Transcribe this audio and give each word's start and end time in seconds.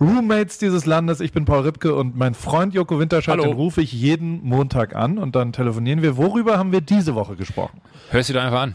Roommates 0.00 0.58
dieses 0.58 0.84
Landes. 0.84 1.20
Ich 1.20 1.32
bin 1.32 1.44
Paul 1.46 1.60
Ripke 1.62 1.94
und 1.94 2.16
mein 2.16 2.34
Freund 2.34 2.74
Joko 2.74 2.98
Winterscheid, 2.98 3.32
Hallo. 3.38 3.44
den 3.44 3.54
rufe 3.54 3.80
ich 3.80 3.92
jeden 3.92 4.44
Montag 4.44 4.94
an 4.94 5.16
und 5.18 5.34
dann 5.34 5.52
telefonieren 5.52 6.02
wir. 6.02 6.16
Worüber 6.16 6.58
haben 6.58 6.72
wir 6.72 6.82
diese 6.82 7.14
Woche 7.14 7.34
gesprochen? 7.36 7.80
Hörst 8.10 8.28
du 8.28 8.34
doch 8.34 8.42
einfach 8.42 8.60
an. 8.60 8.74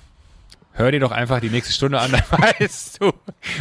Hör 0.74 0.92
dir 0.92 1.00
doch 1.02 1.12
einfach 1.12 1.40
die 1.42 1.50
nächste 1.50 1.74
Stunde 1.74 2.00
an, 2.00 2.12
dann 2.32 2.40
weißt 2.60 3.02
du, 3.02 3.12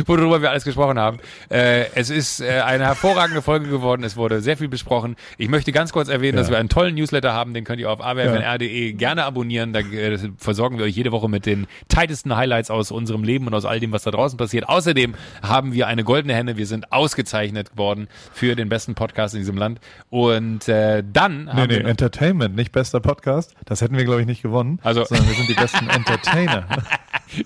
worüber 0.07 0.41
wir 0.43 0.51
alles 0.51 0.65
gesprochen 0.65 0.99
haben. 0.99 1.19
Äh, 1.51 1.87
es 1.95 2.09
ist 2.11 2.41
äh, 2.41 2.61
eine 2.61 2.85
hervorragende 2.87 3.43
Folge 3.43 3.69
geworden. 3.69 4.05
Es 4.05 4.17
wurde 4.17 4.41
sehr 4.41 4.57
viel 4.57 4.69
besprochen. 4.69 5.17
Ich 5.37 5.49
möchte 5.49 5.73
ganz 5.73 5.93
kurz 5.93 6.09
erwähnen, 6.09 6.37
Ja. 6.37 6.43
dass 6.43 6.51
wir 6.51 6.59
einen 6.59 6.69
tollen 6.69 6.95
Newsletter 6.95 7.33
haben. 7.33 7.53
Den 7.53 7.65
könnt 7.65 7.81
ihr 7.81 7.91
auf 7.91 8.01
awfnr.de 8.01 8.93
gerne 8.93 9.25
abonnieren. 9.25 9.73
Da 9.73 9.81
äh, 9.81 10.19
versorgen 10.39 10.79
wir 10.79 10.85
euch 10.85 10.95
jede 10.95 11.11
Woche 11.13 11.29
mit 11.29 11.47
den 11.47 11.67
tightesten 11.89 12.37
Highlights 12.37 12.71
aus 12.71 12.91
unserem 12.91 13.25
Leben 13.25 13.47
und 13.47 13.55
aus 13.55 13.65
all 13.65 13.81
dem, 13.81 13.93
was 13.93 14.05
da 14.05 14.11
draußen 14.13 14.37
passiert. 14.39 14.69
Außerdem 14.69 15.15
haben 15.43 15.73
wir 15.73 15.89
eine 15.89 16.05
goldene 16.05 16.35
Henne. 16.35 16.57
Wir 16.57 16.67
sind 16.67 16.93
ausgezeichnet 16.93 17.77
worden 17.77 18.09
für 18.33 18.55
den 18.55 18.69
besten 18.69 18.95
Podcast 18.95 19.35
in 19.35 19.41
diesem 19.41 19.57
Land. 19.57 19.81
Und 20.11 20.69
äh, 20.69 21.03
dann 21.13 21.45
Nee, 21.45 21.51
haben 21.51 21.69
nee, 21.69 21.77
wir 21.81 21.85
Entertainment, 21.87 22.55
nicht 22.55 22.71
bester 22.73 23.01
Podcast. 23.01 23.55
Das 23.65 23.81
hätten 23.81 23.97
wir, 23.97 24.05
glaube 24.05 24.21
ich, 24.21 24.27
nicht 24.27 24.43
gewonnen. 24.43 24.79
Also- 24.85 25.05
sondern 25.05 25.27
wir 25.29 25.35
sind 25.35 25.49
die 25.49 25.55
besten 25.55 25.89
Entertainer. 25.91 26.67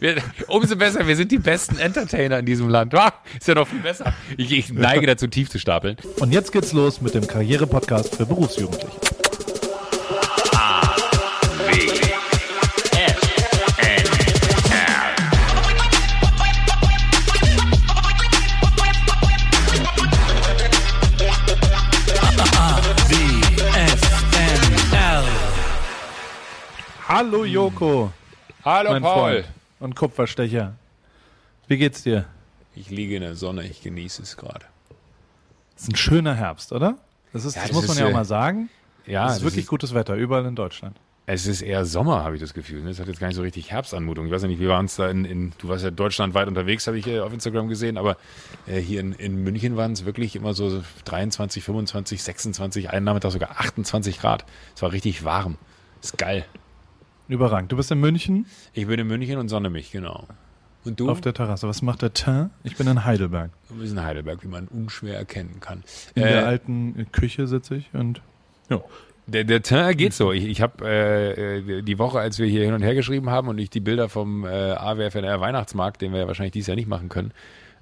Wir, 0.00 0.16
umso 0.48 0.76
besser, 0.76 1.06
wir 1.06 1.16
sind 1.16 1.30
die 1.30 1.38
besten 1.38 1.78
Entertainer 1.78 2.38
in 2.38 2.46
diesem 2.46 2.68
Land. 2.68 2.94
Ah, 2.94 3.12
ist 3.38 3.48
ja 3.48 3.54
noch 3.54 3.68
viel 3.68 3.80
besser. 3.80 4.14
Ich, 4.36 4.52
ich 4.52 4.72
neige 4.72 5.06
dazu, 5.06 5.26
tief 5.26 5.50
zu 5.50 5.58
stapeln. 5.58 5.96
Und 6.20 6.32
jetzt 6.32 6.52
geht's 6.52 6.72
los 6.72 7.00
mit 7.00 7.14
dem 7.14 7.26
Karriere-Podcast 7.26 8.16
für 8.16 8.26
Berufsjugendliche. 8.26 8.90
Hallo 27.06 27.44
Joko, 27.44 28.10
Hallo 28.64 28.92
mein 28.92 29.02
Paul. 29.02 29.42
Freund 29.42 29.46
und 29.80 29.94
Kupferstecher. 29.94 30.74
Wie 31.68 31.76
geht's 31.76 32.02
dir? 32.02 32.24
Ich 32.74 32.88
liege 32.88 33.14
in 33.16 33.20
der 33.20 33.34
Sonne, 33.34 33.64
ich 33.64 33.82
genieße 33.82 34.22
es 34.22 34.38
gerade. 34.38 34.64
Es 35.76 35.82
ist 35.82 35.92
ein 35.92 35.96
schöner 35.96 36.34
Herbst, 36.34 36.72
oder? 36.72 36.96
Das, 37.34 37.44
ist, 37.44 37.56
Ja, 37.56 37.62
das, 37.62 37.70
das 37.72 37.76
muss 37.76 37.88
man 37.88 37.96
ist, 37.96 38.00
ja 38.00 38.06
auch 38.06 38.10
äh, 38.10 38.14
mal 38.14 38.24
sagen. 38.24 38.70
Ja, 39.06 39.28
es 39.28 39.38
ist 39.38 39.42
wirklich 39.44 39.66
gutes 39.66 39.92
Wetter, 39.92 40.14
überall 40.14 40.46
in 40.46 40.56
Deutschland. 40.56 40.96
Es 41.26 41.46
ist 41.46 41.60
eher 41.60 41.84
Sommer, 41.84 42.24
habe 42.24 42.36
ich 42.36 42.40
das 42.40 42.54
Gefühl. 42.54 42.82
ne? 42.82 42.88
Es 42.88 43.00
hat 43.00 43.06
jetzt 43.06 43.20
gar 43.20 43.26
nicht 43.26 43.36
so 43.36 43.42
richtig 43.42 43.70
Herbstanmutung. 43.70 44.26
Ich 44.26 44.32
weiß 44.32 44.40
ja 44.42 44.48
nicht, 44.48 44.60
wir 44.60 44.70
waren 44.70 44.86
es 44.86 44.96
da 44.96 45.10
in, 45.10 45.26
in, 45.26 45.52
du 45.58 45.68
warst 45.68 45.84
ja 45.84 45.90
deutschlandweit 45.90 46.48
unterwegs, 46.48 46.86
habe 46.86 46.98
ich 46.98 47.06
äh, 47.06 47.20
auf 47.20 47.34
Instagram 47.34 47.68
gesehen, 47.68 47.98
aber 47.98 48.16
äh, 48.66 48.80
hier 48.80 49.00
in, 49.00 49.12
in 49.12 49.44
München 49.44 49.76
waren 49.76 49.92
es 49.92 50.06
wirklich 50.06 50.36
immer 50.36 50.54
so 50.54 50.82
23, 51.04 51.62
25, 51.62 52.22
26, 52.22 52.88
einen 52.88 53.04
Nachmittag 53.04 53.32
sogar 53.32 53.60
28 53.60 54.20
Grad. 54.20 54.46
Es 54.74 54.80
war 54.80 54.92
richtig 54.92 55.22
warm. 55.22 55.58
Ist 56.02 56.16
geil. 56.16 56.46
Überragend. 57.28 57.72
Du 57.72 57.76
bist 57.76 57.90
in 57.90 58.00
München 58.00 58.46
Ich 58.72 58.86
bin 58.86 58.98
in 59.00 59.06
München 59.06 59.38
und 59.38 59.48
sonne 59.48 59.70
mich, 59.70 59.90
genau. 59.90 60.26
Und 60.84 61.00
du? 61.00 61.08
auf 61.08 61.22
der 61.22 61.32
Terrasse. 61.32 61.66
Was 61.66 61.80
macht 61.80 62.02
der 62.02 62.12
Teint? 62.12 62.50
Ich 62.62 62.76
bin 62.76 62.86
in 62.86 63.04
Heidelberg. 63.04 63.50
Du 63.70 63.76
bist 63.76 63.92
in 63.92 64.02
Heidelberg, 64.02 64.42
wie 64.42 64.48
man 64.48 64.68
unschwer 64.68 65.16
erkennen 65.16 65.58
kann. 65.60 65.82
In 66.14 66.22
Äh, 66.22 66.32
der 66.32 66.46
alten 66.46 67.06
Küche 67.12 67.46
sitze 67.46 67.76
ich 67.76 67.88
und 67.94 68.20
ja. 68.68 68.82
Der, 69.26 69.44
der 69.44 69.62
Teint 69.62 69.96
geht 69.96 70.12
so. 70.12 70.32
Ich, 70.32 70.44
ich 70.44 70.60
habe 70.60 70.86
äh, 70.86 71.80
die 71.82 71.98
Woche, 71.98 72.18
als 72.20 72.38
wir 72.38 72.46
hier 72.46 72.62
hin 72.64 72.74
und 72.74 72.82
her 72.82 72.94
geschrieben 72.94 73.30
haben 73.30 73.48
und 73.48 73.56
ich 73.56 73.70
die 73.70 73.80
Bilder 73.80 74.10
vom 74.10 74.44
äh, 74.44 74.48
AWFNR 74.72 75.40
Weihnachtsmarkt, 75.40 76.02
den 76.02 76.12
wir 76.12 76.20
ja 76.20 76.26
wahrscheinlich 76.26 76.52
dieses 76.52 76.66
Jahr 76.66 76.76
nicht 76.76 76.88
machen 76.88 77.08
können, 77.08 77.32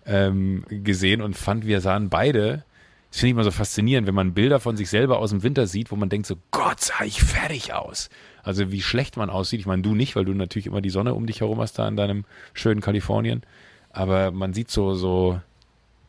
ähm, 0.06 0.64
gesehen 0.68 1.20
und 1.20 1.36
fand, 1.36 1.66
wir 1.66 1.80
sahen 1.80 2.08
beide. 2.10 2.64
Das 3.12 3.20
finde 3.20 3.28
ich 3.28 3.32
immer 3.34 3.44
so 3.44 3.50
faszinierend, 3.50 4.08
wenn 4.08 4.14
man 4.14 4.32
Bilder 4.32 4.58
von 4.58 4.76
sich 4.76 4.88
selber 4.88 5.18
aus 5.18 5.30
dem 5.30 5.42
Winter 5.42 5.66
sieht, 5.66 5.90
wo 5.90 5.96
man 5.96 6.08
denkt 6.08 6.26
so, 6.26 6.36
Gott, 6.50 6.80
sah 6.80 7.04
ich 7.04 7.22
fertig 7.22 7.74
aus. 7.74 8.08
Also 8.42 8.72
wie 8.72 8.80
schlecht 8.80 9.18
man 9.18 9.28
aussieht. 9.28 9.60
Ich 9.60 9.66
meine, 9.66 9.82
du 9.82 9.94
nicht, 9.94 10.16
weil 10.16 10.24
du 10.24 10.32
natürlich 10.32 10.66
immer 10.66 10.80
die 10.80 10.88
Sonne 10.90 11.12
um 11.14 11.26
dich 11.26 11.40
herum 11.42 11.60
hast 11.60 11.78
da 11.78 11.86
in 11.86 11.96
deinem 11.96 12.24
schönen 12.54 12.80
Kalifornien. 12.80 13.42
Aber 13.90 14.30
man 14.30 14.54
sieht 14.54 14.70
so, 14.70 14.94
so, 14.94 15.38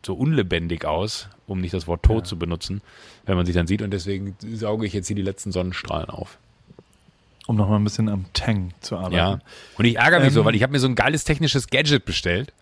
so 0.06 0.14
unlebendig 0.14 0.86
aus, 0.86 1.28
um 1.46 1.60
nicht 1.60 1.74
das 1.74 1.88
Wort 1.88 2.04
tot 2.04 2.26
zu 2.26 2.40
benutzen, 2.40 2.82
wenn 3.26 3.36
man 3.36 3.46
sich 3.46 3.54
dann 3.54 3.68
sieht. 3.68 3.82
Und 3.82 3.92
deswegen 3.92 4.38
sauge 4.42 4.86
ich 4.88 4.94
jetzt 4.94 5.08
hier 5.08 5.18
die 5.18 5.22
letzten 5.22 5.52
Sonnenstrahlen 5.52 6.10
auf. 6.10 6.38
um 7.48 7.58
noch 7.58 7.68
mal 7.68 7.76
ein 7.76 7.84
bisschen 7.84 8.08
am 8.08 8.24
Tang 8.32 8.72
zu 8.80 8.96
arbeiten. 8.96 9.16
Ja. 9.16 9.40
Und 9.78 9.84
ich 9.84 9.98
ärgere 9.98 10.20
mich 10.20 10.30
Ähm, 10.30 10.34
so, 10.36 10.46
weil 10.46 10.56
ich 10.56 10.64
habe 10.64 10.72
mir 10.72 10.80
so 10.80 10.88
ein 10.88 10.96
geiles 10.96 11.26
technisches 11.26 11.68
Gadget 11.68 12.06
bestellt. 12.06 12.54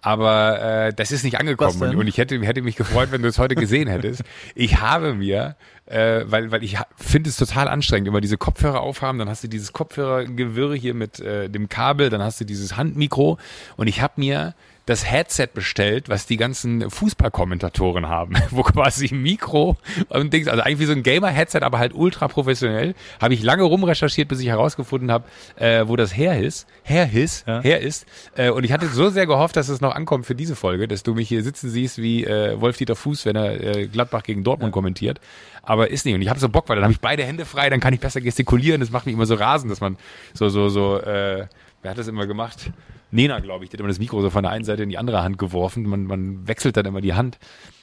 Aber 0.00 0.60
äh, 0.86 0.92
das 0.94 1.10
ist 1.10 1.24
nicht 1.24 1.40
angekommen. 1.40 1.80
Und, 1.82 1.96
und 1.96 2.06
ich 2.06 2.18
hätte, 2.18 2.40
hätte 2.40 2.62
mich 2.62 2.76
gefreut, 2.76 3.08
wenn 3.10 3.22
du 3.22 3.28
es 3.28 3.38
heute 3.38 3.56
gesehen 3.56 3.88
hättest. 3.88 4.22
Ich 4.54 4.80
habe 4.80 5.14
mir, 5.14 5.56
äh, 5.86 6.22
weil, 6.26 6.52
weil 6.52 6.62
ich 6.62 6.76
finde 6.96 7.30
es 7.30 7.36
total 7.36 7.66
anstrengend, 7.66 8.06
immer 8.06 8.20
diese 8.20 8.36
Kopfhörer 8.36 8.80
aufhaben, 8.80 9.18
dann 9.18 9.28
hast 9.28 9.42
du 9.42 9.48
dieses 9.48 9.72
Kopfhörergewirr 9.72 10.74
hier 10.74 10.94
mit 10.94 11.18
äh, 11.18 11.48
dem 11.48 11.68
Kabel, 11.68 12.10
dann 12.10 12.22
hast 12.22 12.40
du 12.40 12.44
dieses 12.44 12.76
Handmikro. 12.76 13.38
Und 13.76 13.88
ich 13.88 14.00
habe 14.00 14.14
mir 14.16 14.54
das 14.88 15.04
Headset 15.10 15.48
bestellt, 15.52 16.08
was 16.08 16.24
die 16.26 16.38
ganzen 16.38 16.88
Fußballkommentatoren 16.90 18.08
haben, 18.08 18.34
wo 18.50 18.62
quasi 18.62 19.14
Mikro 19.14 19.76
und 20.08 20.32
Dings, 20.32 20.48
also 20.48 20.62
eigentlich 20.62 20.78
wie 20.78 20.84
so 20.86 20.92
ein 20.92 21.02
Gamer-Headset, 21.02 21.60
aber 21.62 21.78
halt 21.78 21.92
ultra 21.94 22.26
professionell. 22.28 22.94
Habe 23.20 23.34
ich 23.34 23.42
lange 23.42 23.64
rumrecherchiert, 23.64 24.28
bis 24.28 24.40
ich 24.40 24.46
herausgefunden 24.48 25.10
habe, 25.10 25.24
äh, 25.56 25.86
wo 25.86 25.96
das 25.96 26.16
her 26.16 26.40
ist, 26.40 26.66
her 26.82 27.10
ist, 27.12 27.46
Ja. 27.46 27.60
her 27.60 27.80
ist. 27.80 28.06
Äh, 28.34 28.50
und 28.50 28.64
ich 28.64 28.72
hatte 28.72 28.88
so 28.88 29.10
sehr 29.10 29.26
gehofft, 29.26 29.56
dass 29.56 29.68
es 29.68 29.80
noch 29.80 29.94
ankommt 29.94 30.24
für 30.24 30.34
diese 30.34 30.56
Folge, 30.56 30.88
dass 30.88 31.02
du 31.02 31.14
mich 31.14 31.28
hier 31.28 31.42
sitzen 31.42 31.68
siehst 31.68 31.98
wie 31.98 32.24
äh, 32.24 32.58
Wolf-Dieter 32.60 32.96
Fuß, 32.96 33.26
wenn 33.26 33.36
er 33.36 33.60
äh, 33.76 33.86
Gladbach 33.88 34.22
gegen 34.22 34.42
Dortmund 34.42 34.72
kommentiert. 34.72 35.20
Aber 35.62 35.90
ist 35.90 36.06
nicht. 36.06 36.14
Und 36.14 36.22
ich 36.22 36.30
habe 36.30 36.40
so 36.40 36.48
Bock, 36.48 36.68
weil 36.70 36.76
dann 36.76 36.84
habe 36.84 36.92
ich 36.92 37.00
beide 37.00 37.24
Hände 37.24 37.44
frei, 37.44 37.68
dann 37.68 37.80
kann 37.80 37.92
ich 37.92 38.00
besser 38.00 38.22
gestikulieren. 38.22 38.80
Das 38.80 38.90
macht 38.90 39.04
mich 39.04 39.14
immer 39.14 39.26
so 39.26 39.34
rasend, 39.34 39.70
dass 39.70 39.82
man 39.82 39.98
so, 40.32 40.48
so, 40.48 40.70
so, 40.70 40.96
äh, 40.98 41.46
wer 41.82 41.90
hat 41.90 41.98
das 41.98 42.08
immer 42.08 42.26
gemacht? 42.26 42.70
Nena, 43.10 43.40
glaube 43.40 43.64
ich, 43.64 43.70
die 43.70 43.74
hat 43.74 43.80
immer 43.80 43.88
das 43.88 43.98
Mikro 43.98 44.20
so 44.20 44.30
von 44.30 44.42
der 44.42 44.52
einen 44.52 44.64
Seite 44.64 44.82
in 44.82 44.88
die 44.88 44.98
andere 44.98 45.22
Hand 45.22 45.38
geworfen. 45.38 45.84
Man, 45.84 46.04
man 46.04 46.46
wechselt 46.46 46.76
dann 46.76 46.86
immer 46.86 47.00
die 47.00 47.14
Hand. 47.14 47.38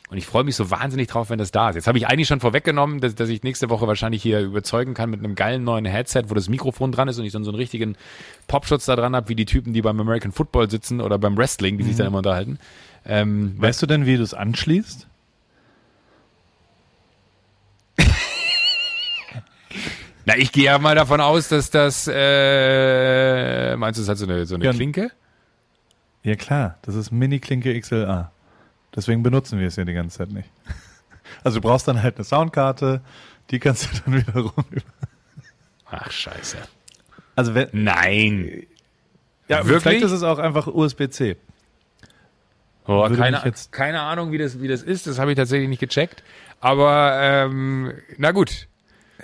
Und 0.09 0.17
ich 0.17 0.27
freue 0.27 0.43
mich 0.43 0.55
so 0.55 0.69
wahnsinnig 0.69 1.07
drauf, 1.07 1.31
wenn 1.31 1.39
das 1.39 1.49
da 1.51 1.69
ist. 1.69 1.75
Jetzt 1.75 1.87
habe 1.87 1.97
ich 1.97 2.07
eigentlich 2.07 2.27
schon 2.27 2.39
vorweggenommen, 2.39 3.01
dass, 3.01 3.15
dass 3.15 3.27
ich 3.27 3.41
nächste 3.41 3.71
Woche 3.71 3.87
wahrscheinlich 3.87 4.21
hier 4.21 4.39
überzeugen 4.39 4.93
kann 4.93 5.09
mit 5.09 5.19
einem 5.19 5.33
geilen 5.33 5.63
neuen 5.63 5.85
Headset, 5.85 6.25
wo 6.27 6.35
das 6.35 6.47
Mikrofon 6.47 6.91
dran 6.91 7.07
ist 7.07 7.17
und 7.17 7.25
ich 7.25 7.33
dann 7.33 7.43
so 7.43 7.49
einen 7.49 7.57
richtigen 7.57 7.95
Popschutz 8.47 8.85
da 8.85 8.95
dran 8.95 9.15
habe, 9.15 9.29
wie 9.29 9.35
die 9.35 9.45
Typen, 9.45 9.73
die 9.73 9.81
beim 9.81 9.99
American 9.99 10.31
Football 10.31 10.69
sitzen 10.69 11.01
oder 11.01 11.17
beim 11.17 11.35
Wrestling, 11.37 11.79
die 11.79 11.83
sich 11.83 11.95
dann 11.95 12.07
immer 12.07 12.19
unterhalten. 12.19 12.59
Ähm, 13.03 13.55
Weißt 13.57 13.81
du 13.81 13.87
denn, 13.87 14.05
wie 14.05 14.17
du 14.17 14.23
es 14.23 14.35
anschließt? 14.35 15.07
Na, 20.25 20.35
ich 20.37 20.51
gehe 20.51 20.65
ja 20.65 20.77
mal 20.79 20.95
davon 20.95 21.21
aus, 21.21 21.49
dass 21.49 21.69
das, 21.69 22.09
äh, 22.11 23.75
meinst 23.77 23.99
du, 23.99 24.03
es 24.03 24.09
hat 24.09 24.17
so 24.17 24.25
eine, 24.25 24.45
so 24.45 24.55
eine 24.55 24.65
Ja. 24.65 24.71
Klinke? 24.73 25.11
Ja 26.23 26.35
klar, 26.35 26.77
das 26.81 26.95
ist 26.95 27.11
Mini-Klinke 27.11 27.79
XLA. 27.79 28.31
Deswegen 28.95 29.21
benutzen 29.21 29.59
wir 29.59 29.67
es 29.67 29.75
ja 29.75 29.85
die 29.85 29.93
ganze 29.93 30.17
Zeit 30.17 30.31
nicht. 30.31 30.49
Also 31.43 31.59
du 31.59 31.67
brauchst 31.67 31.87
dann 31.87 32.01
halt 32.01 32.15
eine 32.15 32.23
Soundkarte, 32.23 33.01
die 33.51 33.59
kannst 33.59 33.85
du 33.85 33.89
dann 34.05 34.15
wiederum. 34.27 34.65
Ach, 35.89 36.09
scheiße. 36.09 36.57
Also 37.35 37.53
wenn, 37.53 37.67
Nein. 37.71 38.63
ja, 39.47 39.65
wirklich? 39.65 39.81
vielleicht 39.83 40.03
ist 40.03 40.11
es 40.11 40.23
auch 40.23 40.39
einfach 40.39 40.67
USB-C. 40.67 41.35
Oh, 42.87 43.07
keine, 43.09 43.41
keine 43.71 44.01
Ahnung, 44.01 44.31
wie 44.31 44.37
das, 44.37 44.61
wie 44.61 44.67
das 44.67 44.83
ist. 44.83 45.07
Das 45.07 45.17
habe 45.19 45.31
ich 45.31 45.37
tatsächlich 45.37 45.67
nicht 45.67 45.79
gecheckt. 45.79 46.23
Aber, 46.61 47.17
ähm, 47.19 47.93
na 48.17 48.31
gut. 48.31 48.67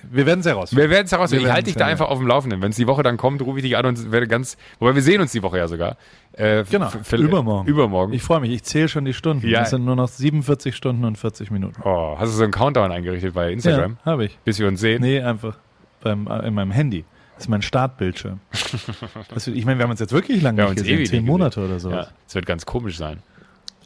Wir 0.10 0.26
werden 0.26 0.40
es 0.40 0.46
herausfinden. 0.46 0.82
Wir 0.84 0.90
werden 0.90 1.06
es 1.06 1.12
herausfinden. 1.12 1.44
Wir 1.44 1.50
Ich 1.50 1.54
halte 1.54 1.66
dich 1.66 1.76
da 1.76 1.86
einfach 1.86 2.10
auf 2.10 2.18
dem 2.18 2.28
Laufenden. 2.28 2.62
Wenn 2.62 2.72
es 2.72 2.76
die 2.78 2.88
Woche 2.88 3.04
dann 3.04 3.18
kommt, 3.18 3.42
rufe 3.42 3.60
ich 3.60 3.64
dich 3.64 3.78
an 3.78 3.86
und 3.86 4.12
werde 4.12 4.28
ganz, 4.28 4.58
wobei 4.80 4.96
wir 4.96 5.02
sehen 5.02 5.22
uns 5.22 5.32
die 5.32 5.44
Woche 5.44 5.58
ja 5.58 5.68
sogar. 5.68 5.98
Äh, 6.34 6.64
Genau, 6.70 6.90
übermorgen. 7.12 7.68
Übermorgen. 7.68 8.14
Ich 8.14 8.24
freue 8.24 8.40
mich, 8.40 8.52
ich 8.52 8.64
zähle 8.64 8.88
schon 8.88 9.06
die 9.06 9.14
Stunden. 9.14 9.48
Ja. 9.48 9.62
Es 9.62 9.70
sind 9.72 9.86
nur 9.86 9.96
noch 9.96 10.08
47 10.08 10.76
Stunden 10.76 11.06
und 11.06 11.18
40 11.18 11.52
Minuten. 11.52 11.82
oh, 11.84 12.16
hast 12.18 12.30
du 12.34 12.38
so 12.38 12.44
einen 12.44 12.52
Countdown 12.53 12.92
eingerichtet 12.92 13.34
bei 13.34 13.52
Instagram? 13.52 13.98
Ja, 14.06 14.12
habe 14.12 14.26
ich. 14.26 14.38
Bis 14.44 14.58
wir 14.59 14.68
uns 14.68 14.80
sehen? 14.80 15.02
Nee, 15.02 15.22
einfach 15.22 15.58
beim, 16.02 16.28
äh, 16.28 16.47
in 16.47 16.54
meinem 16.54 16.72
Handy. 16.72 17.06
Das 17.36 17.46
ist 17.46 17.50
mein 17.50 17.62
Startbildschirm. 17.62 18.40
Das, 19.34 19.47
ich 19.47 19.66
meine, 19.66 19.80
wir 19.80 19.84
haben 19.84 19.92
uns 19.92 20.00
jetzt 20.00 20.14
wirklich 20.14 20.42
lange 20.42 20.58
Wir 20.58 20.64
nicht 20.66 20.72
uns 20.72 20.82
gesehen. 20.82 20.96
ewig 20.97 21.09
Zehn 21.09 21.26
Monate 21.26 21.59
gesehen. 21.62 21.70
oder 21.72 21.80
sowas. 21.80 22.06
Ja, 22.08 22.14
es 22.28 22.36
wird 22.36 22.46
ganz 22.46 22.66
komisch 22.66 22.97
sein. 22.97 23.20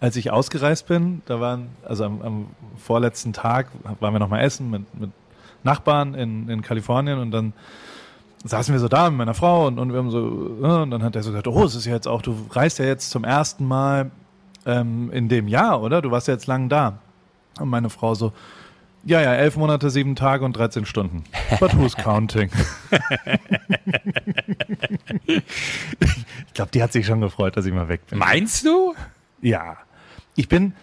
Als 0.01 0.15
ich 0.17 0.29
ausgereist 0.29 0.87
bin, 0.87 1.21
da 1.25 1.39
waren, 1.39 1.69
also 1.85 2.03
am, 2.03 2.21
am 2.21 2.45
vorletzten 2.77 3.31
Tag 3.33 3.67
waren 4.01 4.13
wir 4.13 4.19
noch 4.19 4.27
mal 4.29 4.41
essen 4.41 4.69
mit, 4.69 4.99
mit 4.99 5.09
Nachbarn 5.65 6.13
in, 6.13 6.47
in 6.47 6.61
Kalifornien 6.61 7.19
und 7.19 7.31
dann 7.31 7.53
saßen 8.43 8.73
wir 8.73 8.79
so 8.79 8.87
da 8.87 9.09
mit 9.09 9.17
meiner 9.17 9.33
Frau 9.33 9.67
und, 9.67 9.79
und 9.79 9.91
wir 9.91 9.99
haben 9.99 10.11
so, 10.11 10.19
äh, 10.61 10.81
und 10.83 10.91
dann 10.91 11.03
hat 11.03 11.15
er 11.15 11.23
so 11.23 11.31
gesagt, 11.31 11.47
oh, 11.47 11.63
es 11.63 11.75
ist 11.75 11.85
ja 11.85 11.93
jetzt 11.93 12.07
auch, 12.07 12.21
du 12.21 12.35
reist 12.51 12.79
ja 12.79 12.85
jetzt 12.85 13.09
zum 13.09 13.23
ersten 13.23 13.67
Mal 13.67 14.11
ähm, 14.65 15.11
in 15.11 15.27
dem 15.29 15.47
Jahr, 15.47 15.81
oder? 15.81 16.01
Du 16.01 16.11
warst 16.11 16.27
ja 16.27 16.33
jetzt 16.33 16.47
lang 16.47 16.69
da. 16.69 16.99
Und 17.59 17.69
meine 17.69 17.89
Frau 17.89 18.13
so, 18.15 18.33
ja, 19.03 19.21
ja, 19.21 19.33
elf 19.33 19.55
Monate, 19.55 19.89
sieben 19.89 20.15
Tage 20.15 20.43
und 20.45 20.57
13 20.57 20.85
Stunden. 20.85 21.23
But 21.59 21.75
who's 21.77 21.95
counting? 21.95 22.49
ich 25.25 25.43
glaube, 26.53 26.71
die 26.71 26.81
hat 26.81 26.91
sich 26.91 27.05
schon 27.05 27.21
gefreut, 27.21 27.55
dass 27.55 27.65
ich 27.65 27.73
mal 27.73 27.87
weg 27.87 28.07
bin. 28.07 28.17
Meinst 28.17 28.65
du? 28.65 28.95
Ja. 29.41 29.77
Ich 30.35 30.49
bin, 30.49 30.73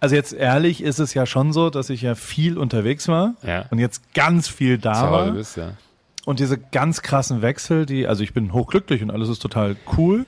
Also 0.00 0.14
jetzt 0.16 0.32
ehrlich 0.34 0.82
ist 0.82 0.98
es 0.98 1.14
ja 1.14 1.24
schon 1.26 1.52
so, 1.52 1.70
dass 1.70 1.88
ich 1.90 2.02
ja 2.02 2.14
viel 2.14 2.58
unterwegs 2.58 3.08
war 3.08 3.34
Ja. 3.42 3.64
und 3.70 3.78
jetzt 3.78 4.12
ganz 4.14 4.48
viel 4.48 4.76
da 4.78 4.94
Zu 4.94 5.00
war. 5.10 5.30
bist, 5.32 5.56
ja. 5.56 5.72
Und 6.26 6.40
diese 6.40 6.58
ganz 6.58 7.02
krassen 7.02 7.42
Wechsel, 7.42 7.86
die, 7.86 8.06
also 8.06 8.22
ich 8.22 8.32
bin 8.34 8.52
hochglücklich 8.52 9.02
und 9.02 9.10
alles 9.10 9.28
ist 9.28 9.40
total 9.40 9.76
cool. 9.96 10.26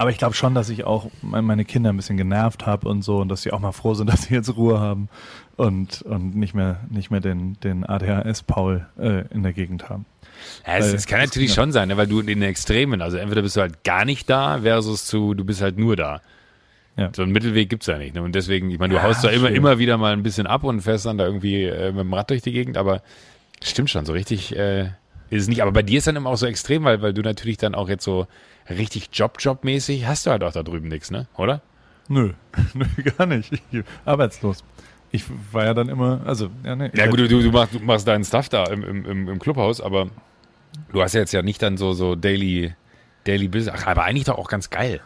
Aber 0.00 0.10
ich 0.10 0.18
glaube 0.18 0.34
schon, 0.34 0.54
dass 0.54 0.68
ich 0.68 0.84
auch 0.84 1.10
me- 1.22 1.42
meine 1.42 1.64
Kinder 1.64 1.90
ein 1.90 1.96
bisschen 1.96 2.16
genervt 2.16 2.66
habe 2.66 2.88
und 2.88 3.02
so 3.02 3.16
und 3.18 3.28
dass 3.28 3.42
sie 3.42 3.52
auch 3.52 3.58
mal 3.58 3.72
froh 3.72 3.94
sind, 3.94 4.06
dass 4.12 4.22
sie 4.22 4.34
jetzt 4.34 4.56
Ruhe 4.56 4.78
haben 4.80 5.08
und, 5.56 6.02
und 6.02 6.36
nicht 6.36 6.54
mehr, 6.54 6.80
nicht 6.88 7.10
mehr 7.10 7.20
den, 7.20 7.58
den 7.60 7.84
ADHS-Paul 7.84 8.86
äh, 8.98 9.24
in 9.34 9.42
der 9.42 9.52
Gegend 9.52 9.88
haben. 9.88 10.06
Ja, 10.66 10.76
es, 10.76 10.86
Weil- 10.86 10.94
es 10.94 11.06
kann 11.06 11.20
natürlich 11.20 11.52
schon 11.52 11.72
sein, 11.72 11.88
ne, 11.88 11.96
weil 11.96 12.06
du 12.06 12.20
in 12.20 12.26
den 12.26 12.42
Extremen, 12.42 13.02
also 13.02 13.16
entweder 13.16 13.42
bist 13.42 13.56
du 13.56 13.60
halt 13.60 13.82
gar 13.82 14.04
nicht 14.04 14.30
da 14.30 14.60
versus 14.60 15.04
zu, 15.06 15.34
du 15.34 15.44
bist 15.44 15.60
halt 15.62 15.78
nur 15.78 15.96
da. 15.96 16.20
Ja. 16.98 17.10
So 17.14 17.22
einen 17.22 17.30
Mittelweg 17.30 17.68
gibt's 17.68 17.86
ja 17.86 17.96
nicht. 17.96 18.16
Ne? 18.16 18.22
Und 18.22 18.34
deswegen, 18.34 18.70
ich 18.70 18.78
meine, 18.80 18.94
du 18.94 18.96
Ja, 18.96 19.04
haust 19.04 19.22
da 19.22 19.28
immer, 19.28 19.50
immer 19.50 19.78
wieder 19.78 19.96
mal 19.96 20.12
ein 20.12 20.24
bisschen 20.24 20.48
ab 20.48 20.64
und 20.64 20.80
fährst 20.80 21.06
dann 21.06 21.16
da 21.16 21.26
irgendwie 21.26 21.62
äh, 21.62 21.92
mit 21.92 22.00
dem 22.00 22.12
Rad 22.12 22.30
durch 22.30 22.42
die 22.42 22.50
Gegend, 22.50 22.76
aber 22.76 23.02
stimmt 23.62 23.88
schon, 23.88 24.04
so 24.04 24.12
richtig 24.12 24.56
äh, 24.56 24.86
ist 25.30 25.42
es 25.42 25.48
nicht. 25.48 25.62
Aber 25.62 25.70
bei 25.70 25.82
dir 25.82 25.98
ist 25.98 26.08
dann 26.08 26.16
immer 26.16 26.30
auch 26.30 26.36
so 26.36 26.46
extrem, 26.46 26.82
weil, 26.82 27.00
weil 27.00 27.14
du 27.14 27.22
natürlich 27.22 27.56
dann 27.56 27.76
auch 27.76 27.88
jetzt 27.88 28.02
so 28.02 28.26
richtig 28.68 29.10
Job-Job-mäßig 29.12 30.06
hast 30.06 30.26
du 30.26 30.30
halt 30.32 30.42
auch 30.42 30.52
da 30.52 30.64
drüben 30.64 30.88
nichts, 30.88 31.12
ne? 31.12 31.28
Oder? 31.36 31.62
Nö, 32.08 32.32
nö, 32.74 32.84
gar 33.16 33.26
nicht. 33.26 33.52
Ich, 33.52 33.84
arbeitslos. 34.04 34.64
Ich 35.12 35.24
war 35.52 35.66
ja 35.66 35.74
dann 35.74 35.88
immer, 35.88 36.20
also, 36.26 36.50
ja, 36.64 36.74
nee. 36.74 36.90
Ja 36.94 37.06
gut, 37.06 37.20
du, 37.20 37.28
du, 37.28 37.50
machst, 37.52 37.74
du 37.74 37.78
machst 37.80 38.08
deinen 38.08 38.24
Stuff 38.24 38.48
da 38.48 38.64
im, 38.64 38.82
im, 38.82 39.04
im, 39.04 39.28
im 39.28 39.38
Clubhaus, 39.38 39.80
aber 39.80 40.08
du 40.92 41.00
hast 41.00 41.14
ja 41.14 41.20
jetzt 41.20 41.32
ja 41.32 41.42
nicht 41.42 41.62
dann 41.62 41.76
so, 41.76 41.92
so 41.92 42.16
Daily, 42.16 42.74
Daily 43.24 43.46
Business. 43.46 43.74
Ach, 43.78 43.86
aber 43.86 44.02
eigentlich 44.04 44.24
doch 44.24 44.36
auch 44.36 44.48
ganz 44.48 44.68
geil. 44.68 45.00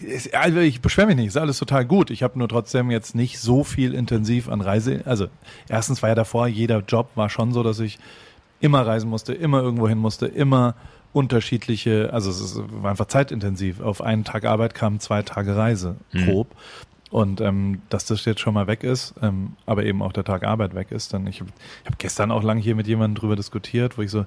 Ist- 0.00 0.34
Also 0.34 0.58
ich 0.60 0.80
beschwere 0.80 1.06
mich 1.08 1.16
nicht, 1.16 1.26
ist 1.28 1.36
alles 1.36 1.58
total 1.58 1.84
gut. 1.84 2.10
Ich 2.10 2.22
habe 2.22 2.38
nur 2.38 2.48
trotzdem 2.48 2.90
jetzt 2.90 3.14
nicht 3.14 3.38
so 3.38 3.64
viel 3.64 3.94
intensiv 3.94 4.48
an 4.48 4.60
Reise. 4.60 5.02
Also 5.04 5.26
erstens 5.68 6.02
war 6.02 6.08
ja 6.10 6.14
davor, 6.14 6.46
jeder 6.46 6.80
Job 6.80 7.10
war 7.14 7.28
schon 7.30 7.52
so, 7.52 7.62
dass 7.62 7.78
ich 7.80 7.98
immer 8.60 8.86
reisen 8.86 9.08
musste, 9.10 9.32
immer 9.32 9.60
irgendwo 9.62 9.88
hin 9.88 9.98
musste, 9.98 10.26
immer 10.26 10.74
unterschiedliche, 11.12 12.10
also 12.12 12.30
es 12.30 12.40
ist, 12.40 12.60
war 12.82 12.90
einfach 12.90 13.06
zeitintensiv. 13.06 13.80
Auf 13.80 14.00
einen 14.00 14.24
Tag 14.24 14.44
Arbeit 14.44 14.74
kamen 14.74 15.00
zwei 15.00 15.22
Tage 15.22 15.56
Reise, 15.56 15.96
grob. 16.12 16.48
Und 17.10 17.40
ähm, 17.40 17.82
dass 17.88 18.04
das 18.06 18.24
jetzt 18.24 18.40
schon 18.40 18.54
mal 18.54 18.68
weg 18.68 18.84
ist, 18.84 19.14
ähm, 19.20 19.56
aber 19.66 19.84
eben 19.84 20.00
auch 20.00 20.12
der 20.12 20.22
Tag 20.22 20.44
Arbeit 20.44 20.76
weg 20.76 20.92
ist, 20.92 21.12
dann 21.12 21.26
ich 21.26 21.40
habe 21.40 21.50
ich 21.82 21.90
hab 21.90 21.98
gestern 21.98 22.30
auch 22.30 22.44
lang 22.44 22.58
hier 22.58 22.76
mit 22.76 22.86
jemandem 22.86 23.16
drüber 23.20 23.34
diskutiert, 23.34 23.98
wo 23.98 24.02
ich 24.02 24.12
so, 24.12 24.26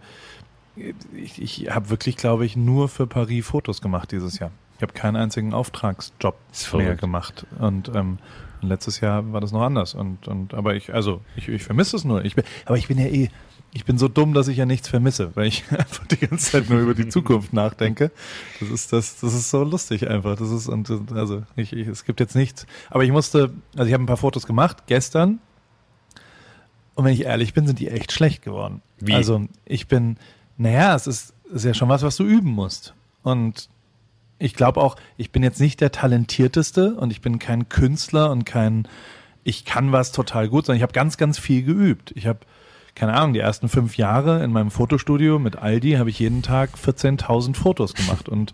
ich, 1.16 1.42
ich 1.42 1.70
habe 1.74 1.90
wirklich, 1.90 2.18
glaube 2.18 2.46
ich, 2.46 2.58
nur 2.58 2.90
für 2.90 3.08
Paris 3.08 3.46
Fotos 3.46 3.82
gemacht 3.82 4.12
dieses 4.12 4.38
Jahr. 4.40 4.52
Ich 4.78 4.82
habe 4.82 4.94
keinen 4.94 5.16
einzigen 5.16 5.54
Auftragsjob 5.54 6.36
mehr 6.74 6.96
gemacht. 6.96 7.46
Und 7.60 7.92
ähm, 7.94 8.18
letztes 8.62 9.00
Jahr 9.00 9.32
war 9.32 9.42
das 9.42 9.52
noch 9.52 9.62
anders. 9.62 9.94
Und, 9.94 10.28
und 10.28 10.54
aber 10.54 10.76
ich, 10.76 10.94
also 10.94 11.22
ich, 11.36 11.48
ich 11.48 11.64
vermisse 11.64 11.96
es 11.96 12.04
nur. 12.04 12.26
Ich 12.26 12.36
bin, 12.36 12.44
aber 12.66 12.78
ich 12.78 12.88
bin 12.88 12.98
ja 12.98 13.06
eh, 13.06 13.30
ich 13.74 13.86
bin 13.86 13.98
so 13.98 14.08
dumm, 14.08 14.34
dass 14.34 14.48
ich 14.48 14.58
ja 14.58 14.66
nichts 14.66 14.88
vermisse, 14.88 15.36
weil 15.36 15.48
ich 15.48 15.64
einfach 15.72 16.06
die 16.08 16.18
ganze 16.18 16.52
Zeit 16.52 16.70
nur 16.70 16.80
über 16.80 16.94
die 16.94 17.10
Zukunft 17.10 17.54
nachdenke. 17.54 18.12
Das 18.60 18.70
ist 18.70 18.94
das, 18.94 19.20
das 19.20 19.34
ist 19.34 19.50
so 19.50 19.64
lustig 19.64 20.10
einfach. 20.10 20.38
Das 20.38 20.52
ist 20.52 20.68
und 20.68 20.90
und, 20.90 21.12
also 21.14 21.44
ich, 21.56 21.74
ich, 21.74 21.88
es 21.88 22.06
gibt 22.06 22.20
jetzt 22.20 22.36
nichts. 22.36 22.66
Aber 22.90 23.04
ich 23.04 23.12
musste, 23.12 23.54
also 23.76 23.88
ich 23.88 23.94
habe 23.94 24.04
ein 24.04 24.08
paar 24.08 24.18
Fotos 24.18 24.46
gemacht 24.46 24.84
gestern. 24.88 25.40
Und 26.96 27.06
wenn 27.06 27.14
ich 27.14 27.24
ehrlich 27.24 27.54
bin, 27.54 27.66
sind 27.66 27.80
die 27.80 27.88
echt 27.88 28.12
schlecht 28.12 28.44
geworden. 28.44 28.84
Wie? 29.00 29.14
Also 29.14 29.48
ich 29.66 29.88
bin, 29.88 30.18
naja, 30.58 30.96
es 30.96 31.08
ist, 31.08 31.34
ist 31.52 31.66
ja 31.66 31.74
schon 31.74 31.90
was, 31.90 32.04
was 32.04 32.18
du 32.18 32.24
üben 32.24 32.52
musst. 32.52 32.94
Und 33.24 33.70
ich 34.40 34.54
glaube 34.56 34.82
auch, 34.82 34.96
ich 35.18 35.32
bin 35.32 35.44
jetzt 35.44 35.60
nicht 35.60 35.82
der 35.82 35.92
talentierteste 35.92 36.96
und 36.96 37.12
ich 37.12 37.22
bin 37.22 37.40
kein 37.40 37.70
Künstler 37.70 38.32
und 38.32 38.46
kein, 38.46 38.88
ich 39.44 39.66
kann 39.66 39.92
was 39.92 40.12
total 40.12 40.50
gut, 40.50 40.66
sondern 40.66 40.78
ich 40.78 40.84
habe 40.84 40.94
ganz, 40.94 41.18
ganz 41.18 41.40
viel 41.40 41.64
geübt. 41.64 42.12
Ich 42.16 42.28
habe, 42.28 42.40
keine 42.96 43.14
Ahnung, 43.14 43.34
die 43.34 43.40
ersten 43.40 43.70
fünf 43.70 43.98
Jahre 43.98 44.44
in 44.44 44.52
meinem 44.52 44.72
Fotostudio 44.72 45.40
mit 45.40 45.58
Aldi 45.58 45.94
habe 45.94 46.10
ich 46.10 46.20
jeden 46.20 46.42
Tag 46.42 46.72
14.000 46.76 47.56
Fotos 47.56 47.94
gemacht. 47.94 48.28
Und 48.30 48.54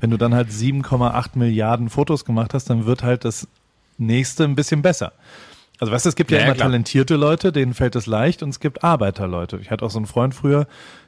wenn 0.00 0.10
du 0.10 0.16
dann 0.16 0.34
halt 0.34 0.50
7,8 0.50 1.30
Milliarden 1.34 1.90
Fotos 1.90 2.24
gemacht 2.24 2.54
hast, 2.54 2.70
dann 2.70 2.86
wird 2.86 3.02
halt 3.02 3.24
das 3.24 3.46
nächste 3.98 4.44
ein 4.44 4.56
bisschen 4.56 4.82
besser. 4.82 5.12
Also 5.78 5.92
weißt 5.92 6.04
du, 6.04 6.08
es 6.10 6.16
gibt 6.16 6.30
ja, 6.30 6.38
Ja, 6.38 6.44
immer 6.44 6.54
klar. 6.54 6.68
talentierte 6.68 7.16
Leute, 7.16 7.52
denen 7.52 7.72
fällt 7.72 7.96
es 7.96 8.06
leicht 8.06 8.42
und 8.42 8.50
es 8.50 8.60
gibt 8.60 8.84
Arbeiterleute. 8.84 9.58
Ich 9.62 9.70
hatte 9.70 9.84
auch 9.84 9.90
so 9.90 9.98
einen 9.98 10.06
Freund 10.06 10.34
früher, 10.34 10.66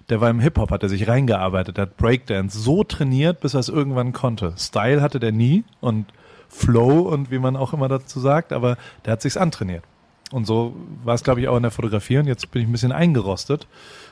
der 0.08 0.20
war 0.20 0.30
im 0.30 0.40
Hip-Hop, 0.40 0.70
hat 0.70 0.82
er 0.82 0.88
sich 0.88 1.08
reingearbeitet, 1.08 1.78
hat 1.78 1.96
Breakdance 1.96 2.58
so 2.58 2.84
trainiert, 2.84 3.40
bis 3.40 3.54
er 3.54 3.60
es 3.60 3.68
irgendwann 3.68 4.12
konnte. 4.12 4.54
Style 4.58 5.00
hatte 5.00 5.20
der 5.20 5.32
nie 5.32 5.64
und 5.80 6.06
Flow 6.48 7.00
und 7.08 7.30
wie 7.30 7.38
man 7.38 7.56
auch 7.56 7.72
immer 7.72 7.88
dazu 7.88 8.20
sagt, 8.20 8.52
aber 8.52 8.76
der 9.04 9.12
hat 9.14 9.22
sich's 9.22 9.36
antrainiert. 9.36 9.84
Und 10.32 10.46
so 10.46 10.74
war 11.04 11.14
es, 11.14 11.22
glaube 11.24 11.40
ich, 11.40 11.48
auch 11.48 11.56
in 11.56 11.62
der 11.62 11.70
Fotografie 11.72 12.18
und 12.18 12.26
jetzt 12.26 12.50
bin 12.50 12.62
ich 12.62 12.68
ein 12.68 12.72
bisschen 12.72 12.92
eingerostet 12.92 13.66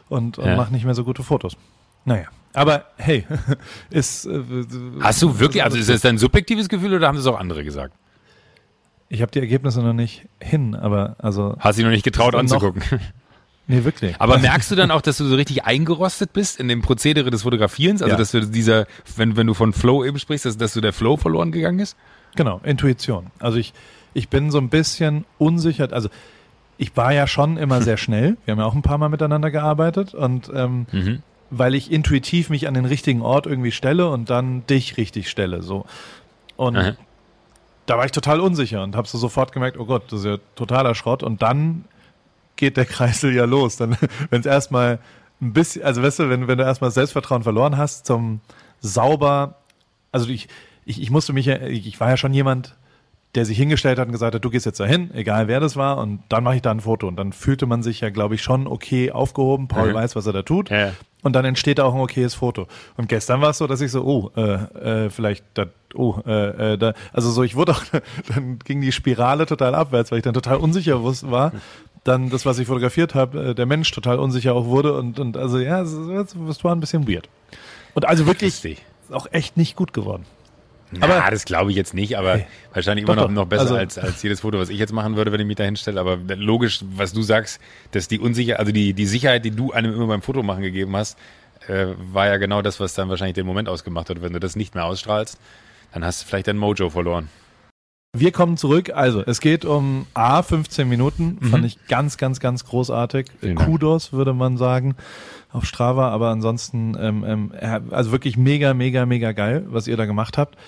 und, 0.08 0.38
und 0.38 0.46
Ja. 0.46 0.56
mache 0.56 0.72
nicht 0.72 0.84
mehr 0.84 0.94
so 0.94 1.04
gute 1.04 1.22
Fotos. 1.22 1.56
Naja, 2.04 2.26
aber 2.54 2.84
hey, 2.96 3.26
ist... 3.90 4.26
Äh, 4.26 4.42
Hast 5.00 5.20
du 5.22 5.38
wirklich, 5.38 5.62
also 5.62 5.76
alles 5.76 5.88
ist 5.88 5.94
das 5.94 6.00
dein 6.02 6.18
subjektives 6.18 6.68
Gefühl 6.68 6.94
oder 6.94 7.08
haben 7.08 7.16
das 7.16 7.26
auch 7.26 7.38
andere 7.38 7.62
gesagt? 7.64 7.94
Ich 9.08 9.22
habe 9.22 9.32
die 9.32 9.40
Ergebnisse 9.40 9.82
noch 9.82 9.92
nicht 9.92 10.26
hin, 10.40 10.74
aber 10.74 11.16
also... 11.18 11.56
Hast 11.58 11.76
dich 11.78 11.84
noch 11.84 11.90
nicht 11.92 12.04
getraut 12.04 12.34
dann 12.34 12.46
noch- 12.46 12.62
anzugucken. 12.62 13.00
Nee, 13.70 13.84
wirklich. 13.84 14.16
Aber 14.20 14.38
merkst 14.38 14.70
du 14.70 14.74
dann 14.74 14.90
auch, 14.90 15.00
dass 15.00 15.18
du 15.18 15.24
so 15.26 15.36
richtig 15.36 15.64
eingerostet 15.64 16.32
bist 16.32 16.58
in 16.58 16.66
dem 16.68 16.82
Prozedere 16.82 17.30
des 17.30 17.42
Fotografierens? 17.42 18.02
Also, 18.02 18.12
Ja. 18.12 18.18
dass 18.18 18.32
du 18.32 18.40
dieser, 18.46 18.86
wenn, 19.16 19.36
wenn 19.36 19.46
du 19.46 19.54
von 19.54 19.72
Flow 19.72 20.04
eben 20.04 20.18
sprichst, 20.18 20.44
dass, 20.44 20.56
dass 20.56 20.72
du 20.74 20.80
der 20.80 20.92
Flow 20.92 21.16
verloren 21.16 21.52
gegangen 21.52 21.78
ist? 21.78 21.96
Genau, 22.36 22.60
Intuition. 22.64 23.26
Also 23.38 23.58
ich, 23.58 23.72
ich 24.12 24.28
bin 24.28 24.50
so 24.50 24.58
ein 24.58 24.68
bisschen 24.70 25.24
unsicher. 25.38 25.88
Also 25.92 26.08
ich 26.78 26.96
war 26.96 27.12
ja 27.12 27.26
schon 27.26 27.56
immer 27.58 27.80
sehr 27.88 27.96
schnell. 27.96 28.36
Wir 28.44 28.52
haben 28.52 28.58
ja 28.58 28.64
auch 28.66 28.74
ein 28.74 28.82
paar 28.82 28.98
Mal 28.98 29.08
miteinander 29.08 29.50
gearbeitet 29.50 30.14
und 30.14 30.50
ähm, 30.54 30.86
Mhm. 30.90 31.22
weil 31.50 31.74
ich 31.74 31.92
intuitiv 31.92 32.50
mich 32.50 32.66
an 32.66 32.74
den 32.74 32.84
richtigen 32.86 33.22
Ort 33.22 33.46
irgendwie 33.46 33.72
stelle 33.72 34.08
und 34.08 34.30
dann 34.30 34.66
dich 34.66 34.96
richtig 34.96 35.28
stelle. 35.30 35.62
So. 35.62 35.84
Und 36.56 36.76
Aha. 36.76 36.92
da 37.86 37.98
war 37.98 38.04
ich 38.04 38.12
total 38.12 38.40
unsicher 38.40 38.82
und 38.82 38.96
habe 38.96 39.06
so 39.08 39.16
sofort 39.18 39.52
gemerkt, 39.52 39.78
oh 39.78 39.84
Gott, 39.84 40.04
das 40.10 40.20
ist 40.20 40.26
ja 40.26 40.38
totaler 40.56 40.94
Schrott. 40.94 41.22
Und 41.22 41.42
dann 41.42 41.84
geht 42.60 42.76
der 42.76 42.86
Kreisel 42.86 43.34
ja 43.34 43.44
los. 43.44 43.76
Dann, 43.76 43.96
wenn 44.30 44.40
es 44.40 44.46
erstmal 44.46 45.00
ein 45.42 45.52
bisschen, 45.52 45.82
also 45.82 46.02
weißt 46.02 46.20
du, 46.20 46.30
wenn, 46.30 46.46
wenn 46.46 46.58
du 46.58 46.64
erstmal 46.64 46.92
Selbstvertrauen 46.92 47.42
verloren 47.42 47.76
hast, 47.76 48.06
zum 48.06 48.40
sauber, 48.80 49.56
also 50.12 50.28
ich, 50.28 50.48
ich, 50.84 51.02
ich 51.02 51.10
musste 51.10 51.32
mich 51.32 51.46
ja, 51.46 51.60
ich, 51.62 51.86
ich 51.86 51.98
war 51.98 52.10
ja 52.10 52.16
schon 52.16 52.32
jemand, 52.32 52.76
der 53.34 53.44
sich 53.44 53.56
hingestellt 53.56 53.98
hat 53.98 54.06
und 54.06 54.12
gesagt 54.12 54.34
hat, 54.34 54.44
du 54.44 54.50
gehst 54.50 54.66
jetzt 54.66 54.80
dahin, 54.80 55.14
egal 55.14 55.46
wer 55.46 55.60
das 55.60 55.76
war, 55.76 55.98
und 55.98 56.20
dann 56.28 56.42
mache 56.42 56.56
ich 56.56 56.62
da 56.62 56.72
ein 56.72 56.80
Foto. 56.80 57.06
Und 57.06 57.16
dann 57.16 57.32
fühlte 57.32 57.66
man 57.66 57.82
sich 57.82 58.00
ja, 58.00 58.10
glaube 58.10 58.34
ich, 58.34 58.42
schon 58.42 58.66
okay 58.66 59.12
aufgehoben. 59.12 59.68
Paul 59.68 59.90
Mhm. 59.90 59.94
weiß, 59.94 60.16
was 60.16 60.26
er 60.26 60.32
da 60.32 60.42
tut. 60.42 60.70
Ja. 60.70 60.92
Und 61.22 61.34
dann 61.36 61.44
entsteht 61.44 61.78
da 61.78 61.84
auch 61.84 61.94
ein 61.94 62.00
okayes 62.00 62.34
Foto. 62.34 62.66
Und 62.96 63.08
gestern 63.08 63.40
war 63.40 63.50
es 63.50 63.58
so, 63.58 63.66
dass 63.66 63.80
ich 63.82 63.92
so, 63.92 64.04
oh, 64.04 64.30
äh, 64.36 65.04
äh, 65.04 65.10
vielleicht, 65.10 65.44
da, 65.54 65.66
oh, 65.94 66.16
äh, 66.26 66.72
äh, 66.72 66.78
da, 66.78 66.94
also 67.12 67.30
so, 67.30 67.42
ich 67.42 67.54
wurde 67.54 67.72
auch, 67.72 67.82
dann 68.34 68.58
ging 68.58 68.80
die 68.80 68.90
Spirale 68.90 69.46
total 69.46 69.74
abwärts, 69.74 70.10
weil 70.10 70.18
ich 70.18 70.24
dann 70.24 70.34
total 70.34 70.56
unsicher 70.56 71.02
war. 71.30 71.52
Dann 72.02 72.30
das, 72.30 72.46
was 72.46 72.58
ich 72.58 72.66
fotografiert 72.66 73.14
habe, 73.14 73.50
äh, 73.50 73.54
der 73.54 73.66
Mensch 73.66 73.90
total 73.92 74.18
unsicher 74.18 74.54
auch 74.54 74.64
wurde 74.64 74.94
und, 74.94 75.20
und 75.20 75.36
also 75.36 75.58
ja, 75.58 75.82
es, 75.82 75.94
war 76.64 76.74
ein 76.74 76.80
bisschen 76.80 77.06
weird. 77.06 77.28
Und 77.94 78.08
also 78.08 78.26
wirklich 78.26 78.78
auch 79.12 79.26
echt 79.30 79.56
nicht 79.56 79.76
gut 79.76 79.92
geworden. 79.92 80.24
Aber 81.00 81.16
Aber- 81.22 81.30
das 81.30 81.44
glaube 81.44 81.70
ich 81.70 81.76
jetzt 81.76 81.94
nicht, 81.94 82.16
aber 82.18 82.34
Hey. 82.38 82.46
wahrscheinlich 82.72 83.04
Doch, 83.06 83.12
immer 83.14 83.22
noch, 83.22 83.28
doch. 83.28 83.34
noch 83.34 83.46
besser 83.46 83.62
Also- 83.62 83.76
als, 83.76 83.98
als 83.98 84.22
jedes 84.22 84.40
Foto, 84.40 84.58
was 84.58 84.68
ich 84.70 84.78
jetzt 84.78 84.92
machen 84.92 85.16
würde, 85.16 85.30
wenn 85.32 85.40
ich 85.40 85.46
mich 85.46 85.56
da 85.56 85.64
hinstelle. 85.64 86.00
Aber 86.00 86.16
logisch, 86.36 86.80
was 86.94 87.12
du 87.12 87.22
sagst, 87.22 87.60
dass 87.92 88.08
die 88.08 88.18
Unsicherheit, 88.18 88.58
also 88.60 88.72
die, 88.72 88.92
die 88.92 89.06
Sicherheit, 89.06 89.44
die 89.44 89.52
du 89.52 89.72
einem 89.72 89.92
immer 89.94 90.06
beim 90.08 90.22
Fotomachen 90.22 90.62
gegeben 90.62 90.96
hast, 90.96 91.16
äh, 91.68 91.86
war 92.12 92.26
ja 92.26 92.36
genau 92.38 92.62
das, 92.62 92.80
was 92.80 92.94
dann 92.94 93.08
wahrscheinlich 93.08 93.34
den 93.34 93.46
Moment 93.46 93.68
ausgemacht 93.68 94.10
hat. 94.10 94.20
Wenn 94.22 94.32
du 94.32 94.40
das 94.40 94.56
nicht 94.56 94.74
mehr 94.74 94.84
ausstrahlst, 94.84 95.38
dann 95.92 96.04
hast 96.04 96.22
du 96.22 96.26
vielleicht 96.26 96.48
dein 96.48 96.56
Mojo 96.56 96.90
verloren. 96.90 97.28
Wir 98.12 98.32
kommen 98.32 98.56
zurück. 98.56 98.90
Also, 98.92 99.22
es 99.24 99.40
geht 99.40 99.64
um 99.64 100.06
A, 100.14 100.42
15 100.42 100.88
Minuten. 100.88 101.38
Fand 101.50 101.64
ich 101.64 101.86
ganz, 101.86 102.16
ganz, 102.16 102.40
ganz 102.40 102.64
großartig. 102.64 103.26
Mhm. 103.26 103.38
Vielen 103.38 103.56
Dank. 103.56 103.68
Kudos, 103.68 104.12
würde 104.12 104.34
man 104.34 104.56
sagen, 104.56 104.96
auf 105.52 105.64
Strava. 105.64 106.08
Aber 106.08 106.30
ansonsten, 106.30 106.96
ähm, 106.98 107.24
ähm, 107.24 107.84
also 107.90 108.10
wirklich 108.10 108.36
mega, 108.36 108.74
mega, 108.74 109.06
mega 109.06 109.30
geil, 109.30 109.64
was 109.68 109.86
ihr 109.86 109.96
da 109.96 110.06
gemacht 110.06 110.38
habt. 110.38 110.58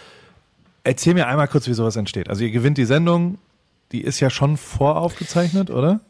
Erzähl 0.84 1.14
mir 1.14 1.26
einmal 1.26 1.48
kurz, 1.48 1.66
wie 1.66 1.74
sowas 1.74 1.96
entsteht. 1.96 2.28
Also, 2.30 2.44
ihr 2.44 2.52
gewinnt 2.52 2.78
die 2.78 2.84
Sendung. 2.84 3.38
Die 3.90 4.02
ist 4.02 4.20
ja 4.20 4.30
schon 4.30 4.56
voraufgezeichnet, 4.56 5.68
oder? 5.70 6.00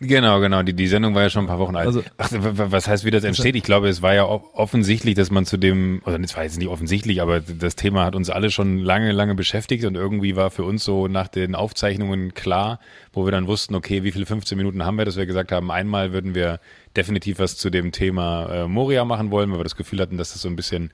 Genau, 0.00 0.40
genau. 0.40 0.62
Die, 0.62 0.74
die 0.74 0.88
Sendung 0.88 1.14
war 1.14 1.22
ja 1.22 1.30
schon 1.30 1.44
ein 1.44 1.48
paar 1.48 1.58
Wochen 1.58 1.74
alt. 1.74 1.86
Also- 1.86 2.02
Ach, 2.18 2.28
was 2.32 2.86
heißt, 2.86 3.04
wie 3.04 3.10
das 3.10 3.24
entsteht? 3.24 3.56
Ich 3.56 3.62
glaube, 3.62 3.88
es 3.88 4.02
war 4.02 4.14
ja 4.14 4.24
offensichtlich, 4.24 5.14
dass 5.14 5.30
man 5.30 5.46
zu 5.46 5.56
dem, 5.56 6.02
oder 6.04 6.20
es 6.20 6.36
war 6.36 6.42
jetzt 6.42 6.58
nicht 6.58 6.68
offensichtlich, 6.68 7.22
aber 7.22 7.40
das 7.40 7.76
Thema 7.76 8.04
hat 8.04 8.14
uns 8.14 8.28
alle 8.28 8.50
schon 8.50 8.78
lange, 8.78 9.12
lange 9.12 9.34
beschäftigt 9.34 9.84
und 9.84 9.94
irgendwie 9.94 10.36
war 10.36 10.50
für 10.50 10.64
uns 10.64 10.84
so 10.84 11.08
nach 11.08 11.28
den 11.28 11.54
Aufzeichnungen 11.54 12.34
klar, 12.34 12.78
wo 13.12 13.24
wir 13.24 13.32
dann 13.32 13.46
wussten, 13.46 13.74
okay, 13.74 14.02
wie 14.02 14.12
viele 14.12 14.26
15 14.26 14.58
Minuten 14.58 14.84
haben 14.84 14.98
wir, 14.98 15.06
dass 15.06 15.16
wir 15.16 15.24
gesagt 15.26 15.50
haben, 15.50 15.70
einmal 15.70 16.12
würden 16.12 16.34
wir 16.34 16.60
definitiv 16.96 17.38
was 17.38 17.56
zu 17.56 17.70
dem 17.70 17.92
Thema 17.92 18.48
äh, 18.64 18.68
Moria 18.68 19.04
machen 19.04 19.30
wollen, 19.30 19.50
weil 19.50 19.60
wir 19.60 19.64
das 19.64 19.76
Gefühl 19.76 20.00
hatten, 20.00 20.18
dass 20.18 20.32
das 20.32 20.42
so 20.42 20.48
ein 20.48 20.56
bisschen 20.56 20.90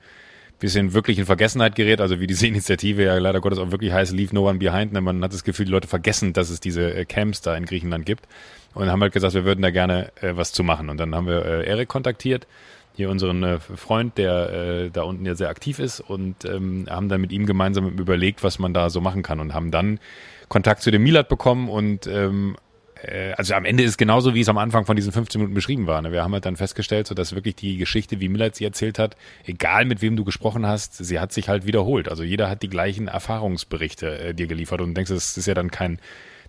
bisschen 0.59 0.93
wirklich 0.93 1.19
in 1.19 1.25
Vergessenheit 1.25 1.75
gerät, 1.75 1.99
also 1.99 2.21
wie 2.21 2.27
diese 2.27 2.47
Initiative 2.47 3.03
ja 3.03 3.17
leider 3.17 3.41
Gottes 3.41 3.59
auch 3.59 3.71
wirklich 3.71 3.91
heißt, 3.91 4.13
Leave 4.13 4.33
No 4.33 4.47
One 4.47 4.59
Behind. 4.59 4.93
Ne? 4.93 5.01
Man 5.01 5.21
hat 5.21 5.33
das 5.33 5.43
Gefühl, 5.43 5.65
die 5.65 5.71
Leute 5.73 5.89
vergessen, 5.89 6.31
dass 6.31 6.49
es 6.49 6.61
diese 6.61 6.93
äh, 6.93 7.03
Camps 7.03 7.41
da 7.41 7.57
in 7.57 7.65
Griechenland 7.65 8.05
gibt 8.05 8.27
und 8.73 8.89
haben 8.89 9.01
halt 9.01 9.13
gesagt, 9.13 9.33
wir 9.33 9.45
würden 9.45 9.61
da 9.61 9.71
gerne 9.71 10.11
äh, 10.21 10.35
was 10.35 10.51
zu 10.51 10.63
machen. 10.63 10.89
Und 10.89 10.97
dann 10.97 11.13
haben 11.15 11.27
wir 11.27 11.45
äh, 11.45 11.67
Erik 11.67 11.89
kontaktiert, 11.89 12.47
hier 12.95 13.09
unseren 13.09 13.43
äh, 13.43 13.59
Freund, 13.59 14.17
der 14.17 14.49
äh, 14.51 14.89
da 14.91 15.03
unten 15.03 15.25
ja 15.25 15.35
sehr 15.35 15.49
aktiv 15.49 15.79
ist 15.79 15.99
und 15.99 16.45
ähm, 16.45 16.87
haben 16.89 17.09
dann 17.09 17.21
mit 17.21 17.31
ihm 17.31 17.45
gemeinsam 17.45 17.89
überlegt, 17.89 18.43
was 18.43 18.59
man 18.59 18.73
da 18.73 18.89
so 18.89 19.01
machen 19.01 19.23
kann 19.23 19.39
und 19.39 19.53
haben 19.53 19.71
dann 19.71 19.99
Kontakt 20.47 20.81
zu 20.81 20.91
dem 20.91 21.03
Milat 21.03 21.29
bekommen 21.29 21.69
und 21.69 22.05
ähm, 22.05 22.55
äh, 23.03 23.33
also 23.33 23.53
am 23.53 23.65
Ende 23.65 23.83
ist 23.83 23.97
genauso, 23.97 24.33
wie 24.33 24.41
es 24.41 24.49
am 24.49 24.57
Anfang 24.57 24.85
von 24.85 24.95
diesen 24.95 25.11
15 25.11 25.39
Minuten 25.39 25.55
beschrieben 25.55 25.87
war. 25.87 26.01
Ne? 26.01 26.11
Wir 26.11 26.23
haben 26.23 26.33
halt 26.33 26.45
dann 26.45 26.55
festgestellt, 26.55 27.07
so 27.07 27.15
dass 27.15 27.35
wirklich 27.35 27.55
die 27.55 27.77
Geschichte, 27.77 28.19
wie 28.19 28.29
Millard 28.29 28.55
sie 28.55 28.65
erzählt 28.65 28.99
hat, 28.99 29.15
egal 29.45 29.85
mit 29.85 30.01
wem 30.01 30.15
du 30.15 30.23
gesprochen 30.23 30.65
hast, 30.65 30.95
sie 30.95 31.19
hat 31.19 31.31
sich 31.31 31.49
halt 31.49 31.65
wiederholt. 31.65 32.09
Also 32.09 32.23
jeder 32.23 32.49
hat 32.49 32.61
die 32.61 32.69
gleichen 32.69 33.07
Erfahrungsberichte 33.07 34.19
äh, 34.19 34.33
dir 34.33 34.47
geliefert 34.47 34.81
und 34.81 34.89
du 34.89 34.93
denkst, 34.93 35.11
das 35.11 35.37
ist 35.37 35.45
ja 35.45 35.53
dann 35.53 35.71
kein, 35.71 35.99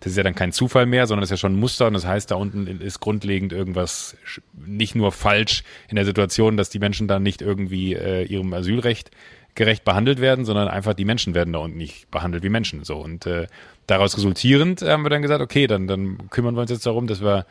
das 0.05 0.13
ist 0.13 0.17
ja 0.19 0.23
dann 0.23 0.35
kein 0.35 0.53
Zufall 0.53 0.85
mehr, 0.85 1.07
sondern 1.07 1.23
das 1.23 1.29
ist 1.29 1.39
ja 1.39 1.39
schon 1.39 1.55
ein 1.55 1.61
Muster 1.61 1.87
und 1.87 1.95
das 1.95 2.05
heißt, 2.05 2.31
da 2.31 2.35
unten 2.35 2.67
ist 2.67 3.01
grundlegend 3.01 3.55
irgendwas 3.55 4.19
nicht 4.55 4.95
nur 4.95 5.13
falsch 5.13 5.65
in 5.89 5.97
der 5.97 6.05
Situation, 6.05 6.59
dass 6.59 6.69
die 6.69 6.79
Menschen 6.79 7.09
dann 7.09 7.23
nicht 7.23 7.41
irgendwie 7.41 7.95
äh, 7.95 8.23
ihrem 8.25 8.53
Asylrecht 8.53 9.11
gerecht 9.55 9.83
behandelt 9.83 10.21
werden, 10.21 10.45
sondern 10.45 10.69
einfach 10.69 10.93
die 10.93 11.07
Menschen 11.07 11.35
werden 11.35 11.55
da 11.55 11.61
unten 11.61 11.79
nicht 11.79 12.11
behandelt 12.11 12.45
wie 12.45 12.51
Menschen. 12.51 12.85
So 12.85 12.99
und 12.99 13.25
äh, 13.25 13.47
daraus 13.87 14.15
resultierend 14.15 14.83
haben 14.83 15.05
wir 15.05 15.11
dann 15.11 15.23
gesagt, 15.23 15.41
okay, 15.41 15.67
dann, 15.67 15.87
dann 15.87 16.29
kümmern 16.29 16.55
wir 16.55 16.61
uns 16.61 16.71
jetzt 16.71 16.85
darum, 16.85 17.07
dass 17.07 17.23
wir 17.23 17.47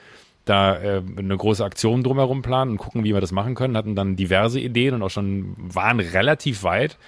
da 0.46 0.76
äh, 0.76 1.02
eine 1.18 1.36
große 1.36 1.66
Aktion 1.66 2.04
drumherum 2.04 2.44
planen 2.44 2.72
und 2.72 2.78
gucken, 2.78 3.04
wie 3.04 3.16
wir 3.16 3.22
das 3.22 3.32
machen 3.32 3.56
können. 3.56 3.76
Hatten 3.76 3.96
dann 3.96 4.16
diverse 4.16 4.60
Ideen 4.60 4.94
und 4.94 5.02
auch 5.02 5.10
schon 5.10 5.56
waren 5.58 6.00
relativ 6.00 6.62
weit. 6.62 7.00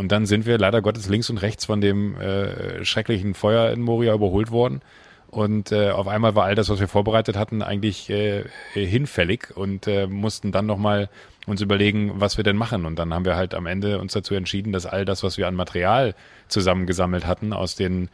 Und 0.00 0.12
dann 0.12 0.24
sind 0.24 0.46
wir 0.46 0.56
leider 0.56 0.80
Gottes 0.80 1.10
links 1.10 1.28
und 1.28 1.36
rechts 1.42 1.66
von 1.66 1.82
dem 1.82 2.18
äh, 2.18 2.86
schrecklichen 2.86 3.34
Feuer 3.34 3.70
in 3.70 3.82
Moria 3.82 4.14
überholt 4.14 4.50
worden. 4.50 4.80
Und 5.28 5.72
äh, 5.72 5.90
auf 5.90 6.08
einmal 6.08 6.34
war 6.34 6.44
all 6.44 6.54
das, 6.54 6.70
was 6.70 6.80
wir 6.80 6.88
vorbereitet 6.88 7.36
hatten, 7.36 7.60
eigentlich 7.60 8.08
äh, 8.08 8.44
hinfällig 8.72 9.54
und 9.54 9.86
äh, 9.86 10.06
mussten 10.06 10.52
dann 10.52 10.64
nochmal 10.64 11.10
uns 11.46 11.60
überlegen, 11.60 12.12
was 12.14 12.38
wir 12.38 12.44
denn 12.44 12.56
machen. 12.56 12.86
Und 12.86 12.98
dann 12.98 13.12
haben 13.12 13.26
wir 13.26 13.36
halt 13.36 13.52
am 13.52 13.66
Ende 13.66 13.98
uns 13.98 14.14
dazu 14.14 14.34
entschieden, 14.34 14.72
dass 14.72 14.86
all 14.86 15.04
das, 15.04 15.22
was 15.22 15.36
wir 15.36 15.46
an 15.46 15.54
Material 15.54 16.14
zusammengesammelt 16.48 17.26
hatten 17.26 17.52
aus 17.52 17.74
den 17.74 18.08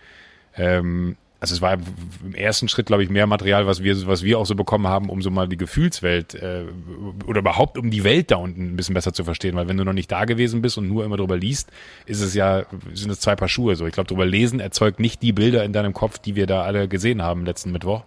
ähm, 0.57 1.17
also 1.39 1.55
es 1.55 1.61
war 1.61 1.75
im 2.25 2.35
ersten 2.35 2.69
Schritt, 2.69 2.87
glaube 2.87 3.03
ich, 3.03 3.11
mehr 3.11 3.27
Material, 3.27 3.67
was 3.67 3.83
wir, 3.83 4.07
was 4.07 4.23
wir 4.23 4.39
auch 4.39 4.47
so 4.47 4.55
bekommen 4.55 4.87
haben, 4.87 5.11
um 5.11 5.21
so 5.21 5.31
mal 5.31 5.49
die 5.49 5.57
Gefühlswelt 5.57 6.35
äh, 6.35 6.65
oder 7.27 7.41
überhaupt 7.41 7.77
um 7.77 7.91
die 7.91 8.05
Welt 8.05 8.31
da 8.31 8.37
unten 8.37 8.73
ein 8.73 8.77
bisschen 8.77 8.95
besser 8.95 9.13
zu 9.13 9.25
verstehen. 9.25 9.55
Weil 9.55 9.69
wenn 9.69 9.77
du 9.77 9.85
noch 9.85 9.93
nicht 9.93 10.11
da 10.11 10.25
gewesen 10.25 10.63
bist 10.63 10.79
und 10.79 10.89
nur 10.89 11.05
immer 11.05 11.17
drüber 11.17 11.37
liest, 11.37 11.71
ist 12.07 12.21
es 12.21 12.35
ja, 12.35 12.65
sind 12.95 13.11
es 13.11 13.21
zwei 13.21 13.37
Paar 13.37 13.49
Schuhe. 13.49 13.77
So, 13.77 13.87
ich 13.87 13.93
glaube, 13.93 14.09
drüber 14.09 14.25
lesen 14.25 14.61
erzeugt 14.61 14.99
nicht 14.99 15.23
die 15.23 15.33
Bilder 15.33 15.65
in 15.65 15.73
deinem 15.73 15.93
Kopf, 15.93 16.19
die 16.19 16.37
wir 16.37 16.47
da 16.47 16.63
alle 16.63 16.89
gesehen 16.89 17.21
haben 17.23 17.45
letzten 17.45 17.71
Mittwoch 17.71 18.03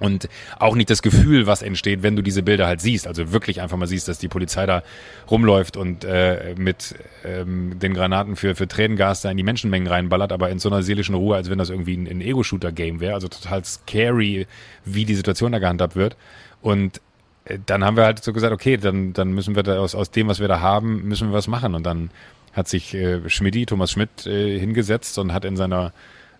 und 0.00 0.28
auch 0.58 0.74
nicht 0.74 0.90
das 0.90 1.02
Gefühl, 1.02 1.46
was 1.46 1.62
entsteht, 1.62 2.02
wenn 2.02 2.16
du 2.16 2.22
diese 2.22 2.42
Bilder 2.42 2.66
halt 2.66 2.80
siehst. 2.80 3.06
Also 3.06 3.32
wirklich 3.32 3.60
einfach 3.60 3.76
mal 3.76 3.86
siehst, 3.86 4.08
dass 4.08 4.18
die 4.18 4.28
Polizei 4.28 4.66
da 4.66 4.82
rumläuft 5.30 5.76
und 5.76 6.04
äh, 6.04 6.54
mit 6.58 6.94
ähm, 7.24 7.78
den 7.78 7.94
Granaten 7.94 8.36
für, 8.36 8.54
für 8.54 8.66
Tränengas 8.66 9.22
da 9.22 9.30
in 9.30 9.36
die 9.36 9.42
Menschenmengen 9.42 9.88
reinballert, 9.88 10.32
aber 10.32 10.50
in 10.50 10.58
so 10.58 10.68
einer 10.68 10.82
seelischen 10.82 11.14
Ruhe, 11.14 11.36
als 11.36 11.48
wenn 11.48 11.58
das 11.58 11.70
irgendwie 11.70 11.96
ein, 11.96 12.08
ein 12.08 12.20
Ego-Shooter-Game 12.20 13.00
wäre. 13.00 13.14
Also 13.14 13.28
total 13.28 13.64
scary, 13.64 14.46
wie 14.84 15.04
die 15.04 15.14
Situation 15.14 15.52
da 15.52 15.58
gehandhabt 15.58 15.96
wird. 15.96 16.16
Und 16.60 17.00
äh, 17.44 17.58
dann 17.64 17.84
haben 17.84 17.96
wir 17.96 18.04
halt 18.04 18.22
so 18.22 18.32
gesagt, 18.32 18.52
okay, 18.52 18.76
dann, 18.76 19.12
dann 19.12 19.32
müssen 19.32 19.54
wir 19.54 19.62
da 19.62 19.78
aus, 19.78 19.94
aus 19.94 20.10
dem, 20.10 20.28
was 20.28 20.40
wir 20.40 20.48
da 20.48 20.60
haben, 20.60 21.04
müssen 21.08 21.28
wir 21.28 21.34
was 21.34 21.46
machen. 21.46 21.74
Und 21.74 21.84
dann 21.84 22.10
hat 22.52 22.68
sich 22.68 22.94
äh, 22.94 23.28
Schmidti, 23.28 23.66
Thomas 23.66 23.90
Schmidt, 23.90 24.26
äh, 24.26 24.58
hingesetzt 24.58 25.18
und 25.18 25.32
hat 25.32 25.44
in 25.44 25.56
seiner 25.56 25.92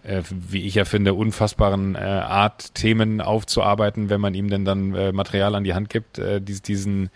äh, 0.04 0.22
wie 0.30 0.62
ich 0.66 0.74
ja 0.74 0.84
finde, 0.84 1.14
unfassbaren 1.14 1.94
äh, 1.94 1.98
Art, 1.98 2.74
Themen 2.74 3.20
aufzuarbeiten, 3.20 4.10
wenn 4.10 4.20
man 4.20 4.34
ihm 4.34 4.48
denn 4.48 4.64
dann 4.64 4.94
äh, 4.94 5.12
Material 5.12 5.54
an 5.54 5.64
die 5.64 5.74
Hand 5.74 5.90
gibt, 5.90 6.18
äh, 6.18 6.40
dies, 6.40 6.62
diesen, 6.62 7.10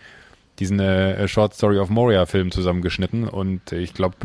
diesen 0.59 0.79
äh, 0.79 1.27
Short 1.27 1.53
Story 1.53 1.79
of 1.79 1.89
Moria 1.89 2.25
Film 2.25 2.51
zusammengeschnitten. 2.51 3.27
Und 3.27 3.71
ich 3.71 3.93
glaube, 3.93 4.15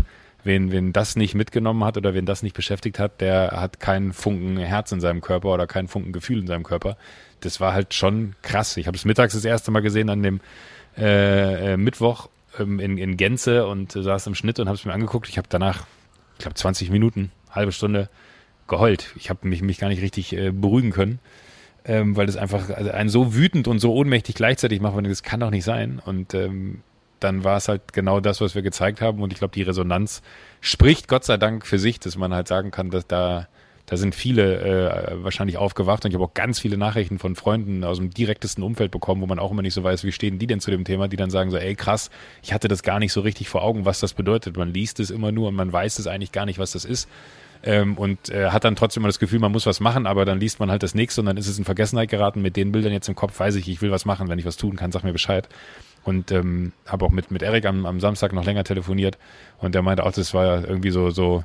wen, 0.44 0.72
wen 0.72 0.92
das 0.92 1.16
nicht 1.16 1.34
mitgenommen 1.34 1.84
hat 1.84 1.96
oder 1.96 2.14
wen 2.14 2.26
das 2.26 2.42
nicht 2.42 2.56
beschäftigt 2.56 2.98
hat, 2.98 3.20
der 3.20 3.52
hat 3.52 3.80
keinen 3.80 4.12
Funken 4.12 4.56
Herz 4.56 4.92
in 4.92 5.00
seinem 5.00 5.20
Körper 5.20 5.52
oder 5.52 5.66
keinen 5.66 5.88
Funken 5.88 6.12
Gefühl 6.12 6.40
in 6.40 6.46
seinem 6.46 6.64
Körper. 6.64 6.96
Das 7.40 7.60
war 7.60 7.74
halt 7.74 7.94
schon 7.94 8.34
krass. 8.42 8.76
Ich 8.76 8.86
habe 8.86 8.96
es 8.96 9.04
mittags 9.04 9.34
das 9.34 9.44
erste 9.44 9.70
Mal 9.70 9.80
gesehen 9.80 10.08
an 10.08 10.22
dem 10.22 10.40
äh, 10.96 11.72
äh, 11.72 11.76
Mittwoch 11.76 12.28
ähm, 12.58 12.80
in, 12.80 12.98
in 12.98 13.16
Gänze 13.16 13.66
und 13.66 13.94
äh, 13.96 14.02
saß 14.02 14.26
im 14.26 14.34
Schnitt 14.34 14.58
und 14.60 14.68
habe 14.68 14.76
es 14.76 14.84
mir 14.84 14.92
angeguckt. 14.92 15.28
Ich 15.28 15.38
habe 15.38 15.48
danach, 15.50 15.86
ich 16.34 16.38
glaube, 16.38 16.54
20 16.54 16.90
Minuten, 16.90 17.30
halbe 17.50 17.72
Stunde 17.72 18.08
geheult. 18.68 19.12
Ich 19.16 19.30
habe 19.30 19.46
mich, 19.48 19.62
mich 19.62 19.78
gar 19.78 19.88
nicht 19.88 20.02
richtig 20.02 20.32
äh, 20.32 20.50
beruhigen 20.50 20.90
können, 20.90 21.18
ähm, 21.84 22.16
weil 22.16 22.26
das 22.26 22.36
einfach 22.36 22.70
also 22.70 22.90
einen 22.90 23.08
so 23.08 23.34
wütend 23.34 23.68
und 23.68 23.78
so 23.78 23.94
ohnmächtig 23.94 24.34
gleichzeitig 24.34 24.80
macht, 24.80 24.96
weil 24.96 25.02
das 25.04 25.22
kann 25.22 25.40
doch 25.40 25.50
nicht 25.50 25.64
sein. 25.64 26.00
Und 26.04 26.34
ähm, 26.34 26.82
dann 27.20 27.44
war 27.44 27.56
es 27.56 27.68
halt 27.68 27.92
genau 27.92 28.20
das, 28.20 28.40
was 28.40 28.54
wir 28.54 28.62
gezeigt 28.62 29.00
haben. 29.00 29.22
Und 29.22 29.32
ich 29.32 29.38
glaube, 29.38 29.54
die 29.54 29.62
Resonanz 29.62 30.22
spricht 30.60 31.08
Gott 31.08 31.24
sei 31.24 31.36
Dank 31.36 31.66
für 31.66 31.78
sich, 31.78 32.00
dass 32.00 32.16
man 32.16 32.34
halt 32.34 32.48
sagen 32.48 32.70
kann, 32.70 32.90
dass 32.90 33.06
da 33.06 33.48
da 33.86 33.98
sind 33.98 34.14
viele 34.14 34.60
äh, 34.60 35.22
wahrscheinlich 35.24 35.58
aufgewacht 35.58 36.04
und 36.04 36.10
ich 36.10 36.14
habe 36.14 36.24
auch 36.24 36.32
ganz 36.32 36.58
viele 36.58 36.78
Nachrichten 36.78 37.18
von 37.18 37.36
Freunden 37.36 37.84
aus 37.84 37.98
dem 37.98 38.08
direktesten 38.08 38.64
Umfeld 38.64 38.90
bekommen, 38.90 39.20
wo 39.20 39.26
man 39.26 39.38
auch 39.38 39.50
immer 39.50 39.60
nicht 39.60 39.74
so 39.74 39.84
weiß, 39.84 40.04
wie 40.04 40.12
stehen 40.12 40.38
die 40.38 40.46
denn 40.46 40.60
zu 40.60 40.70
dem 40.70 40.84
Thema, 40.84 41.06
die 41.06 41.16
dann 41.16 41.28
sagen 41.28 41.50
so, 41.50 41.58
ey 41.58 41.74
krass, 41.74 42.08
ich 42.42 42.54
hatte 42.54 42.68
das 42.68 42.82
gar 42.82 42.98
nicht 42.98 43.12
so 43.12 43.20
richtig 43.20 43.50
vor 43.50 43.62
Augen, 43.62 43.84
was 43.84 44.00
das 44.00 44.14
bedeutet. 44.14 44.56
Man 44.56 44.72
liest 44.72 45.00
es 45.00 45.10
immer 45.10 45.32
nur 45.32 45.48
und 45.48 45.54
man 45.54 45.70
weiß 45.70 45.98
es 45.98 46.06
eigentlich 46.06 46.32
gar 46.32 46.46
nicht, 46.46 46.58
was 46.58 46.72
das 46.72 46.86
ist 46.86 47.08
ähm, 47.64 47.96
und 47.96 48.28
äh, 48.28 48.50
hat 48.50 48.64
dann 48.64 48.76
trotzdem 48.76 49.02
mal 49.02 49.08
das 49.08 49.18
Gefühl, 49.18 49.38
man 49.38 49.52
muss 49.52 49.66
was 49.66 49.80
machen, 49.80 50.06
aber 50.06 50.24
dann 50.24 50.38
liest 50.38 50.60
man 50.60 50.70
halt 50.70 50.82
das 50.82 50.94
nächste 50.94 51.20
und 51.20 51.26
dann 51.26 51.36
ist 51.36 51.48
es 51.48 51.58
in 51.58 51.64
Vergessenheit 51.64 52.10
geraten. 52.10 52.42
Mit 52.42 52.56
den 52.56 52.72
Bildern 52.72 52.92
jetzt 52.92 53.08
im 53.08 53.14
Kopf 53.14 53.38
weiß 53.38 53.54
ich, 53.56 53.68
ich 53.68 53.82
will 53.82 53.90
was 53.90 54.04
machen. 54.04 54.28
Wenn 54.28 54.38
ich 54.38 54.44
was 54.44 54.56
tun 54.56 54.76
kann, 54.76 54.92
sag 54.92 55.02
mir 55.04 55.12
Bescheid. 55.12 55.48
Und 56.04 56.30
ähm, 56.30 56.72
habe 56.86 57.04
auch 57.06 57.10
mit, 57.10 57.30
mit 57.30 57.42
Erik 57.42 57.64
am, 57.64 57.86
am 57.86 57.98
Samstag 57.98 58.34
noch 58.34 58.44
länger 58.44 58.64
telefoniert 58.64 59.16
und 59.58 59.74
der 59.74 59.80
meinte 59.80 60.04
auch, 60.04 60.12
das 60.12 60.34
war 60.34 60.44
ja 60.44 60.60
irgendwie 60.60 60.90
so, 60.90 61.08
so, 61.08 61.44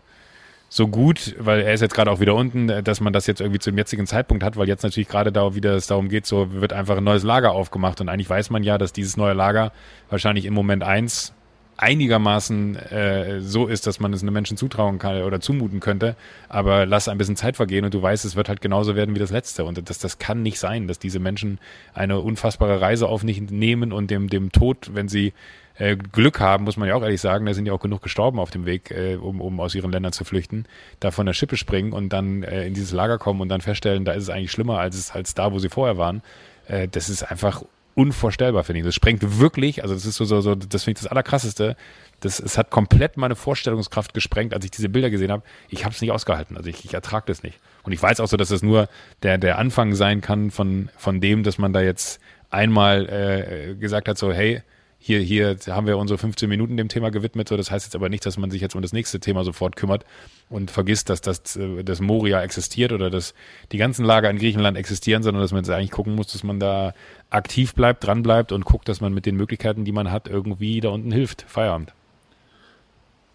so 0.68 0.90
gut, 0.90 1.34
weil 1.40 1.62
er 1.62 1.74
ist 1.74 1.80
jetzt 1.80 1.94
gerade 1.94 2.12
auch 2.12 2.20
wieder 2.20 2.36
unten, 2.36 2.84
dass 2.84 3.00
man 3.00 3.14
das 3.14 3.26
jetzt 3.26 3.40
irgendwie 3.40 3.60
zum 3.60 3.78
jetzigen 3.78 4.06
Zeitpunkt 4.06 4.44
hat, 4.44 4.58
weil 4.58 4.68
jetzt 4.68 4.84
natürlich 4.84 5.08
gerade 5.08 5.32
da 5.32 5.56
wieder 5.56 5.76
es 5.76 5.88
darum 5.88 6.10
geht, 6.10 6.26
so 6.26 6.52
wird 6.52 6.74
einfach 6.74 6.98
ein 6.98 7.04
neues 7.06 7.24
Lager 7.24 7.54
aufgemacht 7.54 8.02
und 8.02 8.10
eigentlich 8.10 8.30
weiß 8.30 8.50
man 8.50 8.64
ja, 8.64 8.78
dass 8.78 8.92
dieses 8.92 9.16
neue 9.16 9.34
Lager 9.34 9.72
wahrscheinlich 10.10 10.44
im 10.44 10.54
Moment 10.54 10.84
eins 10.84 11.34
einigermaßen 11.82 12.76
äh, 12.76 13.42
so 13.42 13.68
ist, 13.68 13.88
dass 13.88 14.00
man 14.00 14.12
es 14.12 14.22
einem 14.22 14.34
Menschen 14.34 14.58
zutrauen 14.58 15.00
kann 15.00 15.24
oder 15.24 15.40
zumuten 15.40 15.80
könnte, 15.80 16.16
aber 16.50 16.86
lass 16.86 17.08
ein 17.08 17.18
bisschen 17.18 17.38
Zeit 17.38 17.56
vergehen 17.56 17.86
und 17.86 17.94
du 17.94 18.02
weißt, 18.02 18.26
es 18.26 18.36
wird 18.36 18.50
halt 18.50 18.60
genauso 18.60 18.96
werden 18.96 19.16
wie 19.16 19.20
das 19.20 19.32
letzte 19.32 19.64
und 19.64 19.90
das, 19.90 19.98
das 19.98 20.20
kann 20.20 20.42
nicht 20.42 20.60
sein, 20.60 20.88
dass 20.88 21.00
diese 21.00 21.20
Menschen 21.20 21.58
eine 21.94 22.20
unfassbare 22.20 22.82
Reise 22.82 23.08
auf 23.08 23.24
nicht 23.24 23.50
nehmen 23.50 23.94
und 23.94 24.12
dem, 24.12 24.30
dem 24.30 24.52
Tod, 24.52 24.92
wenn 24.94 25.08
sie 25.08 25.34
äh, 25.78 25.96
Glück 25.96 26.42
haben, 26.42 26.66
muss 26.66 26.76
man 26.76 26.90
ja 26.90 26.96
auch 26.96 27.02
ehrlich 27.02 27.22
sagen, 27.22 27.46
da 27.46 27.54
sind 27.54 27.66
ja 27.66 27.72
auch 27.72 27.80
genug 27.80 28.02
gestorben 28.02 28.40
auf 28.40 28.52
dem 28.52 28.66
Weg, 28.66 28.92
äh, 28.92 29.16
um, 29.16 29.40
um 29.40 29.62
aus 29.62 29.74
ihren 29.74 29.92
Ländern 29.92 30.12
zu 30.12 30.26
flüchten, 30.26 30.66
da 31.00 31.12
von 31.12 31.26
der 31.26 31.34
Schippe 31.34 31.56
springen 31.56 31.94
und 31.94 32.10
dann 32.10 32.44
äh, 32.44 32.68
in 32.68 32.74
dieses 32.74 32.92
Lager 32.92 33.18
kommen 33.18 33.40
und 33.40 33.48
dann 33.48 33.62
feststellen, 33.62 34.04
da 34.04 34.12
ist 34.12 34.24
es 34.24 34.30
eigentlich 34.30 34.52
schlimmer 34.52 34.80
als 34.80 35.12
als 35.12 35.34
da, 35.34 35.54
wo 35.54 35.60
sie 35.60 35.70
vorher 35.70 35.98
waren. 35.98 36.22
Äh, 36.68 36.90
das 36.90 37.08
ist 37.08 37.24
einfach 37.24 37.64
unvorstellbar, 38.00 38.64
finde 38.64 38.80
ich. 38.80 38.86
Das 38.86 38.96
sprengt 38.96 39.40
wirklich, 39.40 39.84
also 39.84 39.94
das 39.94 40.06
ist 40.06 40.16
so, 40.16 40.24
so, 40.24 40.40
so 40.40 40.56
das 40.56 40.86
finde 40.86 41.00
ich 41.00 41.04
das 41.04 41.12
Allerkrasseste. 41.12 41.76
Das, 42.22 42.40
es 42.40 42.58
hat 42.58 42.70
komplett 42.70 43.18
meine 43.18 43.36
Vorstellungskraft 43.36 44.14
gesprengt, 44.14 44.54
als 44.54 44.64
ich 44.64 44.72
diese 44.72 44.88
Bilder 44.88 45.10
gesehen 45.10 45.34
habe. 45.34 45.44
Ich 45.68 45.84
habe 45.84 45.94
es 45.94 46.00
nicht 46.00 46.12
ausgehalten. 46.12 46.56
Also 46.56 46.70
ich, 46.70 46.86
ich 46.86 46.94
ertrage 46.94 47.26
das 47.28 47.44
nicht. 47.44 47.60
Und 47.84 47.92
ich 47.92 48.02
weiß 48.02 48.22
auch 48.22 48.28
so, 48.28 48.38
dass 48.38 48.48
das 48.50 48.64
nur 48.64 48.88
der, 49.22 49.38
der 49.38 49.58
Anfang 49.58 49.96
sein 49.96 50.22
kann 50.22 50.50
von, 50.50 50.88
von 50.98 51.20
dem, 51.20 51.44
dass 51.44 51.58
man 51.58 51.74
da 51.74 51.82
jetzt 51.82 52.22
einmal 52.50 53.10
äh, 53.10 53.76
gesagt 53.76 54.08
hat, 54.08 54.18
so, 54.18 54.32
hey, 54.32 54.62
hier, 55.02 55.22
hier 55.22 55.56
haben 55.68 55.88
wir 55.88 55.98
unsere 55.98 56.18
15 56.18 56.50
Minuten 56.50 56.76
dem 56.76 56.90
Thema 56.90 57.10
gewidmet. 57.10 57.48
So, 57.48 57.56
das 57.56 57.72
heißt 57.72 57.86
jetzt 57.86 57.96
aber 57.96 58.10
nicht, 58.10 58.26
dass 58.26 58.38
man 58.38 58.52
sich 58.52 58.62
jetzt 58.62 58.76
um 58.76 58.82
das 58.82 58.92
nächste 58.92 59.22
Thema 59.22 59.46
sofort 59.46 59.78
kümmert 59.78 60.06
und 60.50 60.72
vergisst, 60.72 61.10
dass 61.10 61.22
das, 61.22 61.56
äh, 61.56 61.84
das 61.84 62.02
Moria 62.02 62.44
existiert 62.44 62.92
oder 62.92 63.10
dass 63.10 63.34
die 63.72 63.78
ganzen 63.78 64.04
Lager 64.04 64.30
in 64.30 64.38
Griechenland 64.38 64.78
existieren, 64.78 65.24
sondern 65.24 65.42
dass 65.42 65.54
man 65.54 65.64
jetzt 65.64 65.70
eigentlich 65.70 65.92
gucken 65.92 66.16
muss, 66.16 66.34
dass 66.34 66.44
man 66.44 66.60
da 66.60 66.94
aktiv 67.30 67.74
bleibt, 67.74 68.06
dran 68.06 68.24
bleibt 68.24 68.52
und 68.52 68.66
guckt, 68.66 68.90
dass 68.90 69.00
man 69.00 69.14
mit 69.14 69.26
den 69.26 69.38
Möglichkeiten, 69.38 69.86
die 69.86 69.94
man 69.94 70.12
hat, 70.12 70.28
irgendwie 70.28 70.82
da 70.82 70.90
unten 70.90 71.12
hilft. 71.12 71.46
Feierabend. 71.48 71.94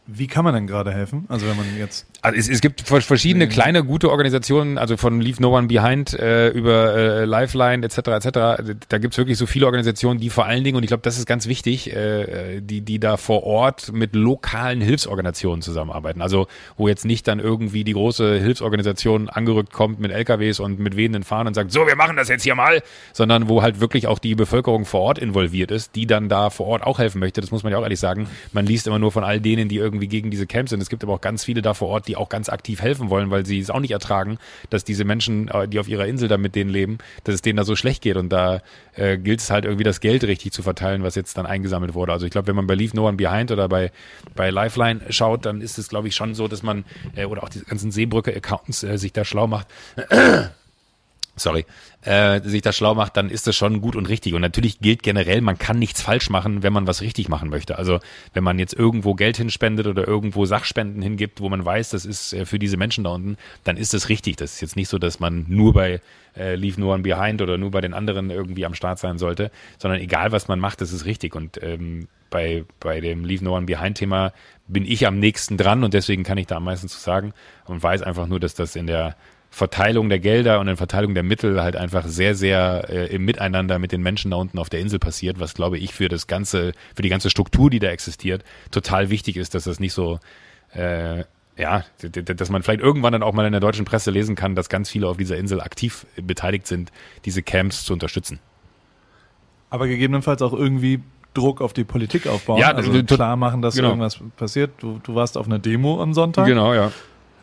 Wie 0.07 0.27
kann 0.27 0.45
man 0.45 0.53
denn 0.53 0.67
gerade 0.67 0.93
helfen? 0.93 1.25
Also 1.29 1.47
wenn 1.47 1.57
man 1.57 1.65
jetzt. 1.79 2.07
Also 2.21 2.39
es, 2.39 2.49
es 2.51 2.61
gibt 2.61 2.83
verschiedene 2.83 3.49
kleine 3.49 3.85
gute 3.85 4.11
Organisationen, 4.11 4.77
also 4.77 4.99
von 4.99 5.19
Leave 5.19 5.41
No 5.41 5.57
One 5.57 5.67
Behind 5.67 6.13
äh, 6.13 6.49
über 6.51 6.95
äh, 6.95 7.25
Lifeline 7.25 7.87
etc. 7.87 7.99
etc. 8.09 8.77
Da 8.89 8.99
gibt's 8.99 9.17
wirklich 9.17 9.39
so 9.39 9.47
viele 9.47 9.65
Organisationen, 9.65 10.21
die 10.21 10.29
vor 10.29 10.45
allen 10.45 10.63
Dingen, 10.63 10.77
und 10.77 10.83
ich 10.83 10.89
glaube, 10.89 11.03
das 11.03 11.17
ist 11.17 11.27
ganz 11.27 11.47
wichtig, 11.47 11.91
äh, 11.95 12.61
die, 12.61 12.83
die 12.83 12.99
da 12.99 13.17
vor 13.17 13.45
Ort 13.45 13.93
mit 13.93 14.15
lokalen 14.15 14.83
Hilfsorganisationen 14.83 15.63
zusammenarbeiten. 15.63 16.21
Also 16.21 16.49
wo 16.77 16.87
jetzt 16.87 17.07
nicht 17.07 17.27
dann 17.27 17.41
irgendwie 17.41 17.83
die 17.85 17.95
große 17.95 18.39
Hilfsorganisation 18.39 19.31
angerückt 19.31 19.73
kommt 19.73 20.01
mit 20.01 20.13
LKWs 20.13 20.61
und 20.61 20.79
mit 20.79 20.99
wehenden 20.99 21.23
Fahnen 21.23 21.49
und 21.49 21.55
sagt, 21.55 21.73
so, 21.73 21.87
wir 21.87 21.97
machen 21.97 22.17
das 22.17 22.29
jetzt 22.29 22.43
hier 22.43 22.55
mal, 22.55 22.83
sondern 23.15 23.49
wo 23.49 23.63
halt 23.63 23.81
wirklich 23.81 24.07
auch 24.07 24.19
die 24.19 24.35
Bevölkerung 24.35 24.85
vor 24.85 25.01
Ort 25.01 25.19
involviert 25.19 25.71
ist, 25.71 25.97
die 25.97 26.07
dann 26.07 26.29
da 26.29 26.51
vor 26.51 26.67
Ort 26.67 26.83
auch 26.83 26.99
helfen 26.99 27.21
möchte. 27.21 27.41
Das 27.41 27.51
muss 27.51 27.63
man 27.63 27.73
ja 27.73 27.79
auch 27.79 27.85
ehrlich 27.85 28.01
sagen. 28.01 28.29
Man 28.53 28.67
liest 28.67 28.87
immer 28.87 28.99
nur 28.99 29.11
von 29.11 29.25
all 29.25 29.41
denen, 29.41 29.71
die 29.71 29.77
irgendwie 29.77 29.94
irgendwie 29.95 30.09
gegen 30.09 30.31
diese 30.31 30.47
Camps 30.47 30.71
sind. 30.71 30.83
Es 30.83 30.89
gibt 30.89 31.03
aber 31.03 31.15
auch 31.15 31.21
ganz 31.21 31.45
viele 31.45 31.63
da 31.63 31.75
vor 31.75 31.89
Ort, 31.89 32.09
die 32.09 32.17
auch 32.17 32.29
ganz 32.29 32.49
aktiv 32.49 32.83
helfen 32.83 33.11
wollen, 33.11 33.31
weil 33.31 33.47
sie 33.47 33.59
es 33.59 33.71
auch 33.71 33.81
nicht 33.81 33.93
ertragen, 33.93 34.39
dass 34.71 34.85
diese 34.85 35.05
Menschen, 35.05 35.49
äh, 35.49 35.69
die 35.69 35.79
auf 35.79 35.89
ihrer 35.89 36.07
Insel 36.07 36.29
da 36.29 36.37
mit 36.37 36.55
denen 36.55 36.71
leben, 36.71 36.99
dass 37.25 37.35
es 37.35 37.43
denen 37.43 37.57
da 37.57 37.65
so 37.65 37.77
schlecht 37.77 38.03
geht. 38.03 38.17
Und 38.17 38.31
da 38.31 38.61
äh, 38.95 39.19
gilt 39.19 39.41
es 39.41 39.51
halt 39.51 39.65
irgendwie 39.65 39.85
das 39.85 40.01
Geld 40.01 40.25
richtig 40.25 40.53
zu 40.53 40.63
verteilen, 40.63 41.03
was 41.03 41.15
jetzt 41.15 41.39
dann 41.39 41.47
eingesammelt 41.47 41.95
wurde. 41.95 42.13
Also 42.13 42.27
ich 42.27 42.33
glaube, 42.33 42.49
wenn 42.49 42.57
man 42.57 42.67
bei 42.67 42.75
Leave 42.75 42.97
No 42.97 43.07
One 43.07 43.17
Behind 43.17 43.51
oder 43.51 43.69
bei, 43.69 43.93
bei 44.35 44.51
Lifeline 44.51 45.01
schaut, 45.11 45.47
dann 45.47 45.61
ist 45.61 45.79
es, 45.79 45.89
glaube 45.89 46.09
ich, 46.09 46.15
schon 46.15 46.35
so, 46.35 46.49
dass 46.49 46.63
man, 46.63 46.85
äh, 47.15 47.25
oder 47.25 47.43
auch 47.43 47.49
die 47.49 47.61
ganzen 47.61 47.91
Seebrücke-Accounts 47.91 48.83
äh, 48.83 48.99
sich 48.99 49.13
da 49.13 49.25
schlau 49.25 49.47
macht 49.47 49.69
sorry, 51.37 51.67
äh, 52.03 52.41
sich 52.43 52.62
das 52.62 52.76
schlau 52.76 52.95
macht, 52.95 53.17
dann 53.17 53.31
ist 53.31 53.47
das 53.47 53.57
schon 53.57 53.81
gut 53.81 53.97
und 53.97 54.09
richtig. 54.09 54.35
Und 54.35 54.41
natürlich 54.41 54.79
gilt 54.79 55.03
generell, 55.03 55.41
man 55.41 55.59
kann 55.59 55.79
nichts 55.79 56.03
falsch 56.03 56.31
machen, 56.31 56.62
wenn 56.62 56.73
man 56.73 56.87
was 56.87 57.00
richtig 57.00 57.29
machen 57.29 57.49
möchte. 57.49 57.79
Also 57.79 58.00
wenn 58.33 58.45
man 58.45 58.59
jetzt 58.59 58.75
irgendwo 58.75 59.14
Geld 59.14 59.37
hinspendet 59.37 59.87
oder 59.87 60.07
irgendwo 60.07 60.45
Sachspenden 60.45 61.03
hingibt, 61.03 61.41
wo 61.41 61.49
man 61.49 61.64
weiß, 61.64 61.91
das 61.91 62.05
ist 62.05 62.33
äh, 62.33 62.47
für 62.47 62.59
diese 62.59 62.76
Menschen 62.76 63.05
da 63.05 63.11
unten, 63.11 63.37
dann 63.64 63.76
ist 63.76 63.95
das 63.95 64.09
richtig. 64.09 64.37
Das 64.37 64.55
ist 64.55 64.61
jetzt 64.61 64.76
nicht 64.76 64.88
so, 64.88 64.99
dass 64.99 65.21
man 65.21 65.47
nur 65.49 65.73
bei 65.73 66.00
äh, 66.37 66.55
Leave 66.55 66.81
No 66.81 66.93
One 66.93 67.03
Behind 67.03 67.43
oder 67.43 67.59
nur 67.59 67.71
bei 67.71 67.81
den 67.81 67.95
anderen 67.95 68.31
irgendwie 68.31 68.67
am 68.67 68.75
Start 68.75 68.99
sein 68.99 69.19
sollte, 69.19 69.50
sondern 69.79 70.00
egal, 70.00 70.33
was 70.33 70.49
man 70.49 70.61
macht, 70.61 70.81
das 70.81 70.93
ist 70.93 71.05
richtig. 71.05 71.35
Und 71.35 71.62
ähm, 71.62 72.09
bei, 72.31 72.64
bei 72.81 73.00
dem 73.00 73.25
Leave 73.25 73.45
No 73.45 73.57
One 73.57 73.67
Behind 73.67 73.97
Thema 73.97 74.33
bin 74.67 74.85
ich 74.85 75.07
am 75.07 75.19
nächsten 75.19 75.57
dran 75.57 75.85
und 75.85 75.95
deswegen 75.95 76.25
kann 76.25 76.38
ich 76.38 76.47
da 76.47 76.57
am 76.57 76.64
meisten 76.64 76.88
zu 76.88 76.99
sagen 76.99 77.33
und 77.67 77.83
weiß 77.83 78.03
einfach 78.03 78.26
nur, 78.26 78.41
dass 78.41 78.55
das 78.55 78.76
in 78.76 78.87
der 78.87 79.17
Verteilung 79.55 80.09
der 80.09 80.19
Gelder 80.19 80.59
und 80.59 80.67
in 80.67 80.77
Verteilung 80.77 81.15
der 81.15 81.23
Mittel 81.23 81.63
halt 81.63 81.77
einfach 81.77 82.05
sehr, 82.09 82.35
sehr 82.35 82.87
äh, 82.91 83.15
im 83.15 83.25
Miteinander 83.25 83.79
mit 83.79 83.93
den 83.93 84.03
Menschen 84.03 84.33
da 84.33 84.37
unten 84.37 84.59
auf 84.59 84.69
der 84.69 84.81
Insel 84.81 84.99
passiert, 84.99 85.39
was 85.39 85.55
glaube 85.55 85.79
ich 85.79 85.95
für 85.95 86.09
das 86.09 86.27
ganze, 86.27 86.73
für 86.97 87.03
die 87.03 87.09
ganze 87.09 87.31
Struktur, 87.31 87.71
die 87.71 87.79
da 87.79 87.87
existiert, 87.87 88.43
total 88.73 89.11
wichtig 89.11 89.37
ist, 89.37 89.55
dass 89.55 89.65
das 89.65 89.79
nicht 89.79 89.93
so 89.93 90.19
äh, 90.75 91.23
ja, 91.57 91.85
dass 92.01 92.51
man 92.51 92.65
vielleicht 92.65 92.81
irgendwann 92.81 93.13
dann 93.13 93.23
auch 93.23 93.33
mal 93.33 93.47
in 93.47 93.53
der 93.53 93.61
deutschen 93.61 93.85
Presse 93.85 94.11
lesen 94.11 94.35
kann, 94.35 94.57
dass 94.57 94.69
ganz 94.69 94.91
viele 94.91 95.07
auf 95.07 95.19
dieser 95.19 95.37
Insel 95.37 95.61
aktiv 95.61 96.05
beteiligt 96.21 96.67
sind, 96.67 96.91
diese 97.25 97.45
Camps 97.45 97.85
zu 97.85 97.93
unterstützen. 97.93 98.41
Aber 99.71 99.87
gegebenenfalls 99.87 100.43
auch 100.43 100.53
irgendwie 100.53 101.01
Druck 101.33 101.61
auf 101.61 101.73
die 101.73 101.85
Politik 101.85 102.27
aufbauen, 102.27 102.59
ja, 102.59 102.73
also 102.73 102.91
klar 103.05 103.37
machen, 103.37 103.63
dass 103.63 103.77
genau. 103.77 103.91
irgendwas 103.91 104.19
passiert. 104.37 104.73
Du, 104.79 104.99
du 105.01 105.15
warst 105.15 105.39
auf 105.39 105.47
einer 105.47 105.61
Demo 105.61 106.03
am 106.03 106.13
Sonntag. 106.13 106.47
Genau, 106.47 106.75
ja 106.75 106.91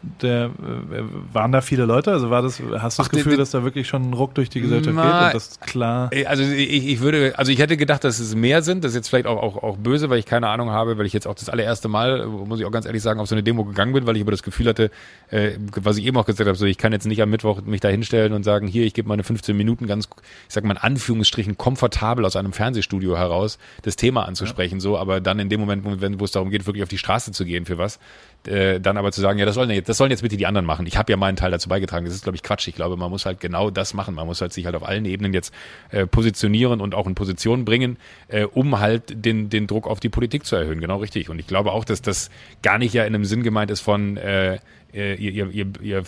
der, 0.02 0.46
äh, 0.46 1.04
waren 1.34 1.52
da 1.52 1.62
viele 1.62 1.86
Leute? 1.86 2.12
Also 2.12 2.30
war 2.30 2.42
das, 2.42 2.60
hast 2.60 2.98
du 2.98 3.04
das 3.04 3.10
Ach, 3.10 3.10
Gefühl, 3.10 3.38
dass 3.38 3.52
da 3.52 3.64
wirklich 3.64 3.88
schon 3.88 4.10
ein 4.10 4.14
Ruck 4.14 4.34
durch 4.36 4.50
die 4.50 4.62
Gesellschaft 4.62 4.96
na, 4.96 5.04
geht 5.04 5.34
und 5.34 5.34
das 5.36 5.60
klar? 5.60 6.10
Also 6.26 6.44
ich, 6.44 6.88
ich 6.88 7.00
würde, 7.02 7.38
also 7.38 7.52
ich 7.52 7.60
hätte 7.60 7.78
gedacht, 7.78 8.04
dass 8.04 8.20
es 8.20 8.36
mehr 8.36 8.62
sind. 8.62 8.84
Das 8.84 8.92
ist 8.92 8.96
jetzt 8.96 9.10
vielleicht 9.10 9.28
auch, 9.28 9.42
auch, 9.42 9.64
auch 9.64 9.78
böse, 9.78 10.10
weil 10.10 10.20
ich 10.20 10.26
keine 10.26 10.48
Ahnung 10.48 10.72
habe, 10.72 10.98
weil 10.98 11.06
ich 11.06 11.14
jetzt 11.14 11.28
auch 11.28 11.36
das 11.36 11.50
allererste 11.50 11.88
Mal, 11.88 12.26
muss 12.26 12.60
ich 12.60 12.66
auch 12.66 12.72
ganz 12.72 12.86
ehrlich 12.86 13.02
sagen, 13.02 13.20
auf 13.20 13.28
so 13.28 13.36
eine 13.36 13.44
Demo 13.44 13.64
gegangen 13.64 13.94
bin, 13.94 14.08
weil 14.08 14.16
ich 14.16 14.24
aber 14.24 14.32
das 14.32 14.44
Gefühl 14.44 14.68
hatte, 14.68 14.92
äh, 15.30 15.52
was 15.76 15.98
ich 15.98 16.06
eben 16.06 16.18
auch 16.18 16.26
gesagt 16.26 16.48
habe, 16.48 16.58
so 16.58 16.66
ich 16.66 16.78
kann 16.78 16.92
jetzt 16.94 17.06
nicht 17.06 17.22
am 17.22 17.30
Mittwoch 17.30 17.62
mich 17.62 17.82
da 17.82 17.90
hinstellen 17.90 18.34
und 18.34 18.44
sagen, 18.44 18.68
hier, 18.68 18.86
ich 18.86 18.94
gebe 18.94 19.08
meine 19.08 19.24
15 19.24 19.56
Minuten 19.56 19.88
ganz, 19.88 20.10
ich 20.48 20.54
sag 20.54 20.64
mal 20.64 20.74
in 20.74 20.80
Anführungsstrichen, 20.80 21.58
komfortabel 21.58 22.26
aus 22.26 22.36
einem 22.36 22.54
Fernsehstudio 22.54 23.18
heraus, 23.18 23.60
das 23.84 23.96
Thema 23.96 24.26
anzusprechen, 24.26 24.76
ja. 24.76 24.82
so, 24.82 24.98
aber 24.98 25.22
dann 25.22 25.40
in 25.40 25.50
dem 25.50 25.60
Moment, 25.60 25.86
wo 26.20 26.26
es 26.26 26.32
darum 26.32 26.50
geht, 26.50 26.66
wirklich 26.66 26.84
auf 26.84 26.90
die 26.90 26.98
Straße 26.98 27.32
zu 27.32 27.46
gehen 27.46 27.66
für 27.66 27.78
was, 27.78 28.00
äh, 28.48 28.80
dann 28.80 28.98
aber 28.98 29.12
zu 29.12 29.22
sagen, 29.22 29.38
ja, 29.40 29.46
das 29.46 29.56
sollen 29.56 29.70
jetzt, 29.70 29.90
das 29.90 29.98
sollen 29.98 30.12
jetzt 30.12 30.22
bitte 30.22 30.38
die 30.38 30.46
anderen 30.46 30.66
machen. 30.66 30.86
Ich 30.88 30.98
habe 30.98 31.12
ja 31.12 31.18
meinen 31.18 31.36
Teil 31.36 31.52
dazu 31.52 31.70
beigetragen. 31.70 32.06
Das 32.06 32.14
ist, 32.14 32.24
glaube 32.24 32.36
ich, 32.36 32.44
Quatsch. 32.44 32.68
Ich 32.68 32.76
glaube, 32.76 32.98
man 32.98 33.10
muss 33.10 33.26
halt 33.26 33.40
genau 33.40 33.70
das 33.70 33.94
machen. 33.94 34.16
Man 34.16 34.26
muss 34.26 34.42
halt 34.42 34.54
sich 34.54 34.66
halt 34.66 34.76
auf 34.76 34.84
allen 34.84 35.06
Ebenen 35.06 35.34
jetzt 35.34 35.54
äh, 35.92 36.08
positionieren 36.08 36.82
und 36.82 36.96
auch 36.96 37.08
in 37.08 37.16
Position 37.16 37.66
bringen, 37.66 37.98
äh, 38.28 38.44
um 38.44 38.80
halt 38.80 39.04
den, 39.26 39.50
den 39.50 39.68
Druck 39.68 39.88
auf 39.88 40.00
die 40.00 40.10
Politik 40.10 40.46
zu 40.46 40.56
erhöhen. 40.56 40.82
Genau 40.82 40.98
richtig. 40.98 41.30
Und 41.30 41.40
ich 41.40 41.48
glaube 41.48 41.72
auch, 41.72 41.86
dass 41.86 42.02
das 42.02 42.30
gar 42.64 42.78
nicht 42.78 42.94
ja 42.94 43.06
in 43.06 43.14
einem 43.14 43.26
Sinn 43.26 43.44
gemeint 43.44 43.72
ist 43.72 43.82
von 43.82 44.18
äh, 44.18 44.56
äh 44.94 45.16
ihr, 45.16 45.32
ihr, 45.32 45.50
ihr, 45.52 45.68
ihr 45.82 46.04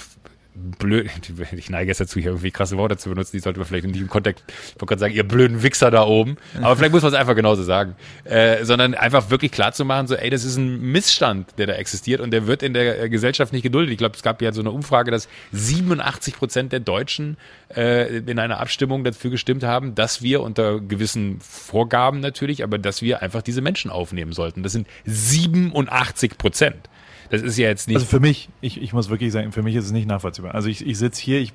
blöd, 0.55 1.09
ich 1.51 1.69
neige 1.69 1.89
jetzt 1.89 2.01
dazu, 2.01 2.19
hier 2.19 2.31
irgendwie 2.31 2.51
krasse 2.51 2.77
Worte 2.77 2.97
zu 2.97 3.09
benutzen, 3.09 3.31
die 3.33 3.39
sollte 3.39 3.59
man 3.59 3.67
vielleicht 3.67 3.85
in 3.85 3.93
diesem 3.93 4.09
Kontext, 4.09 4.43
ich 4.47 4.75
wollte 4.75 4.85
gerade 4.85 4.99
sagen, 4.99 5.13
ihr 5.13 5.27
blöden 5.27 5.63
Wichser 5.63 5.91
da 5.91 6.03
oben, 6.03 6.37
aber 6.61 6.75
vielleicht 6.75 6.93
muss 6.93 7.01
man 7.01 7.13
es 7.13 7.19
einfach 7.19 7.35
genauso 7.35 7.63
sagen, 7.63 7.95
äh, 8.23 8.63
sondern 8.63 8.93
einfach 8.93 9.29
wirklich 9.29 9.51
klar 9.51 9.71
zu 9.73 9.85
machen, 9.85 10.07
so, 10.07 10.15
ey, 10.15 10.29
das 10.29 10.43
ist 10.43 10.57
ein 10.57 10.81
Missstand, 10.81 11.57
der 11.57 11.67
da 11.67 11.73
existiert 11.73 12.21
und 12.21 12.31
der 12.31 12.47
wird 12.47 12.63
in 12.63 12.73
der 12.73 13.03
äh, 13.03 13.09
Gesellschaft 13.09 13.53
nicht 13.53 13.63
geduldet. 13.63 13.91
Ich 13.91 13.97
glaube, 13.97 14.15
es 14.15 14.23
gab 14.23 14.41
ja 14.41 14.51
so 14.51 14.61
eine 14.61 14.71
Umfrage, 14.71 15.11
dass 15.11 15.27
87 15.51 16.35
Prozent 16.35 16.71
der 16.71 16.79
Deutschen 16.79 17.37
äh, 17.75 18.17
in 18.17 18.39
einer 18.39 18.59
Abstimmung 18.59 19.03
dafür 19.03 19.31
gestimmt 19.31 19.63
haben, 19.63 19.95
dass 19.95 20.21
wir 20.21 20.41
unter 20.41 20.79
gewissen 20.79 21.39
Vorgaben 21.41 22.19
natürlich, 22.19 22.63
aber 22.63 22.77
dass 22.77 23.01
wir 23.01 23.21
einfach 23.21 23.41
diese 23.41 23.61
Menschen 23.61 23.89
aufnehmen 23.91 24.33
sollten. 24.33 24.63
Das 24.63 24.71
sind 24.71 24.87
87 25.05 26.37
Prozent. 26.37 26.89
Das 27.33 27.41
ist 27.41 27.57
ja 27.57 27.67
jetzt 27.67 27.87
nicht. 27.87 27.95
Also 27.95 28.05
für 28.05 28.19
mich, 28.19 28.49
ich, 28.61 28.79
ich 28.79 28.93
muss 28.93 29.09
wirklich 29.09 29.31
sagen, 29.31 29.51
für 29.51 29.63
mich 29.63 29.75
ist 29.75 29.85
es 29.85 29.91
nicht 29.91 30.07
nachvollziehbar. 30.07 30.53
Also 30.53 30.69
ich, 30.69 30.85
ich 30.85 30.99
sitze 30.99 31.19
hier, 31.19 31.39
ich 31.39 31.51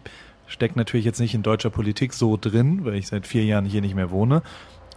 stecke 0.48 0.76
natürlich 0.76 1.06
jetzt 1.06 1.20
nicht 1.20 1.36
in 1.36 1.44
deutscher 1.44 1.70
Politik 1.70 2.14
so 2.14 2.36
drin, 2.36 2.84
weil 2.84 2.94
ich 2.94 3.06
seit 3.06 3.28
vier 3.28 3.44
Jahren 3.44 3.64
hier 3.64 3.80
nicht 3.80 3.94
mehr 3.94 4.10
wohne. 4.10 4.42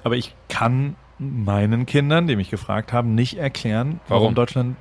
Aber 0.03 0.17
ich 0.17 0.33
kann 0.49 0.95
meinen 1.19 1.85
Kindern, 1.85 2.25
die 2.25 2.35
mich 2.35 2.49
gefragt 2.49 2.93
haben, 2.93 3.13
nicht 3.13 3.37
erklären, 3.37 3.99
warum, 4.07 4.23
warum 4.23 4.33
Deutschland 4.33 4.75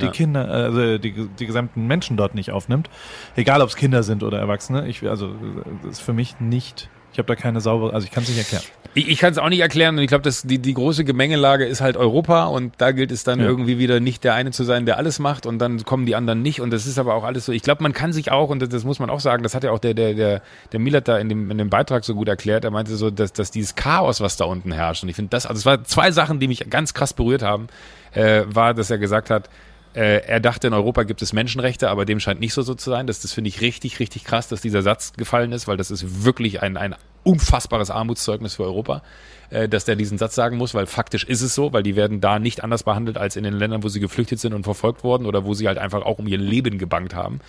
die 0.00 0.04
ja. 0.04 0.12
Kinder, 0.12 0.48
also 0.48 0.98
die, 0.98 1.26
die 1.26 1.46
gesamten 1.46 1.88
Menschen 1.88 2.16
dort 2.16 2.36
nicht 2.36 2.52
aufnimmt. 2.52 2.88
Egal 3.34 3.60
ob 3.60 3.70
es 3.70 3.74
Kinder 3.74 4.04
sind 4.04 4.22
oder 4.22 4.38
Erwachsene. 4.38 4.86
Ich, 4.86 5.02
also 5.02 5.34
das 5.82 5.94
ist 5.94 6.00
für 6.00 6.12
mich 6.12 6.38
nicht 6.38 6.88
ich 7.12 7.18
habe 7.18 7.26
da 7.26 7.34
keine 7.34 7.60
saubere, 7.60 7.94
also 7.94 8.04
ich 8.04 8.10
kann 8.10 8.22
es 8.22 8.28
nicht 8.28 8.38
erklären. 8.38 8.62
Ich, 8.94 9.08
ich 9.08 9.18
kann 9.18 9.32
es 9.32 9.38
auch 9.38 9.48
nicht 9.48 9.60
erklären 9.60 9.96
und 9.96 10.02
ich 10.02 10.08
glaube, 10.08 10.22
dass 10.22 10.42
die, 10.42 10.58
die 10.58 10.74
große 10.74 11.04
Gemengelage 11.04 11.64
ist 11.64 11.80
halt 11.80 11.96
Europa 11.96 12.44
und 12.44 12.74
da 12.78 12.92
gilt 12.92 13.12
es 13.12 13.24
dann 13.24 13.40
ja. 13.40 13.46
irgendwie 13.46 13.78
wieder 13.78 14.00
nicht 14.00 14.24
der 14.24 14.34
eine 14.34 14.50
zu 14.50 14.64
sein, 14.64 14.86
der 14.86 14.96
alles 14.96 15.18
macht 15.18 15.46
und 15.46 15.58
dann 15.58 15.84
kommen 15.84 16.06
die 16.06 16.14
anderen 16.14 16.42
nicht 16.42 16.60
und 16.60 16.70
das 16.70 16.86
ist 16.86 16.98
aber 16.98 17.14
auch 17.14 17.24
alles 17.24 17.44
so. 17.46 17.52
Ich 17.52 17.62
glaube, 17.62 17.82
man 17.82 17.92
kann 17.92 18.12
sich 18.12 18.30
auch 18.30 18.50
und 18.50 18.60
das, 18.60 18.68
das, 18.70 18.84
muss 18.84 18.98
man 18.98 19.10
auch 19.10 19.20
sagen, 19.20 19.42
das 19.42 19.54
hat 19.54 19.64
ja 19.64 19.70
auch 19.70 19.78
der 19.78 19.94
der 19.94 20.14
der 20.14 20.42
der 20.72 20.80
Milat 20.80 21.08
da 21.08 21.18
in 21.18 21.28
dem 21.28 21.50
in 21.50 21.58
dem 21.58 21.70
Beitrag 21.70 22.04
so 22.04 22.14
gut 22.14 22.28
erklärt. 22.28 22.64
Er 22.64 22.70
meinte 22.70 22.96
so, 22.96 23.10
dass 23.10 23.32
dass 23.32 23.50
dieses 23.50 23.74
Chaos, 23.74 24.20
was 24.20 24.36
da 24.36 24.44
unten 24.44 24.72
herrscht 24.72 25.02
und 25.02 25.08
ich 25.08 25.16
finde 25.16 25.30
das, 25.30 25.46
also 25.46 25.58
es 25.58 25.66
war 25.66 25.84
zwei 25.84 26.10
Sachen, 26.10 26.40
die 26.40 26.48
mich 26.48 26.68
ganz 26.70 26.94
krass 26.94 27.12
berührt 27.12 27.42
haben, 27.42 27.68
äh, 28.12 28.42
war, 28.46 28.74
dass 28.74 28.90
er 28.90 28.98
gesagt 28.98 29.30
hat, 29.30 29.48
äh, 29.98 30.22
er 30.26 30.38
dachte, 30.38 30.68
in 30.68 30.74
Europa 30.74 31.02
gibt 31.02 31.22
es 31.22 31.32
Menschenrechte, 31.32 31.90
aber 31.90 32.04
dem 32.04 32.20
scheint 32.20 32.38
nicht 32.38 32.54
so, 32.54 32.62
so 32.62 32.76
zu 32.76 32.88
sein. 32.88 33.08
Das, 33.08 33.20
das 33.20 33.32
finde 33.32 33.48
ich 33.48 33.60
richtig, 33.60 33.98
richtig 33.98 34.22
krass, 34.22 34.46
dass 34.46 34.60
dieser 34.60 34.82
Satz 34.82 35.12
gefallen 35.14 35.50
ist, 35.50 35.66
weil 35.66 35.76
das 35.76 35.90
ist 35.90 36.24
wirklich 36.24 36.62
ein, 36.62 36.76
ein 36.76 36.94
unfassbares 37.24 37.90
Armutszeugnis 37.90 38.54
für 38.54 38.62
Europa, 38.62 39.02
äh, 39.50 39.68
dass 39.68 39.84
der 39.84 39.96
diesen 39.96 40.18
Satz 40.18 40.34
sagen 40.34 40.56
muss, 40.56 40.74
weil 40.74 40.86
faktisch 40.86 41.24
ist 41.24 41.42
es 41.42 41.54
so, 41.54 41.72
weil 41.72 41.82
die 41.82 41.96
werden 41.96 42.20
da 42.20 42.38
nicht 42.38 42.62
anders 42.62 42.82
behandelt 42.82 43.18
als 43.18 43.36
in 43.36 43.44
den 43.44 43.54
Ländern, 43.54 43.82
wo 43.82 43.88
sie 43.88 44.00
geflüchtet 44.00 44.40
sind 44.40 44.52
und 44.54 44.64
verfolgt 44.64 45.04
wurden 45.04 45.26
oder 45.26 45.44
wo 45.44 45.54
sie 45.54 45.66
halt 45.66 45.78
einfach 45.78 46.02
auch 46.02 46.18
um 46.18 46.26
ihr 46.26 46.38
Leben 46.38 46.78
gebankt 46.78 47.14
haben. 47.14 47.40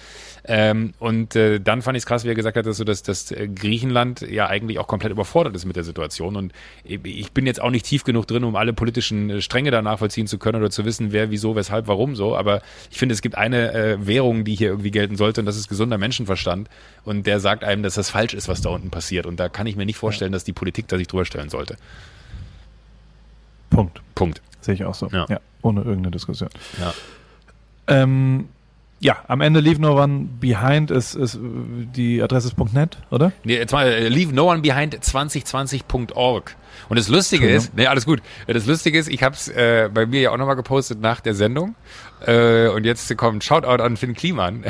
Ähm, 0.46 0.94
und 1.00 1.36
äh, 1.36 1.60
dann 1.60 1.82
fand 1.82 1.98
ich 1.98 2.02
es 2.02 2.06
krass, 2.06 2.24
wie 2.24 2.30
er 2.30 2.36
gesagt 2.36 2.58
hat, 2.58 2.66
dass, 2.66 2.78
so, 2.78 2.84
dass, 2.84 3.04
dass 3.04 3.32
äh, 3.32 3.48
Griechenland 3.48 4.22
ja 4.22 4.48
eigentlich 4.48 4.80
auch 4.80 4.88
komplett 4.88 5.12
überfordert 5.12 5.56
ist 5.56 5.66
mit 5.66 5.76
der 5.76 5.84
Situation. 5.84 6.36
Und 6.36 6.54
ich 6.84 7.32
bin 7.34 7.46
jetzt 7.46 7.62
auch 7.62 7.70
nicht 7.70 7.86
tief 7.86 8.04
genug 8.04 8.28
drin, 8.28 8.44
um 8.44 8.56
alle 8.56 8.74
politischen 8.74 9.30
äh, 9.30 9.42
Stränge 9.42 9.72
da 9.72 9.82
nachvollziehen 9.82 10.28
zu 10.28 10.38
können 10.38 10.60
oder 10.60 10.70
zu 10.70 10.86
wissen, 10.86 11.12
wer, 11.12 11.32
wieso, 11.32 11.56
weshalb, 11.56 11.88
warum 11.88 12.16
so. 12.16 12.36
Aber 12.36 12.62
ich 12.90 12.98
finde, 12.98 13.14
es 13.14 13.22
gibt 13.22 13.36
eine 13.36 13.74
äh, 13.74 14.08
Währung, 14.08 14.44
die 14.46 14.56
hier 14.56 14.70
irgendwie 14.70 14.92
gelten 14.92 15.18
sollte, 15.18 15.42
und 15.42 15.46
das 15.46 15.58
ist 15.58 15.68
gesunder 15.68 15.98
Menschenverstand. 15.98 16.70
Und 17.04 17.28
der 17.28 17.40
sagt 17.40 17.64
einem, 17.64 17.84
dass 17.84 17.96
das 17.96 18.10
falsch 18.10 18.34
ist, 18.34 18.48
was 18.48 18.62
da 18.62 18.70
unten 18.70 18.90
passiert. 18.90 19.26
Und 19.26 19.40
da 19.40 19.50
kann 19.50 19.68
ich 19.68 19.76
mir 19.76 19.86
nicht 19.86 19.98
vorstellen, 19.98 20.32
dass 20.32 20.44
die 20.44 20.54
Politik 20.54 20.88
da 20.88 20.98
sich 20.98 21.08
drüber 21.08 21.26
stellen 21.26 21.50
sollte. 21.50 21.76
Punkt. 23.70 24.02
Punkt. 24.16 24.42
Sehe 24.62 24.74
ich 24.74 24.84
auch 24.86 24.96
so. 24.96 25.08
Ja. 25.08 25.26
ja 25.30 25.40
ohne 25.62 25.82
irgendeine 25.82 26.12
Diskussion. 26.12 26.50
Ja. 26.80 26.94
Ähm, 27.88 28.48
Ja, 29.02 29.18
am 29.30 29.40
Ende 29.40 29.62
leave 29.62 29.80
no 29.82 30.02
one 30.02 30.28
behind 30.42 30.92
ist, 30.92 31.16
ist 31.16 31.40
die 31.42 32.22
Adresse 32.22 32.50
ist 32.50 32.74
.net, 32.74 32.98
oder? 33.12 33.32
Nee, 33.46 33.56
jetzt 33.56 33.72
mal, 33.72 33.88
äh, 33.88 34.10
leave 34.10 34.34
no 34.36 34.52
one 34.52 34.60
behind 34.62 34.94
2020.org. 34.94 36.56
Und 36.90 37.00
das 37.00 37.08
Lustige 37.08 37.50
ist, 37.50 37.74
nee, 37.76 37.88
alles 37.88 38.06
gut. 38.06 38.22
Das 38.48 38.66
Lustige 38.66 39.00
ist, 39.00 39.08
ich 39.08 39.24
habe 39.24 39.36
es 39.36 39.48
äh, 39.48 39.90
bei 39.94 40.06
mir 40.06 40.22
ja 40.22 40.32
auch 40.32 40.38
nochmal 40.38 40.56
gepostet 40.56 41.00
nach 41.00 41.22
der 41.22 41.34
Sendung. 41.34 41.76
Äh, 42.26 42.68
und 42.68 42.86
jetzt 42.86 43.16
kommt 43.18 43.44
Shoutout 43.44 43.82
an 43.82 43.98
Finn 43.98 44.14
Kliman. 44.14 44.66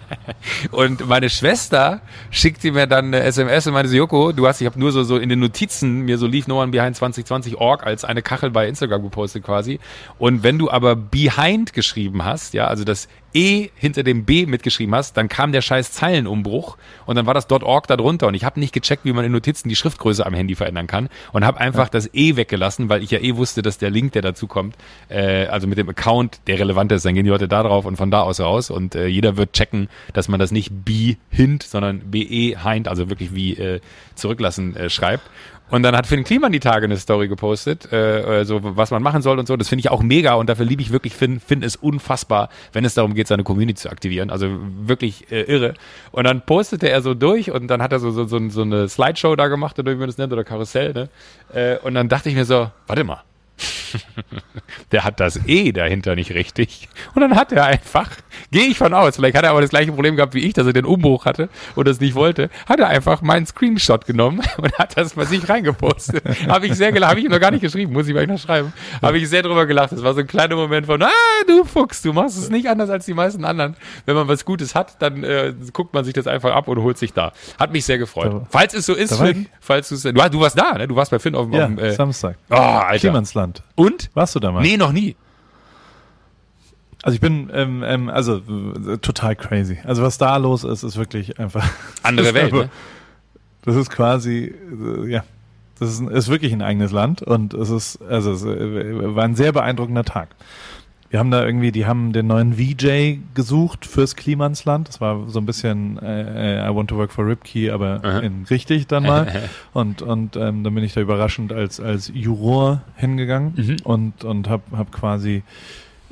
und 0.70 1.06
meine 1.06 1.30
Schwester 1.30 2.00
schickte 2.30 2.72
mir 2.72 2.86
dann 2.86 3.06
eine 3.06 3.22
SMS 3.22 3.66
und 3.66 3.74
meinte 3.74 3.88
so, 3.90 3.96
Joko, 3.96 4.32
du 4.32 4.46
hast, 4.46 4.60
ich 4.60 4.66
habe 4.66 4.78
nur 4.78 4.92
so, 4.92 5.04
so 5.04 5.16
in 5.16 5.28
den 5.28 5.38
Notizen 5.38 6.00
mir 6.00 6.18
so 6.18 6.26
Leave 6.26 6.48
No 6.48 6.60
One 6.60 6.72
Behind 6.72 6.96
2020 6.96 7.56
Org 7.56 7.86
als 7.86 8.04
eine 8.04 8.22
Kachel 8.22 8.50
bei 8.50 8.66
Instagram 8.66 9.02
gepostet 9.02 9.44
quasi. 9.44 9.78
Und 10.18 10.42
wenn 10.42 10.58
du 10.58 10.70
aber 10.70 10.96
Behind 10.96 11.72
geschrieben 11.72 12.24
hast, 12.24 12.54
ja, 12.54 12.66
also 12.66 12.84
das 12.84 13.08
E 13.34 13.70
hinter 13.74 14.02
dem 14.02 14.24
B 14.24 14.46
mitgeschrieben 14.46 14.94
hast, 14.94 15.16
dann 15.16 15.28
kam 15.28 15.52
der 15.52 15.60
scheiß 15.60 15.92
Zeilenumbruch 15.92 16.76
und 17.06 17.16
dann 17.16 17.26
war 17.26 17.34
das 17.34 17.50
.org 17.50 17.86
da 17.86 17.96
drunter 17.96 18.28
und 18.28 18.34
ich 18.34 18.44
habe 18.44 18.60
nicht 18.60 18.72
gecheckt, 18.72 19.04
wie 19.04 19.12
man 19.12 19.24
in 19.24 19.32
Notizen 19.32 19.68
die 19.68 19.76
Schriftgröße 19.76 20.24
am 20.24 20.34
Handy 20.34 20.54
verändern 20.54 20.86
kann 20.86 21.08
und 21.32 21.44
habe 21.44 21.60
einfach 21.60 21.86
ja. 21.86 21.90
das 21.90 22.08
E 22.14 22.36
weggelassen, 22.36 22.88
weil 22.88 23.02
ich 23.02 23.10
ja 23.10 23.18
eh 23.18 23.36
wusste, 23.36 23.62
dass 23.62 23.78
der 23.78 23.90
Link, 23.90 24.12
der 24.12 24.22
dazu 24.22 24.46
kommt, 24.46 24.76
äh, 25.08 25.46
also 25.46 25.66
mit 25.66 25.78
dem 25.78 25.88
Account, 25.88 26.40
der 26.46 26.58
relevant 26.58 26.92
ist, 26.92 27.04
dann 27.04 27.14
gehen 27.14 27.24
die 27.24 27.30
Leute 27.30 27.48
da 27.48 27.62
drauf 27.62 27.84
und 27.84 27.96
von 27.96 28.10
da 28.10 28.22
aus 28.22 28.40
raus 28.40 28.70
und 28.70 28.94
äh, 28.94 29.06
jeder 29.06 29.36
wird 29.36 29.52
checken, 29.52 29.88
dass 30.12 30.28
man 30.28 30.38
das 30.38 30.52
nicht 30.52 30.84
B 30.84 31.16
hint, 31.30 31.64
sondern 31.64 32.10
BE 32.10 32.56
hind, 32.62 32.88
also 32.88 33.10
wirklich 33.10 33.34
wie 33.34 33.54
äh, 33.54 33.80
zurücklassen 34.14 34.76
äh, 34.76 34.88
schreibt. 34.90 35.28
Und 35.70 35.82
dann 35.82 35.96
hat 35.96 36.06
Finn 36.06 36.24
Kliman 36.24 36.52
die 36.52 36.60
Tage 36.60 36.84
eine 36.84 36.96
Story 36.96 37.26
gepostet, 37.26 37.90
äh, 37.90 38.44
so 38.44 38.60
was 38.62 38.90
man 38.90 39.02
machen 39.02 39.22
soll 39.22 39.38
und 39.38 39.46
so. 39.46 39.56
Das 39.56 39.68
finde 39.68 39.80
ich 39.80 39.90
auch 39.90 40.02
mega 40.02 40.34
und 40.34 40.48
dafür 40.48 40.66
liebe 40.66 40.82
ich 40.82 40.92
wirklich 40.92 41.14
Finn. 41.14 41.40
Finn 41.40 41.62
ist 41.62 41.76
unfassbar, 41.76 42.50
wenn 42.72 42.84
es 42.84 42.94
darum 42.94 43.14
geht, 43.14 43.28
seine 43.28 43.44
Community 43.44 43.80
zu 43.80 43.90
aktivieren. 43.90 44.30
Also 44.30 44.48
wirklich 44.86 45.32
äh, 45.32 45.42
irre. 45.42 45.74
Und 46.12 46.24
dann 46.24 46.42
postete 46.42 46.90
er 46.90 47.02
so 47.02 47.14
durch 47.14 47.50
und 47.50 47.68
dann 47.68 47.82
hat 47.82 47.92
er 47.92 47.98
so, 47.98 48.10
so, 48.10 48.26
so, 48.26 48.48
so 48.50 48.62
eine 48.62 48.88
Slideshow 48.88 49.36
da 49.36 49.48
gemacht, 49.48 49.78
oder 49.78 49.92
wie 49.92 49.96
man 49.96 50.06
das 50.06 50.18
nennt, 50.18 50.32
oder 50.32 50.44
Karussell, 50.44 50.92
ne? 50.92 51.08
Äh, 51.52 51.78
und 51.78 51.94
dann 51.94 52.08
dachte 52.08 52.28
ich 52.28 52.34
mir 52.34 52.44
so, 52.44 52.70
warte 52.86 53.04
mal 53.04 53.22
der 54.92 55.04
hat 55.04 55.20
das 55.20 55.40
E 55.46 55.72
dahinter 55.72 56.14
nicht 56.14 56.32
richtig. 56.32 56.88
Und 57.14 57.22
dann 57.22 57.36
hat 57.36 57.52
er 57.52 57.64
einfach, 57.64 58.10
gehe 58.50 58.66
ich 58.66 58.78
von 58.78 58.92
aus, 58.94 59.16
vielleicht 59.16 59.36
hat 59.36 59.44
er 59.44 59.50
aber 59.50 59.60
das 59.60 59.70
gleiche 59.70 59.92
Problem 59.92 60.16
gehabt 60.16 60.34
wie 60.34 60.40
ich, 60.40 60.52
dass 60.52 60.66
er 60.66 60.72
den 60.72 60.84
Umbruch 60.84 61.24
hatte 61.24 61.48
und 61.74 61.86
das 61.86 62.00
nicht 62.00 62.14
wollte, 62.14 62.50
hat 62.66 62.80
er 62.80 62.88
einfach 62.88 63.22
meinen 63.22 63.46
Screenshot 63.46 64.06
genommen 64.06 64.42
und 64.56 64.72
hat 64.78 64.96
das 64.96 65.14
bei 65.14 65.24
sich 65.24 65.48
reingepostet. 65.48 66.22
habe 66.48 66.66
ich 66.66 66.74
sehr 66.74 66.92
gelacht, 66.92 67.10
habe 67.10 67.20
ich 67.20 67.26
ihm 67.26 67.32
noch 67.32 67.40
gar 67.40 67.50
nicht 67.50 67.62
geschrieben, 67.62 67.92
muss 67.92 68.08
ich 68.08 68.14
euch 68.14 68.28
noch 68.28 68.38
schreiben. 68.38 68.72
Habe 69.00 69.18
ich 69.18 69.28
sehr 69.28 69.42
drüber 69.42 69.66
gelacht. 69.66 69.92
Das 69.92 70.02
war 70.02 70.14
so 70.14 70.20
ein 70.20 70.26
kleiner 70.26 70.56
Moment 70.56 70.86
von, 70.86 71.02
ah, 71.02 71.08
du 71.46 71.64
Fuchs, 71.64 72.02
du 72.02 72.12
machst 72.12 72.38
es 72.38 72.50
nicht 72.50 72.68
anders 72.68 72.90
als 72.90 73.06
die 73.06 73.14
meisten 73.14 73.44
anderen. 73.44 73.76
Wenn 74.06 74.14
man 74.14 74.28
was 74.28 74.44
Gutes 74.44 74.74
hat, 74.74 75.00
dann 75.00 75.24
äh, 75.24 75.54
guckt 75.72 75.94
man 75.94 76.04
sich 76.04 76.14
das 76.14 76.26
einfach 76.26 76.54
ab 76.54 76.68
und 76.68 76.82
holt 76.82 76.98
sich 76.98 77.12
da. 77.12 77.32
Hat 77.58 77.72
mich 77.72 77.84
sehr 77.84 77.98
gefreut. 77.98 78.32
Da, 78.32 78.46
falls 78.50 78.74
es 78.74 78.86
so 78.86 78.94
ist, 78.94 79.16
Finn, 79.16 79.46
falls 79.60 79.88
du 79.88 79.96
du, 79.96 80.12
du 80.12 80.40
warst 80.40 80.58
da, 80.58 80.72
ne? 80.72 80.88
Du 80.88 80.96
warst 80.96 81.10
bei 81.10 81.18
Finn 81.18 81.34
auf 81.34 81.46
dem, 81.46 81.54
ja, 81.54 81.64
auf 81.64 81.70
dem 81.70 81.78
äh, 81.78 81.92
Samstag. 81.92 82.36
Oh, 82.50 82.54
Alter. 82.54 82.98
Klimansland. 82.98 83.43
Und? 83.74 84.10
Warst 84.14 84.34
du 84.34 84.40
da 84.40 84.52
mal? 84.52 84.62
Nee, 84.62 84.76
noch 84.76 84.92
nie. 84.92 85.16
Also 87.02 87.16
ich 87.16 87.20
bin, 87.20 87.50
ähm, 87.52 87.82
ähm, 87.84 88.08
also 88.08 88.38
äh, 88.38 88.96
total 88.98 89.36
crazy. 89.36 89.78
Also 89.84 90.02
was 90.02 90.16
da 90.16 90.36
los 90.38 90.64
ist, 90.64 90.82
ist 90.82 90.96
wirklich 90.96 91.38
einfach 91.38 91.68
andere 92.02 92.32
Welt. 92.34 92.52
Einfach, 92.52 92.64
ne? 92.64 92.70
Das 93.62 93.76
ist 93.76 93.90
quasi, 93.90 94.54
äh, 94.54 95.10
ja, 95.10 95.22
das 95.78 95.90
ist, 95.90 96.00
ist 96.00 96.28
wirklich 96.28 96.52
ein 96.52 96.62
eigenes 96.62 96.92
Land 96.92 97.22
und 97.22 97.52
es 97.52 97.68
ist, 97.68 98.00
also 98.02 98.32
es 98.32 98.44
äh, 98.44 99.14
war 99.14 99.24
ein 99.24 99.34
sehr 99.34 99.52
beeindruckender 99.52 100.04
Tag. 100.04 100.28
Wir 101.10 101.18
haben 101.18 101.30
da 101.30 101.44
irgendwie, 101.44 101.70
die 101.70 101.86
haben 101.86 102.12
den 102.12 102.26
neuen 102.26 102.54
VJ 102.54 103.18
gesucht 103.34 103.86
fürs 103.86 104.16
Klimansland. 104.16 104.88
Das 104.88 105.00
war 105.00 105.28
so 105.28 105.38
ein 105.38 105.46
bisschen 105.46 105.98
äh, 106.02 106.68
I 106.68 106.74
want 106.74 106.90
to 106.90 106.96
work 106.96 107.12
for 107.12 107.26
Ripkey, 107.26 107.70
aber 107.70 108.00
Aha. 108.02 108.18
in 108.18 108.44
richtig 108.50 108.86
dann 108.86 109.04
mal. 109.04 109.26
und 109.72 110.02
und 110.02 110.36
ähm, 110.36 110.64
dann 110.64 110.74
bin 110.74 110.82
ich 110.82 110.94
da 110.94 111.00
überraschend 111.00 111.52
als 111.52 111.78
als 111.80 112.10
Juror 112.12 112.82
hingegangen 112.96 113.54
mhm. 113.56 113.76
und 113.84 114.24
und 114.24 114.48
hab 114.48 114.62
hab 114.72 114.90
quasi 114.92 115.42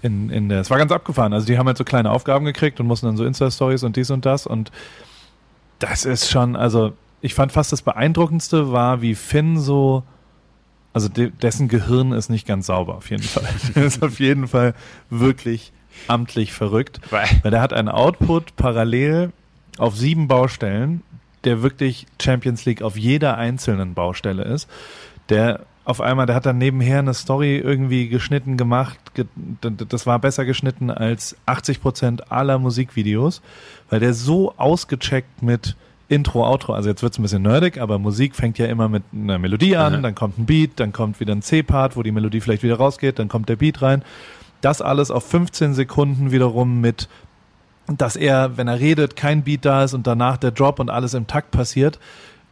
in 0.02 0.30
in 0.30 0.48
der, 0.48 0.60
es 0.60 0.70
war 0.70 0.78
ganz 0.78 0.92
abgefahren. 0.92 1.32
Also 1.32 1.46
die 1.46 1.58
haben 1.58 1.66
halt 1.66 1.78
so 1.78 1.84
kleine 1.84 2.10
Aufgaben 2.10 2.44
gekriegt 2.44 2.78
und 2.78 2.86
mussten 2.86 3.06
dann 3.06 3.16
so 3.16 3.24
Insta 3.24 3.50
Stories 3.50 3.82
und 3.82 3.96
dies 3.96 4.10
und 4.10 4.24
das 4.26 4.46
und 4.46 4.70
das 5.82 6.04
ist 6.04 6.30
schon, 6.30 6.54
also 6.54 6.92
ich 7.20 7.34
fand 7.34 7.52
fast 7.52 7.72
das 7.72 7.82
beeindruckendste 7.82 8.72
war, 8.72 9.02
wie 9.02 9.14
Finn 9.14 9.58
so 9.58 10.04
also 10.92 11.08
de 11.08 11.30
dessen 11.30 11.68
Gehirn 11.68 12.12
ist 12.12 12.28
nicht 12.28 12.46
ganz 12.46 12.66
sauber, 12.66 12.96
auf 12.96 13.10
jeden 13.10 13.22
Fall. 13.22 13.48
der 13.74 13.84
ist 13.84 14.02
auf 14.02 14.20
jeden 14.20 14.48
Fall 14.48 14.74
wirklich 15.10 15.72
amtlich 16.08 16.52
verrückt. 16.52 17.00
Weil, 17.10 17.28
weil 17.42 17.50
der 17.50 17.60
hat 17.60 17.72
einen 17.72 17.88
Output 17.88 18.56
parallel 18.56 19.32
auf 19.78 19.96
sieben 19.96 20.28
Baustellen, 20.28 21.02
der 21.44 21.62
wirklich 21.62 22.06
Champions 22.20 22.64
League 22.64 22.82
auf 22.82 22.96
jeder 22.96 23.36
einzelnen 23.36 23.94
Baustelle 23.94 24.44
ist. 24.44 24.68
Der 25.28 25.60
auf 25.84 26.00
einmal, 26.00 26.26
der 26.26 26.36
hat 26.36 26.46
dann 26.46 26.58
nebenher 26.58 27.00
eine 27.00 27.14
Story 27.14 27.58
irgendwie 27.58 28.08
geschnitten 28.08 28.56
gemacht. 28.56 28.98
Das 29.60 30.06
war 30.06 30.18
besser 30.20 30.44
geschnitten 30.44 30.90
als 30.90 31.36
80 31.46 31.80
Prozent 31.80 32.30
aller 32.30 32.58
Musikvideos, 32.58 33.42
weil 33.90 33.98
der 33.98 34.14
so 34.14 34.54
ausgecheckt 34.56 35.42
mit 35.42 35.76
Intro, 36.12 36.46
Outro, 36.46 36.74
also 36.74 36.88
jetzt 36.88 37.02
wird's 37.02 37.18
ein 37.18 37.22
bisschen 37.22 37.42
nerdig, 37.42 37.80
aber 37.80 37.98
Musik 37.98 38.36
fängt 38.36 38.58
ja 38.58 38.66
immer 38.66 38.88
mit 38.88 39.02
einer 39.12 39.38
Melodie 39.38 39.76
an, 39.76 39.98
mhm. 39.98 40.02
dann 40.02 40.14
kommt 40.14 40.38
ein 40.38 40.46
Beat, 40.46 40.72
dann 40.76 40.92
kommt 40.92 41.20
wieder 41.20 41.34
ein 41.34 41.42
C-Part, 41.42 41.96
wo 41.96 42.02
die 42.02 42.12
Melodie 42.12 42.40
vielleicht 42.40 42.62
wieder 42.62 42.76
rausgeht, 42.76 43.18
dann 43.18 43.28
kommt 43.28 43.48
der 43.48 43.56
Beat 43.56 43.82
rein. 43.82 44.02
Das 44.60 44.80
alles 44.80 45.10
auf 45.10 45.26
15 45.26 45.74
Sekunden 45.74 46.30
wiederum 46.30 46.80
mit, 46.80 47.08
dass 47.86 48.16
er, 48.16 48.56
wenn 48.56 48.68
er 48.68 48.78
redet, 48.78 49.16
kein 49.16 49.42
Beat 49.42 49.64
da 49.64 49.84
ist 49.84 49.94
und 49.94 50.06
danach 50.06 50.36
der 50.36 50.50
Drop 50.50 50.78
und 50.78 50.90
alles 50.90 51.14
im 51.14 51.26
Takt 51.26 51.50
passiert, 51.50 51.98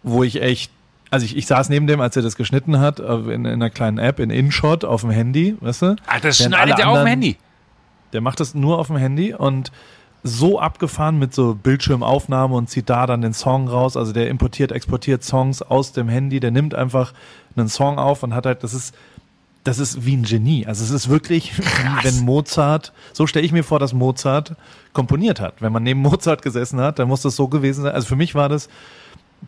wo 0.03 0.25
ich 0.25 0.42
echt 0.42 0.73
also 1.11 1.27
ich, 1.27 1.37
ich 1.37 1.46
saß 1.46 1.68
neben 1.70 1.88
dem, 1.88 2.01
als 2.01 2.14
er 2.16 2.23
das 2.23 2.37
geschnitten 2.37 2.79
hat, 2.79 3.01
in, 3.01 3.27
in 3.29 3.46
einer 3.46 3.68
kleinen 3.68 3.99
App, 3.99 4.20
in 4.20 4.31
InShot 4.31 4.85
auf 4.85 5.01
dem 5.01 5.11
Handy, 5.11 5.57
weißt 5.61 5.83
du? 5.83 5.96
Ach, 6.07 6.20
das 6.20 6.38
schneidet 6.38 6.79
er 6.79 6.88
auf 6.88 6.99
dem 6.99 7.07
Handy. 7.09 7.37
Der 8.12 8.20
macht 8.20 8.38
das 8.38 8.55
nur 8.55 8.79
auf 8.79 8.87
dem 8.87 8.96
Handy 8.96 9.35
und 9.35 9.73
so 10.22 10.61
abgefahren 10.61 11.18
mit 11.18 11.35
so 11.35 11.54
Bildschirmaufnahme 11.54 12.54
und 12.54 12.68
zieht 12.68 12.90
da 12.90 13.06
dann 13.06 13.22
den 13.22 13.33
Song 13.33 13.68
raus. 13.68 13.96
Also 13.96 14.12
der 14.12 14.28
importiert, 14.28 14.72
exportiert 14.72 15.24
Songs 15.24 15.62
aus 15.62 15.92
dem 15.92 16.09
Handy, 16.09 16.40
der 16.40 16.50
nimmt 16.50 16.74
einfach 16.74 17.12
einen 17.56 17.68
Song 17.68 17.98
auf 17.98 18.22
und 18.22 18.35
hat 18.35 18.46
halt, 18.46 18.62
das 18.62 18.74
ist, 18.74 18.94
das 19.64 19.78
ist 19.78 20.04
wie 20.04 20.16
ein 20.16 20.22
Genie. 20.22 20.66
Also 20.66 20.85
es 20.85 20.90
ist 20.90 21.09
wirklich, 21.09 21.59
wie 21.59 22.04
wenn 22.04 22.24
Mozart, 22.24 22.92
so 23.12 23.26
stelle 23.26 23.44
ich 23.44 23.52
mir 23.52 23.64
vor, 23.64 23.78
dass 23.78 23.92
Mozart 23.92 24.54
komponiert 24.92 25.40
hat. 25.40 25.61
Wenn 25.61 25.72
man 25.72 25.83
neben 25.83 26.00
Mozart 26.00 26.42
gesessen 26.42 26.80
hat, 26.80 26.98
dann 26.98 27.09
muss 27.09 27.22
das 27.22 27.37
so 27.37 27.48
gewesen 27.48 27.83
sein. 27.83 27.94
Also 27.94 28.09
für 28.09 28.16
mich 28.16 28.35
war 28.35 28.48
das, 28.48 28.68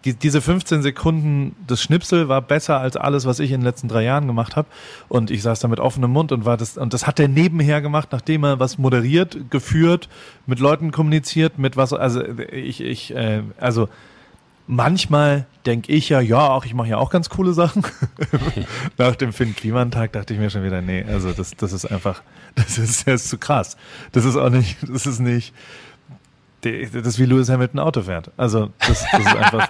die, 0.04 0.14
diese 0.14 0.40
15 0.40 0.82
Sekunden, 0.82 1.54
das 1.66 1.82
Schnipsel 1.82 2.28
war 2.28 2.40
besser 2.42 2.80
als 2.80 2.96
alles, 2.96 3.26
was 3.26 3.38
ich 3.38 3.50
in 3.52 3.60
den 3.60 3.66
letzten 3.66 3.88
drei 3.88 4.02
Jahren 4.02 4.26
gemacht 4.26 4.56
habe. 4.56 4.68
Und 5.08 5.30
ich 5.30 5.42
saß 5.42 5.60
da 5.60 5.68
mit 5.68 5.80
offenem 5.80 6.10
Mund 6.10 6.32
und 6.32 6.44
war 6.44 6.56
das, 6.56 6.78
und 6.78 6.92
das 6.92 7.06
hat 7.06 7.20
er 7.20 7.28
nebenher 7.28 7.80
gemacht, 7.80 8.08
nachdem 8.12 8.44
er 8.44 8.58
was 8.58 8.78
moderiert, 8.78 9.50
geführt, 9.50 10.08
mit 10.46 10.58
Leuten 10.58 10.90
kommuniziert, 10.90 11.58
mit 11.58 11.76
was, 11.76 11.92
also 11.92 12.22
ich, 12.22 12.80
ich, 12.80 13.14
äh, 13.14 13.42
also 13.60 13.88
manchmal 14.66 15.46
denke 15.66 15.92
ich 15.92 16.08
ja, 16.08 16.20
ja, 16.20 16.48
auch 16.48 16.64
ich 16.64 16.74
mache 16.74 16.88
ja 16.88 16.96
auch 16.96 17.10
ganz 17.10 17.28
coole 17.28 17.52
Sachen. 17.52 17.84
Nach 18.98 19.14
dem 19.14 19.32
Finn 19.32 19.54
Klimantag 19.54 20.12
dachte 20.12 20.34
ich 20.34 20.40
mir 20.40 20.50
schon 20.50 20.64
wieder, 20.64 20.82
nee, 20.82 21.04
also 21.04 21.32
das, 21.32 21.52
das 21.52 21.72
ist 21.72 21.84
einfach, 21.84 22.22
das 22.54 22.78
ist, 22.78 23.06
das 23.06 23.24
ist 23.24 23.28
zu 23.28 23.38
krass. 23.38 23.76
Das 24.12 24.24
ist 24.24 24.36
auch 24.36 24.50
nicht, 24.50 24.76
das 24.88 25.06
ist 25.06 25.20
nicht, 25.20 25.52
das 26.62 27.06
ist 27.06 27.18
wie 27.18 27.24
Lewis 27.24 27.48
Hamilton 27.48 27.80
Auto 27.80 28.02
fährt. 28.02 28.30
Also 28.36 28.70
das, 28.78 29.04
das 29.10 29.20
ist 29.20 29.36
einfach 29.36 29.68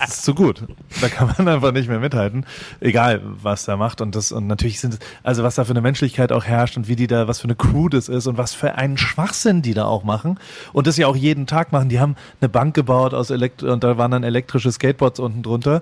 das 0.00 0.10
ist 0.10 0.24
zu 0.24 0.34
gut. 0.34 0.62
Da 1.00 1.08
kann 1.08 1.32
man 1.36 1.48
einfach 1.48 1.72
nicht 1.72 1.88
mehr 1.88 1.98
mithalten, 1.98 2.44
egal 2.80 3.22
was 3.24 3.66
er 3.68 3.78
macht. 3.78 4.02
Und 4.02 4.14
das 4.14 4.30
und 4.30 4.46
natürlich 4.46 4.80
sind 4.80 4.98
also 5.22 5.42
was 5.42 5.54
da 5.54 5.64
für 5.64 5.70
eine 5.70 5.80
Menschlichkeit 5.80 6.30
auch 6.30 6.44
herrscht 6.44 6.76
und 6.76 6.88
wie 6.88 6.96
die 6.96 7.06
da 7.06 7.26
was 7.26 7.40
für 7.40 7.44
eine 7.44 7.56
Crew 7.56 7.88
das 7.88 8.08
ist 8.10 8.26
und 8.26 8.36
was 8.36 8.52
für 8.54 8.74
einen 8.74 8.98
Schwachsinn 8.98 9.62
die 9.62 9.72
da 9.72 9.86
auch 9.86 10.04
machen 10.04 10.38
und 10.74 10.86
das 10.86 10.98
ja 10.98 11.06
auch 11.06 11.16
jeden 11.16 11.46
Tag 11.46 11.72
machen. 11.72 11.88
Die 11.88 12.00
haben 12.00 12.16
eine 12.40 12.50
Bank 12.50 12.74
gebaut 12.74 13.14
aus 13.14 13.30
Elektro 13.30 13.72
und 13.72 13.82
da 13.82 13.96
waren 13.96 14.10
dann 14.10 14.24
elektrische 14.24 14.70
Skateboards 14.70 15.20
unten 15.20 15.42
drunter 15.42 15.80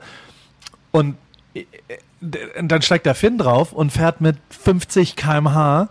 und 0.92 1.16
äh, 1.54 1.64
dann 2.62 2.82
steigt 2.82 3.06
der 3.06 3.16
Finn 3.16 3.38
drauf 3.38 3.72
und 3.72 3.90
fährt 3.90 4.20
mit 4.20 4.36
50 4.50 5.16
kmh 5.16 5.88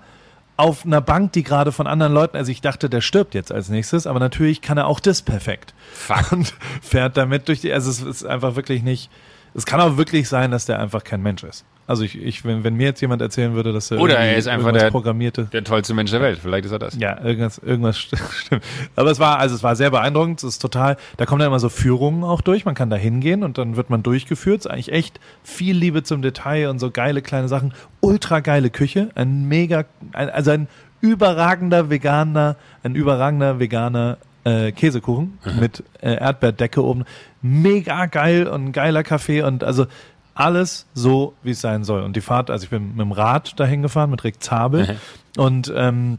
auf 0.61 0.85
einer 0.85 1.01
Bank, 1.01 1.31
die 1.33 1.41
gerade 1.41 1.71
von 1.71 1.87
anderen 1.87 2.13
Leuten, 2.13 2.37
also 2.37 2.51
ich 2.51 2.61
dachte, 2.61 2.87
der 2.87 3.01
stirbt 3.01 3.33
jetzt 3.33 3.51
als 3.51 3.69
nächstes, 3.69 4.05
aber 4.05 4.19
natürlich 4.19 4.61
kann 4.61 4.77
er 4.77 4.85
auch 4.85 4.99
das 4.99 5.23
perfekt. 5.23 5.73
Fuck. 5.91 6.31
Und 6.31 6.53
fährt 6.83 7.17
damit 7.17 7.47
durch 7.47 7.61
die, 7.61 7.73
also 7.73 7.89
es 7.89 8.01
ist 8.01 8.23
einfach 8.23 8.55
wirklich 8.55 8.83
nicht, 8.83 9.09
es 9.53 9.65
kann 9.65 9.79
auch 9.81 9.97
wirklich 9.97 10.29
sein, 10.29 10.51
dass 10.51 10.65
der 10.65 10.79
einfach 10.79 11.03
kein 11.03 11.21
Mensch 11.21 11.43
ist. 11.43 11.65
Also 11.87 12.03
ich, 12.03 12.21
ich 12.21 12.45
wenn, 12.45 12.63
wenn 12.63 12.75
mir 12.75 12.85
jetzt 12.85 13.01
jemand 13.01 13.21
erzählen 13.21 13.53
würde, 13.53 13.73
dass 13.73 13.91
er 13.91 13.99
oder 13.99 14.17
er 14.17 14.37
ist 14.37 14.47
einfach 14.47 14.71
der 14.71 14.91
programmierte, 14.91 15.45
der 15.51 15.63
tollste 15.63 15.93
Mensch 15.93 16.11
der 16.11 16.21
Welt. 16.21 16.39
Vielleicht 16.41 16.65
ist 16.65 16.71
er 16.71 16.79
das. 16.79 16.95
Ja, 16.97 17.21
irgendwas, 17.21 17.57
irgendwas 17.57 17.99
stimmt. 17.99 18.63
Aber 18.95 19.11
es 19.11 19.19
war, 19.19 19.39
also 19.39 19.55
es 19.55 19.63
war 19.63 19.75
sehr 19.75 19.89
beeindruckend. 19.89 20.41
Es 20.41 20.47
ist 20.47 20.59
total. 20.59 20.95
Da 21.17 21.25
kommen 21.25 21.39
dann 21.39 21.47
immer 21.47 21.59
so 21.59 21.67
Führungen 21.67 22.23
auch 22.23 22.39
durch. 22.39 22.63
Man 22.63 22.75
kann 22.75 22.89
da 22.89 22.95
hingehen 22.95 23.43
und 23.43 23.57
dann 23.57 23.75
wird 23.75 23.89
man 23.89 24.03
durchgeführt. 24.03 24.59
Es 24.61 24.65
ist 24.67 24.71
eigentlich 24.71 24.91
echt 24.93 25.19
viel 25.43 25.75
Liebe 25.75 26.03
zum 26.03 26.21
Detail 26.21 26.69
und 26.69 26.79
so 26.79 26.91
geile 26.91 27.21
kleine 27.21 27.49
Sachen. 27.49 27.73
Ultra 27.99 28.39
geile 28.39 28.69
Küche, 28.69 29.09
ein 29.15 29.49
mega, 29.49 29.83
ein, 30.13 30.29
also 30.29 30.51
ein 30.51 30.69
überragender 31.01 31.89
veganer, 31.89 32.55
ein 32.83 32.95
überragender 32.95 33.59
veganer 33.59 34.17
äh, 34.43 34.71
Käsekuchen 34.71 35.37
mit 35.59 35.83
äh, 36.01 36.15
Erdbeerdecke 36.15 36.83
oben. 36.83 37.05
Mega 37.41 38.05
geil 38.05 38.47
und 38.47 38.65
ein 38.65 38.71
geiler 38.71 39.03
Kaffee 39.03 39.41
und 39.41 39.63
also 39.63 39.85
alles 40.33 40.87
so, 40.93 41.33
wie 41.43 41.51
es 41.51 41.61
sein 41.61 41.83
soll. 41.83 42.03
Und 42.03 42.15
die 42.15 42.21
Fahrt, 42.21 42.49
also 42.49 42.63
ich 42.63 42.69
bin 42.69 42.89
mit 42.89 42.99
dem 42.99 43.11
Rad 43.11 43.59
dahin 43.59 43.81
gefahren, 43.81 44.09
mit 44.09 44.23
Rick 44.23 44.41
Zabel. 44.41 44.97
und 45.37 45.71
ähm, 45.75 46.17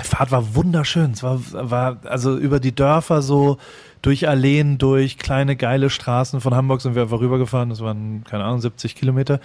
die 0.00 0.06
Fahrt 0.06 0.30
war 0.30 0.54
wunderschön. 0.54 1.10
Es 1.10 1.22
war, 1.22 1.40
war 1.52 1.98
also 2.04 2.36
über 2.38 2.60
die 2.60 2.74
Dörfer 2.74 3.20
so, 3.20 3.58
durch 4.02 4.28
Alleen, 4.28 4.78
durch 4.78 5.18
kleine 5.18 5.56
geile 5.56 5.90
Straßen 5.90 6.40
von 6.40 6.54
Hamburg 6.54 6.80
sind 6.80 6.94
wir 6.94 7.02
einfach 7.02 7.20
rübergefahren. 7.20 7.68
Das 7.70 7.80
waren, 7.80 8.22
keine 8.24 8.44
Ahnung, 8.44 8.60
70 8.60 8.94
Kilometer. 8.94 9.40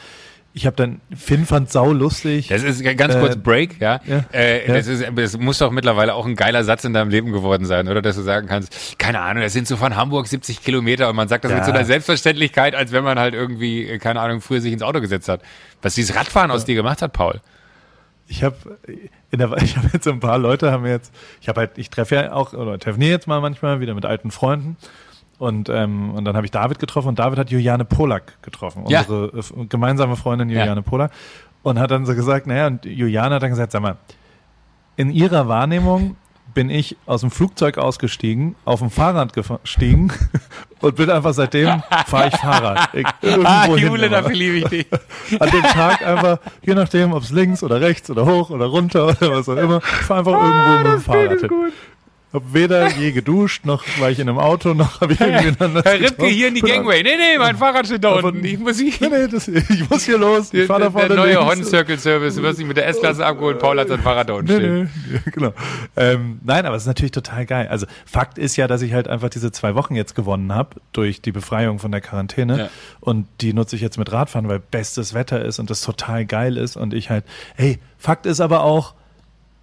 Ich 0.56 0.68
habe 0.68 0.76
dann, 0.76 1.02
Finn 1.16 1.48
fand 1.48 1.72
sau 1.72 1.92
lustig. 1.92 2.50
Das 2.50 2.62
ist 2.62 2.84
ganz 2.84 3.18
kurz 3.18 3.34
Äh, 3.34 3.39
Break, 3.39 3.82
ja. 3.82 4.00
ja, 4.06 4.24
äh, 4.32 4.68
ja. 4.68 4.76
Das, 4.76 4.86
ist, 4.86 5.04
das 5.16 5.38
muss 5.39 5.58
doch 5.58 5.72
mittlerweile 5.72 6.13
auch 6.13 6.28
ein 6.28 6.36
geiler 6.36 6.63
Satz 6.63 6.84
in 6.84 6.94
deinem 6.94 7.10
Leben 7.10 7.32
geworden 7.32 7.66
sein, 7.66 7.88
oder? 7.88 8.04
Dass 8.04 8.16
du 8.18 8.22
sagen 8.22 8.48
kannst, 8.48 9.00
keine 9.00 9.22
Ahnung, 9.22 9.42
das 9.42 9.54
sind 9.54 9.68
so 9.68 9.78
von 9.78 9.96
Hamburg 9.96 10.28
70 10.28 10.62
Kilometer 10.63 11.10
und 11.10 11.16
man 11.16 11.28
sagt 11.28 11.44
das 11.44 11.52
Ja. 11.52 11.58
mit 11.58 11.66
so 11.66 11.72
einer 11.72 11.86
Selbstverständlichkeit, 11.86 12.76
als 12.76 12.92
wenn 12.92 13.04
man 13.04 13.18
halt 13.18 13.34
irgendwie, 13.34 13.88
äh, 13.88 13.98
keine 13.98 14.20
Ahnung, 14.22 14.42
früher 14.42 14.62
sich 14.62 14.72
ins 14.72 14.84
Auto 14.84 15.02
gesetzt 15.02 15.28
hat. 15.28 15.42
Was 15.82 15.96
dieses 15.96 16.16
Radfahren 16.16 16.52
aus 16.52 16.66
dir 16.66 16.76
gemacht 16.76 17.02
hat, 17.02 17.13
Paul. 17.13 17.42
Ich 18.28 18.44
habe 18.44 18.56
in 19.32 19.39
der 19.39 19.52
ich 19.63 19.76
habe 19.76 19.89
jetzt 19.92 20.08
ein 20.08 20.20
paar 20.20 20.38
Leute 20.38 20.72
haben 20.72 20.86
jetzt 20.86 21.12
ich 21.42 21.50
habe 21.50 21.62
halt 21.62 21.72
ich 21.78 21.89
treffe 21.89 22.16
ja 22.16 22.32
auch 22.32 22.54
oder 22.54 22.78
telefoniere 22.78 23.12
jetzt 23.12 23.28
mal 23.28 23.42
manchmal 23.42 23.80
wieder 23.80 23.96
mit 23.96 24.06
alten 24.06 24.30
Freunden 24.30 24.78
und 25.43 25.69
ähm, 25.69 26.12
und 26.12 26.25
dann 26.25 26.36
habe 26.36 26.45
ich 26.45 26.51
David 26.51 26.79
getroffen 26.79 27.10
und 27.10 27.19
David 27.19 27.38
hat 27.39 27.51
Juliane 27.51 27.86
Polak 27.86 28.41
getroffen 28.41 28.86
Ja. 28.88 29.01
unsere 29.01 29.25
äh, 29.62 29.65
gemeinsame 29.67 30.15
Freundin 30.15 30.49
Juliane 30.49 30.82
Polak 30.82 31.12
und 31.62 31.79
hat 31.79 31.91
dann 31.91 32.06
so 32.06 32.15
gesagt 32.15 32.47
naja 32.47 32.67
und 32.67 32.86
Juliane 32.86 33.36
hat 33.36 33.43
dann 33.43 33.49
gesagt 33.51 33.71
sag 33.71 33.82
mal 33.82 33.97
in 34.95 35.10
ihrer 35.10 35.47
Wahrnehmung 35.47 36.15
bin 36.53 36.69
ich 36.69 36.95
aus 37.08 37.21
dem 37.21 37.32
Flugzeug 37.32 37.79
ausgestiegen, 37.79 38.56
auf 38.63 38.77
dem 38.79 38.91
Fahrrad 38.91 39.34
gestiegen 39.34 40.12
und 40.82 40.95
bin 40.95 41.10
einfach 41.10 41.34
seitdem 41.34 41.82
fahre 42.06 42.27
ich 42.27 42.36
Fahrrad. 42.38 42.89
Ich, 42.93 43.08
Ah, 43.43 43.65
Jule, 43.75 44.08
dafür 44.08 44.36
liebe 44.36 44.58
ich 44.58 44.65
dich. 44.65 44.86
an 45.41 45.49
dem 45.49 45.63
Tag 45.63 46.06
einfach, 46.06 46.38
je 46.62 46.75
nachdem, 46.75 47.13
ob 47.13 47.23
es 47.23 47.32
links 47.32 47.63
oder 47.63 47.82
rechts 47.82 48.12
oder 48.12 48.27
hoch 48.27 48.51
oder 48.51 48.67
runter 48.67 49.08
oder 49.08 49.32
was 49.32 49.49
auch 49.49 49.58
immer, 49.58 49.77
ich 49.77 49.84
fahre 50.06 50.19
einfach 50.19 50.34
irgendwo 50.34 50.77
mit 50.77 50.86
dem 50.93 51.01
Fahrrad 51.01 51.39
hin. 51.39 51.71
Hab 52.34 52.52
weder 52.52 52.89
je 52.98 53.12
geduscht, 53.12 53.63
noch 53.63 53.84
war 54.00 54.10
ich 54.10 54.17
in 54.17 54.28
einem 54.28 54.39
Auto, 54.39 54.74
noch 54.74 55.02
habe 55.02 55.13
ich 55.13 55.22
irgendwie 55.22 55.54
Herr 55.60 55.76
Ripke, 55.76 56.00
getroffen. 56.00 56.30
hier 56.32 56.48
in 56.48 56.56
die 56.56 56.62
Gangway. 56.62 57.04
Nee, 57.04 57.12
nee, 57.15 57.38
mein 57.38 57.56
Fahrrad 57.56 57.86
steht 57.86 58.04
da 58.04 58.13
unten. 58.15 58.43
Ich 58.43 58.58
muss 58.58 58.80
hier. 58.80 58.91
Nee, 59.02 59.10
nee, 59.10 59.28
das, 59.28 59.48
ich 59.48 59.88
muss 59.88 60.04
hier 60.06 60.17
los. 60.17 60.46
Ich 60.46 60.50
Der, 60.52 60.65
fahr 60.65 60.80
da 60.80 60.86
der, 60.86 60.91
vorne 60.93 61.08
der 61.10 61.17
neue. 61.17 61.46
Hon 61.46 61.63
Circle 61.63 62.00
Service. 62.00 62.34
Du 62.36 62.41
wirst 62.41 62.58
dich 62.60 62.65
mit 62.65 62.76
der 62.78 62.88
S-Klasse 62.88 63.24
abgeholt. 63.24 63.60
Paul 63.60 63.80
hat 63.80 63.88
sein 63.88 64.02
Fahrrad 64.02 64.30
da 64.30 64.34
unten 64.34 64.52
Nee, 64.52 64.58
stehen. 64.58 64.89
nee, 65.12 65.19
genau. 65.32 65.54
Ähm, 65.96 66.39
nein, 66.43 66.65
aber 66.65 66.76
es 66.76 66.84
ist 66.84 66.88
natürlich 66.88 67.12
total 67.12 67.46
geil. 67.46 67.67
Also 67.69 67.86
Fakt 68.06 68.39
ist 68.39 68.56
ja, 68.56 68.67
dass 68.67 68.82
ich 68.82 68.93
halt 68.93 69.08
einfach 69.08 69.30
diese 69.30 69.52
zwei 69.52 69.76
Wochen 69.76 69.93
jetzt 69.96 70.15
gewonnen 70.15 70.56
habe 70.56 70.78
durch 70.91 71.22
die 71.22 71.32
Befreiung 71.32 71.78
von 71.78 71.91
der 71.91 72.02
Quarantäne. 72.02 72.58
Ja. 72.58 72.69
Und 73.00 73.28
die 73.41 73.54
nutze 73.54 73.76
ich 73.76 73.82
jetzt 73.84 74.00
mit 74.00 74.12
Radfahren, 74.12 74.48
weil 74.50 74.58
bestes 74.60 75.13
Wetter 75.13 75.46
ist 75.46 75.60
und 75.60 75.69
das 75.69 75.82
total 75.82 76.26
geil 76.26 76.58
ist. 76.58 76.78
Und 76.78 76.96
ich 76.96 77.12
halt, 77.12 77.26
hey, 77.56 77.78
Fakt 78.00 78.26
ist 78.26 78.41
aber 78.41 78.63
auch, 78.63 78.96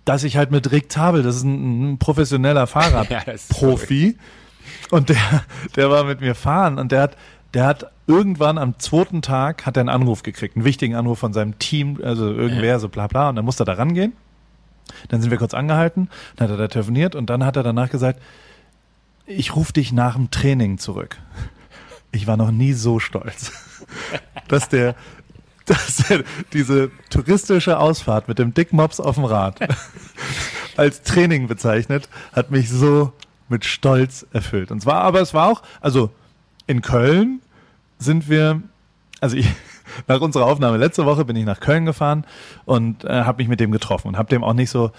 dass 0.05 0.25
ich 0.25 0.37
halt 0.37 0.51
mit 0.51 0.73
Rick 0.73 0.91
Zabel, 0.91 1.23
das 1.23 1.37
ist 1.37 1.45
ein, 1.45 1.93
ein 1.93 1.99
professioneller 1.99 2.61
Ja, 2.61 2.67
Fahrradprofi. 2.67 4.17
und 4.91 5.09
der, 5.09 5.45
der 5.77 5.91
war 5.91 6.05
mit 6.05 6.21
mir 6.21 6.35
fahren 6.35 6.79
und 6.79 6.93
der 6.93 7.03
hat, 7.03 7.17
der 7.55 7.67
hat 7.67 7.93
irgendwann 8.07 8.59
am 8.59 8.79
zweiten 8.79 9.23
Tag 9.23 9.67
hat 9.67 9.77
er 9.77 9.81
einen 9.83 9.89
Anruf 9.89 10.23
gekriegt, 10.23 10.57
einen 10.57 10.65
wichtigen 10.65 10.95
Anruf 10.95 11.19
von 11.19 11.33
seinem 11.33 11.59
Team, 11.59 12.01
also 12.03 12.31
irgendwer, 12.33 12.81
so 12.81 12.89
bla 12.89 13.07
bla, 13.07 13.29
und 13.29 13.37
dann 13.37 13.45
musste 13.45 13.63
er 13.63 13.67
da 13.67 13.75
rangehen. 13.75 14.13
Dann 15.09 15.21
sind 15.21 15.31
wir 15.31 15.39
kurz 15.39 15.55
angehalten, 15.55 16.09
dann 16.37 16.49
hat 16.49 16.55
er 16.55 16.59
da 16.59 16.69
telefoniert 16.69 17.15
und 17.15 17.31
dann 17.31 17.45
hat 17.45 17.57
er 17.57 17.63
danach 17.63 17.91
gesagt, 17.91 18.21
ich 19.27 19.55
rufe 19.55 19.73
dich 19.73 19.93
nach 19.93 20.17
dem 20.17 20.31
Training 20.33 20.79
zurück. 20.79 21.17
Ich 22.11 22.27
war 22.27 22.37
noch 22.37 22.51
nie 22.51 22.73
so 22.73 22.99
stolz, 22.99 23.53
dass 24.49 24.69
der, 24.69 24.97
dass 25.71 26.05
diese 26.53 26.91
touristische 27.11 27.79
Ausfahrt 27.79 28.29
mit 28.29 28.39
dem 28.39 28.55
Dickmops 28.55 28.99
auf 28.99 29.15
dem 29.15 29.25
Rad 29.25 29.61
als 30.77 31.03
Training 31.03 31.47
bezeichnet, 31.47 32.09
hat 32.33 32.51
mich 32.51 32.69
so 32.69 33.13
mit 33.49 33.65
Stolz 33.65 34.27
erfüllt. 34.33 34.71
Und 34.71 34.81
zwar, 34.81 35.03
aber 35.03 35.21
es 35.21 35.35
war 35.35 35.49
auch, 35.49 35.63
also 35.81 36.11
in 36.67 36.83
Köln 36.83 37.41
sind 37.99 38.29
wir, 38.29 38.63
also 39.21 39.37
ich, 39.37 39.49
nach 40.09 40.21
unserer 40.21 40.47
Aufnahme 40.47 40.77
letzte 40.77 41.05
Woche 41.05 41.25
bin 41.25 41.37
ich 41.37 41.45
nach 41.45 41.61
Köln 41.61 41.85
gefahren 41.85 42.25
und 42.65 43.05
äh, 43.05 43.23
habe 43.23 43.39
mich 43.39 43.49
mit 43.49 43.61
dem 43.61 43.71
getroffen 43.71 44.09
und 44.09 44.19
habe 44.19 44.29
dem 44.29 44.43
auch 44.43 44.55
nicht 44.55 44.71
so, 44.71 44.91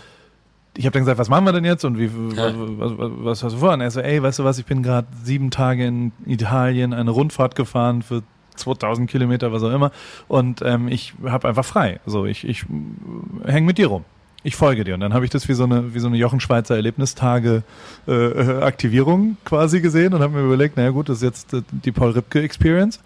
ich 0.77 0.85
habe 0.85 0.93
dann 0.93 1.01
gesagt, 1.01 1.19
was 1.19 1.27
machen 1.27 1.45
wir 1.45 1.51
denn 1.51 1.65
jetzt 1.65 1.83
und 1.83 1.97
wie, 1.97 2.09
was, 2.13 2.53
was, 2.55 2.91
was 2.97 3.43
hast 3.43 3.53
du 3.55 3.59
vor? 3.59 3.73
Und 3.73 3.81
er 3.81 3.91
so, 3.91 3.99
ey, 3.99 4.23
weißt 4.23 4.39
du 4.39 4.45
was, 4.45 4.57
ich 4.57 4.65
bin 4.65 4.83
gerade 4.83 5.07
sieben 5.21 5.51
Tage 5.51 5.85
in 5.85 6.13
Italien 6.25 6.93
eine 6.93 7.11
Rundfahrt 7.11 7.55
gefahren 7.55 8.01
für 8.03 8.23
2000 8.55 9.09
Kilometer, 9.09 9.51
was 9.51 9.63
auch 9.63 9.71
immer 9.71 9.91
und 10.27 10.61
ähm, 10.61 10.87
ich 10.87 11.13
habe 11.25 11.47
einfach 11.47 11.65
frei. 11.65 11.99
So, 12.05 12.25
ich, 12.25 12.47
ich 12.47 12.65
häng 13.45 13.65
mit 13.65 13.77
dir 13.77 13.87
rum. 13.87 14.05
Ich 14.43 14.55
folge 14.55 14.83
dir. 14.83 14.95
Und 14.95 15.01
dann 15.01 15.13
habe 15.13 15.23
ich 15.23 15.31
das 15.31 15.47
wie 15.47 15.53
so 15.53 15.65
eine, 15.65 15.93
wie 15.93 15.99
so 15.99 16.07
eine 16.07 16.17
Jochen 16.17 16.39
Schweizer 16.39 16.75
Erlebnistage 16.75 17.63
äh, 18.07 18.11
äh, 18.11 19.35
quasi 19.45 19.81
gesehen 19.81 20.13
und 20.13 20.21
habe 20.21 20.33
mir 20.33 20.43
überlegt, 20.43 20.77
naja 20.77 20.89
gut, 20.89 21.09
das 21.09 21.17
ist 21.17 21.23
jetzt 21.23 21.53
äh, 21.53 21.61
die 21.69 21.91
Paul 21.91 22.11
Ripke 22.11 22.41
Experience. 22.41 22.99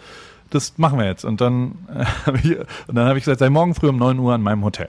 Das 0.50 0.78
machen 0.78 0.98
wir 0.98 1.06
jetzt. 1.06 1.26
Und 1.26 1.42
dann 1.42 1.76
äh, 1.94 2.06
habe 2.26 2.38
ich, 2.38 2.58
habe 2.96 3.18
ich 3.18 3.26
gesagt, 3.26 3.40
sei 3.40 3.50
morgen 3.50 3.76
früh 3.76 3.90
um 3.90 3.98
9 3.98 4.18
Uhr 4.20 4.34
an 4.34 4.42
meinem 4.42 4.64
Hotel. 4.64 4.88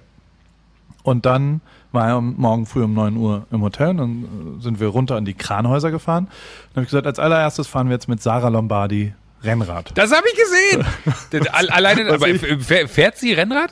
Und 1.02 1.26
dann 1.26 1.60
war 1.92 2.08
er 2.08 2.20
morgen 2.20 2.66
früh 2.66 2.84
um 2.84 2.94
9 2.94 3.16
Uhr 3.16 3.46
im 3.50 3.62
Hotel. 3.62 3.88
Und 3.90 3.96
dann 3.96 4.24
äh, 4.58 4.62
sind 4.62 4.78
wir 4.78 4.88
runter 4.88 5.16
an 5.16 5.24
die 5.24 5.34
Kranhäuser 5.34 5.90
gefahren. 5.90 6.26
Dann 6.26 6.76
habe 6.76 6.82
ich 6.82 6.90
gesagt, 6.90 7.08
als 7.08 7.18
allererstes 7.18 7.66
fahren 7.66 7.88
wir 7.88 7.94
jetzt 7.94 8.08
mit 8.08 8.22
Sarah 8.22 8.48
Lombardi 8.48 9.14
Rennrad. 9.42 9.92
Das 9.94 10.12
habe 10.12 10.24
ich 10.32 10.38
gesehen. 10.38 11.46
Alleine, 11.52 12.10
aber 12.12 12.28
ich- 12.28 12.42
f- 12.42 12.90
fährt 12.90 13.16
sie 13.18 13.32
Rennrad? 13.32 13.70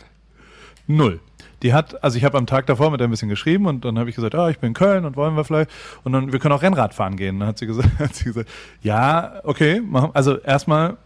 Null. 0.87 1.21
Die 1.63 1.73
hat, 1.73 2.03
also 2.05 2.19
ich 2.19 2.25
habe 2.25 2.37
am 2.37 2.47
Tag 2.47 2.67
davor 2.67 2.91
mit 2.91 3.01
ihr 3.01 3.05
ein 3.07 3.11
bisschen 3.11 3.31
geschrieben 3.31 3.65
und 3.67 3.85
dann 3.87 3.99
habe 3.99 4.11
ich 4.11 4.17
gesagt, 4.17 4.35
ah, 4.35 4.51
ich 4.51 4.59
bin 4.59 4.69
in 4.69 4.75
Köln 4.75 5.07
und 5.07 5.17
wollen 5.17 5.35
wir 5.35 5.45
vielleicht 5.45 5.71
und 6.03 6.13
dann 6.13 6.31
wir 6.31 6.39
können 6.39 6.53
auch 6.53 6.61
Rennrad 6.63 6.93
fahren 6.93 7.17
gehen. 7.17 7.39
Dann 7.41 7.49
hat 7.49 7.59
sie 7.59 7.67
gesagt, 7.67 7.89
hat 7.99 8.15
sie 8.15 8.25
gesagt, 8.25 8.51
ja, 8.83 9.41
okay, 9.45 9.81
machen. 9.81 10.11
Also 10.13 10.37
erstmal 10.39 10.99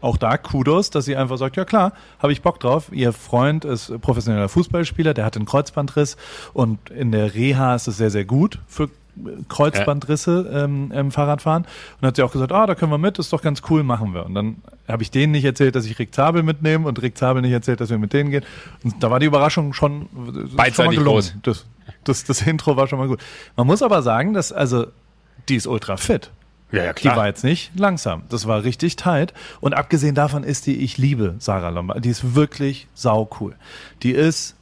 auch 0.00 0.16
da 0.16 0.38
Kudos, 0.38 0.88
dass 0.90 1.04
sie 1.04 1.16
einfach 1.16 1.36
sagt, 1.36 1.56
ja 1.56 1.64
klar, 1.66 1.92
habe 2.18 2.32
ich 2.32 2.40
Bock 2.40 2.60
drauf. 2.60 2.88
Ihr 2.92 3.12
Freund 3.12 3.64
ist 3.66 3.92
professioneller 4.00 4.48
Fußballspieler, 4.48 5.12
der 5.12 5.24
hat 5.26 5.36
einen 5.36 5.44
Kreuzbandriss 5.46 6.16
und 6.54 6.88
in 6.90 7.12
der 7.12 7.34
Reha 7.34 7.74
ist 7.74 7.86
es 7.86 7.98
sehr 7.98 8.10
sehr 8.10 8.24
gut 8.24 8.58
für 8.66 8.88
Kreuzbandrisse 9.48 10.50
ähm, 10.52 10.92
im 10.92 11.10
Fahrradfahren. 11.10 11.66
Und 12.00 12.06
hat 12.06 12.16
sie 12.16 12.22
auch 12.22 12.32
gesagt, 12.32 12.52
ah, 12.52 12.66
da 12.66 12.74
können 12.74 12.92
wir 12.92 12.98
mit, 12.98 13.18
ist 13.18 13.32
doch 13.32 13.42
ganz 13.42 13.62
cool, 13.70 13.82
machen 13.82 14.14
wir. 14.14 14.26
Und 14.26 14.34
dann 14.34 14.56
habe 14.88 15.02
ich 15.02 15.10
denen 15.10 15.32
nicht 15.32 15.44
erzählt, 15.44 15.74
dass 15.74 15.86
ich 15.86 15.98
Rick 15.98 16.14
Zabel 16.14 16.42
mitnehme 16.42 16.86
und 16.86 17.00
Rick 17.02 17.16
Zabel 17.16 17.42
nicht 17.42 17.52
erzählt, 17.52 17.80
dass 17.80 17.90
wir 17.90 17.98
mit 17.98 18.12
denen 18.12 18.30
gehen. 18.30 18.44
Und 18.84 19.02
da 19.02 19.10
war 19.10 19.20
die 19.20 19.26
Überraschung 19.26 19.72
schon, 19.72 20.08
schon 20.12 20.56
mal 20.56 20.70
gelungen. 20.70 21.04
groß. 21.04 21.34
Das, 21.42 21.66
das, 22.04 22.24
das 22.24 22.42
Intro 22.42 22.76
war 22.76 22.86
schon 22.86 22.98
mal 22.98 23.08
gut. 23.08 23.20
Man 23.56 23.66
muss 23.66 23.82
aber 23.82 24.02
sagen, 24.02 24.34
dass, 24.34 24.52
also, 24.52 24.86
die 25.48 25.56
ist 25.56 25.66
ultra 25.66 25.96
fit. 25.96 26.30
Ja, 26.72 26.84
ja, 26.84 26.92
Die 26.92 27.06
war 27.06 27.26
jetzt 27.26 27.44
nicht 27.44 27.70
langsam. 27.78 28.24
Das 28.28 28.46
war 28.46 28.64
richtig 28.64 28.96
tight. 28.96 29.32
Und 29.60 29.74
abgesehen 29.74 30.14
davon 30.14 30.42
ist 30.42 30.66
die, 30.66 30.76
ich 30.76 30.98
liebe 30.98 31.36
Sarah 31.38 31.68
Lombard. 31.68 32.04
Die 32.04 32.08
ist 32.08 32.34
wirklich 32.34 32.88
sau 32.92 33.30
cool. 33.40 33.54
Die 34.02 34.10
ist 34.10 34.55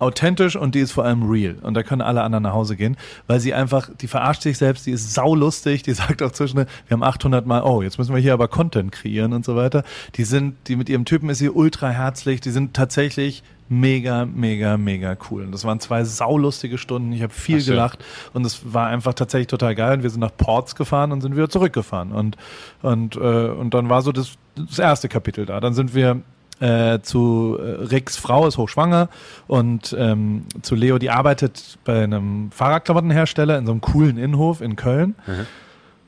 authentisch 0.00 0.56
und 0.56 0.74
die 0.74 0.80
ist 0.80 0.92
vor 0.92 1.04
allem 1.04 1.30
real. 1.30 1.56
Und 1.62 1.74
da 1.74 1.82
können 1.82 2.02
alle 2.02 2.22
anderen 2.22 2.42
nach 2.42 2.54
Hause 2.54 2.76
gehen, 2.76 2.96
weil 3.26 3.38
sie 3.38 3.54
einfach, 3.54 3.90
die 4.00 4.08
verarscht 4.08 4.42
sich 4.42 4.58
selbst, 4.58 4.86
die 4.86 4.92
ist 4.92 5.14
saulustig, 5.14 5.82
die 5.82 5.92
sagt 5.94 6.22
auch 6.22 6.32
zwischen, 6.32 6.56
wir 6.56 6.66
haben 6.90 7.02
800 7.02 7.46
Mal, 7.46 7.62
oh, 7.62 7.82
jetzt 7.82 7.98
müssen 7.98 8.14
wir 8.14 8.20
hier 8.20 8.32
aber 8.32 8.48
Content 8.48 8.92
kreieren 8.92 9.32
und 9.32 9.44
so 9.44 9.56
weiter. 9.56 9.84
Die 10.16 10.24
sind, 10.24 10.56
die 10.66 10.76
mit 10.76 10.88
ihrem 10.88 11.04
Typen 11.04 11.28
ist 11.28 11.38
sie 11.38 11.50
ultra 11.50 11.90
herzlich, 11.90 12.40
die 12.40 12.50
sind 12.50 12.74
tatsächlich 12.74 13.42
mega, 13.68 14.26
mega, 14.26 14.76
mega 14.76 15.16
cool. 15.30 15.44
Und 15.44 15.52
das 15.52 15.64
waren 15.64 15.78
zwei 15.78 16.02
saulustige 16.04 16.76
Stunden. 16.76 17.12
Ich 17.12 17.22
habe 17.22 17.32
viel 17.32 17.60
Ach 17.62 17.66
gelacht 17.66 18.04
und 18.32 18.44
es 18.44 18.74
war 18.74 18.88
einfach 18.88 19.14
tatsächlich 19.14 19.46
total 19.46 19.74
geil. 19.74 19.98
Und 19.98 20.02
wir 20.02 20.10
sind 20.10 20.20
nach 20.20 20.36
Ports 20.36 20.74
gefahren 20.74 21.12
und 21.12 21.20
sind 21.20 21.36
wieder 21.36 21.48
zurückgefahren. 21.48 22.10
Und, 22.10 22.36
und, 22.82 23.16
äh, 23.16 23.18
und 23.18 23.72
dann 23.72 23.88
war 23.88 24.02
so 24.02 24.10
das, 24.10 24.32
das 24.56 24.78
erste 24.78 25.08
Kapitel 25.08 25.46
da. 25.46 25.60
Dann 25.60 25.74
sind 25.74 25.94
wir 25.94 26.20
äh, 26.60 27.00
zu 27.00 27.58
äh, 27.58 27.84
Ricks 27.84 28.16
Frau 28.16 28.46
ist 28.46 28.58
hochschwanger 28.58 29.08
und 29.46 29.94
ähm, 29.98 30.44
zu 30.62 30.74
Leo, 30.74 30.98
die 30.98 31.10
arbeitet 31.10 31.78
bei 31.84 32.04
einem 32.04 32.50
Fahrradklamottenhersteller 32.52 33.58
in 33.58 33.66
so 33.66 33.72
einem 33.72 33.80
coolen 33.80 34.18
Innenhof 34.18 34.60
in 34.60 34.76
Köln. 34.76 35.14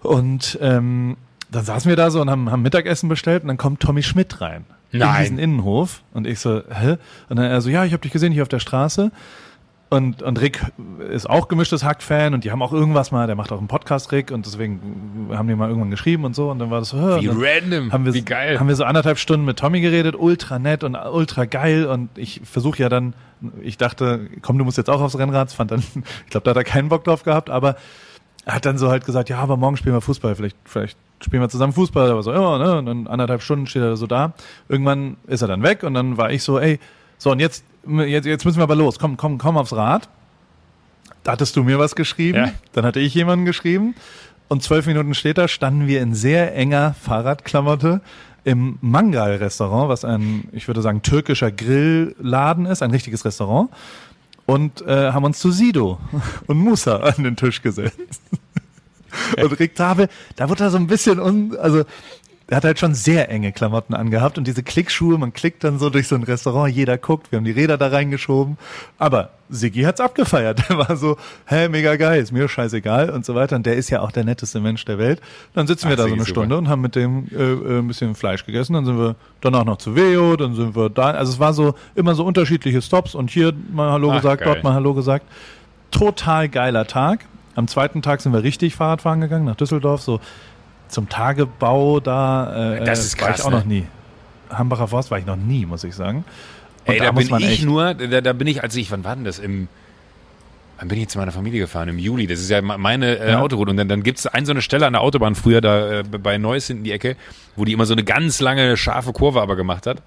Und 0.03 0.59
ähm, 0.61 1.17
dann 1.51 1.65
saßen 1.65 1.89
wir 1.89 1.97
da 1.97 2.11
so 2.11 2.21
und 2.21 2.31
haben, 2.31 2.51
haben 2.51 2.63
Mittagessen 2.63 3.09
bestellt 3.09 3.43
und 3.43 3.49
dann 3.49 3.57
kommt 3.57 3.81
Tommy 3.81 4.03
Schmidt 4.03 4.41
rein. 4.41 4.65
In 4.91 4.99
Nein. 4.99 5.23
diesen 5.23 5.39
Innenhof. 5.39 6.03
Und 6.13 6.27
ich 6.27 6.39
so, 6.39 6.63
hä? 6.71 6.97
Und 7.29 7.37
dann 7.37 7.47
er 7.47 7.61
so, 7.63 7.71
ja, 7.71 7.85
ich 7.85 7.93
habe 7.93 8.03
dich 8.03 8.13
gesehen 8.13 8.33
hier 8.33 8.43
auf 8.43 8.49
der 8.49 8.59
Straße. 8.59 9.11
Und, 9.93 10.23
und 10.23 10.41
Rick 10.41 10.59
ist 11.11 11.29
auch 11.29 11.49
gemischtes 11.49 11.85
Hack-Fan 11.85 12.33
und 12.33 12.45
die 12.45 12.51
haben 12.51 12.63
auch 12.63 12.73
irgendwas 12.73 13.11
mal, 13.11 13.27
der 13.27 13.37
macht 13.37 13.53
auch 13.53 13.59
einen 13.59 13.69
Podcast, 13.69 14.11
Rick, 14.11 14.31
und 14.31 14.47
deswegen 14.47 15.29
haben 15.35 15.47
die 15.49 15.55
mal 15.55 15.69
irgendwann 15.69 15.91
geschrieben 15.91 16.25
und 16.25 16.35
so. 16.35 16.51
Und 16.51 16.61
dann 16.61 16.71
war 16.71 16.79
das 16.79 16.89
so, 16.89 16.97
Wie 16.97 17.29
random. 17.29 17.93
haben 17.93 18.07
wir, 18.07 18.15
Wie 18.15 18.23
geil. 18.23 18.59
haben 18.59 18.69
wir 18.69 18.75
so 18.75 18.85
anderthalb 18.85 19.19
Stunden 19.19 19.45
mit 19.45 19.59
Tommy 19.59 19.83
geredet, 19.83 20.17
ultra 20.19 20.59
nett 20.59 20.83
und 20.83 20.97
ultra 20.97 21.45
geil. 21.45 21.85
Und 21.85 22.09
ich 22.17 22.41
versuche 22.43 22.79
ja 22.79 22.89
dann, 22.89 23.13
ich 23.61 23.77
dachte, 23.77 24.31
komm, 24.41 24.57
du 24.57 24.65
musst 24.65 24.79
jetzt 24.79 24.89
auch 24.89 25.03
aufs 25.03 25.19
Rennrad. 25.19 25.53
Fand 25.53 25.73
dann, 25.73 25.81
ich 26.25 26.31
glaube, 26.31 26.45
da 26.45 26.53
hat 26.53 26.57
er 26.57 26.65
keinen 26.65 26.89
Bock 26.89 27.05
drauf 27.05 27.23
gehabt, 27.23 27.51
aber 27.51 27.77
er 28.47 28.55
hat 28.55 28.65
dann 28.65 28.79
so 28.79 28.89
halt 28.89 29.05
gesagt, 29.05 29.29
ja, 29.29 29.41
aber 29.41 29.59
morgen 29.59 29.77
spielen 29.77 29.95
wir 29.95 30.01
Fußball, 30.01 30.35
vielleicht, 30.37 30.57
vielleicht 30.65 30.97
spielen 31.23 31.43
wir 31.43 31.51
zusammen 31.51 31.75
Fußball, 31.75 32.11
aber 32.11 32.23
so, 32.23 32.33
ja, 32.33 32.57
ne? 32.57 32.79
Und 32.79 32.87
dann 32.87 33.07
anderthalb 33.09 33.43
Stunden 33.43 33.67
steht 33.67 33.83
er 33.83 33.97
so 33.97 34.07
da. 34.07 34.33
Irgendwann 34.71 35.19
ist 35.27 35.43
er 35.43 35.49
dann 35.49 35.63
weg 35.63 35.83
und 35.83 35.93
dann 35.93 36.17
war 36.17 36.31
ich 36.33 36.43
so, 36.43 36.59
ey, 36.59 36.81
so 37.23 37.31
und 37.31 37.39
jetzt, 37.39 37.63
jetzt, 37.87 38.27
jetzt 38.27 38.45
müssen 38.45 38.59
wir 38.59 38.65
aber 38.65 38.75
los. 38.75 38.99
Komm, 38.99 39.17
komm, 39.17 39.39
komm 39.39 39.57
aufs 39.57 39.73
Rad. 39.73 40.09
Da 41.23 41.33
hattest 41.33 41.55
du 41.55 41.63
mir 41.63 41.79
was 41.79 41.95
geschrieben, 41.95 42.39
Ja. 42.39 42.53
dann 42.73 42.85
hatte 42.85 42.99
ich 42.99 43.15
jemanden 43.15 43.45
geschrieben 43.45 43.95
und 44.49 44.65
zwölf 44.65 44.87
Minuten 44.87 45.15
später 45.15 45.47
standen 45.47 45.87
wir 45.87 46.01
in 46.01 46.15
sehr 46.15 46.55
enger 46.57 46.95
Fahrradklamotte 47.01 48.01
im 48.43 48.77
Mangal-Restaurant, 48.81 49.89
was 49.89 50.05
ein, 50.05 50.49
ich 50.51 50.67
würde 50.67 50.83
sagen, 50.83 51.03
türkischer 51.03 51.53
Grillladen 51.53 52.67
ist, 52.67 52.83
ein 52.83 52.91
richtiges 52.91 53.25
Restaurant 53.25 53.71
und 54.47 54.83
äh, 54.83 55.13
haben 55.13 55.23
uns 55.25 55.39
zu 55.39 55.53
Sido 55.53 56.01
und 56.49 56.59
Musa 56.59 56.97
an 56.97 57.23
den 57.23 57.37
Tisch 57.37 57.63
gesetzt. 57.63 58.21
Und 59.41 59.61
Rick 59.61 59.77
Zabel, 59.77 60.09
da 60.37 60.49
wurde 60.49 60.65
er 60.65 60.71
so 60.71 60.79
ein 60.79 60.87
bisschen 60.89 61.21
un, 61.21 61.57
also 61.57 61.85
er 62.53 62.57
hat 62.57 62.65
halt 62.65 62.79
schon 62.79 62.93
sehr 62.93 63.31
enge 63.31 63.51
Klamotten 63.51 63.95
angehabt 63.95 64.37
und 64.37 64.47
diese 64.47 64.63
Klickschuhe, 64.63 65.17
man 65.17 65.33
klickt 65.33 65.65
dann 65.65 65.79
so 65.79 65.89
durch 65.89 66.07
so 66.07 66.17
ein 66.17 66.23
Restaurant, 66.23 66.71
jeder 66.71 66.99
guckt, 66.99 67.33
wir 67.33 67.39
haben 67.39 67.47
die 67.47 67.51
Räder 67.51 67.79
da 67.79 67.87
reingeschoben. 67.87 68.59
Aber 68.99 69.31
Siggi 69.49 69.85
hat's 69.85 70.03
abgefeiert. 70.03 70.63
Der 70.69 70.77
war 70.77 70.95
so, 70.99 71.17
hä, 71.47 71.71
mega 71.71 71.97
geil, 71.97 72.21
ist 72.21 72.31
mir 72.31 72.47
scheißegal 72.51 73.09
und 73.09 73.25
so 73.25 73.35
weiter. 73.35 73.57
Und 73.57 73.65
der 73.65 73.77
ist 73.77 73.89
ja 73.89 74.01
auch 74.03 74.13
der 74.13 74.25
netteste 74.25 74.61
Mensch 74.61 74.85
der 74.85 74.99
Welt. 74.99 75.23
Dann 75.55 75.67
sitzen 75.67 75.89
wir 75.89 75.95
Ach, 75.95 76.03
da 76.03 76.09
so 76.09 76.13
eine. 76.13 76.27
Stunde 76.27 76.59
und 76.59 76.69
haben 76.69 76.83
mit 76.83 76.95
dem 76.95 77.27
äh, 77.33 77.37
äh, 77.37 77.79
ein 77.79 77.89
bisschen 77.89 78.15
Fleisch 78.15 78.45
gegessen. 78.45 78.75
Dann 78.75 78.85
sind 78.85 78.99
wir 78.99 79.17
danach 79.41 79.65
noch 79.65 79.79
zu 79.79 79.97
Veo, 79.97 80.37
dann 80.37 80.55
sind 80.55 80.77
wir 80.77 80.91
da. 80.91 81.13
Also 81.13 81.33
es 81.33 81.41
war 81.41 81.55
so 81.55 81.75
immer 81.95 82.15
so 82.15 82.23
unterschiedliche 82.23 82.83
Stops 82.83 83.15
und 83.15 83.31
hier 83.31 83.55
mal 83.73 83.93
Hallo 83.93 84.11
Ach, 84.11 84.17
gesagt, 84.17 84.43
geil. 84.43 84.53
dort 84.53 84.63
mal 84.63 84.75
Hallo 84.75 84.93
gesagt. 84.93 85.25
Total 85.91 86.51
geiler 86.51 86.87
Tag. 86.87 87.25
Am 87.55 87.67
zweiten 87.67 88.03
Tag 88.03 88.21
sind 88.21 88.35
wir 88.35 88.43
richtig 88.43 88.75
Fahrradfahren 88.75 89.23
gegangen 89.23 89.47
nach 89.47 89.57
Düsseldorf, 89.57 90.03
so 90.03 90.21
zum 90.93 91.09
Tagebau 91.09 92.01
da. 92.01 92.77
Äh, 92.77 92.85
Das 92.85 93.05
ist 93.05 93.21
war 93.21 93.29
krass, 93.29 93.41
ich 93.41 93.45
auch 93.47 93.51
ne? 93.51 93.57
noch 93.59 93.65
nie. 93.65 93.87
Hambacher 94.51 94.87
Forst 94.89 95.11
war 95.11 95.19
ich 95.19 95.27
noch 95.27 95.37
nie, 95.37 95.67
muss 95.67 95.83
ich 95.85 95.95
sagen. 95.95 96.25
Und 96.87 96.95
Ey, 96.95 97.01
da, 97.01 97.13
muss 97.13 97.29
bin 97.29 97.39
ich 97.41 97.63
nur, 97.65 97.95
da, 97.95 98.21
da 98.21 98.33
bin 98.33 98.47
ich, 98.47 98.63
als 98.63 98.77
ich, 98.77 98.91
wann 98.91 99.03
war 99.05 99.15
denn 99.15 99.25
das? 99.25 99.39
Im, 99.39 99.69
wann 100.79 100.89
bin 100.89 100.99
ich 101.01 101.09
zu 101.09 101.19
meiner 101.19 101.33
Familie 101.33 101.61
gefahren? 101.61 101.89
Im 101.89 101.99
Juli. 101.99 102.27
Das 102.27 102.41
ist 102.41 102.51
ja 102.51 102.61
me- 102.61 102.77
meine 102.77 103.19
äh, 103.19 103.31
Ja. 103.33 103.41
Autoroute. 103.41 103.71
Und 103.71 103.77
dann, 103.77 103.89
dann 103.89 104.03
gibt's 104.03 104.27
ein 104.27 104.45
so 104.45 104.53
eine 104.53 104.63
Stelle 104.63 104.87
an 104.87 104.93
der 104.93 105.03
Autobahn 105.03 105.35
früher, 105.35 105.61
da 105.61 106.01
äh, 106.01 106.03
bei 106.03 106.39
Neuss 106.39 106.67
hinten 106.67 106.85
die 106.85 106.93
Ecke, 106.93 107.17
wo 107.57 107.65
die 107.65 107.73
immer 107.73 107.87
so 107.87 107.95
eine 107.95 108.05
ganz 108.05 108.41
lange, 108.41 108.77
scharfe 108.77 109.13
Kurve 109.13 109.41
aber 109.41 109.57
gemacht 109.57 109.87
hat. 109.87 110.03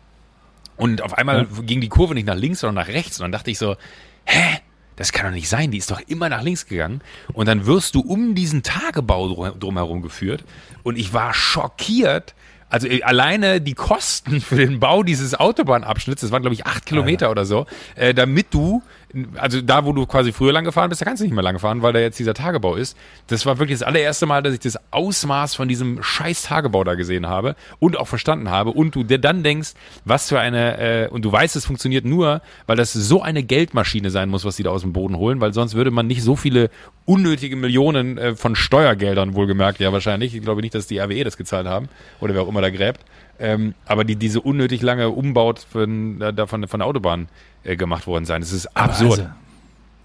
Und 0.77 1.01
auf 1.01 1.13
einmal 1.17 1.45
ging 1.65 1.79
die 1.81 1.87
Kurve 1.89 2.13
nicht 2.13 2.27
nach 2.27 2.35
links, 2.35 2.59
sondern 2.59 2.85
nach 2.85 2.93
rechts. 2.93 3.19
Und 3.19 3.23
dann 3.23 3.31
dachte 3.31 3.49
ich 3.49 3.57
so, 3.57 3.75
hä? 4.25 4.59
Das 4.95 5.11
kann 5.11 5.25
doch 5.25 5.33
nicht 5.33 5.49
sein, 5.49 5.71
die 5.71 5.77
ist 5.77 5.91
doch 5.91 6.01
immer 6.07 6.29
nach 6.29 6.41
links 6.41 6.67
gegangen. 6.67 7.01
Und 7.33 7.47
dann 7.47 7.65
wirst 7.65 7.95
du 7.95 7.99
um 8.01 8.33
diesen 8.35 8.63
Tagebau 8.63 9.27
drum- 9.27 9.59
drumherum 9.59 10.01
geführt. 10.01 10.43
Und 10.83 10.97
ich 10.97 11.13
war 11.13 11.33
schockiert. 11.33 12.33
Also 12.69 12.87
äh, 12.87 13.03
alleine 13.03 13.61
die 13.61 13.73
Kosten 13.73 14.41
für 14.41 14.55
den 14.55 14.79
Bau 14.79 15.03
dieses 15.03 15.35
Autobahnabschnitts, 15.39 16.21
das 16.21 16.31
waren 16.31 16.41
glaube 16.41 16.53
ich 16.55 16.65
acht 16.65 16.85
Kilometer 16.85 17.29
oder 17.31 17.45
so, 17.45 17.65
äh, 17.95 18.13
damit 18.13 18.53
du, 18.53 18.81
also 19.35 19.61
da 19.61 19.85
wo 19.85 19.93
du 19.93 20.05
quasi 20.05 20.31
früher 20.31 20.51
lang 20.51 20.65
gefahren 20.65 20.89
bist, 20.89 21.01
da 21.01 21.05
kannst 21.05 21.21
du 21.21 21.25
nicht 21.25 21.33
mehr 21.33 21.43
lang 21.43 21.59
fahren, 21.59 21.81
weil 21.81 21.93
da 21.93 21.99
jetzt 21.99 22.19
dieser 22.19 22.33
Tagebau 22.33 22.75
ist. 22.75 22.97
Das 23.27 23.45
war 23.45 23.59
wirklich 23.59 23.79
das 23.79 23.87
allererste 23.87 24.25
Mal, 24.25 24.43
dass 24.43 24.53
ich 24.53 24.59
das 24.59 24.77
Ausmaß 24.91 25.55
von 25.55 25.67
diesem 25.67 26.03
scheiß 26.03 26.43
Tagebau 26.43 26.83
da 26.83 26.95
gesehen 26.95 27.27
habe 27.27 27.55
und 27.79 27.97
auch 27.97 28.07
verstanden 28.07 28.49
habe. 28.49 28.71
Und 28.71 28.95
du 28.95 29.03
dir 29.03 29.19
dann 29.19 29.43
denkst, 29.43 29.73
was 30.03 30.29
für 30.29 30.39
eine, 30.39 30.77
äh, 30.77 31.07
und 31.09 31.23
du 31.23 31.31
weißt, 31.31 31.55
es 31.55 31.65
funktioniert 31.65 32.05
nur, 32.05 32.41
weil 32.67 32.75
das 32.75 32.93
so 32.93 33.21
eine 33.21 33.43
Geldmaschine 33.43 34.09
sein 34.09 34.29
muss, 34.29 34.45
was 34.45 34.55
die 34.57 34.63
da 34.63 34.71
aus 34.71 34.81
dem 34.81 34.93
Boden 34.93 35.17
holen, 35.17 35.41
weil 35.41 35.53
sonst 35.53 35.75
würde 35.75 35.91
man 35.91 36.07
nicht 36.07 36.23
so 36.23 36.35
viele 36.35 36.69
unnötige 37.05 37.55
Millionen 37.55 38.17
äh, 38.17 38.35
von 38.35 38.55
Steuergeldern 38.55 39.35
wohlgemerkt, 39.35 39.79
ja 39.79 39.93
wahrscheinlich. 39.93 40.35
Ich 40.35 40.41
glaube 40.41 40.61
nicht, 40.61 40.75
dass 40.75 40.87
die 40.87 40.99
RWE 40.99 41.23
das 41.23 41.37
gezahlt 41.37 41.67
haben 41.67 41.87
oder 42.19 42.33
wer 42.33 42.41
auch 42.41 42.49
immer 42.49 42.61
da 42.61 42.69
gräbt. 42.69 43.01
Ähm, 43.39 43.73
aber 43.85 44.03
die 44.03 44.15
diese 44.15 44.41
unnötig 44.41 44.81
lange 44.81 45.09
Umbaut 45.09 45.59
von, 45.59 46.21
äh, 46.21 46.33
da 46.33 46.45
von, 46.45 46.67
von 46.67 46.79
der 46.79 46.87
Autobahn 46.87 47.27
äh, 47.63 47.75
gemacht 47.75 48.07
worden 48.07 48.25
sein. 48.25 48.41
Das 48.41 48.51
ist 48.51 48.67
Aber 48.75 48.91
absurd. 48.91 49.19
Also, 49.19 49.29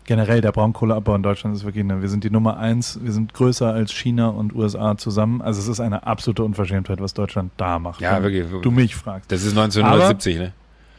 generell, 0.05 0.41
der 0.41 0.51
Braunkohleabbau 0.51 1.15
in 1.15 1.23
Deutschland 1.23 1.55
ist 1.55 1.65
wirklich, 1.65 1.85
eine, 1.85 2.03
wir 2.03 2.09
sind 2.09 2.25
die 2.25 2.31
Nummer 2.31 2.57
eins, 2.59 2.99
wir 3.01 3.13
sind 3.13 3.33
größer 3.33 3.73
als 3.73 3.93
China 3.93 4.29
und 4.29 4.55
USA 4.55 4.97
zusammen. 4.97 5.41
Also 5.41 5.61
es 5.61 5.69
ist 5.69 5.79
eine 5.79 6.05
absolute 6.07 6.43
Unverschämtheit, 6.43 7.01
was 7.01 7.15
Deutschland 7.15 7.53
da 7.57 7.79
macht. 7.79 8.01
Ja, 8.01 8.21
wirklich. 8.23 8.47
Du 8.63 8.73
mich 8.73 8.97
fragst. 8.97 9.31
Das 9.31 9.45
ist 9.45 9.57
1970, 9.57 10.39
ne? 10.39 10.53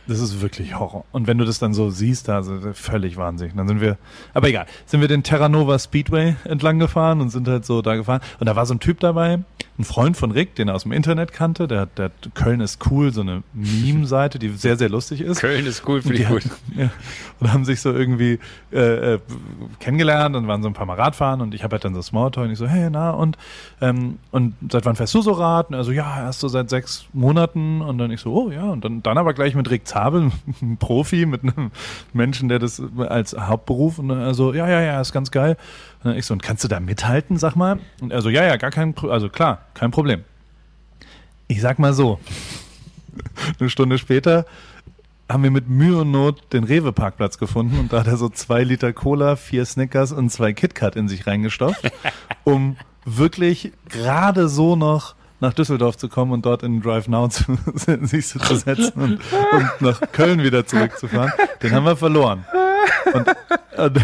Das 0.07 0.19
ist 0.19 0.41
wirklich 0.41 0.77
Horror. 0.79 1.05
Und 1.11 1.27
wenn 1.27 1.37
du 1.37 1.45
das 1.45 1.59
dann 1.59 1.73
so 1.73 1.89
siehst, 1.89 2.27
da 2.27 2.37
also 2.37 2.59
völlig 2.73 3.17
Wahnsinn. 3.17 3.51
Dann 3.55 3.67
sind 3.67 3.81
wir, 3.81 3.97
aber 4.33 4.47
egal, 4.49 4.65
sind 4.85 4.99
wir 5.01 5.07
den 5.07 5.23
Terranova 5.23 5.77
Speedway 5.79 6.35
entlang 6.43 6.79
gefahren 6.79 7.21
und 7.21 7.29
sind 7.29 7.47
halt 7.47 7.65
so 7.65 7.81
da 7.81 7.95
gefahren. 7.95 8.21
Und 8.39 8.47
da 8.47 8.55
war 8.55 8.65
so 8.65 8.73
ein 8.73 8.79
Typ 8.79 8.99
dabei, 8.99 9.39
ein 9.79 9.83
Freund 9.83 10.17
von 10.17 10.31
Rick, 10.31 10.55
den 10.55 10.67
er 10.67 10.75
aus 10.75 10.83
dem 10.83 10.91
Internet 10.91 11.31
kannte. 11.33 11.67
Der, 11.67 11.81
hat- 11.81 11.97
der 11.97 12.11
Köln 12.33 12.59
ist 12.61 12.79
cool, 12.91 13.13
so 13.13 13.21
eine 13.21 13.43
Meme-Seite, 13.53 14.37
die 14.39 14.49
sehr, 14.49 14.75
sehr 14.77 14.89
lustig 14.89 15.21
ist. 15.21 15.39
Köln 15.39 15.65
ist 15.65 15.87
cool, 15.87 16.01
finde 16.01 16.17
die 16.17 16.23
ich 16.23 16.29
gut. 16.29 16.43
Ja, 16.75 16.89
und 17.39 17.51
haben 17.53 17.65
sich 17.65 17.81
so 17.81 17.91
irgendwie 17.93 18.39
äh, 18.71 19.13
äh, 19.15 19.19
kennengelernt 19.79 20.35
und 20.35 20.47
waren 20.47 20.61
so 20.63 20.69
ein 20.69 20.73
paar 20.73 20.85
Mal 20.85 20.95
Radfahren 20.95 21.41
und 21.41 21.53
ich 21.53 21.63
habe 21.63 21.73
halt 21.75 21.85
dann 21.85 21.93
so 21.95 22.01
Smalltalk 22.01 22.45
und 22.45 22.51
ich 22.51 22.57
so, 22.57 22.67
hey, 22.67 22.89
na 22.91 23.11
und 23.11 23.37
ähm, 23.81 24.19
und 24.31 24.53
seit 24.71 24.85
wann 24.85 24.95
fährst 24.95 25.13
du 25.15 25.21
so 25.21 25.31
Rad? 25.33 25.69
Und 25.69 25.75
er 25.75 25.83
so, 25.83 25.91
ja, 25.91 26.23
erst 26.25 26.39
so 26.41 26.47
seit 26.47 26.69
sechs 26.69 27.05
Monaten 27.13 27.81
und 27.81 27.97
dann 27.97 28.11
ich 28.11 28.21
so, 28.21 28.31
oh 28.33 28.51
ja, 28.51 28.63
und 28.65 28.83
dann, 28.85 29.01
dann 29.03 29.17
aber 29.17 29.33
gleich 29.33 29.55
mit 29.55 29.69
Rick 29.69 29.85
Zabel, 29.91 30.31
einem 30.61 30.77
Profi, 30.77 31.25
mit 31.25 31.43
einem 31.43 31.71
Menschen, 32.13 32.47
der 32.47 32.59
das 32.59 32.81
als 32.97 33.35
Hauptberuf 33.37 33.99
und 33.99 34.09
er 34.09 34.33
so, 34.33 34.53
ja, 34.53 34.69
ja, 34.69 34.81
ja, 34.81 35.01
ist 35.01 35.11
ganz 35.11 35.31
geil. 35.31 35.57
Und 35.99 36.09
dann 36.09 36.17
ich 36.17 36.25
so, 36.25 36.33
und 36.33 36.41
kannst 36.41 36.63
du 36.63 36.67
da 36.69 36.79
mithalten, 36.79 37.37
sag 37.37 37.55
mal? 37.55 37.79
Und 37.99 38.11
er 38.11 38.21
so, 38.21 38.29
ja, 38.29 38.43
ja, 38.43 38.55
gar 38.55 38.71
kein, 38.71 38.93
Pro 38.93 39.09
also 39.09 39.27
klar, 39.29 39.65
kein 39.73 39.91
Problem. 39.91 40.23
Ich 41.47 41.59
sag 41.59 41.77
mal 41.77 41.93
so, 41.93 42.19
eine 43.59 43.69
Stunde 43.69 43.97
später 43.97 44.45
haben 45.29 45.43
wir 45.43 45.51
mit 45.51 45.69
Mühe 45.69 45.99
und 45.99 46.11
Not 46.11 46.53
den 46.53 46.63
Rewe-Parkplatz 46.63 47.37
gefunden 47.37 47.79
und 47.79 47.93
da 47.93 47.99
hat 47.99 48.07
er 48.07 48.17
so 48.17 48.29
zwei 48.29 48.63
Liter 48.63 48.93
Cola, 48.93 49.35
vier 49.35 49.65
Snickers 49.65 50.11
und 50.11 50.29
zwei 50.29 50.53
KitKat 50.53 50.95
in 50.95 51.07
sich 51.07 51.27
reingestopft, 51.27 51.91
um 52.43 52.77
wirklich 53.05 53.71
gerade 53.89 54.47
so 54.47 54.75
noch 54.75 55.15
nach 55.41 55.53
Düsseldorf 55.53 55.97
zu 55.97 56.07
kommen 56.07 56.31
und 56.31 56.45
dort 56.45 56.63
in 56.63 56.81
Drive 56.81 57.07
Now 57.07 57.27
zu, 57.27 57.57
sich 57.75 58.27
zu 58.27 58.55
setzen 58.55 58.93
und, 58.95 59.19
und 59.51 59.81
nach 59.81 59.99
Köln 60.11 60.43
wieder 60.43 60.65
zurückzufahren. 60.65 61.31
Den 61.61 61.73
haben 61.73 61.85
wir 61.85 61.97
verloren. 61.97 62.45
Und, 63.77 63.99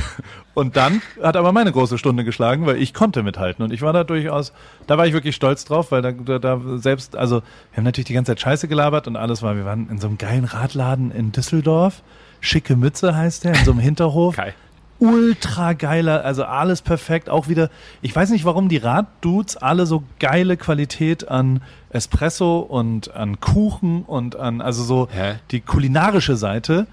und, 0.53 0.75
dann 0.75 1.01
hat 1.21 1.37
aber 1.37 1.51
meine 1.51 1.71
große 1.71 1.97
Stunde 1.97 2.23
geschlagen, 2.23 2.65
weil 2.65 2.81
ich 2.81 2.93
konnte 2.93 3.21
mithalten. 3.21 3.63
Und 3.63 3.71
ich 3.71 3.81
war 3.81 3.93
da 3.93 4.03
durchaus, 4.03 4.51
da 4.87 4.97
war 4.97 5.05
ich 5.05 5.13
wirklich 5.13 5.35
stolz 5.35 5.65
drauf, 5.65 5.91
weil 5.91 6.01
da, 6.01 6.11
da, 6.11 6.39
da 6.39 6.59
selbst, 6.77 7.15
also 7.15 7.41
wir 7.71 7.77
haben 7.77 7.83
natürlich 7.83 8.07
die 8.07 8.13
ganze 8.13 8.31
Zeit 8.31 8.41
Scheiße 8.41 8.67
gelabert 8.67 9.07
und 9.07 9.15
alles 9.15 9.43
war, 9.43 9.55
wir 9.55 9.65
waren 9.65 9.89
in 9.89 9.99
so 9.99 10.07
einem 10.07 10.17
geilen 10.17 10.45
Radladen 10.45 11.11
in 11.11 11.31
Düsseldorf. 11.31 12.01
Schicke 12.39 12.75
Mütze 12.75 13.15
heißt 13.15 13.43
der, 13.43 13.55
in 13.55 13.65
so 13.65 13.71
einem 13.71 13.79
Hinterhof. 13.79 14.35
Geil. 14.35 14.53
Ultra 14.99 15.73
geiler, 15.73 16.25
also 16.25 16.43
alles 16.43 16.81
perfekt. 16.81 17.29
Auch 17.29 17.47
wieder, 17.47 17.69
ich 18.01 18.15
weiß 18.15 18.31
nicht, 18.31 18.45
warum 18.45 18.67
die 18.69 18.77
Raddudes 18.77 19.57
alle 19.57 19.85
so 19.85 20.03
geile 20.19 20.57
Qualität 20.57 21.27
an 21.27 21.61
Espresso 21.89 22.59
und 22.59 23.13
an 23.15 23.39
Kuchen 23.39 24.03
und 24.03 24.35
an, 24.35 24.61
also 24.61 24.83
so 24.83 25.07
Hä? 25.11 25.35
die 25.51 25.61
kulinarische 25.61 26.35
Seite 26.35 26.87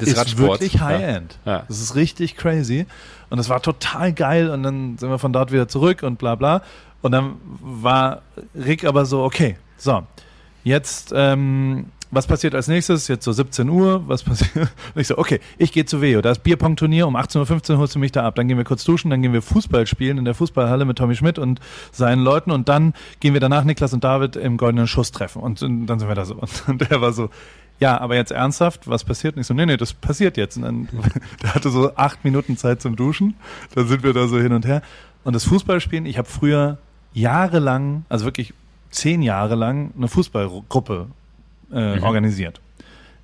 Des 0.00 0.08
ist 0.08 0.16
Radsports. 0.18 0.60
wirklich 0.60 0.80
High-End. 0.80 1.38
Ja. 1.44 1.52
Ja. 1.52 1.64
Das 1.68 1.80
ist 1.80 1.94
richtig 1.94 2.36
crazy. 2.36 2.86
Und 3.28 3.38
das 3.38 3.48
war 3.48 3.60
total 3.62 4.12
geil. 4.12 4.50
Und 4.50 4.62
dann 4.62 4.98
sind 4.98 5.10
wir 5.10 5.18
von 5.18 5.32
dort 5.32 5.52
wieder 5.52 5.68
zurück 5.68 6.02
und 6.02 6.18
bla 6.18 6.34
bla. 6.34 6.62
Und 7.02 7.12
dann 7.12 7.36
war 7.60 8.22
Rick 8.54 8.84
aber 8.84 9.06
so, 9.06 9.22
okay, 9.22 9.56
so, 9.76 10.02
jetzt, 10.64 11.12
ähm, 11.14 11.86
was 12.10 12.26
passiert 12.26 12.54
als 12.54 12.68
nächstes? 12.68 13.08
Jetzt 13.08 13.24
so 13.24 13.32
17 13.32 13.68
Uhr, 13.68 14.08
was 14.08 14.22
passiert? 14.22 14.56
Und 14.56 14.70
ich 15.00 15.06
so, 15.06 15.18
okay, 15.18 15.40
ich 15.58 15.72
gehe 15.72 15.84
zu 15.84 16.00
Veo. 16.00 16.20
Da 16.20 16.32
ist 16.32 16.42
Bierpong-Turnier, 16.42 17.06
um 17.06 17.16
18.15 17.16 17.72
Uhr 17.72 17.78
holst 17.78 17.94
du 17.94 17.98
mich 17.98 18.12
da 18.12 18.26
ab. 18.26 18.34
Dann 18.34 18.48
gehen 18.48 18.56
wir 18.56 18.64
kurz 18.64 18.84
duschen, 18.84 19.10
dann 19.10 19.22
gehen 19.22 19.32
wir 19.32 19.42
Fußball 19.42 19.86
spielen 19.86 20.18
in 20.18 20.24
der 20.24 20.34
Fußballhalle 20.34 20.84
mit 20.84 20.98
Tommy 20.98 21.14
Schmidt 21.14 21.38
und 21.38 21.60
seinen 21.92 22.22
Leuten 22.22 22.50
und 22.50 22.68
dann 22.68 22.94
gehen 23.20 23.32
wir 23.32 23.40
danach 23.40 23.64
Niklas 23.64 23.92
und 23.92 24.02
David 24.02 24.36
im 24.36 24.56
goldenen 24.56 24.86
Schuss 24.86 25.12
treffen. 25.12 25.40
Und, 25.40 25.62
und 25.62 25.86
dann 25.86 25.98
sind 25.98 26.08
wir 26.08 26.14
da 26.14 26.24
so. 26.24 26.40
Und 26.66 26.90
der 26.90 27.00
war 27.00 27.12
so, 27.12 27.30
ja, 27.78 27.98
aber 28.00 28.14
jetzt 28.14 28.30
ernsthaft, 28.30 28.88
was 28.88 29.04
passiert? 29.04 29.36
Und 29.36 29.40
ich 29.40 29.46
so, 29.46 29.54
nee, 29.54 29.66
nee, 29.66 29.76
das 29.76 29.92
passiert 29.92 30.36
jetzt. 30.36 30.56
Und 30.56 30.62
dann, 30.62 30.88
der 31.42 31.54
hatte 31.54 31.70
so 31.70 31.94
acht 31.96 32.24
Minuten 32.24 32.56
Zeit 32.56 32.82
zum 32.82 32.96
Duschen. 32.96 33.34
Dann 33.74 33.88
sind 33.88 34.02
wir 34.02 34.12
da 34.12 34.26
so 34.26 34.38
hin 34.38 34.52
und 34.52 34.66
her. 34.66 34.82
Und 35.24 35.34
das 35.34 35.44
Fußballspielen, 35.44 36.06
ich 36.06 36.18
habe 36.18 36.28
früher 36.28 36.78
jahrelang, 37.12 38.04
also 38.08 38.24
wirklich 38.24 38.54
zehn 38.90 39.22
Jahre 39.22 39.54
lang, 39.54 39.92
eine 39.96 40.08
Fußballgruppe 40.08 41.08
äh, 41.72 42.00
organisiert. 42.00 42.60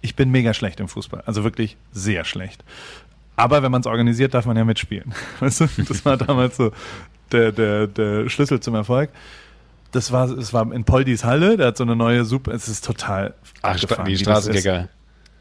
Ich 0.00 0.14
bin 0.14 0.30
mega 0.30 0.54
schlecht 0.54 0.80
im 0.80 0.88
Fußball, 0.88 1.22
also 1.26 1.44
wirklich 1.44 1.76
sehr 1.92 2.24
schlecht. 2.24 2.62
Aber 3.36 3.62
wenn 3.62 3.70
man 3.70 3.80
es 3.82 3.86
organisiert, 3.86 4.34
darf 4.34 4.46
man 4.46 4.56
ja 4.56 4.64
mitspielen. 4.64 5.12
Weißt 5.40 5.60
du? 5.60 5.68
Das 5.88 6.04
war 6.04 6.16
damals 6.16 6.56
so 6.56 6.72
der, 7.32 7.52
der, 7.52 7.86
der 7.86 8.28
Schlüssel 8.28 8.60
zum 8.60 8.74
Erfolg. 8.74 9.10
Das 9.92 10.12
war, 10.12 10.28
es 10.30 10.52
war 10.52 10.72
in 10.72 10.84
Poldis 10.84 11.24
Halle, 11.24 11.56
der 11.56 11.68
hat 11.68 11.76
so 11.76 11.84
eine 11.84 11.96
neue 11.96 12.24
Super, 12.24 12.52
es 12.52 12.68
ist 12.68 12.84
total 12.84 13.34
Ach, 13.62 13.78
die 14.04 14.16
Straßenkicker. 14.18 14.88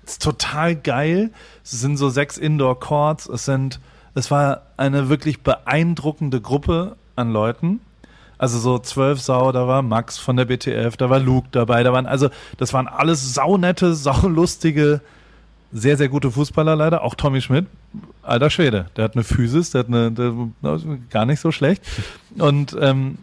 ist. 0.03 0.11
ist 0.11 0.21
total 0.21 0.75
geil. 0.75 1.31
Es 1.63 1.71
sind 1.71 1.97
so 1.97 2.09
sechs 2.09 2.37
Indoor-Courts. 2.37 3.27
Es 3.27 3.45
sind, 3.45 3.79
es 4.13 4.31
war 4.31 4.63
eine 4.77 5.09
wirklich 5.09 5.41
beeindruckende 5.41 6.41
Gruppe 6.41 6.95
an 7.15 7.31
Leuten. 7.31 7.81
Also 8.37 8.59
so 8.59 8.79
zwölf 8.79 9.21
Sau, 9.21 9.51
da 9.51 9.67
war 9.67 9.81
Max 9.81 10.17
von 10.17 10.35
der 10.35 10.45
BTF, 10.45 10.97
da 10.97 11.09
war 11.09 11.19
Luke 11.19 11.47
dabei, 11.51 11.83
da 11.83 11.93
waren, 11.93 12.05
also 12.05 12.29
das 12.57 12.73
waren 12.73 12.87
alles 12.87 13.33
saunette, 13.33 13.95
saulustige, 13.95 15.01
sehr, 15.71 15.97
sehr 15.97 16.09
gute 16.09 16.31
Fußballer 16.31 16.75
leider. 16.75 17.03
Auch 17.03 17.15
Tommy 17.15 17.41
Schmidt, 17.41 17.67
alter 18.23 18.49
Schwede, 18.49 18.87
der 18.95 19.05
hat 19.05 19.15
eine 19.15 19.23
Physis, 19.23 19.71
der 19.71 19.79
hat 19.79 19.87
eine, 19.87 20.11
der, 20.11 20.33
gar 21.09 21.25
nicht 21.25 21.39
so 21.39 21.51
schlecht. 21.51 21.83
Und 22.37 22.75
ähm, 22.79 23.17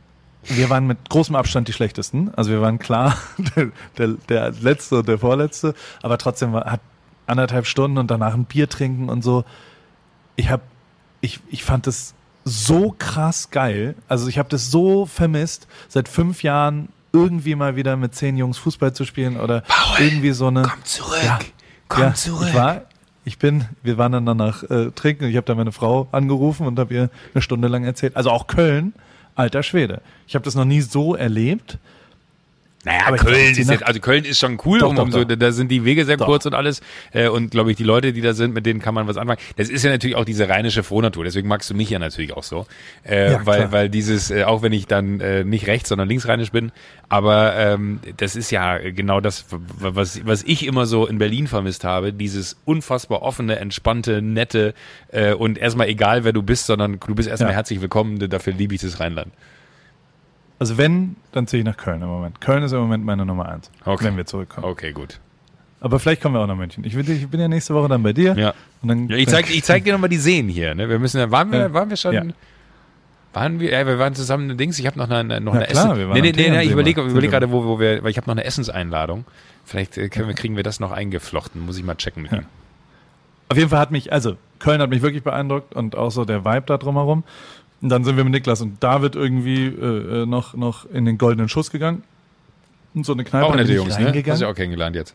wir 0.45 0.71
waren 0.71 0.87
mit 0.87 1.09
großem 1.09 1.37
Abstand 1.37 1.69
die 1.69 1.73
schlechtesten. 1.73 2.33
Also 2.35 2.51
wir 2.51 2.61
waren 2.61 2.79
klar 2.79 3.17
der, 3.57 3.71
der, 3.99 4.09
der 4.29 4.51
letzte 4.61 4.99
und 4.99 5.09
der 5.09 5.19
vorletzte, 5.19 5.75
aber 6.03 6.19
trotzdem 6.19 6.53
war, 6.53 6.65
hat 6.65 6.81
anderthalb 7.27 7.67
Stunden 7.67 7.99
und 7.99 8.11
danach 8.11 8.35
ein 8.35 8.45
Bier 8.45 8.69
trinken 8.69 9.09
und 9.09 9.23
so. 9.23 9.45
Ich 10.37 10.51
habe, 10.51 10.63
ich, 11.21 11.41
ich 11.51 11.65
fand 11.65 11.87
das 11.87 12.15
so 12.45 12.95
krass 12.99 13.51
geil. 13.51 13.95
Also 14.09 14.29
ich 14.29 14.39
habe 14.39 14.49
das 14.49 14.71
so 14.71 15.07
vermisst, 15.07 15.67
seit 15.89 16.09
fünf 16.09 16.43
Jahren 16.43 16.89
irgendwie 17.13 17.55
mal 17.55 17.77
wieder 17.77 17.97
mit 17.97 18.15
zehn 18.15 18.37
Jungs 18.37 18.59
Fußball 18.59 18.93
zu 18.93 19.05
spielen 19.05 19.39
oder 19.39 19.63
Paul, 19.63 20.01
irgendwie 20.01 20.33
so 20.33 20.49
eine. 20.49 20.63
Komm 20.63 20.85
zurück. 20.85 21.21
Ja, 21.25 21.39
Komm 21.89 22.03
ja, 22.03 22.15
zurück. 22.15 22.49
Ich 22.49 22.55
war, 22.55 22.83
ich 23.25 23.39
bin, 23.39 23.67
wir 23.83 23.99
waren 23.99 24.13
dann 24.13 24.27
danach 24.27 24.63
äh, 24.65 24.91
trinken. 24.91 25.25
Ich 25.25 25.37
habe 25.37 25.47
da 25.47 25.55
meine 25.55 25.73
Frau 25.73 26.09
angerufen 26.11 26.67
und 26.67 26.79
habe 26.79 26.95
ihr 26.95 27.11
eine 27.35 27.43
Stunde 27.43 27.69
lang 27.69 27.85
erzählt. 27.85 28.17
Also 28.17 28.31
auch 28.31 28.47
Köln, 28.47 28.95
alter 29.35 29.63
Schwede. 29.63 30.01
Ich 30.27 30.35
habe 30.35 30.45
das 30.45 30.55
noch 30.55 30.65
nie 30.65 30.81
so 30.81 31.15
erlebt. 31.15 31.79
Naja, 32.85 33.03
Aber 33.07 33.17
Köln 33.17 33.53
ist 33.53 33.71
jetzt, 33.71 33.85
also 33.85 34.01
Köln 34.01 34.25
ist 34.25 34.41
schon 34.41 34.59
cool, 34.65 34.81
Doch, 34.81 34.91
um, 34.91 34.97
doch, 34.97 35.05
um 35.05 35.13
so, 35.13 35.23
doch. 35.25 35.37
da 35.37 35.53
sind 35.53 35.69
die 35.71 35.85
Wege 35.85 36.05
sehr 36.05 36.17
Doch. 36.17 36.27
kurz 36.27 36.47
und 36.47 36.55
alles. 36.55 36.81
Äh, 37.13 37.29
und 37.29 37.53
glaube 37.53 37.71
ich, 37.71 37.77
die 37.77 37.85
Leute, 37.85 38.13
die 38.13 38.21
da 38.21 38.35
sind, 38.35 38.55
mit 38.55 38.67
denen 38.67 38.81
kann 38.81 38.93
man 38.93 39.07
was 39.07 39.17
anfangen. 39.17 39.39
Das 39.57 39.69
ist 39.69 39.85
ja 39.85 39.91
natürlich 39.91 40.17
auch 40.17 40.25
diese 40.25 40.49
rheinische 40.49 40.83
Frohnatur, 40.83 41.23
deswegen 41.23 41.47
magst 41.47 41.71
du 41.71 41.75
mich 41.75 41.91
ja 41.91 42.01
natürlich 42.01 42.33
auch 42.33 42.43
so. 42.43 42.67
Äh, 43.05 43.31
Ja, 43.33 43.47
weil, 43.47 43.59
klar. 43.61 43.73
weil 43.73 43.89
dieses, 43.89 44.33
äh, 44.33 44.43
auch 44.45 44.63
wenn 44.63 44.73
ich 44.73 44.89
dann 44.89 45.21
äh, 45.21 45.45
nicht 45.45 45.69
rechts, 45.69 45.91
sondern 45.91 46.09
linksrheinisch 46.09 46.51
bin, 46.51 46.73
aber 47.09 47.55
ähm, 47.57 48.01
das 48.17 48.35
ist 48.35 48.51
ja 48.51 48.79
genau 48.79 49.21
das, 49.21 49.45
was, 49.51 50.27
was 50.27 50.43
ich 50.43 50.67
immer 50.67 50.87
so 50.87 51.07
in 51.07 51.19
Berlin 51.19 51.47
vermisst 51.47 51.85
habe, 51.85 52.13
dieses 52.13 52.57
unfassbar 52.65 53.23
offene, 53.23 53.61
entspannte, 53.61 54.23
nette 54.23 54.75
äh, 55.13 55.35
und 55.35 55.57
erstmal 55.57 55.89
egal, 55.89 56.25
wer 56.25 56.33
du 56.33 56.43
bist, 56.43 56.67
sondern 56.67 56.99
du 56.99 57.15
bist 57.15 57.29
erstmal 57.29 57.51
Ja. 57.53 57.57
herzlich 57.57 57.81
willkommen, 57.81 58.19
dafür 58.29 58.55
liebe 58.55 58.75
ich 58.75 58.81
das 58.81 58.99
Rheinland. 58.99 59.33
Also 60.63 60.79
wenn, 60.79 61.17
dann 61.33 61.49
ziehe 61.49 61.59
ich 61.59 61.67
nach 61.67 61.77
Köln 61.77 62.03
im 62.03 62.07
Moment. 62.07 62.41
Köln 62.41 62.63
ist 62.63 62.71
im 62.71 62.79
Moment 62.79 63.05
meine 63.05 63.27
Nummer 63.27 63.49
eins, 63.49 63.69
Okay. 63.85 64.05
wenn 64.05 64.17
wir 64.17 64.27
zurückkommen. 64.27 64.65
Okay, 64.65 64.93
gut. 64.93 65.19
Aber 65.81 65.99
vielleicht 65.99 66.23
kommen 66.23 66.37
wir 66.37 66.41
auch 66.41 66.47
nach 66.47 66.55
München. 66.55 66.85
Ich, 66.85 66.95
will, 66.95 67.11
ich 67.11 67.27
bin 67.27 67.41
ja 67.41 67.49
nächste 67.49 67.75
Woche 67.75 67.89
dann 67.89 68.05
bei 68.05 68.13
dir. 68.13 68.37
Ja. 68.39 68.55
Und 68.81 68.89
dann, 68.89 69.09
Ja, 69.09 69.17
ich 69.17 69.27
zeig, 69.27 69.51
ich 69.51 69.65
zeig 69.65 69.83
dir 69.83 69.93
nochmal 69.93 70.09
die 70.09 70.19
Seen 70.19 70.49
hier. 70.49 70.77
Ne? 70.77 70.89
Wir 70.89 71.01
müssen 71.01 71.19
ja, 71.19 71.33
waren 71.33 71.51
wir, 71.51 71.59
Ja. 71.59 71.73
waren 71.73 71.91
wir 71.91 71.97
schon, 71.97 72.33
waren 73.33 73.59
wir, 73.59 73.73
ja, 73.73 73.85
wir 73.89 73.99
waren 73.99 74.15
zusammen 74.15 74.51
in 74.51 74.57
Dings. 74.57 74.79
Ich 74.79 74.87
habe 74.87 74.97
noch 75.01 75.11
eine, 75.11 75.41
noch 75.41 75.53
eine 75.53 75.65
klar, 75.65 75.87
Essen. 75.87 75.99
wir 75.99 76.09
waren 76.11 76.15
nee, 76.21 76.31
nee, 76.31 76.33
nee, 76.37 76.51
nee, 76.51 76.63
ich 76.63 76.71
überlege 76.71 77.01
überleg 77.03 77.29
gerade, 77.33 77.51
wo, 77.51 77.65
wo 77.65 77.81
wir, 77.81 78.05
weil 78.05 78.13
ich 78.13 78.17
habe 78.17 78.29
noch 78.29 78.35
eine 78.37 78.45
Essenseinladung. 78.45 79.25
Vielleicht 79.65 79.99
äh, 79.99 80.09
können 80.11 80.29
wir, 80.29 80.37
kriegen 80.37 80.55
wir 80.55 80.63
das 80.63 80.79
noch 80.79 80.93
eingeflochten. 80.93 81.61
Muss 81.61 81.77
ich 81.77 81.83
mal 81.83 81.97
checken 81.97 82.23
mit 82.23 82.31
ihm. 82.31 82.47
Auf 83.49 83.57
jeden 83.59 83.69
Fall 83.69 83.81
hat 83.81 83.91
mich, 83.91 84.13
also 84.13 84.37
Köln 84.61 84.81
hat 84.81 84.91
mich 84.91 85.03
wirklich 85.03 85.25
beeindruckt 85.25 85.75
und 85.75 85.97
auch 85.97 86.11
so 86.11 86.25
der 86.25 86.45
Vibe 86.45 86.67
da 86.67 86.79
drumherum. 86.79 87.25
Und 87.83 87.89
dann 87.89 88.05
sind 88.05 88.17
wir 88.17 88.25
mit 88.25 88.33
Niklas 88.33 88.61
und 88.61 88.83
David 88.83 89.17
irgendwie 89.17 89.67
äh, 89.67 90.23
äh, 90.23 90.27
noch, 90.27 90.55
noch 90.55 90.89
in 90.89 91.05
den 91.05 91.19
goldenen 91.19 91.49
Schuss 91.49 91.71
gegangen. 91.71 92.05
Und 92.95 93.05
so 93.05 93.13
eine 93.13 93.25
Kneipe. 93.25 93.47
Auch 93.47 93.53
bin 93.57 93.67
ich 93.67 93.75
Jungs, 93.75 93.99
ne? 93.99 94.13
Hast 94.27 94.41
du 94.41 94.45
ja 94.45 94.51
auch 94.51 94.55
kennengelernt 94.55 94.95
jetzt. 94.95 95.15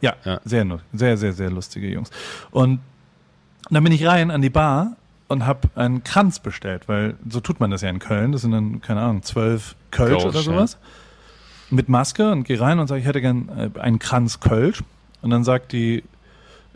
Ja, 0.00 0.14
Ja. 0.24 0.40
sehr, 0.44 0.66
sehr, 0.92 1.16
sehr, 1.16 1.32
sehr 1.32 1.50
lustige 1.50 1.88
Jungs. 1.88 2.10
Und 2.50 2.80
dann 3.70 3.82
bin 3.84 3.92
ich 3.92 4.06
rein 4.06 4.30
an 4.30 4.40
die 4.40 4.50
Bar 4.50 4.96
und 5.28 5.44
habe 5.44 5.68
einen 5.74 6.04
Kranz 6.04 6.38
bestellt, 6.38 6.88
weil 6.88 7.14
so 7.28 7.40
tut 7.40 7.60
man 7.60 7.70
das 7.70 7.82
ja 7.82 7.90
in 7.90 7.98
Köln. 7.98 8.32
Das 8.32 8.42
sind 8.42 8.52
dann, 8.52 8.80
keine 8.80 9.00
Ahnung, 9.00 9.22
zwölf 9.22 9.74
Kölsch 9.90 10.12
Kölsch, 10.12 10.24
oder 10.24 10.42
sowas. 10.42 10.78
Mit 11.70 11.88
Maske 11.88 12.30
und 12.30 12.44
gehe 12.44 12.60
rein 12.60 12.78
und 12.78 12.86
sage, 12.86 13.00
ich 13.00 13.06
hätte 13.06 13.20
gern 13.20 13.72
äh, 13.76 13.80
einen 13.80 13.98
Kranz 13.98 14.40
Kölsch. 14.40 14.82
Und 15.22 15.30
dann 15.30 15.42
sagt 15.44 15.72
die 15.72 16.04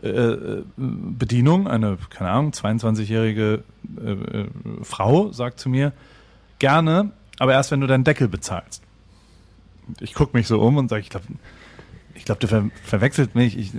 äh, 0.03 0.07
äh, 0.07 0.63
Bedienung, 0.77 1.67
eine, 1.67 1.97
keine 2.09 2.31
Ahnung, 2.31 2.51
22-jährige 2.51 3.63
äh, 4.03 4.11
äh, 4.11 4.47
Frau, 4.81 5.31
sagt 5.31 5.59
zu 5.59 5.69
mir, 5.69 5.93
gerne, 6.59 7.11
aber 7.39 7.53
erst 7.53 7.71
wenn 7.71 7.81
du 7.81 7.87
deinen 7.87 8.03
Deckel 8.03 8.27
bezahlst. 8.27 8.81
Ich 9.99 10.13
gucke 10.13 10.35
mich 10.35 10.47
so 10.47 10.59
um 10.59 10.77
und 10.77 10.89
sage, 10.89 11.01
ich 11.01 11.09
glaube, 11.09 11.25
ich 12.15 12.25
glaube, 12.25 12.39
du 12.39 12.47
ver 12.47 12.69
verwechselt 12.83 13.35
mich. 13.35 13.57
Ich 13.57 13.73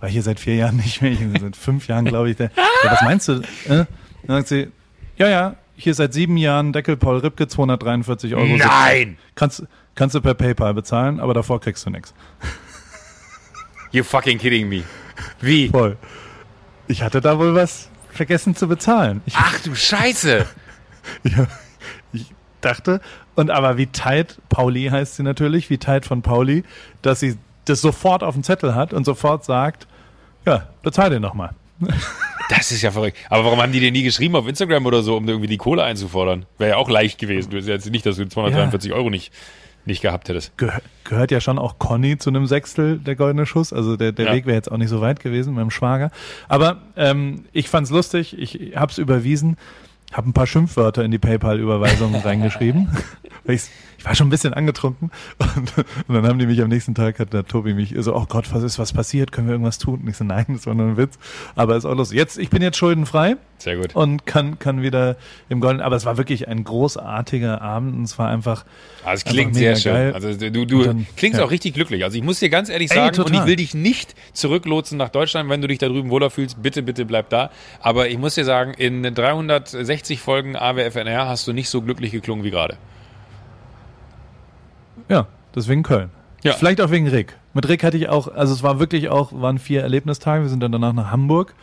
war 0.00 0.08
hier 0.08 0.22
seit 0.22 0.38
vier 0.38 0.54
Jahren 0.54 0.76
nicht 0.76 1.02
mehr. 1.02 1.12
Ich 1.12 1.18
bin 1.18 1.38
seit 1.38 1.56
fünf 1.56 1.88
Jahren, 1.88 2.04
glaube 2.04 2.30
ich. 2.30 2.36
Der, 2.36 2.50
ja, 2.84 2.92
was 2.92 3.02
meinst 3.02 3.28
du? 3.28 3.40
Äh? 3.68 3.84
Dann 4.26 4.36
sagt 4.38 4.48
sie, 4.48 4.68
ja, 5.16 5.28
ja, 5.28 5.56
hier 5.76 5.94
seit 5.94 6.12
sieben 6.12 6.36
Jahren 6.36 6.72
Deckel 6.72 6.96
Paul 6.96 7.18
Ripke, 7.18 7.48
243 7.48 8.34
Euro. 8.34 8.56
Nein! 8.56 9.16
Kannst, 9.34 9.64
kannst 9.94 10.14
du 10.14 10.20
per 10.20 10.34
PayPal 10.34 10.74
bezahlen, 10.74 11.20
aber 11.20 11.34
davor 11.34 11.60
kriegst 11.60 11.84
du 11.86 11.90
nichts. 11.90 12.14
You 13.90 14.04
fucking 14.04 14.38
kidding 14.38 14.68
me. 14.68 14.84
Wie? 15.40 15.68
Voll. 15.68 15.96
Ich 16.86 17.02
hatte 17.02 17.20
da 17.20 17.38
wohl 17.38 17.54
was 17.54 17.88
vergessen 18.10 18.56
zu 18.56 18.68
bezahlen. 18.68 19.22
Ich, 19.26 19.34
Ach 19.36 19.60
du 19.60 19.74
Scheiße! 19.74 20.46
ja, 21.24 21.46
ich 22.12 22.26
dachte, 22.60 23.00
und 23.34 23.50
aber 23.50 23.76
wie 23.76 23.86
tight, 23.86 24.38
Pauli 24.48 24.86
heißt 24.86 25.16
sie 25.16 25.22
natürlich, 25.22 25.70
wie 25.70 25.78
tight 25.78 26.06
von 26.06 26.22
Pauli, 26.22 26.64
dass 27.02 27.20
sie 27.20 27.38
das 27.66 27.80
sofort 27.80 28.22
auf 28.22 28.34
dem 28.34 28.42
Zettel 28.42 28.74
hat 28.74 28.92
und 28.92 29.04
sofort 29.04 29.44
sagt, 29.44 29.86
ja, 30.44 30.68
bezahl 30.82 31.10
den 31.10 31.22
nochmal. 31.22 31.54
Das 32.48 32.72
ist 32.72 32.80
ja 32.80 32.90
verrückt. 32.90 33.18
Aber 33.28 33.44
warum 33.44 33.60
haben 33.60 33.72
die 33.72 33.80
dir 33.80 33.92
nie 33.92 34.02
geschrieben 34.02 34.34
auf 34.34 34.48
Instagram 34.48 34.86
oder 34.86 35.02
so, 35.02 35.18
um 35.18 35.28
irgendwie 35.28 35.48
die 35.48 35.58
Kohle 35.58 35.84
einzufordern? 35.84 36.46
Wäre 36.56 36.70
ja 36.70 36.76
auch 36.78 36.88
leicht 36.88 37.18
gewesen. 37.18 37.50
Du 37.50 37.58
ja 37.58 37.74
jetzt 37.74 37.90
nicht, 37.90 38.06
dass 38.06 38.16
du 38.16 38.26
243 38.26 38.94
Euro 38.94 39.10
nicht, 39.10 39.34
nicht 39.88 40.02
gehabt 40.02 40.28
hättest. 40.28 40.52
Geh 40.56 40.68
gehört 41.04 41.30
ja 41.30 41.40
schon 41.40 41.58
auch 41.58 41.78
Conny 41.78 42.18
zu 42.18 42.28
einem 42.30 42.46
Sechstel 42.46 42.98
der 42.98 43.16
goldene 43.16 43.46
Schuss. 43.46 43.72
Also 43.72 43.96
der, 43.96 44.12
der 44.12 44.26
Ja. 44.26 44.32
Weg 44.34 44.44
wäre 44.46 44.56
jetzt 44.56 44.70
auch 44.70 44.76
nicht 44.76 44.90
so 44.90 45.00
weit 45.00 45.20
gewesen 45.20 45.54
mit 45.54 45.62
dem 45.62 45.70
Schwager. 45.70 46.10
Aber 46.48 46.82
ähm, 46.96 47.46
ich 47.52 47.68
fand's 47.70 47.90
lustig, 47.90 48.38
ich 48.38 48.76
hab's 48.76 48.98
überwiesen, 48.98 49.56
habe 50.12 50.28
ein 50.28 50.32
paar 50.32 50.46
Schimpfwörter 50.46 51.04
in 51.04 51.10
die 51.10 51.18
PayPal-Überweisung 51.18 52.14
reingeschrieben. 52.24 52.88
Ich's- 53.46 53.70
ich 53.98 54.04
war 54.04 54.14
schon 54.14 54.28
ein 54.28 54.30
bisschen 54.30 54.54
angetrunken 54.54 55.10
und, 55.56 55.72
und 56.06 56.14
dann 56.14 56.24
haben 56.28 56.38
die 56.38 56.46
mich 56.46 56.62
am 56.62 56.68
nächsten 56.68 56.94
Tag, 56.94 57.18
hat 57.18 57.32
der 57.32 57.44
Tobi 57.44 57.74
mich 57.74 57.96
so, 57.98 58.14
oh 58.14 58.26
Gott, 58.28 58.54
was 58.54 58.62
ist 58.62 58.78
was 58.78 58.92
passiert? 58.92 59.32
Können 59.32 59.48
wir 59.48 59.54
irgendwas 59.54 59.78
tun? 59.78 60.02
Und 60.04 60.08
ich 60.08 60.16
so, 60.16 60.22
nein, 60.22 60.44
das 60.50 60.66
war 60.68 60.74
nur 60.76 60.86
ein 60.86 60.96
Witz. 60.96 61.18
Aber 61.56 61.74
ist 61.76 61.84
auch 61.84 61.96
lustig. 61.96 62.16
Jetzt, 62.16 62.38
ich 62.38 62.48
bin 62.48 62.62
jetzt 62.62 62.76
schuldenfrei 62.76 63.34
Sehr 63.58 63.76
gut. 63.76 63.96
und 63.96 64.24
kann, 64.24 64.60
kann 64.60 64.82
wieder 64.82 65.16
im 65.48 65.58
Golden, 65.58 65.80
aber 65.80 65.96
es 65.96 66.04
war 66.06 66.16
wirklich 66.16 66.46
ein 66.46 66.62
großartiger 66.62 67.60
Abend 67.60 67.96
und 67.96 68.04
es 68.04 68.16
war 68.20 68.28
einfach, 68.28 68.64
Ah, 69.04 69.14
es 69.14 69.24
klingt 69.24 69.56
sehr 69.56 69.74
schön. 69.74 69.92
geil. 69.92 70.12
Also 70.12 70.32
du, 70.32 70.64
du 70.64 70.78
Und 70.78 70.86
dann- 70.86 71.06
klingst 71.16 71.40
ja. 71.40 71.44
auch 71.44 71.50
richtig 71.50 71.74
glücklich. 71.74 72.04
Also 72.04 72.16
ich 72.16 72.22
muss 72.22 72.38
dir 72.38 72.50
ganz 72.50 72.68
ehrlich 72.68 72.92
Ey, 72.92 72.96
sagen, 72.98 73.18
und 73.20 73.26
total. 73.26 73.40
ich 73.42 73.46
will 73.48 73.56
dich 73.56 73.74
nicht 73.74 74.14
zurücklotsen 74.32 74.96
nach 74.96 75.08
Deutschland, 75.08 75.50
wenn 75.50 75.60
du 75.60 75.66
dich 75.66 75.78
da 75.78 75.88
drüben 75.88 76.10
wohler 76.10 76.30
fühlst. 76.30 76.62
Bitte, 76.62 76.82
bitte 76.84 77.04
bleib 77.04 77.30
da. 77.30 77.50
Aber 77.80 78.08
ich 78.08 78.18
muss 78.18 78.36
dir 78.36 78.44
sagen, 78.44 78.74
in 78.74 79.02
360 79.02 79.97
Folgen 80.20 80.56
AWFNR 80.56 81.28
hast 81.28 81.46
du 81.46 81.52
nicht 81.52 81.68
so 81.68 81.82
glücklich 81.82 82.12
geklungen 82.12 82.44
wie 82.44 82.50
gerade. 82.50 82.76
Ja, 85.08 85.26
deswegen 85.54 85.82
Köln. 85.82 86.10
Ja. 86.42 86.52
Vielleicht 86.52 86.80
auch 86.80 86.90
wegen 86.90 87.08
Rick. 87.08 87.36
Mit 87.54 87.68
Rick 87.68 87.82
hatte 87.82 87.96
ich 87.96 88.08
auch, 88.08 88.28
also 88.28 88.52
es 88.52 88.62
war 88.62 88.78
wirklich 88.78 89.08
auch, 89.08 89.32
waren 89.32 89.58
vier 89.58 89.82
Erlebnistage. 89.82 90.42
Wir 90.42 90.48
sind 90.48 90.60
dann 90.60 90.72
danach 90.72 90.92
nach 90.92 91.10
Hamburg 91.10 91.54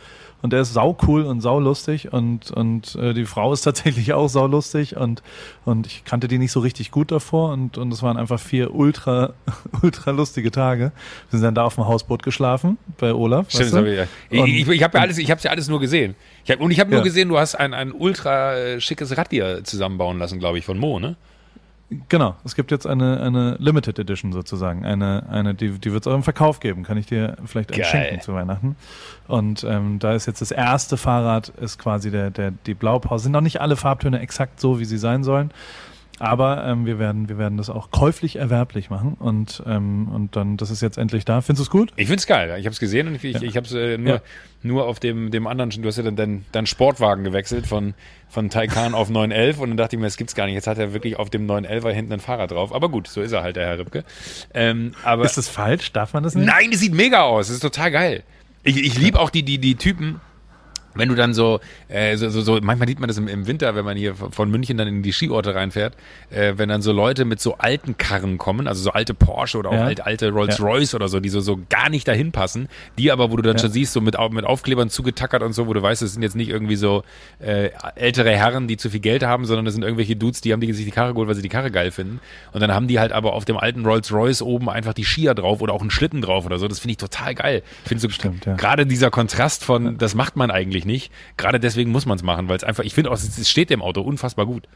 und 0.42 0.52
der 0.52 0.60
ist 0.60 0.72
sau 0.74 0.96
cool 1.06 1.22
und 1.22 1.40
sau 1.40 1.58
lustig 1.60 2.12
und, 2.12 2.50
und 2.50 2.94
äh, 2.96 3.14
die 3.14 3.24
Frau 3.24 3.52
ist 3.52 3.62
tatsächlich 3.62 4.12
auch 4.12 4.28
sau 4.28 4.46
lustig 4.46 4.96
und, 4.96 5.22
und 5.64 5.86
ich 5.86 6.04
kannte 6.04 6.28
die 6.28 6.38
nicht 6.38 6.52
so 6.52 6.60
richtig 6.60 6.90
gut 6.90 7.10
davor 7.10 7.52
und, 7.52 7.78
und 7.78 7.92
es 7.92 8.02
waren 8.02 8.16
einfach 8.16 8.38
vier 8.38 8.74
ultra, 8.74 9.32
ultra 9.82 10.10
lustige 10.10 10.50
Tage. 10.50 10.92
Wir 11.30 11.38
sind 11.38 11.42
dann 11.46 11.54
da 11.54 11.64
auf 11.64 11.74
dem 11.76 11.86
Hausboot 11.86 12.22
geschlafen 12.22 12.78
bei 12.98 13.12
Olaf. 13.14 13.46
Stimmt, 13.50 13.64
weißt 13.64 13.72
du? 13.74 13.78
hab 13.78 13.86
ich, 13.86 13.96
ja. 13.96 14.06
ich, 14.30 14.40
Und- 14.40 14.48
ich, 14.48 14.68
ich 14.68 14.82
habe 14.82 14.98
ja 14.98 15.02
alles, 15.02 15.18
ich 15.18 15.30
habe 15.30 15.40
ja 15.42 15.50
alles 15.50 15.68
nur 15.68 15.80
gesehen. 15.80 16.14
Ich 16.44 16.50
hab, 16.50 16.60
und 16.60 16.70
ich 16.70 16.78
habe 16.80 16.90
nur 16.90 17.00
Ja. 17.00 17.04
gesehen, 17.04 17.28
du 17.28 17.38
hast 17.38 17.54
ein, 17.56 17.74
ein 17.74 17.92
ultra 17.92 18.54
äh, 18.54 18.80
schickes 18.80 19.16
Rad 19.16 19.32
dir 19.32 19.64
zusammenbauen 19.64 20.18
lassen, 20.18 20.38
glaube 20.38 20.58
ich, 20.58 20.64
von 20.64 20.78
Mo, 20.78 21.00
ne? 21.00 21.16
Genau, 22.08 22.34
es 22.44 22.56
gibt 22.56 22.72
jetzt 22.72 22.84
eine, 22.84 23.20
eine 23.20 23.56
Limited 23.60 23.98
Edition 23.98 24.32
sozusagen. 24.32 24.84
Eine, 24.84 25.24
eine 25.28 25.54
die, 25.54 25.70
die 25.78 25.92
wird 25.92 26.04
es 26.04 26.12
auch 26.12 26.16
im 26.16 26.24
Verkauf 26.24 26.58
geben. 26.58 26.82
Kann 26.82 26.98
ich 26.98 27.06
dir 27.06 27.36
vielleicht 27.44 27.70
Geil. 27.70 27.84
schenken 27.84 28.20
zu 28.20 28.34
Weihnachten. 28.34 28.74
Und 29.28 29.62
ähm, 29.62 30.00
da 30.00 30.14
ist 30.14 30.26
jetzt 30.26 30.40
das 30.40 30.50
erste 30.50 30.96
Fahrrad, 30.96 31.50
ist 31.60 31.78
quasi 31.78 32.10
der, 32.10 32.30
der, 32.30 32.50
die 32.50 32.74
Blaupause. 32.74 33.24
Sind 33.24 33.32
noch 33.32 33.40
nicht 33.40 33.60
alle 33.60 33.76
Farbtöne 33.76 34.18
exakt 34.18 34.58
so, 34.58 34.80
wie 34.80 34.84
sie 34.84 34.98
sein 34.98 35.22
sollen. 35.22 35.52
Aber 36.18 36.64
ähm, 36.66 36.86
wir 36.86 36.98
werden, 36.98 37.28
wir 37.28 37.36
werden 37.36 37.58
das 37.58 37.68
auch 37.68 37.90
käuflich 37.90 38.36
erwerblich 38.36 38.88
machen 38.88 39.14
und 39.18 39.62
ähm, 39.66 40.08
und 40.08 40.34
dann, 40.34 40.56
das 40.56 40.70
ist 40.70 40.80
jetzt 40.80 40.96
endlich 40.96 41.24
da. 41.26 41.42
Findest 41.42 41.60
du 41.60 41.62
es 41.64 41.70
gut? 41.70 41.92
Ich 41.96 42.08
find's 42.08 42.26
geil. 42.26 42.48
Ich 42.58 42.64
habe 42.64 42.72
es 42.72 42.80
gesehen 42.80 43.08
und 43.08 43.14
ich, 43.16 43.24
ich, 43.24 43.42
ich 43.42 43.56
habe 43.56 43.66
es 43.66 43.72
äh, 43.74 43.98
nur, 43.98 44.14
Ja. 44.14 44.20
nur 44.62 44.86
auf 44.86 44.98
dem, 44.98 45.30
dem 45.30 45.46
anderen, 45.46 45.70
du 45.70 45.86
hast 45.86 45.98
ja 45.98 46.02
dann 46.02 46.16
deinen 46.16 46.46
dein 46.52 46.66
Sportwagen 46.66 47.22
gewechselt 47.22 47.66
von, 47.66 47.92
von 48.30 48.48
Taycan 48.48 48.94
auf 48.94 49.10
911 49.10 49.58
und 49.60 49.68
dann 49.70 49.76
dachte 49.76 49.96
ich 49.96 50.00
mir, 50.00 50.06
das 50.06 50.16
gibt's 50.16 50.34
gar 50.34 50.46
nicht. 50.46 50.54
Jetzt 50.54 50.66
hat 50.66 50.78
er 50.78 50.94
wirklich 50.94 51.16
auf 51.16 51.28
dem 51.28 51.46
911er 51.46 51.90
hinten 51.90 52.14
ein 52.14 52.20
Fahrrad 52.20 52.50
drauf. 52.50 52.74
Aber 52.74 52.88
gut, 52.88 53.08
so 53.08 53.20
ist 53.20 53.32
er 53.32 53.42
halt, 53.42 53.56
der 53.56 53.66
Herr 53.66 53.78
Ripke. 53.78 54.04
Ähm, 54.54 54.92
aber 55.04 55.24
Ist 55.24 55.36
das 55.36 55.48
falsch? 55.48 55.92
Darf 55.92 56.14
man 56.14 56.22
das 56.22 56.34
nicht? 56.34 56.46
Nein, 56.46 56.70
das 56.70 56.80
sieht 56.80 56.94
mega 56.94 57.22
aus. 57.24 57.48
Das 57.48 57.56
ist 57.56 57.60
total 57.62 57.90
geil. 57.90 58.22
Ich, 58.62 58.82
ich 58.82 58.98
liebe 58.98 59.20
auch 59.20 59.30
die, 59.30 59.42
die, 59.42 59.58
die 59.58 59.74
Typen, 59.76 60.20
wenn 60.96 61.08
du 61.08 61.14
dann 61.14 61.34
so, 61.34 61.60
äh, 61.88 62.16
so, 62.16 62.28
so, 62.30 62.40
so, 62.40 62.58
manchmal 62.62 62.88
sieht 62.88 63.00
man 63.00 63.08
das 63.08 63.18
im, 63.18 63.28
im 63.28 63.46
Winter, 63.46 63.74
wenn 63.74 63.84
man 63.84 63.96
hier 63.96 64.14
von 64.14 64.50
München 64.50 64.76
dann 64.76 64.88
in 64.88 65.02
die 65.02 65.12
Skiorte 65.12 65.54
reinfährt, 65.54 65.94
äh, 66.30 66.54
wenn 66.56 66.68
dann 66.68 66.82
so 66.82 66.92
Leute 66.92 67.24
mit 67.24 67.40
so 67.40 67.56
alten 67.58 67.96
Karren 67.96 68.38
kommen, 68.38 68.66
also 68.66 68.82
so 68.82 68.90
alte 68.90 69.14
Porsche 69.14 69.58
oder 69.58 69.70
auch 69.70 69.74
Ja. 69.74 69.84
alte, 69.84 70.06
alte 70.06 70.30
Rolls-Royce 70.30 70.94
oder 70.94 71.08
so, 71.08 71.20
die 71.20 71.28
so, 71.28 71.40
so 71.40 71.58
gar 71.68 71.88
nicht 71.90 72.06
dahin 72.08 72.32
passen, 72.32 72.68
die 72.98 73.10
aber, 73.12 73.30
wo 73.30 73.36
du 73.36 73.42
dann 73.42 73.56
Ja. 73.56 73.62
schon 73.62 73.70
siehst, 73.72 73.92
so 73.92 74.00
mit, 74.00 74.16
mit 74.30 74.44
Aufklebern 74.44 74.90
zugetackert 74.90 75.42
und 75.42 75.52
so, 75.52 75.66
wo 75.66 75.72
du 75.72 75.82
weißt, 75.82 76.02
das 76.02 76.12
sind 76.12 76.22
jetzt 76.22 76.36
nicht 76.36 76.48
irgendwie 76.48 76.76
so 76.76 77.04
äh, 77.38 77.70
ältere 77.94 78.30
Herren, 78.30 78.68
die 78.68 78.76
zu 78.76 78.90
viel 78.90 79.00
Geld 79.00 79.22
haben, 79.22 79.44
sondern 79.44 79.64
das 79.64 79.74
sind 79.74 79.82
irgendwelche 79.82 80.16
Dudes, 80.16 80.40
die 80.40 80.52
haben 80.52 80.60
die 80.60 80.72
sich 80.72 80.84
die 80.84 80.90
Karre 80.90 81.12
geholt, 81.12 81.28
weil 81.28 81.34
sie 81.34 81.42
die 81.42 81.48
Karre 81.48 81.70
geil 81.70 81.90
finden. 81.90 82.20
Und 82.52 82.60
dann 82.60 82.72
haben 82.72 82.88
die 82.88 82.98
halt 82.98 83.12
aber 83.12 83.34
auf 83.34 83.44
dem 83.44 83.56
alten 83.56 83.84
Rolls-Royce 83.84 84.42
oben 84.42 84.68
einfach 84.70 84.94
die 84.94 85.04
Skier 85.04 85.34
drauf 85.34 85.60
oder 85.60 85.72
auch 85.74 85.80
einen 85.80 85.90
Schlitten 85.90 86.22
drauf 86.22 86.46
oder 86.46 86.58
so. 86.58 86.68
Das 86.68 86.78
finde 86.78 86.92
ich 86.92 86.96
total 86.98 87.34
geil. 87.34 87.62
Ich 87.84 87.88
finde 87.88 88.08
so 88.08 88.28
ja. 88.46 88.54
gerade 88.54 88.86
dieser 88.86 89.10
Kontrast 89.10 89.64
von, 89.64 89.98
das 89.98 90.14
macht 90.14 90.36
man 90.36 90.50
eigentlich 90.50 90.84
nicht. 90.86 91.12
Gerade 91.36 91.60
deswegen 91.60 91.90
muss 91.92 92.06
man 92.06 92.16
es 92.16 92.22
machen, 92.22 92.48
weil 92.48 92.56
es 92.56 92.64
einfach, 92.64 92.84
ich 92.84 92.94
finde 92.94 93.10
auch, 93.10 93.14
es 93.14 93.48
steht 93.50 93.70
dem 93.70 93.82
Auto 93.82 94.00
unfassbar 94.00 94.46
gut. 94.46 94.66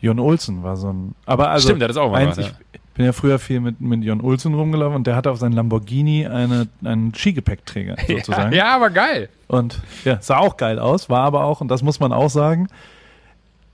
Jon 0.00 0.18
Olsen 0.18 0.62
war 0.64 0.76
so 0.76 0.92
ein. 0.92 1.14
Aber 1.26 1.50
also, 1.50 1.68
Stimmt, 1.68 1.80
der 1.80 1.88
hat 1.88 1.96
das 1.96 2.02
auch 2.02 2.10
mal 2.10 2.26
eins, 2.26 2.36
gemacht, 2.36 2.56
Ich 2.72 2.80
bin 2.94 3.04
ja 3.06 3.12
früher 3.12 3.38
viel 3.38 3.60
mit, 3.60 3.80
mit 3.80 4.02
Jon 4.02 4.20
Olsen 4.20 4.52
rumgelaufen 4.54 4.96
und 4.96 5.06
der 5.06 5.14
hatte 5.14 5.30
auf 5.30 5.38
seinem 5.38 5.52
Lamborghini 5.54 6.26
eine, 6.26 6.66
einen 6.84 7.14
Skigepäckträger 7.14 7.96
sozusagen. 8.08 8.52
Ja, 8.52 8.74
aber 8.74 8.90
geil. 8.90 9.28
Und 9.46 9.80
ja, 10.04 10.20
sah 10.20 10.38
auch 10.38 10.56
geil 10.56 10.78
aus, 10.80 11.08
war 11.08 11.20
aber 11.20 11.44
auch, 11.44 11.60
und 11.60 11.68
das 11.68 11.82
muss 11.82 12.00
man 12.00 12.12
auch 12.12 12.30
sagen, 12.30 12.66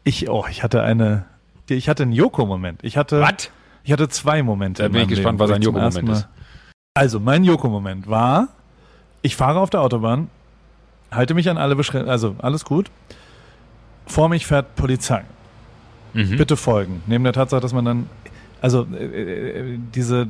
ich, 0.05 0.29
oh, 0.29 0.45
ich 0.51 0.63
hatte 0.63 0.83
eine, 0.83 1.25
ich 1.69 1.89
hatte 1.89 2.03
einen 2.03 2.13
Joko-Moment. 2.13 2.81
Ich 2.85 2.97
hatte, 2.99 3.21
Was? 3.23 3.51
ich 3.85 3.93
hatte 3.93 4.09
zwei 4.11 4.43
Momente. 4.43 4.83
Da 4.83 4.87
in 4.87 4.93
bin 4.93 5.03
ich 5.03 5.09
gespannt, 5.09 5.39
Leben, 5.41 5.49
was 5.51 5.57
ein 5.57 5.63
Joko-Moment 5.63 6.09
Mal- 6.09 6.29
Also, 6.95 7.21
mein 7.21 7.43
Joko-Moment 7.43 8.07
war, 8.07 8.49
ich 9.23 9.35
fahre 9.35 9.61
auf 9.61 9.71
der 9.71 9.81
Autobahn, 9.81 10.29
halte 11.11 11.35
mich 11.35 11.49
an 11.51 11.59
alle 11.59 11.77
Beschränkungen, 11.77 12.11
also 12.11 12.37
alles 12.39 12.65
gut. 12.65 12.91
Vor 14.07 14.29
mich 14.29 14.47
fährt 14.47 14.75
Polizei. 14.77 15.25
Mhm. 16.15 16.37
Bitte 16.37 16.57
folgen. 16.57 17.03
Neben 17.07 17.25
der 17.25 17.33
Tatsache, 17.33 17.61
dass 17.61 17.73
man 17.73 17.85
dann, 17.85 18.11
also 18.61 18.87
äh, 18.93 19.05
äh, 19.75 19.79
diese 19.95 20.29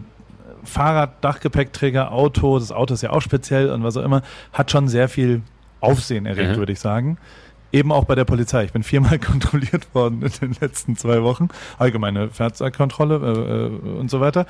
Fahrrad, 0.65 1.23
Dachgepäckträger, 1.25 2.11
Auto, 2.13 2.59
das 2.59 2.73
Auto 2.73 2.95
ist 2.95 3.03
ja 3.03 3.11
auch 3.11 3.23
speziell 3.23 3.71
und 3.71 3.85
was 3.85 3.97
auch 3.97 4.03
immer, 4.05 4.23
hat 4.53 4.71
schon 4.71 4.89
sehr 4.89 5.09
viel 5.09 5.43
Aufsehen 5.81 6.27
erregt, 6.27 6.53
Mhm. 6.53 6.57
würde 6.57 6.73
ich 6.73 6.81
sagen. 6.81 7.19
Eben 7.71 7.93
auch 7.93 8.05
bei 8.05 8.15
der 8.15 8.25
Polizei. 8.25 8.65
Ich 8.65 8.73
bin 8.73 8.83
viermal 8.83 9.19
kontrolliert 9.21 9.95
worden 9.95 10.23
in 10.23 10.31
den 10.41 10.57
letzten 10.61 10.97
zwei 10.97 11.23
Wochen. 11.23 11.49
Allgemeine 11.79 12.31
Fahrzeugkontrolle 12.31 13.15
äh, 13.17 13.67
äh, 13.95 13.99
und 13.99 14.11
so 14.11 14.21
weiter. 14.21 14.47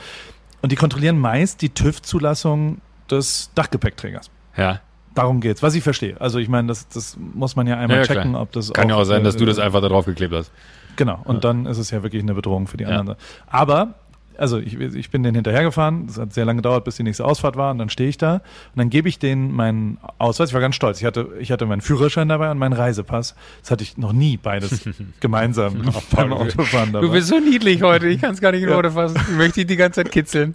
Und 0.63 0.73
die 0.73 0.77
kontrollieren 0.77 1.19
meist 1.19 1.61
die 1.61 1.69
TÜV-Zulassung 1.69 2.81
des 3.11 3.51
Dachgepäckträgers. 3.55 4.31
Ja. 4.57 4.81
Darum 5.19 5.41
geht's, 5.41 5.63
was 5.63 5.75
ich 5.75 5.83
verstehe. 5.83 6.21
Also 6.21 6.39
ich 6.39 6.49
meine, 6.49 6.69
das, 6.69 6.89
das 6.89 7.17
muss 7.35 7.57
man 7.57 7.67
ja 7.67 7.77
einmal 7.77 7.99
Ja, 7.99 8.05
checken, 8.05 8.31
klar. 8.33 8.43
ob 8.43 8.53
das 8.53 8.73
Kann 8.73 8.89
ja 8.89 8.95
auch 8.97 9.05
sein, 9.05 9.25
dass 9.25 9.37
du 9.37 9.45
äh, 9.45 9.47
das 9.47 9.59
einfach 9.59 9.81
da 9.81 9.89
drauf 9.89 10.05
geklebt 10.07 10.33
hast. 10.35 10.51
Genau, 10.97 11.21
und 11.25 11.45
dann 11.45 11.67
ist 11.67 11.79
es 11.79 11.91
ja 11.91 12.03
wirklich 12.03 12.23
eine 12.23 12.35
Bedrohung 12.35 12.67
für 12.67 12.77
die 12.77 12.85
Ja. 12.85 12.99
anderen. 12.99 13.19
Aber, 13.47 13.95
also 14.39 14.59
ich, 14.59 14.79
ich 14.79 15.11
bin 15.11 15.23
den 15.23 15.35
hinterhergefahren, 15.35 16.07
es 16.09 16.17
hat 16.17 16.33
sehr 16.33 16.45
lange 16.45 16.59
gedauert, 16.59 16.85
bis 16.85 16.97
die 16.97 17.03
nächste 17.03 17.25
Ausfahrt 17.25 17.57
war 17.57 17.73
und 17.73 17.79
dann 17.79 17.91
stehe 17.91 18.09
ich 18.09 18.17
da 18.17 18.35
und 18.35 18.77
dann 18.77 18.89
gebe 18.89 19.09
ich 19.09 19.19
denen 19.19 19.53
meinen 19.53 19.99
Ausweis. 20.19 20.51
Ich 20.51 20.55
war 20.55 20.61
ganz 20.61 20.77
stolz. 20.77 21.01
Ich 21.01 21.05
hatte, 21.05 21.29
ich 21.41 21.51
hatte 21.51 21.67
meinen 21.67 21.81
Führerschein 21.81 22.29
dabei 22.29 22.51
und 22.51 22.59
meinen 22.59 22.73
Reisepass. 22.73 23.35
Das 23.61 23.71
hatte 23.71 23.83
ich 23.83 23.99
noch 23.99 24.13
nie 24.13 24.37
beides 24.37 24.89
gemeinsam 25.21 25.83
beim 26.13 26.33
Autofahren 26.33 26.93
dabei. 26.93 27.07
Du 27.07 27.13
bist 27.13 27.29
so 27.29 27.39
niedlich 27.39 27.83
heute, 27.83 28.07
ich 28.07 28.21
kann 28.21 28.33
es 28.33 28.41
gar 28.41 28.53
nicht 28.53 28.63
in. 28.63 28.71
Worte 28.71 28.93
fassen. 28.93 29.19
Ich 29.29 29.37
möchte 29.37 29.55
dich 29.61 29.67
die 29.67 29.77
ganze 29.77 30.03
Zeit 30.03 30.13
kitzeln. 30.13 30.55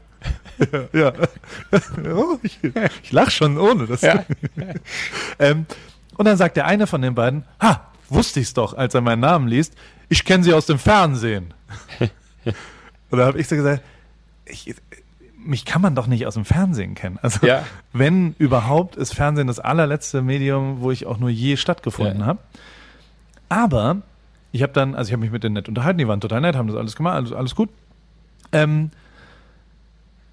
ja. 0.93 1.11
oh, 2.15 2.37
ich, 2.41 2.59
ich 3.03 3.11
lach 3.11 3.29
schon 3.29 3.57
ohne 3.57 3.85
das. 3.85 4.01
Ja. 4.01 4.23
ähm, 5.39 5.65
und 6.15 6.25
dann 6.25 6.37
sagt 6.37 6.55
der 6.55 6.67
eine 6.67 6.87
von 6.87 7.01
den 7.01 7.15
beiden, 7.15 7.43
ha, 7.61 7.91
wusste 8.07 8.39
ich's 8.39 8.53
doch, 8.53 8.77
als 8.77 8.93
er 8.93 9.01
meinen 9.01 9.19
Namen 9.19 9.47
liest, 9.47 9.75
ich 10.07 10.23
kenne 10.23 10.43
sie 10.43 10.53
aus 10.53 10.67
dem 10.67 10.79
Fernsehen. 10.79 11.53
Und 13.13 13.19
da 13.19 13.25
habe 13.27 13.39
ich 13.39 13.47
so 13.47 13.55
gesagt, 13.55 13.81
ich, 14.45 14.73
mich 15.37 15.65
kann 15.65 15.81
man 15.81 15.93
doch 15.95 16.07
nicht 16.07 16.25
aus 16.25 16.33
dem 16.33 16.45
Fernsehen 16.45 16.95
kennen. 16.95 17.19
Also 17.21 17.45
Ja. 17.45 17.63
wenn 17.93 18.33
überhaupt 18.39 18.95
ist 18.95 19.13
Fernsehen 19.13 19.47
das 19.47 19.59
allerletzte 19.59 20.21
Medium, 20.21 20.81
wo 20.81 20.89
ich 20.91 21.05
auch 21.05 21.17
nur 21.19 21.29
je 21.29 21.55
stattgefunden 21.57 22.21
Ja. 22.21 22.25
habe. 22.25 22.39
Aber 23.49 24.01
ich 24.51 24.63
habe 24.63 24.73
dann, 24.73 24.95
also 24.95 25.09
ich 25.09 25.13
habe 25.13 25.21
mich 25.21 25.31
mit 25.31 25.43
denen 25.43 25.53
nett 25.53 25.67
unterhalten, 25.69 25.99
die 25.99 26.07
waren 26.07 26.21
total 26.21 26.41
nett, 26.41 26.55
haben 26.55 26.67
das 26.67 26.75
alles 26.77 26.95
gemacht, 26.95 27.15
alles, 27.15 27.31
alles 27.33 27.55
gut. 27.55 27.69
Ähm, 28.51 28.89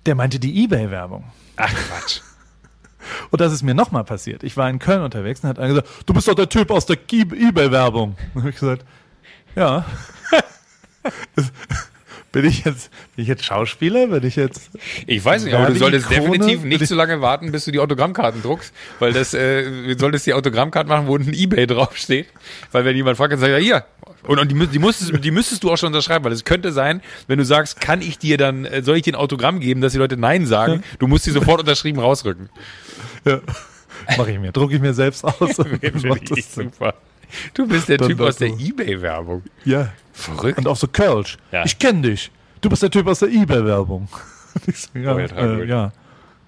der 0.07 0.15
meinte 0.15 0.39
die 0.41 0.63
Ebay-Werbung. 0.65 1.25
Ach 1.57 1.73
Quatsch. 1.73 2.21
Und 3.31 3.41
das 3.41 3.53
ist 3.53 3.63
mir 3.63 3.75
nochmal 3.75 4.05
passiert. 4.05 4.43
Ich 4.43 4.57
war 4.57 4.69
in 4.71 4.79
Köln 4.79 5.03
unterwegs 5.03 5.41
und 5.43 5.49
hat 5.49 5.59
einer 5.59 5.69
gesagt, 5.69 5.89
du 6.07 6.13
bist 6.15 6.29
doch 6.29 6.35
der 6.35 6.49
Typ 6.49 6.71
aus 6.71 6.87
der 6.87 6.97
Ebay-Werbung. 7.11 8.17
Und 8.35 8.41
habe 8.43 8.51
ich 8.51 8.57
gesagt, 8.59 8.85
ja. 9.55 9.85
Bin 12.33 12.45
ich 12.45 12.65
jetzt, 12.65 12.91
bin 13.17 13.23
ich 13.23 13.29
jetzt 13.29 13.45
Schauspieler? 13.45 14.07
Bin 14.07 14.25
ich 14.25 14.37
jetzt, 14.37 14.71
Ich 15.07 15.25
weiß 15.25 15.45
nicht, 15.45 15.55
aber 15.55 15.67
du 15.67 15.75
solltest 15.75 16.09
definitiv 16.11 16.63
nicht 16.63 16.87
so 16.87 16.95
lange 16.95 17.21
warten, 17.21 17.51
bis 17.51 17.65
du 17.65 17.73
die 17.73 17.81
Autogrammkarten 17.81 18.43
druckst, 18.43 18.73
weil 19.01 19.13
das, 19.13 19.35
äh, 19.35 19.65
du 19.65 19.99
solltest 19.99 20.27
die 20.27 20.35
Autogrammkarten 20.35 20.89
machen, 20.89 21.09
wo 21.09 21.15
unten 21.15 21.35
Ebay 21.35 21.67
draufsteht. 21.69 22.29
Weil 22.71 22.85
wenn 22.85 22.95
jemand 22.95 23.17
fragt, 23.17 23.33
dann 23.33 23.41
sag 23.41 23.49
ich, 23.49 23.53
ja, 23.55 23.59
hier. 23.59 23.85
Und, 24.23 24.39
und 24.39 24.53
die, 24.53 24.67
die, 24.69 24.79
musstest, 24.79 25.13
die 25.25 25.31
müsstest 25.33 25.65
du 25.65 25.73
auch 25.73 25.77
schon 25.77 25.89
unterschreiben, 25.89 26.25
weil 26.25 26.33
es 26.33 26.45
könnte 26.45 26.71
sein, 26.71 27.03
wenn 27.27 27.39
du 27.39 27.45
sagst, 27.45 27.81
kann 27.81 28.01
ich 28.01 28.19
dir 28.19 28.37
dann, 28.37 28.65
äh, 28.65 28.83
soll 28.83 28.97
ich 28.97 29.03
dir 29.03 29.15
ein 29.15 29.21
Autogramm 29.21 29.59
geben, 29.59 29.81
dass 29.81 29.93
die 29.93 29.99
Leute 29.99 30.17
Nein 30.17 30.47
sagen, 30.47 30.85
du 31.01 31.09
musst 31.09 31.27
die 31.27 31.31
sofort 31.31 31.61
unterschrieben 31.61 31.99
rausrücken. 31.99 32.49
mache 34.17 34.31
ich 34.31 34.39
mir, 34.39 34.53
drucke 34.53 34.77
ich 34.77 34.81
mir 34.81 34.95
selbst 34.95 35.25
aus. 35.25 35.59
und 35.59 36.05
mach 36.05 36.19
das 36.19 36.55
super. 36.55 36.95
Du 37.55 37.67
bist 37.69 37.89
der 37.89 37.99
Dann 37.99 38.09
Typ 38.09 38.21
aus 38.21 38.37
der. 38.37 38.49
Ebay-Werbung. 38.49 39.43
Ja. 39.65 39.89
Verrückt. 40.13 40.59
Und 40.59 40.69
auch 40.69 40.77
so 40.77 40.87
Kölsch. 40.89 41.39
Ja. 41.53 41.65
Ich 41.65 41.79
kenne 41.79 42.03
dich. 42.03 42.31
Du 42.61 42.69
bist 42.69 42.83
der 42.83 42.91
Typ 42.91 43.07
aus 43.07 43.21
der 43.21 43.29
Ebay-Werbung. 43.31 44.09
So, 44.75 44.99
ja, 44.99 45.15
Oh, 45.15 45.19
ja, 45.21 45.27
äh, 45.27 45.65
ja. 45.65 45.93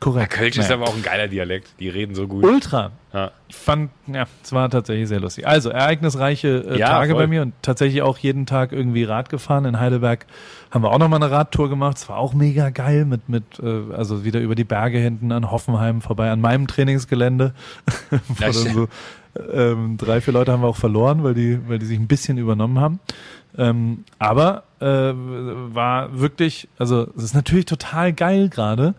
Korrekt. 0.01 0.33
Kölsch 0.33 0.59
ist 0.59 0.69
Naja. 0.69 0.75
aber 0.83 0.89
auch 0.91 0.97
ein 0.97 1.03
geiler 1.05 1.29
Dialekt. 1.29 1.69
Die 1.79 1.89
reden 1.89 2.17
so 2.17 2.27
gut. 2.27 2.43
Ultra. 2.43 2.91
Ja. 3.13 3.31
Ich 3.47 3.55
fand, 3.55 3.93
ja, 4.09 4.27
es 4.43 4.51
war 4.53 4.69
tatsächlich 4.69 5.07
sehr 5.07 5.21
lustig. 5.21 5.47
Also, 5.47 5.71
ereignisreiche 5.71 6.67
äh, 6.69 6.79
Ja, 6.81 6.89
Tage 6.89 7.13
voll. 7.13 7.23
bei 7.23 7.27
mir 7.29 7.43
und 7.43 7.55
tatsächlich 7.63 8.03
auch 8.03 8.19
jeden 8.19 8.45
Tag 8.45 8.73
irgendwie 8.73 9.05
Rad 9.05 9.29
gefahren. 9.29 9.65
In 9.67 9.79
Heidelberg 9.79 10.27
haben 10.73 10.83
wir 10.83 10.91
auch 10.91 10.99
nochmal 10.99 11.23
eine 11.23 11.31
Radtour 11.31 11.69
gemacht. 11.69 11.99
Es 11.99 12.09
war 12.09 12.17
auch 12.17 12.35
mega 12.35 12.71
geil 12.71 13.05
mit, 13.05 13.29
mit, 13.29 13.45
äh, 13.63 13.95
also 13.95 14.25
wieder 14.25 14.41
über 14.41 14.57
die 14.57 14.65
Berge 14.65 14.99
hinten 14.99 15.31
an 15.31 15.53
Hoffenheim 15.53 16.03
vorbei, 16.03 16.33
an 16.33 16.41
meinem 16.41 16.67
Trainingsgelände. 16.67 17.55
Wo 18.11 18.17
Ja, 18.41 18.47
dann 18.47 18.53
so, 18.53 18.89
ähm, 19.53 19.97
drei, 19.97 20.21
vier 20.21 20.35
Leute 20.35 20.53
haben 20.53 20.63
wir 20.63 20.69
auch 20.69 20.77
verloren, 20.77 21.25
weil 21.25 21.35
die, 21.35 21.59
weil 21.69 21.79
die 21.79 21.87
sich 21.87 21.99
ein 21.99 22.07
bisschen 22.07 22.39
übernommen 22.39 22.79
haben. 22.79 23.01
Ähm, 23.57 24.05
aber 24.19 24.65
äh, 24.81 24.85
war 24.85 26.19
wirklich, 26.19 26.69
also 26.79 27.09
es 27.17 27.25
ist 27.25 27.35
natürlich 27.35 27.67
total 27.67 28.13
geil 28.13 28.49
gerade, 28.49 28.95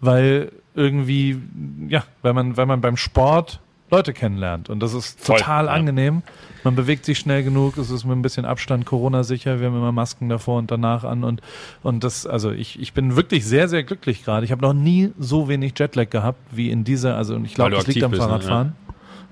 weil 0.00 0.52
irgendwie, 0.74 1.40
ja, 1.88 2.04
weil 2.22 2.34
man, 2.34 2.56
weil 2.56 2.66
man 2.66 2.80
beim 2.80 2.96
Sport 2.96 3.60
Leute 3.90 4.12
kennenlernt 4.12 4.68
und 4.68 4.80
das 4.80 4.94
ist 4.94 5.20
Voll, 5.20 5.38
total 5.38 5.66
ja. 5.66 5.72
angenehm. 5.72 6.22
Man 6.64 6.74
bewegt 6.74 7.04
sich 7.04 7.18
schnell 7.18 7.44
genug, 7.44 7.78
es 7.78 7.90
ist 7.90 8.04
mit 8.04 8.16
ein 8.16 8.22
bisschen 8.22 8.44
Abstand 8.44 8.84
Corona-sicher, 8.84 9.60
wir 9.60 9.68
haben 9.68 9.76
immer 9.76 9.92
Masken 9.92 10.28
davor 10.28 10.58
und 10.58 10.70
danach 10.70 11.04
an 11.04 11.22
und, 11.22 11.40
und 11.84 12.02
das, 12.02 12.26
also 12.26 12.50
ich, 12.50 12.80
ich 12.80 12.92
bin 12.92 13.14
wirklich 13.14 13.46
sehr, 13.46 13.68
sehr 13.68 13.84
glücklich 13.84 14.24
gerade. 14.24 14.44
Ich 14.44 14.50
habe 14.50 14.62
noch 14.62 14.72
nie 14.72 15.12
so 15.18 15.48
wenig 15.48 15.74
Jetlag 15.76 16.10
gehabt 16.10 16.40
wie 16.50 16.70
in 16.70 16.82
dieser, 16.82 17.16
also 17.16 17.36
und 17.36 17.44
ich 17.44 17.54
glaube, 17.54 17.76
das 17.76 17.86
liegt 17.86 18.02
am 18.02 18.10
bist, 18.10 18.22
ne? 18.22 18.72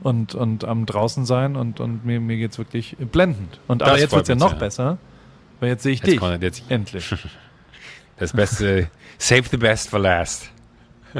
Und, 0.02 0.34
und 0.34 0.64
am 0.64 0.84
draußen 0.84 1.24
sein 1.24 1.56
und, 1.56 1.80
und 1.80 2.04
mir, 2.04 2.20
mir 2.20 2.36
geht's 2.36 2.58
wirklich 2.58 2.96
blendend. 2.98 3.60
Und 3.68 3.82
aber 3.82 3.98
jetzt 3.98 4.10
freut 4.10 4.18
wird's 4.18 4.28
ja 4.28 4.34
noch 4.34 4.50
sehr. 4.50 4.58
besser, 4.58 4.98
weil 5.60 5.70
jetzt 5.70 5.82
sehe 5.82 5.92
ich 5.92 6.00
Jetzt 6.00 6.10
dich. 6.10 6.20
kommt 6.20 6.42
jetzt 6.42 6.62
Endlich. 6.68 7.14
das 8.18 8.32
Beste. 8.32 8.88
Save 9.18 9.44
the 9.50 9.56
best 9.56 9.88
for 9.88 9.98
last. 9.98 10.50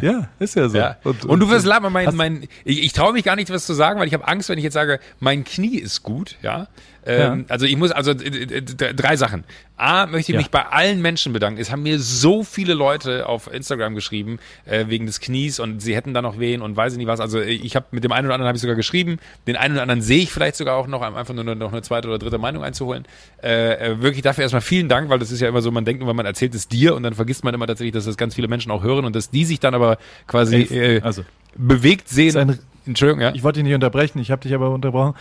ja, 0.03 0.29
ist 0.39 0.57
ja 0.57 0.69
so. 0.69 0.77
Ja. 0.77 0.97
Und, 1.05 1.41
du 1.41 1.49
wirst 1.49 1.65
lachen, 1.65 1.93
mein, 1.93 2.15
mein, 2.17 2.49
ich, 2.65 2.83
ich 2.83 2.93
traue 2.93 3.13
mich 3.13 3.25
gar 3.25 3.37
nicht, 3.37 3.51
was 3.51 3.65
zu 3.65 3.75
sagen, 3.75 4.01
weil 4.01 4.09
ich 4.09 4.15
habe 4.15 4.27
Angst, 4.27 4.49
wenn 4.49 4.59
ich 4.59 4.65
jetzt 4.65 4.75
sage, 4.75 4.99
mein 5.21 5.45
Knie 5.45 5.79
ist 5.79 6.03
gut, 6.03 6.37
ja. 6.43 6.67
Ähm, 7.07 7.41
Ja. 7.41 7.45
Also 7.49 7.67
ich 7.67 7.77
muss, 7.77 7.91
also 7.91 8.13
äh, 8.13 8.15
äh, 8.27 8.63
d- 8.63 8.93
drei 8.95 9.17
Sachen. 9.17 9.45
A, 9.77 10.07
möchte 10.07 10.33
ich 10.33 10.35
Ja. 10.35 10.39
mich 10.39 10.51
bei 10.51 10.65
allen 10.67 11.03
Menschen 11.03 11.33
bedanken. 11.33 11.61
Es 11.61 11.71
haben 11.73 11.83
mir 11.83 11.99
so 11.99 12.45
viele 12.45 12.75
Leute 12.75 13.29
auf 13.29 13.53
Instagram 13.53 13.95
geschrieben, 13.95 14.39
äh, 14.67 14.85
wegen 14.89 15.05
des 15.07 15.21
Knies 15.21 15.59
und 15.61 15.81
sie 15.81 15.95
hätten 15.97 16.15
da 16.15 16.23
noch 16.23 16.39
wehen 16.39 16.63
und 16.63 16.77
weiß 16.77 16.93
ich 16.93 16.99
nicht 16.99 17.07
was. 17.09 17.21
Also 17.21 17.41
äh, 17.41 17.51
ich 17.51 17.75
habe 17.77 17.87
mit 17.91 18.05
dem 18.05 18.13
einen 18.13 18.27
oder 18.27 18.35
anderen 18.35 18.49
habe 18.49 18.57
ich 18.57 18.63
sogar 18.63 18.77
geschrieben, 18.77 19.19
den 19.47 19.57
einen 19.57 19.75
oder 19.75 19.83
anderen 19.83 20.01
sehe 20.01 20.23
ich 20.23 20.31
vielleicht 20.33 20.57
sogar 20.57 20.77
auch 20.77 20.87
noch, 20.87 21.03
einfach 21.03 21.35
nur 21.35 21.45
noch 21.45 21.73
eine 21.73 21.83
zweite 21.83 22.09
oder 22.09 22.19
dritte 22.19 22.39
Meinung 22.39 22.63
einzuholen. 22.65 23.05
Äh, 23.43 23.73
äh, 23.93 24.01
wirklich 24.03 24.23
dafür 24.23 24.43
erstmal 24.43 24.63
vielen 24.63 24.89
Dank, 24.89 25.11
weil 25.11 25.19
das 25.19 25.31
ist 25.31 25.41
ja 25.41 25.49
immer 25.49 25.61
so, 25.61 25.71
man 25.71 25.85
denkt 25.85 26.03
immer, 26.03 26.15
man 26.15 26.27
erzählt 26.27 26.55
es 26.55 26.69
dir 26.69 26.95
und 26.95 27.03
dann 27.03 27.15
vergisst 27.15 27.45
man 27.45 27.53
immer 27.53 27.67
tatsächlich, 27.67 27.93
dass 27.95 28.05
das 28.05 28.17
ganz 28.17 28.35
viele 28.35 28.49
Menschen 28.49 28.71
auch 28.71 28.83
hören 28.83 29.05
und 29.05 29.15
dass 29.17 29.31
die 29.31 29.45
sich 29.45 29.61
dann 29.61 29.75
aber 29.75 29.99
quasi 30.27 30.57
äh, 30.63 31.01
Also, 31.03 31.25
bewegt 31.57 32.09
sehen. 32.09 32.59
Entschuldigung, 32.87 33.23
ja. 33.23 33.33
ich 33.35 33.43
wollte 33.43 33.59
dich 33.61 33.65
nicht 33.65 33.75
unterbrechen, 33.75 34.19
ich 34.21 34.31
habe 34.31 34.43
dich 34.43 34.55
aber 34.55 34.71
unterbrochen. 34.71 35.15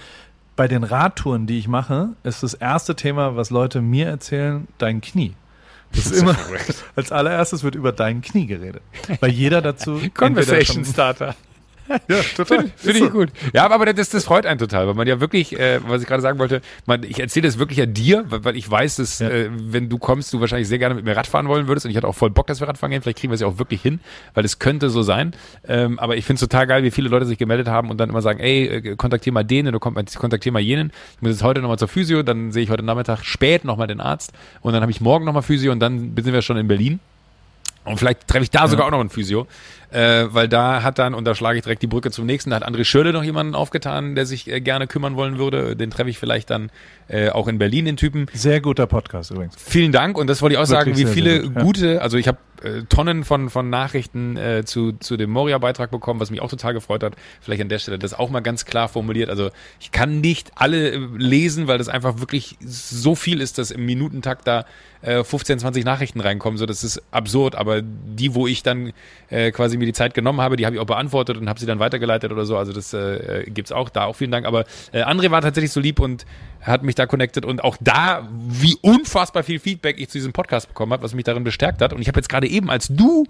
Bei 0.55 0.67
den 0.67 0.83
Radtouren, 0.83 1.47
die 1.47 1.57
ich 1.57 1.67
mache, 1.67 2.09
ist 2.23 2.43
das 2.43 2.53
erste 2.53 2.95
Thema, 2.95 3.35
was 3.35 3.49
Leute 3.49 3.81
mir 3.81 4.07
erzählen, 4.07 4.67
dein 4.77 5.01
Knie. 5.01 5.33
Das 5.93 6.07
ist 6.07 6.21
immer, 6.21 6.35
als 6.95 7.11
allererstes 7.11 7.63
wird 7.63 7.75
über 7.75 7.91
dein 7.91 8.21
Knie 8.21 8.45
geredet. 8.45 8.81
Weil 9.19 9.31
jeder 9.31 9.61
dazu. 9.61 10.01
Conversation 10.13 10.85
Starter. 10.85 11.35
Ja, 12.09 12.17
total. 12.35 12.71
Finde 12.75 12.99
ich 12.99 13.11
gut. 13.11 13.29
Ja, 13.53 13.69
aber 13.69 13.85
das, 13.93 14.09
das 14.09 14.25
freut 14.25 14.45
einen 14.45 14.59
total, 14.59 14.87
weil 14.87 14.93
man 14.95 15.07
ja 15.07 15.19
wirklich, 15.19 15.57
äh, 15.59 15.79
was 15.87 16.01
ich 16.01 16.07
gerade 16.07 16.21
sagen 16.21 16.39
wollte, 16.39 16.61
man, 16.85 17.03
ich 17.03 17.19
erzähle 17.19 17.47
das 17.47 17.59
wirklich 17.59 17.77
ja 17.79 17.85
dir, 17.85 18.25
weil, 18.29 18.43
weil 18.45 18.55
ich 18.57 18.69
weiß, 18.69 18.97
dass 18.97 19.19
Ja. 19.19 19.29
äh, 19.29 19.49
wenn 19.53 19.89
du 19.89 19.97
kommst, 19.97 20.33
du 20.33 20.41
wahrscheinlich 20.41 20.67
sehr 20.67 20.79
gerne 20.79 20.95
mit 20.95 21.05
mir 21.05 21.15
Radfahren 21.15 21.47
wollen 21.47 21.67
würdest 21.67 21.85
und 21.85 21.91
ich 21.91 21.97
hatte 21.97 22.07
auch 22.07 22.15
voll 22.15 22.29
Bock, 22.29 22.47
dass 22.47 22.59
wir 22.59 22.67
Radfahren 22.67 22.91
gehen. 22.91 23.01
Vielleicht 23.01 23.19
kriegen 23.19 23.31
wir 23.31 23.35
es 23.35 23.41
ja 23.41 23.47
auch 23.47 23.57
wirklich 23.59 23.81
hin, 23.81 23.99
weil 24.33 24.43
es 24.45 24.59
könnte 24.59 24.89
so 24.89 25.01
sein. 25.03 25.33
Ähm, 25.67 25.99
aber 25.99 26.17
ich 26.17 26.25
finde 26.25 26.35
es 26.35 26.41
total 26.41 26.67
geil, 26.67 26.83
wie 26.83 26.91
viele 26.91 27.09
Leute 27.09 27.25
sich 27.25 27.37
gemeldet 27.37 27.67
haben 27.67 27.89
und 27.89 27.97
dann 27.99 28.09
immer 28.09 28.21
sagen, 28.21 28.39
ey, 28.39 28.65
äh, 28.67 28.95
kontaktier 28.95 29.31
mal 29.33 29.43
den 29.43 29.67
oder 29.67 29.79
kon- 29.79 29.95
kontaktier 30.17 30.51
mal 30.51 30.59
jenen. 30.61 30.91
Ich 31.15 31.21
muss 31.21 31.31
jetzt 31.31 31.43
heute 31.43 31.61
nochmal 31.61 31.77
zur 31.79 31.87
Physio, 31.87 32.23
dann 32.23 32.51
sehe 32.51 32.63
ich 32.63 32.69
heute 32.69 32.83
Nachmittag 32.83 33.23
spät 33.23 33.65
nochmal 33.65 33.87
den 33.87 34.01
Arzt 34.01 34.33
und 34.61 34.73
dann 34.73 34.81
habe 34.81 34.91
ich 34.91 35.01
morgen 35.01 35.25
nochmal 35.25 35.43
Physio 35.43 35.71
und 35.71 35.79
dann 35.79 36.13
sind 36.15 36.33
wir 36.33 36.41
schon 36.41 36.57
in 36.57 36.67
Berlin. 36.67 36.99
Und 37.85 37.97
vielleicht 37.97 38.27
treffe 38.27 38.43
ich 38.43 38.51
da 38.51 38.67
sogar 38.67 38.87
auch 38.87 38.91
noch 38.91 38.99
einen 38.99 39.09
Physio, 39.09 39.47
äh, 39.91 40.25
weil 40.29 40.47
da 40.47 40.83
hat 40.83 40.99
dann, 40.99 41.13
und 41.13 41.25
da 41.25 41.35
schlage 41.35 41.57
ich 41.57 41.63
direkt 41.63 41.81
die 41.81 41.87
Brücke 41.87 42.11
zum 42.11 42.25
nächsten, 42.25 42.49
da 42.49 42.57
hat 42.57 42.67
André 42.67 42.85
Schürle 42.85 43.11
noch 43.11 43.23
jemanden 43.23 43.55
aufgetan, 43.55 44.15
der 44.15 44.25
sich 44.25 44.49
äh, 44.49 44.61
gerne 44.61 44.87
kümmern 44.87 45.15
wollen 45.15 45.37
würde. 45.37 45.75
Den 45.75 45.91
treffe 45.91 46.09
ich 46.09 46.17
vielleicht 46.17 46.49
dann 46.49 46.71
äh, 47.09 47.29
auch 47.29 47.47
in 47.47 47.57
Berlin, 47.57 47.85
den 47.85 47.97
Typen. 47.97 48.27
Sehr 48.33 48.61
guter 48.61 48.87
Podcast 48.87 49.31
übrigens. 49.31 49.55
Vielen 49.57 49.91
Dank 49.91 50.17
und 50.17 50.27
das 50.27 50.41
wollte 50.41 50.53
ich 50.53 50.59
auch 50.59 50.65
sagen, 50.65 50.91
Wirklich 50.91 51.01
wie 51.01 51.05
sehr, 51.05 51.13
viele 51.13 51.31
sehr 51.31 51.41
gut, 51.41 51.55
ja. 51.55 51.63
gute, 51.63 52.01
also 52.01 52.17
ich 52.17 52.27
habe 52.27 52.37
äh, 52.63 52.83
Tonnen 52.89 53.23
von, 53.23 53.49
von 53.49 53.69
Nachrichten 53.69 54.37
äh, 54.37 54.63
zu, 54.65 54.93
zu 54.93 55.17
dem 55.17 55.29
Moria-Beitrag 55.29 55.91
bekommen, 55.91 56.19
was 56.19 56.31
mich 56.31 56.41
auch 56.41 56.49
total 56.49 56.73
gefreut 56.73 57.03
hat. 57.03 57.15
Vielleicht 57.41 57.61
an 57.61 57.69
der 57.69 57.79
Stelle 57.79 57.99
das 57.99 58.13
auch 58.13 58.29
mal 58.29 58.41
ganz 58.41 58.65
klar 58.65 58.87
formuliert. 58.87 59.29
Also 59.29 59.49
ich 59.79 59.91
kann 59.91 60.21
nicht 60.21 60.51
alle 60.55 60.91
äh, 60.91 60.97
lesen, 61.17 61.67
weil 61.67 61.77
das 61.77 61.89
einfach 61.89 62.19
wirklich 62.19 62.57
so 62.61 63.15
viel 63.15 63.41
ist, 63.41 63.57
dass 63.57 63.71
im 63.71 63.85
Minutentakt 63.85 64.47
da 64.47 64.65
äh, 65.01 65.23
15, 65.23 65.59
20 65.59 65.85
Nachrichten 65.85 66.19
reinkommen. 66.21 66.57
So, 66.57 66.65
das 66.65 66.83
ist 66.83 67.01
absurd. 67.11 67.55
Aber 67.55 67.81
die, 67.81 68.35
wo 68.35 68.47
ich 68.47 68.63
dann 68.63 68.93
äh, 69.29 69.51
quasi 69.51 69.77
mir 69.77 69.85
die 69.85 69.93
Zeit 69.93 70.13
genommen 70.13 70.41
habe, 70.41 70.55
die 70.55 70.65
habe 70.65 70.75
ich 70.75 70.81
auch 70.81 70.85
beantwortet 70.85 71.37
und 71.37 71.49
habe 71.49 71.59
sie 71.59 71.65
dann 71.65 71.79
weitergeleitet 71.79 72.31
oder 72.31 72.45
so. 72.45 72.57
Also 72.57 72.73
das 72.73 72.93
äh, 72.93 73.41
äh, 73.41 73.49
gibt's 73.49 73.71
auch 73.71 73.89
da. 73.89 74.05
Auch 74.05 74.15
vielen 74.15 74.31
Dank. 74.31 74.45
Aber 74.45 74.65
äh, 74.91 75.03
André 75.03 75.31
war 75.31 75.41
tatsächlich 75.41 75.71
so 75.71 75.79
lieb 75.79 75.99
und 75.99 76.25
hat 76.63 76.83
mich 76.83 76.95
da 76.95 77.05
connected 77.05 77.45
und 77.45 77.63
auch 77.63 77.77
da, 77.79 78.27
wie 78.31 78.77
unfassbar 78.81 79.43
viel 79.43 79.59
Feedback 79.59 79.99
ich 79.99 80.09
zu 80.09 80.17
diesem 80.17 80.33
Podcast 80.33 80.67
bekommen 80.67 80.93
habe, 80.93 81.03
was 81.03 81.13
mich 81.13 81.25
darin 81.25 81.43
bestärkt 81.43 81.81
hat. 81.81 81.93
Und 81.93 82.01
ich 82.01 82.07
habe 82.07 82.19
jetzt 82.19 82.29
gerade 82.29 82.47
eben, 82.47 82.69
als 82.69 82.87
du, 82.87 83.25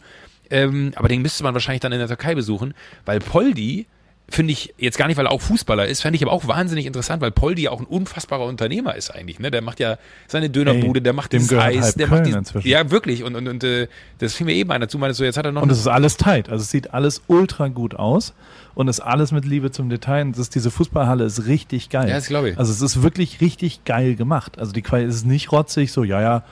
ähm, 0.49 0.93
aber 0.95 1.07
den 1.07 1.21
müsste 1.21 1.43
man 1.43 1.53
wahrscheinlich 1.53 1.81
dann 1.81 1.91
in 1.91 1.99
der 1.99 2.07
Türkei 2.07 2.35
besuchen, 2.35 2.73
weil 3.05 3.19
Poldi, 3.19 3.87
finde 4.29 4.53
ich, 4.53 4.73
jetzt 4.77 4.97
gar 4.97 5.07
nicht, 5.07 5.17
weil 5.17 5.25
er 5.27 5.31
auch 5.31 5.41
Fußballer 5.41 5.85
ist, 5.87 6.01
fände 6.01 6.15
ich 6.15 6.23
aber 6.23 6.31
auch 6.31 6.47
wahnsinnig 6.47 6.85
interessant, 6.85 7.21
weil 7.21 7.31
Poldi 7.31 7.63
ja 7.63 7.71
auch 7.71 7.79
ein 7.79 7.85
unfassbarer 7.85 8.45
Unternehmer 8.45 8.95
ist 8.95 9.11
eigentlich. 9.11 9.39
Ne? 9.39 9.51
Der 9.51 9.61
macht 9.61 9.79
ja 9.79 9.97
seine 10.27 10.49
Dönerbude, 10.49 11.01
der 11.01 11.13
macht 11.13 11.33
dem 11.33 11.41
Eis, 11.59 11.95
der 11.95 12.07
Köln 12.07 12.21
macht 12.21 12.31
die, 12.31 12.37
inzwischen. 12.37 12.67
Ja, 12.67 12.89
wirklich. 12.89 13.23
Und, 13.23 13.35
und, 13.35 13.47
und 13.47 13.63
äh, 13.63 13.87
das 14.19 14.33
fiel 14.33 14.45
mir 14.45 14.53
eben 14.53 14.71
ein 14.71 14.81
dazu, 14.81 14.97
meinst 14.97 15.19
du, 15.19 15.23
jetzt 15.23 15.37
hat 15.37 15.45
er 15.45 15.51
noch 15.51 15.61
Und 15.61 15.71
es 15.71 15.79
ist 15.79 15.87
alles 15.87 16.17
tight. 16.17 16.49
Also 16.49 16.63
es 16.63 16.71
sieht 16.71 16.93
alles 16.93 17.21
ultra 17.27 17.67
gut 17.67 17.95
aus 17.95 18.33
und 18.75 18.87
ist 18.87 19.01
alles 19.01 19.31
mit 19.31 19.45
Liebe 19.45 19.71
zum 19.71 19.89
Detail. 19.89 20.23
Und 20.23 20.31
das 20.33 20.43
ist, 20.43 20.55
diese 20.55 20.71
Fußballhalle 20.71 21.25
ist 21.25 21.45
richtig 21.45 21.89
geil. 21.89 22.07
Ja, 22.07 22.15
das 22.15 22.27
glaube 22.27 22.51
ich. 22.51 22.57
Also 22.57 22.71
es 22.71 22.81
ist 22.81 23.03
wirklich 23.03 23.41
richtig 23.41 23.83
geil 23.83 24.15
gemacht. 24.15 24.57
Also 24.57 24.71
die 24.71 24.81
Qualität 24.81 25.13
ist 25.13 25.25
nicht 25.25 25.51
rotzig, 25.51 25.91
so 25.91 26.03
ja, 26.03 26.21
ja, 26.21 26.43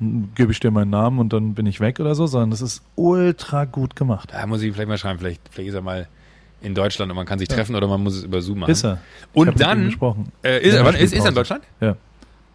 m, 0.00 0.30
gebe 0.34 0.52
ich 0.52 0.60
dir 0.60 0.72
meinen 0.72 0.90
Namen 0.90 1.20
und 1.20 1.32
dann 1.32 1.54
bin 1.54 1.66
ich 1.66 1.80
weg 1.80 2.00
oder 2.00 2.14
so, 2.14 2.26
sondern 2.26 2.52
es 2.52 2.60
ist 2.60 2.82
ultra 2.96 3.64
gut 3.64 3.96
gemacht. 3.96 4.30
Da 4.32 4.46
muss 4.46 4.62
ich 4.62 4.72
vielleicht 4.74 4.88
mal 4.88 4.98
schreiben, 4.98 5.20
vielleicht, 5.20 5.40
vielleicht 5.50 5.68
ist 5.68 5.74
er 5.74 5.82
mal 5.82 6.08
in 6.62 6.74
Deutschland 6.74 7.10
und 7.10 7.16
man 7.16 7.26
kann 7.26 7.38
sich 7.38 7.48
treffen 7.48 7.74
oder 7.74 7.86
man 7.88 8.02
muss 8.02 8.16
es 8.16 8.24
über 8.24 8.40
Zoom 8.42 8.60
machen. 8.60 8.70
Ist 8.70 8.84
er. 8.84 8.98
Und 9.32 9.48
hab 9.48 9.56
dann, 9.56 9.86
gesprochen. 9.86 10.32
Äh, 10.42 10.60
ist, 10.60 10.74
er, 10.74 10.84
wann, 10.84 10.94
ist, 10.94 11.12
ist 11.12 11.22
er 11.24 11.28
in. 11.30 11.34
Deutschland? 11.34 11.64
Ja. 11.80 11.96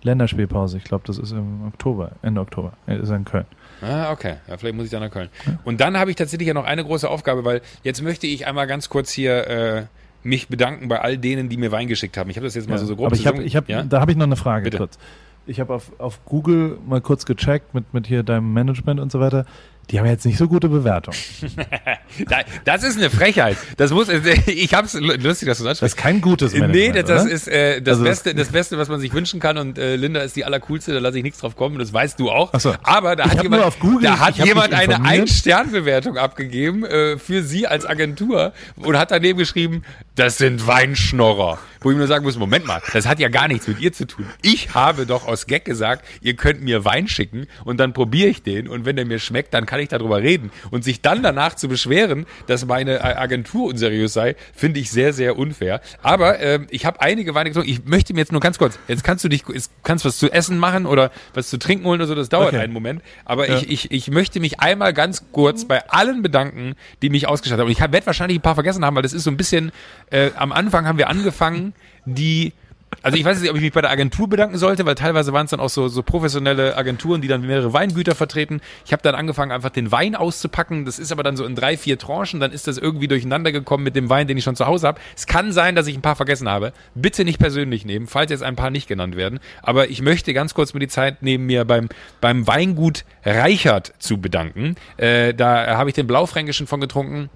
Länderspielpause, 0.04 0.78
ich 0.78 0.84
glaube, 0.84 1.04
das 1.08 1.18
ist 1.18 1.32
im 1.32 1.66
Oktober, 1.68 2.12
Ende 2.22 2.40
Oktober. 2.42 2.74
Er 2.86 3.00
ist 3.00 3.10
in 3.10 3.26
Köln. 3.26 3.46
Ah, 3.82 4.12
okay. 4.12 4.36
Ja, 4.48 4.58
vielleicht 4.58 4.76
muss 4.76 4.86
ich 4.86 4.92
dann 4.92 5.02
nach 5.02 5.10
Köln. 5.10 5.30
Und 5.64 5.82
dann 5.82 5.98
habe 5.98 6.12
ich 6.12 6.16
tatsächlich 6.16 6.48
ja 6.48 6.54
noch 6.54 6.66
eine 6.66 6.84
große 6.84 7.10
Aufgabe, 7.10 7.44
weil 7.44 7.62
jetzt 7.84 8.04
möchte 8.04 8.28
ich 8.28 8.46
einmal 8.46 8.68
ganz 8.68 8.90
kurz 8.90 9.12
hier 9.12 9.48
äh, 9.48 9.84
mich 10.22 10.48
bedanken 10.48 10.88
bei 10.90 11.02
all 11.02 11.18
denen, 11.18 11.50
die 11.50 11.58
mir 11.58 11.72
Wein 11.72 11.88
geschickt 11.88 12.18
haben. 12.18 12.30
Ich 12.30 12.38
habe 12.38 12.46
das 12.46 12.54
jetzt 12.54 12.68
mal 12.70 12.76
Ja. 12.76 12.80
so, 12.80 12.86
so 12.86 12.96
grob 12.96 13.08
Aber 13.08 13.16
ich 13.16 13.26
habe, 13.26 13.38
zusammen- 13.38 13.48
ich 13.48 13.56
hab, 13.56 13.68
ja? 13.68 13.82
da 13.84 14.00
habe 14.00 14.12
ich 14.12 14.18
noch 14.18 14.26
eine 14.28 14.36
Frage 14.36 14.66
Bitte. 14.66 14.78
kurz. 14.78 15.00
Ich 15.48 15.60
habe 15.60 15.74
auf, 15.74 15.92
auf 16.00 16.24
Google 16.26 16.78
mal 16.88 17.02
kurz 17.02 17.26
gecheckt 17.26 17.74
mit, 17.74 17.92
mit 17.94 18.06
hier 18.08 18.22
deinem 18.24 18.54
Management 18.54 19.00
und 19.00 19.12
so 19.12 19.20
weiter. 19.20 19.46
Die 19.92 20.00
haben 20.00 20.08
jetzt 20.08 20.26
nicht 20.26 20.38
so 20.38 20.48
gute 20.48 20.68
Bewertungen. 20.70 21.18
Da- 22.28 22.44
Das 22.64 22.84
ist 22.84 22.98
eine 22.98 23.10
Frechheit. 23.10 23.58
Das 23.78 23.92
muss, 23.92 24.08
ich 24.48 24.74
hab's 24.74 24.94
lustig, 24.94 25.48
dass 25.48 25.58
du 25.60 25.64
das 25.64 25.80
Das 25.80 25.92
ist 25.92 25.98
kein 25.98 26.22
gutes 26.22 26.54
Nee, 26.54 26.60
Management. 26.62 26.96
das, 26.96 27.06
das 27.08 27.22
oder? 27.24 27.32
ist 27.32 27.48
äh, 27.48 27.82
das, 27.82 27.94
Also 27.94 28.04
das- 28.06 28.10
Beste, 28.24 28.36
das 28.36 28.48
Beste, 28.50 28.78
was 28.78 28.88
man 28.90 29.00
sich 29.00 29.14
wünschen 29.14 29.40
kann. 29.40 29.58
Und 29.58 29.78
äh, 29.78 29.96
Linda 29.96 30.22
ist 30.22 30.36
die 30.36 30.46
allercoolste, 30.46 30.94
da 30.94 31.00
lasse 31.00 31.18
ich 31.18 31.24
nichts 31.24 31.40
drauf 31.40 31.56
kommen. 31.56 31.78
Das 31.78 31.92
weißt 31.94 32.20
du 32.20 32.30
auch. 32.32 32.50
Ach 32.54 32.60
so. 32.60 32.74
Aber 32.84 33.16
da 33.16 33.26
Ich 33.26 33.32
hat 33.32 33.44
jemand, 33.44 33.64
auf 33.64 33.80
Google- 33.80 34.04
da 34.04 34.20
hat 34.20 34.38
jemand 34.38 34.74
eine. 34.74 35.04
Ein-Stern-Bewertung 35.04 36.18
abgegeben 36.18 36.84
äh, 36.86 37.18
für 37.18 37.44
sie 37.44 37.68
als 37.68 37.86
Agentur 37.86 38.54
und 38.78 38.98
hat 38.98 39.12
daneben 39.12 39.38
geschrieben, 39.40 39.84
das 40.16 40.38
sind 40.38 40.66
Weinschnorrer. 40.66 41.60
Wo 41.86 41.92
ich 41.92 41.98
nur 41.98 42.08
sagen 42.08 42.26
muss, 42.26 42.36
Moment 42.36 42.66
mal, 42.66 42.82
das 42.94 43.06
hat 43.08 43.20
ja 43.20 43.30
gar 43.30 43.48
nichts 43.48 43.68
mit 43.68 43.80
ihr 43.80 43.94
zu 43.94 44.08
tun. 44.08 44.26
Ich 44.42 44.74
habe 44.74 45.06
doch 45.06 45.28
aus 45.28 45.46
Gag 45.46 45.66
gesagt, 45.66 46.04
ihr 46.20 46.34
könnt 46.36 46.64
mir 46.64 46.84
Wein 46.84 47.08
schicken 47.08 47.46
und 47.64 47.80
dann 47.80 47.94
probiere 47.94 48.28
ich 48.28 48.42
den 48.42 48.68
und 48.68 48.86
wenn 48.86 48.96
der 48.96 49.06
mir 49.06 49.20
schmeckt, 49.20 49.54
dann 49.54 49.68
kann 49.68 49.80
ich 49.80 49.90
darüber 49.90 50.18
reden. 50.20 50.50
Und 50.72 50.84
sich 50.84 51.02
dann 51.02 51.22
danach 51.22 51.54
zu 51.54 51.68
beschweren, 51.68 52.26
dass 52.48 52.66
meine 52.66 52.96
äh, 52.96 53.02
Agentur 53.02 53.68
unseriös 53.70 54.14
sei, 54.14 54.36
finde 54.56 54.80
ich 54.80 54.90
sehr, 54.90 55.14
sehr 55.14 55.38
unfair. 55.38 55.80
Aber 56.02 56.40
ähm, 56.40 56.66
ich 56.72 56.88
habe 56.88 57.02
einige 57.02 57.36
Weine 57.36 57.52
getrunken. 57.52 57.70
Ich 57.70 57.86
möchte 57.86 58.16
mir 58.16 58.22
jetzt 58.22 58.32
nur 58.32 58.42
ganz 58.42 58.58
kurz, 58.58 58.80
jetzt 58.88 59.04
kannst 59.04 59.24
du 59.24 59.30
dich, 59.30 59.44
jetzt 59.54 59.70
kannst 59.84 60.06
was 60.06 60.18
zu 60.18 60.32
essen 60.32 60.58
machen 60.58 60.88
oder 60.88 61.12
was 61.36 61.52
zu 61.52 61.60
trinken 61.60 61.86
holen 61.86 62.02
oder 62.02 62.08
so, 62.08 62.16
das 62.16 62.30
dauert 62.30 62.48
Okay. 62.48 62.58
einen 62.64 62.74
Moment. 62.74 63.04
Aber 63.26 63.48
Ja. 63.48 63.58
ich, 63.58 63.70
ich, 63.70 63.92
ich 63.92 64.10
möchte 64.10 64.40
mich 64.40 64.60
einmal 64.60 64.92
ganz 64.92 65.26
kurz 65.32 65.66
bei 65.66 65.88
allen 65.88 66.24
bedanken, 66.24 66.74
die 67.04 67.12
mich 67.12 67.28
ausgestattet 67.28 67.60
haben. 67.62 67.68
Und 67.68 67.74
ich 67.74 67.80
werde 67.80 68.06
wahrscheinlich 68.08 68.40
ein 68.40 68.42
paar 68.42 68.56
vergessen 68.56 68.84
haben, 68.84 68.96
weil 68.96 69.04
das 69.04 69.14
ist 69.14 69.24
so 69.26 69.30
ein 69.30 69.38
bisschen, 69.38 69.72
äh, 70.10 70.32
am 70.36 70.52
Anfang 70.52 70.88
haben 70.88 70.98
wir 70.98 71.10
angefangen, 71.10 71.74
die 72.06 72.54
also 73.02 73.18
ich 73.18 73.26
weiß 73.26 73.40
nicht, 73.40 73.50
ob 73.50 73.56
ich 73.56 73.62
mich 73.62 73.74
bei 73.74 73.82
der 73.82 73.92
Agentur 73.92 74.28
bedanken 74.28 74.58
sollte, 74.58 74.86
weil 74.86 74.96
teilweise 74.96 75.34
waren 75.34 75.46
es 75.46 75.52
dann 75.52 75.60
auch 75.60 75.70
so, 75.70 75.88
so 75.88 76.02
professionelle 76.02 76.76
Agenturen, 76.76 77.22
die 77.22 77.28
dann 77.28 77.46
mehrere 77.46 77.74
Weingüter 77.74 78.16
vertreten. 78.16 78.62
Ich 78.86 78.94
habe 78.94 79.04
dann 79.04 79.16
angefangen, 79.16 79.52
einfach 79.52 79.70
den 79.70 79.92
Wein 79.92 80.16
auszupacken. 80.16 80.86
Das 80.86 80.98
ist 80.98 81.12
aber 81.12 81.22
dann 81.22 81.38
so 81.38 81.46
in 81.46 81.56
drei, 81.56 81.78
vier 81.78 82.00
Tranchen. 82.00 82.40
Dann 82.40 82.52
ist 82.52 82.68
das 82.68 82.78
irgendwie 82.78 83.08
durcheinander 83.08 83.52
gekommen 83.52 83.84
mit 83.84 83.96
dem 83.96 84.10
Wein, 84.10 84.28
den 84.28 84.38
ich 84.38 84.44
schon 84.44 84.56
zu 84.56 84.66
Hause 84.66 84.88
habe. 84.88 85.00
Es 85.16 85.28
kann 85.28 85.52
sein, 85.52 85.76
dass 85.76 85.88
ich 85.88 85.96
ein 85.96 86.02
paar 86.02 86.16
vergessen 86.16 86.50
habe. 86.50 86.74
Bitte 86.96 87.26
nicht 87.26 87.38
persönlich 87.38 87.86
nehmen, 87.86 88.08
falls 88.08 88.32
jetzt 88.32 88.44
ein 88.44 88.56
paar 88.56 88.72
nicht 88.72 88.88
genannt 88.88 89.16
werden. 89.16 89.40
Aber 89.62 89.90
ich 89.90 90.02
möchte 90.02 90.34
ganz 90.34 90.54
kurz 90.54 90.74
mir 90.74 90.80
die 90.80 90.88
Zeit 90.88 91.22
nehmen, 91.22 91.46
mir 91.46 91.66
beim, 91.66 91.90
beim 92.22 92.48
Weingut 92.48 93.06
Reichert 93.24 93.94
zu 94.00 94.20
bedanken. 94.20 94.76
Äh, 94.98 95.34
da 95.34 95.78
habe 95.78 95.90
ich 95.90 95.96
den 95.96 96.08
Blaufränkischen 96.08 96.66
von 96.66 96.82
getrunken. 96.82 97.30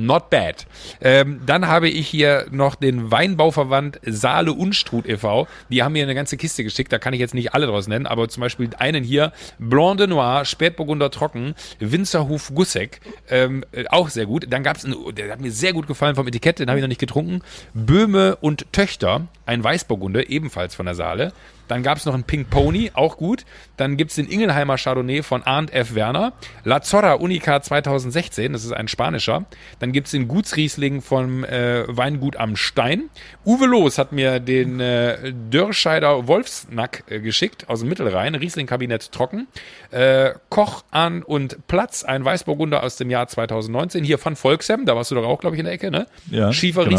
Not 0.00 0.30
bad. 0.30 0.66
Ähm, 1.00 1.40
dann 1.44 1.66
habe 1.66 1.88
ich 1.88 2.08
hier 2.08 2.46
noch 2.50 2.74
den 2.74 3.10
Weinbauverband 3.10 4.00
Saale 4.04 4.52
Unstrut 4.52 5.06
e.V. 5.06 5.46
Die 5.68 5.82
haben 5.82 5.92
mir 5.92 6.02
eine 6.02 6.14
ganze 6.14 6.36
Kiste 6.36 6.64
geschickt, 6.64 6.92
da 6.92 6.98
kann 6.98 7.12
ich 7.12 7.20
jetzt 7.20 7.34
nicht 7.34 7.52
alle 7.54 7.66
draus 7.66 7.86
nennen, 7.86 8.06
aber 8.06 8.28
zum 8.28 8.40
Beispiel 8.40 8.70
einen 8.78 9.04
hier, 9.04 9.32
Blanc 9.58 9.98
de 9.98 10.06
Noir, 10.06 10.44
Spätburgunder 10.44 11.10
Trocken, 11.10 11.54
Winzerhof 11.80 12.52
Gusseck, 12.54 13.00
ähm, 13.28 13.64
äh, 13.72 13.84
auch 13.88 14.08
sehr 14.08 14.26
gut. 14.26 14.46
Dann 14.48 14.62
gab 14.62 14.76
es, 14.76 14.86
der 15.16 15.30
hat 15.30 15.40
mir 15.40 15.52
sehr 15.52 15.74
gut 15.74 15.86
gefallen 15.86 16.14
vom 16.14 16.26
Etikett, 16.26 16.58
den 16.58 16.68
habe 16.68 16.78
ich 16.78 16.82
noch 16.82 16.88
nicht 16.88 17.00
getrunken, 17.00 17.42
Böhme 17.74 18.36
und 18.36 18.72
Töchter, 18.72 19.28
ein 19.50 19.64
Weißburgunder, 19.64 20.30
ebenfalls 20.30 20.76
von 20.76 20.86
der 20.86 20.94
Saale. 20.94 21.32
Dann 21.66 21.82
gab 21.82 21.98
es 21.98 22.04
noch 22.04 22.14
einen 22.14 22.24
Pink 22.24 22.50
Pony, 22.50 22.92
auch 22.94 23.16
gut. 23.16 23.44
Dann 23.76 23.96
gibt's 23.96 24.14
den 24.14 24.26
Ingelheimer 24.26 24.76
Chardonnay 24.76 25.22
von 25.22 25.42
Arndt 25.42 25.72
F. 25.72 25.94
Werner. 25.94 26.32
La 26.64 26.82
Zorra 26.82 27.14
Unica 27.14 27.60
2016, 27.60 28.52
das 28.52 28.64
ist 28.64 28.72
ein 28.72 28.86
spanischer. 28.86 29.44
Dann 29.80 29.92
gibt's 29.92 30.12
den 30.12 30.28
Gutsriesling 30.28 31.02
vom 31.02 31.44
äh, 31.44 31.84
Weingut 31.86 32.36
am 32.36 32.54
Stein. 32.54 33.10
Uwe 33.44 33.66
Loos 33.66 33.98
hat 33.98 34.12
mir 34.12 34.38
den 34.38 34.78
äh, 34.78 35.32
Dörrscheider 35.50 36.28
Wolfsnack 36.28 37.04
äh, 37.08 37.20
geschickt 37.20 37.68
aus 37.68 37.80
dem 37.80 37.88
Mittelrhein. 37.88 38.36
Riesling-Kabinett 38.36 39.10
trocken. 39.10 39.48
Äh, 39.90 40.34
Koch 40.48 40.84
an 40.92 41.22
und 41.22 41.66
Platz, 41.66 42.04
ein 42.04 42.24
Weißburgunder 42.24 42.84
aus 42.84 42.96
dem 42.96 43.10
Jahr 43.10 43.26
2019. 43.26 44.04
Hier 44.04 44.18
von 44.18 44.36
Volksem, 44.36 44.86
da 44.86 44.94
warst 44.94 45.10
du 45.10 45.16
doch 45.16 45.24
auch, 45.24 45.40
glaube 45.40 45.56
ich, 45.56 45.60
in 45.60 45.66
der 45.66 45.74
Ecke, 45.74 45.90
ne? 45.90 46.06
Ja, 46.30 46.52
Schiefer 46.52 46.84
genau. 46.84 46.96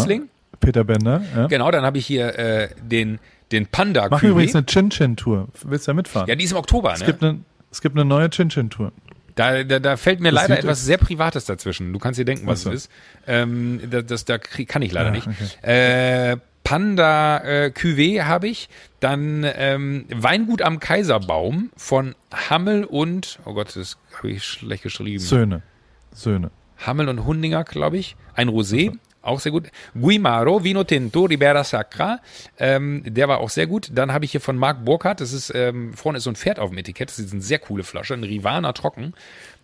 Peter 0.60 0.84
Bender. 0.84 1.24
Ja. 1.36 1.48
Genau, 1.48 1.72
dann 1.72 1.84
habe 1.84 1.98
ich 1.98 2.06
hier 2.06 2.38
äh, 2.38 2.70
den 2.82 3.20
den 3.52 3.68
Panda 3.68 4.08
Machen 4.10 4.30
übrigens 4.30 4.56
eine 4.56 4.66
Chin-Chin-Tour. 4.66 5.50
Willst 5.64 5.88
du 5.88 5.92
da 5.92 5.94
mitfahren? 5.94 6.28
Ja, 6.28 6.36
die 6.36 6.46
ist 6.46 6.52
im 6.52 6.58
Oktober, 6.58 6.94
es, 6.94 7.02
ne? 7.02 7.06
gibt 7.06 7.22
eine, 7.22 7.40
es 7.70 7.82
gibt 7.82 7.96
eine 7.96 8.06
neue 8.06 8.30
Chin-Chin-Tour. 8.30 8.92
Da, 9.36 9.64
da, 9.64 9.80
da 9.80 9.98
fällt 9.98 10.20
mir 10.20 10.32
Das 10.32 10.42
leider 10.44 10.60
etwas 10.60 10.84
sehr 10.86 10.98
Privates 10.98 11.46
dazwischen. 11.46 11.94
Du 11.94 12.00
kannst 12.00 12.20
dir 12.20 12.26
denken, 12.26 12.48
was 12.48 12.66
es 12.66 12.74
ist. 12.74 12.92
Ähm, 13.28 13.82
das, 13.90 14.06
das, 14.06 14.26
da 14.26 14.38
krieg, 14.38 14.68
kann 14.68 14.82
ich 14.82 14.92
leider 14.92 15.08
Ja, 15.08 15.16
nicht. 15.16 15.28
okay. 15.28 16.32
Äh, 16.34 16.38
Panda 16.64 17.38
äh, 17.44 17.72
Cuvée 17.76 18.24
habe 18.24 18.48
ich. 18.48 18.70
Dann 19.00 19.46
ähm, 19.56 20.06
Weingut 20.14 20.62
am 20.62 20.80
Kaiserbaum 20.80 21.72
von 21.76 22.14
Hammel 22.32 22.84
und, 22.84 23.40
oh 23.46 23.54
Gott, 23.54 23.76
das 23.76 23.98
habe 24.18 24.32
ich 24.32 24.44
schlecht 24.44 24.84
geschrieben. 24.84 25.20
Söhne. 25.20 25.62
Söhne. 26.14 26.52
Hammel 26.78 27.10
und 27.10 27.26
Hundinger, 27.26 27.64
glaube 27.64 27.98
ich. 27.98 28.16
Ein 28.36 28.50
Rosé, 28.50 28.98
auch 29.22 29.40
sehr 29.40 29.52
gut. 29.52 29.70
Guimaro, 29.94 30.64
Vino 30.64 30.84
Tinto, 30.84 31.26
Ribera 31.26 31.64
Sacra, 31.64 32.20
ähm, 32.60 33.04
der 33.06 33.28
war 33.28 33.40
auch 33.40 33.50
sehr 33.50 33.68
gut. 33.68 33.90
Dann 33.94 34.14
habe 34.14 34.26
ich 34.26 34.32
hier 34.32 34.42
von 34.42 34.58
Marc 34.58 34.84
Burkhardt, 34.84 35.22
das 35.22 35.34
ist, 35.34 35.52
ähm, 35.54 35.94
vorne 35.94 36.18
ist 36.18 36.24
so 36.24 36.32
ein 36.32 36.36
Pferd 36.36 36.60
auf 36.60 36.70
dem 36.70 36.78
Etikett, 36.78 37.10
das 37.10 37.20
ist 37.20 37.34
eine 37.34 37.42
sehr 37.42 37.60
coole 37.60 37.84
Flasche, 37.84 38.14
ein 38.14 38.24
Rivana 38.24 38.74
Trocken. 38.74 39.14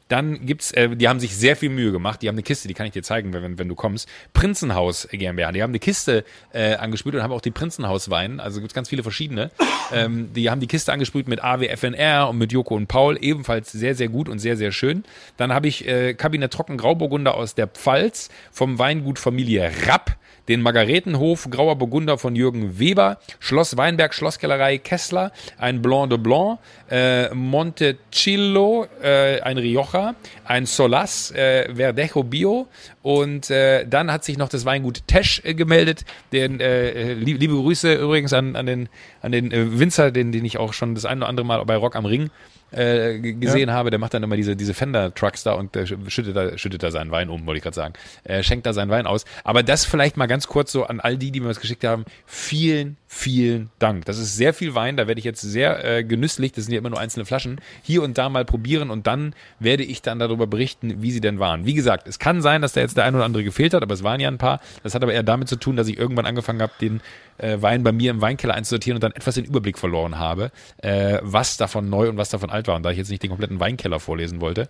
Dann 0.08 0.46
gibt's, 0.46 0.72
äh, 0.72 0.96
die 0.96 1.08
haben 1.08 1.20
sich 1.20 1.36
sehr 1.36 1.56
viel 1.56 1.70
Mühe 1.70 1.92
gemacht. 1.92 2.22
Die 2.22 2.28
haben 2.28 2.36
eine 2.36 2.44
Kiste, 2.44 2.68
die 2.68 2.74
kann 2.74 2.86
ich 2.86 2.94
dir 2.94 3.04
zeigen, 3.04 3.34
wenn, 3.34 3.58
wenn 3.58 3.68
du 3.68 3.76
kommst. 3.76 4.08
Prinzenhaus 4.34 5.08
GmbH. 5.12 5.52
Die 5.52 5.64
haben 5.64 5.72
eine 5.72 5.80
Kiste 5.80 6.24
äh, 6.54 6.76
angespült 6.76 7.16
und 7.16 7.24
haben 7.24 7.34
auch 7.34 7.42
die 7.42 7.52
Prinzenhauswein. 7.52 8.40
Also 8.40 8.60
gibt's 8.60 8.74
ganz 8.74 8.90
viele 8.90 9.04
verschiedene. 9.04 9.52
Ähm, 9.92 10.34
die 10.34 10.50
haben 10.50 10.60
die 10.60 10.68
Kiste 10.68 10.92
angespült 10.92 11.28
mit 11.28 11.44
AWFNR 11.44 12.30
und 12.30 12.38
mit 12.38 12.52
Joko 12.52 12.76
und 12.76 12.88
Paul. 12.88 13.18
Ebenfalls 13.22 13.72
sehr, 13.72 13.96
sehr 13.96 14.10
gut 14.10 14.30
und 14.30 14.40
sehr, 14.40 14.58
sehr 14.58 14.72
schön. 14.72 15.04
Dann 15.38 15.54
habe 15.54 15.68
ich 15.68 15.88
äh, 15.88 16.14
Kabinett 16.14 16.52
Trocken 16.54 16.78
Grauburgunder 16.78 17.36
aus 17.36 17.56
der 17.56 17.68
Pfalz 17.68 18.30
vom 18.52 18.80
Weingut 18.80 19.20
Familie 19.20 19.72
Rapp 19.86 20.18
den 20.48 20.62
Margaretenhof 20.62 21.48
Grauer 21.50 21.76
Burgunder 21.76 22.18
von 22.18 22.36
Jürgen 22.36 22.80
Weber, 22.80 23.20
Schloss 23.40 23.78
Weinberg, 23.78 24.14
Schlosskellerei 24.14 24.78
Kessler, 24.78 25.32
ein 25.58 25.82
Blanc 25.82 26.10
de 26.10 26.18
Blanc, 26.18 26.60
äh, 26.90 27.34
Montecillo, 27.34 28.88
äh, 29.02 29.42
ein 29.42 29.58
Rioja, 29.58 30.16
ein 30.46 30.66
Solas, 30.66 31.32
äh, 31.32 31.74
Verdejo 31.76 32.24
Bio 32.24 32.68
und 33.08 33.50
äh, 33.50 33.88
dann 33.88 34.12
hat 34.12 34.26
sich 34.26 34.38
noch 34.38 34.50
das 34.50 34.66
Weingut 34.66 35.08
Tesch 35.08 35.42
äh, 35.46 35.54
gemeldet. 35.54 36.04
Den, 36.34 36.60
äh, 36.60 37.14
lieb, 37.14 37.40
liebe 37.40 37.54
Grüße 37.54 37.94
übrigens 37.94 38.34
an, 38.34 38.58
an 38.58 38.66
den, 38.66 38.90
an 39.22 39.32
den 39.32 39.54
äh, 39.54 39.80
Winzer, 39.80 40.12
den, 40.12 40.34
den 40.34 40.44
ich 40.44 40.58
auch 40.58 40.74
schon 40.74 40.94
das 40.94 41.06
ein 41.06 41.20
oder 41.20 41.30
andere 41.30 41.46
Mal 41.46 41.64
bei 41.64 41.78
Rock 41.78 41.96
am 41.96 42.06
Ring 42.06 42.30
äh, 42.72 43.20
gesehen 43.20 43.72
habe, 43.72 43.90
der 43.92 44.00
macht 44.00 44.14
dann 44.14 44.24
immer 44.24 44.36
diese, 44.36 44.56
diese 44.56 44.74
Fender-Trucks 44.74 45.44
da 45.44 45.54
und 45.54 45.76
äh, 45.76 45.86
schüttet, 46.10 46.36
da, 46.36 46.58
schüttet 46.58 46.84
da 46.84 46.92
seinen 46.92 47.12
Wein 47.12 47.30
um, 47.30 47.46
wollte 47.46 47.58
ich 47.58 47.64
gerade 47.64 47.76
sagen. 47.76 47.94
Äh, 48.24 48.44
schenkt 48.44 48.66
da 48.66 48.74
seinen 48.74 48.90
Wein 48.90 49.08
aus. 49.08 49.26
Aber 49.44 49.64
das 49.64 49.86
vielleicht 49.86 50.18
mal 50.18 50.28
ganz 50.28 50.48
kurz 50.48 50.72
so 50.72 50.84
an 50.84 51.00
all 51.00 51.18
die, 51.18 51.32
die 51.32 51.40
mir 51.40 51.48
was 51.48 51.62
geschickt 51.62 51.86
haben. 51.86 52.04
Vielen, 52.26 52.98
vielen 53.08 53.70
Dank. 53.80 54.06
Das 54.06 54.18
ist 54.18 54.36
sehr 54.36 54.54
viel 54.54 54.76
Wein, 54.76 54.98
da 54.98 55.08
werde 55.08 55.20
ich 55.20 55.26
jetzt 55.26 55.42
sehr 55.42 55.84
äh, 55.84 56.04
genüsslich, 56.04 56.52
das 56.52 56.66
sind 56.66 56.74
ja 56.74 56.80
immer 56.80 56.90
nur 56.90 57.00
einzelne 57.00 57.26
Flaschen, 57.26 57.62
hier 57.84 58.04
und 58.04 58.18
da 58.18 58.28
mal 58.28 58.44
probieren 58.44 58.90
und 58.90 59.08
dann 59.08 59.34
werde 59.60 59.84
ich 59.84 60.02
dann 60.02 60.20
darüber 60.20 60.46
berichten, 60.46 61.02
wie 61.02 61.12
sie 61.12 61.22
denn 61.22 61.40
waren. 61.40 61.66
Wie 61.66 61.74
gesagt, 61.74 62.08
es 62.08 62.20
kann 62.20 62.42
sein, 62.42 62.62
dass 62.62 62.74
da 62.74 62.82
jetzt 62.82 62.97
der 62.98 63.06
ein 63.06 63.16
oder 63.16 63.24
andere 63.26 63.44
gefehlt 63.44 63.74
hat, 63.74 63.82
aber 63.84 63.94
es 63.94 64.04
waren 64.04 64.20
ja 64.20 64.28
ein 64.28 64.38
paar. 64.38 64.60
Das 64.84 64.94
hat 64.96 65.04
aber 65.04 65.14
eher 65.14 65.24
damit 65.24 65.48
zu 65.48 65.56
tun, 65.56 65.76
dass 65.76 65.88
ich 65.88 65.98
irgendwann 65.98 66.26
angefangen 66.26 66.62
habe, 66.62 66.74
den 66.82 67.02
äh, 67.38 67.62
Wein 67.62 67.84
bei 67.84 67.92
mir 67.92 68.12
im 68.12 68.20
Weinkeller 68.22 68.54
einzusortieren 68.56 68.98
und 68.98 69.04
dann 69.04 69.12
etwas 69.14 69.36
den 69.36 69.46
Überblick 69.46 69.78
verloren 69.78 70.18
habe, 70.20 70.52
äh, 70.78 71.20
was 71.22 71.58
davon 71.58 71.90
neu 71.90 72.10
und 72.10 72.18
was 72.18 72.30
davon 72.30 72.50
alt 72.50 72.68
war. 72.68 72.76
Und 72.76 72.84
da 72.84 72.92
ich 72.92 72.98
jetzt 72.98 73.10
nicht 73.10 73.24
den 73.24 73.30
kompletten 73.30 73.60
Weinkeller 73.60 74.00
vorlesen 74.00 74.42
wollte, 74.42 74.68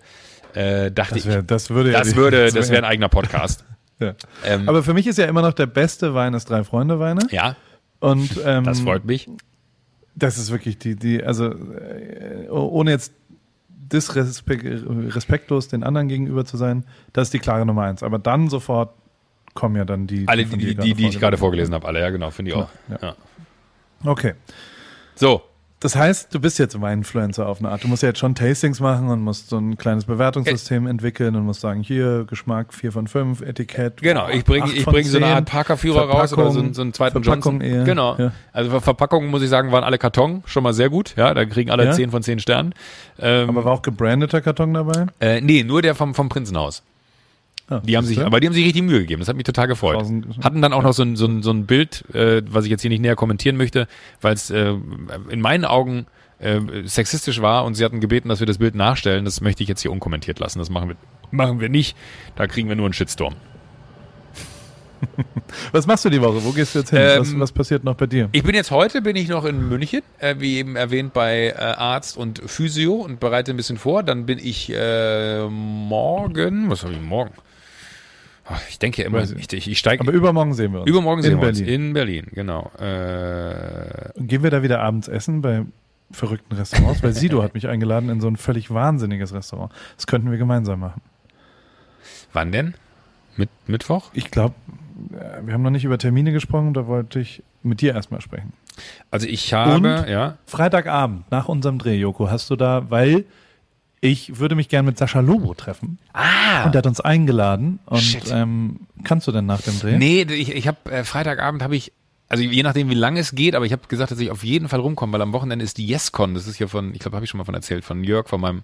äh, 0.53 0.91
dachte 0.91 1.15
Das, 1.15 1.25
wär, 1.25 1.39
ich, 1.39 1.45
das 1.47 1.69
würde 1.69 1.91
ja 1.91 1.99
das 1.99 2.09
die- 2.09 2.15
würde, 2.15 2.45
das 2.45 2.53
wär- 2.53 2.69
wäre 2.69 2.78
ein 2.86 2.89
eigener 2.91 3.09
Podcast. 3.09 3.63
ja. 3.99 4.13
ähm, 4.45 4.67
Aber 4.69 4.84
für 4.84 4.93
mich 4.93 5.07
ist 5.07 5.17
ja 5.17 5.25
immer 5.25 5.41
noch 5.41 5.53
der 5.53 5.65
beste 5.67 6.13
Wein 6.13 6.34
das 6.34 6.45
Drei-Freunde-Weine. 6.45 7.28
ja, 7.32 7.55
Und 7.99 8.30
ähm, 8.45 8.63
das 8.63 8.80
freut 8.82 9.05
mich. 9.05 9.30
Das 10.15 10.38
ist 10.38 10.51
wirklich 10.51 10.78
die, 10.80 10.95
die, 10.95 11.23
also 11.23 11.51
äh, 11.51 12.49
ohne 12.49 12.91
jetzt 12.91 13.13
disrespekt, 13.78 14.65
respektlos 14.65 15.67
den 15.67 15.84
anderen 15.84 16.07
gegenüber 16.07 16.45
zu 16.45 16.57
sein, 16.57 16.86
das 17.13 17.28
ist 17.28 17.34
die 17.34 17.39
klare 17.39 17.65
Nummer 17.65 17.84
eins. 17.84 18.03
Aber 18.03 18.19
dann 18.19 18.49
sofort 18.49 18.93
kommen 19.53 19.75
ja 19.75 19.86
dann 19.86 20.07
die. 20.07 20.28
Alle, 20.28 20.45
die, 20.45 20.57
dir 20.57 20.75
die, 20.75 20.93
die 20.93 21.07
ich 21.07 21.19
gerade 21.19 21.38
vorgelesen 21.38 21.73
habe, 21.73 21.88
alle, 21.88 21.99
ja 21.99 22.09
genau, 22.09 22.30
finde 22.32 22.51
ich 22.51 22.57
auch. 22.57 22.69
Ja, 22.89 22.97
Ja. 23.01 23.15
Okay. 24.03 24.34
So, 25.15 25.41
Das 25.80 25.95
heißt, 25.95 26.34
du 26.34 26.39
bist 26.39 26.57
jetzt 26.57 26.82
Weininfluencer 26.82 27.47
auf 27.47 27.59
eine 27.59 27.69
Art. 27.69 27.84
Du 27.84 27.88
musst 27.88 28.01
ja 28.01 28.09
jetzt 28.09 28.17
schon 28.17 28.34
Tastings 28.34 28.80
machen 28.80 29.09
und 29.09 29.21
musst 29.21 29.49
so 29.49 29.57
ein 29.59 29.78
kleines 29.78 30.05
Bewertungssystem 30.05 30.88
entwickeln 30.88 31.36
und 31.36 31.43
musst 31.43 31.61
sagen, 31.61 31.84
hier 31.84 32.25
Geschmack 32.28 32.73
4 32.73 32.91
von 32.91 33.07
5, 33.07 33.41
Etikett. 33.41 34.01
Genau, 34.01 34.28
ich 34.28 34.43
bringe 34.43 34.71
ich 34.73 34.86
bring 34.86 35.05
so 35.05 35.17
eine 35.17 35.28
10, 35.28 35.36
Art 35.36 35.45
Parker-Führer 35.45 36.09
raus 36.09 36.34
oder 36.34 36.49
so, 36.49 36.59
einen- 36.59 36.73
so 36.73 36.82
einen 36.82 36.93
zweiten 36.93 37.23
Verpackung 37.23 37.59
Johnson. 37.61 37.78
eher. 37.78 37.84
Genau. 37.84 38.15
Ja. 38.17 38.32
Also 38.53 38.71
Ver- 38.71 38.82
Verpackungen, 38.82 39.30
muss 39.30 39.43
ich 39.43 39.49
sagen, 39.49 39.71
waren 39.71 39.84
alle 39.84 39.99
Karton, 39.99 40.41
schon 40.47 40.63
mal 40.63 40.73
sehr 40.73 40.89
gut. 40.89 41.13
Ja, 41.15 41.36
da 41.36 41.45
kriegen 41.45 41.69
alle 41.69 41.86
Ja? 41.86 41.91
10 41.91 42.09
von 42.09 42.23
10 42.23 42.39
Sternen. 42.39 42.73
Ähm, 43.19 43.49
Aber 43.49 43.63
war 43.63 43.73
auch 43.73 43.84
gebrandeter 43.84 44.41
Karton 44.41 44.73
dabei? 44.73 45.05
äh, 45.19 45.41
nee, 45.41 45.63
nur 45.63 45.84
der 45.84 45.93
vom, 45.93 46.15
vom 46.15 46.28
Prinzenhaus. 46.28 46.82
Ah, 47.70 47.82
Die 47.84 47.97
haben 47.97 48.05
sich, 48.05 48.20
aber 48.24 48.39
die 48.39 48.47
haben 48.47 48.53
sich 48.53 48.65
richtig 48.65 48.84
Mühe 48.84 48.99
gegeben. 48.99 49.20
Das 49.20 49.28
hat 49.28 49.36
mich 49.36 49.43
total 49.43 49.68
gefreut. 49.68 50.01
Hatten 50.41 50.61
dann 50.61 50.72
auch 50.72 50.84
noch 50.84 50.93
so 50.93 51.03
ein, 51.03 51.15
so 51.18 51.26
ein, 51.26 51.43
so 51.43 51.51
ein 51.51 51.65
Bild, 51.65 52.03
äh, 52.13 52.41
was 52.49 52.63
ich 52.63 52.72
jetzt 52.72 52.82
hier 52.82 52.89
nicht 52.89 53.01
näher 53.01 53.15
kommentieren 53.15 53.57
möchte, 53.57 53.88
weil 54.22 54.34
es 54.34 54.49
äh, 54.49 54.74
in 55.30 55.41
meinen 55.41 55.65
Augen 55.65 56.05
äh, 56.39 56.59
sexistisch 56.86 57.41
war 57.41 57.65
und 57.65 57.76
sie 57.76 57.84
hatten 57.84 57.99
gebeten, 57.99 58.30
dass 58.30 58.39
wir 58.39 58.47
das 58.47 58.59
Bild 58.59 58.76
nachstellen. 58.76 59.26
Das 59.26 59.41
möchte 59.41 59.63
ich 59.63 59.70
jetzt 59.70 59.82
hier 59.82 59.91
unkommentiert 59.91 60.39
lassen. 60.39 60.59
Das 60.59 60.70
machen 60.70 60.89
wir, 60.89 60.95
machen 61.32 61.59
wir 61.59 61.68
nicht. 61.68 61.97
Da 62.38 62.47
kriegen 62.47 62.70
wir 62.70 62.76
nur 62.78 62.86
einen 62.86 62.93
Shitstorm. 62.93 63.36
Was 65.72 65.86
machst 65.88 66.05
du 66.05 66.09
die 66.09 66.22
Woche? 66.22 66.43
Wo 66.43 66.51
gehst 66.51 66.74
du 66.74 66.80
jetzt 66.80 66.89
hin? 66.89 66.99
Ähm, 66.99 67.20
was, 67.20 67.39
was 67.39 67.51
passiert 67.51 67.84
noch 67.84 67.95
bei 67.95 68.07
dir? 68.07 68.30
Ich 68.32 68.43
bin 68.43 68.55
jetzt 68.55 68.72
heute, 68.72 69.01
bin 69.01 69.15
ich 69.15 69.28
noch 69.30 69.45
in 69.45 69.70
München, 69.70 70.01
äh, 70.18 70.36
wie 70.39 70.57
eben 70.57 70.76
erwähnt, 70.76 71.13
bei 71.13 71.49
äh, 71.49 71.53
Arzt 71.55 72.18
und 72.18 72.41
Physio 72.45 72.95
und 72.95 73.20
bereite 73.20 73.51
ein 73.51 73.57
bisschen 73.57 73.78
vor. 73.78 74.01
Dann 74.03 74.26
bin 74.26 74.39
ich 74.39 74.74
äh, 74.74 75.47
morgen, 75.47 76.70
was 76.70 76.84
habe 76.84 76.93
ich 76.93 77.01
morgen? 77.01 77.32
Ich 78.69 78.79
denke 78.79 79.01
ja 79.01 79.07
immer, 79.07 79.23
ich. 79.23 79.67
ich, 79.67 79.77
steige 79.79 80.01
Aber 80.01 80.11
übermorgen 80.11 80.53
sehen 80.53 80.71
wir 80.73 80.81
uns. 80.81 80.89
übermorgen 80.89 81.19
in 81.19 81.23
sehen 81.23 81.37
wir 81.41 81.47
Berlin. 81.47 81.61
uns 81.63 81.69
in 81.69 81.93
Berlin, 81.93 82.27
genau. 82.31 82.71
Äh, 82.79 84.11
Gehen 84.19 84.43
wir 84.43 84.51
da 84.51 84.63
wieder 84.63 84.81
abends 84.81 85.07
essen 85.07 85.41
bei 85.41 85.65
verrückten 86.11 86.55
Restaurants? 86.55 87.03
Weil 87.03 87.13
Sido 87.13 87.43
hat 87.43 87.53
mich 87.53 87.67
eingeladen 87.67 88.09
in 88.09 88.21
so 88.21 88.27
ein 88.27 88.37
völlig 88.37 88.71
wahnsinniges 88.73 89.33
Restaurant. 89.33 89.71
Das 89.97 90.07
könnten 90.07 90.31
wir 90.31 90.37
gemeinsam 90.37 90.79
machen. 90.79 91.01
wann 92.33 92.51
denn? 92.51 92.73
Mit, 93.35 93.49
Mittwoch? 93.67 94.11
Ich 94.13 94.31
glaube, 94.31 94.55
wir 95.43 95.53
haben 95.53 95.61
noch 95.61 95.69
nicht 95.69 95.83
über 95.85 95.97
Termine 95.97 96.31
gesprochen, 96.31 96.73
da 96.73 96.87
wollte 96.87 97.19
ich 97.19 97.43
mit 97.63 97.81
dir 97.81 97.93
erstmal 97.93 98.21
sprechen. 98.21 98.53
Also 99.11 99.27
ich 99.27 99.53
habe, 99.53 99.75
Und? 99.75 100.09
ja, 100.09 100.37
Freitagabend 100.45 101.29
nach 101.31 101.47
unserem 101.47 101.77
Dreh, 101.79 101.95
Joko, 101.97 102.29
hast 102.31 102.49
du 102.49 102.55
da, 102.55 102.89
weil 102.89 103.25
ich 104.01 104.39
würde 104.39 104.55
mich 104.55 104.69
gern 104.69 104.85
mit 104.85 104.97
Sascha 104.97 105.19
Lobo 105.19 105.53
treffen. 105.53 105.97
Ah! 106.13 106.65
Und 106.65 106.73
der 106.75 106.79
hat 106.79 106.87
uns 106.87 107.01
eingeladen. 107.01 107.79
Und 107.85 108.01
Shit. 108.01 108.31
ähm, 108.31 108.81
kannst 109.03 109.27
du 109.27 109.31
denn 109.31 109.45
nach 109.45 109.61
dem 109.61 109.79
Dreh? 109.79 109.97
Nee, 109.97 110.21
ich, 110.21 110.51
ich 110.51 110.67
habe 110.67 110.91
äh, 110.91 111.03
Freitagabend 111.03 111.63
habe 111.63 111.75
ich 111.75 111.91
also 112.29 112.43
je 112.43 112.63
nachdem 112.63 112.89
wie 112.89 112.95
lange 112.95 113.19
es 113.19 113.35
geht, 113.35 113.55
aber 113.55 113.65
ich 113.65 113.71
habe 113.71 113.87
gesagt, 113.87 114.11
dass 114.11 114.19
ich 114.19 114.31
auf 114.31 114.43
jeden 114.43 114.67
Fall 114.67 114.81
rumkomme, 114.81 115.13
weil 115.13 115.21
am 115.21 115.31
Wochenende 115.31 115.63
ist 115.63 115.77
die 115.77 115.87
YesCon, 115.87 116.33
das 116.33 116.45
ist 116.45 116.57
hier 116.57 116.67
von, 116.67 116.93
ich 116.93 116.99
glaube, 116.99 117.15
habe 117.15 117.23
ich 117.23 117.29
schon 117.29 117.37
mal 117.37 117.45
von 117.45 117.55
erzählt, 117.55 117.85
von 117.85 118.03
Jörg, 118.03 118.27
von 118.27 118.41
meinem 118.41 118.63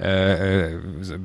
äh, 0.00 0.72
äh, 0.72 0.78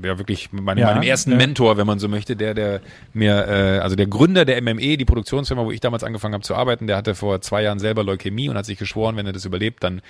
ja 0.03 0.17
wirklich 0.17 0.51
meinem, 0.51 0.79
Ja, 0.79 0.87
meinem 0.87 1.03
ersten 1.03 1.31
ja. 1.31 1.37
Mentor, 1.37 1.77
wenn 1.77 1.87
man 1.87 1.99
so 1.99 2.07
möchte, 2.07 2.35
der 2.35 2.53
der 2.53 2.81
mir 3.13 3.47
äh, 3.47 3.79
also 3.79 3.95
der 3.95 4.07
Gründer 4.07 4.45
der 4.45 4.61
MME, 4.61 4.97
die 4.97 5.05
Produktionsfirma, 5.05 5.63
wo 5.63 5.71
ich 5.71 5.79
damals 5.79 6.03
angefangen 6.03 6.33
habe 6.33 6.43
zu 6.43 6.55
arbeiten, 6.55 6.87
der 6.87 6.97
hatte 6.97 7.15
vor 7.15 7.41
zwei 7.41 7.63
Jahren 7.63 7.79
selber 7.79 8.03
Leukämie 8.03 8.49
und 8.49 8.57
hat 8.57 8.65
sich 8.65 8.77
geschworen, 8.77 9.15
wenn 9.17 9.25
er 9.25 9.33
das 9.33 9.45
überlebt, 9.45 9.83
dann 9.83 10.01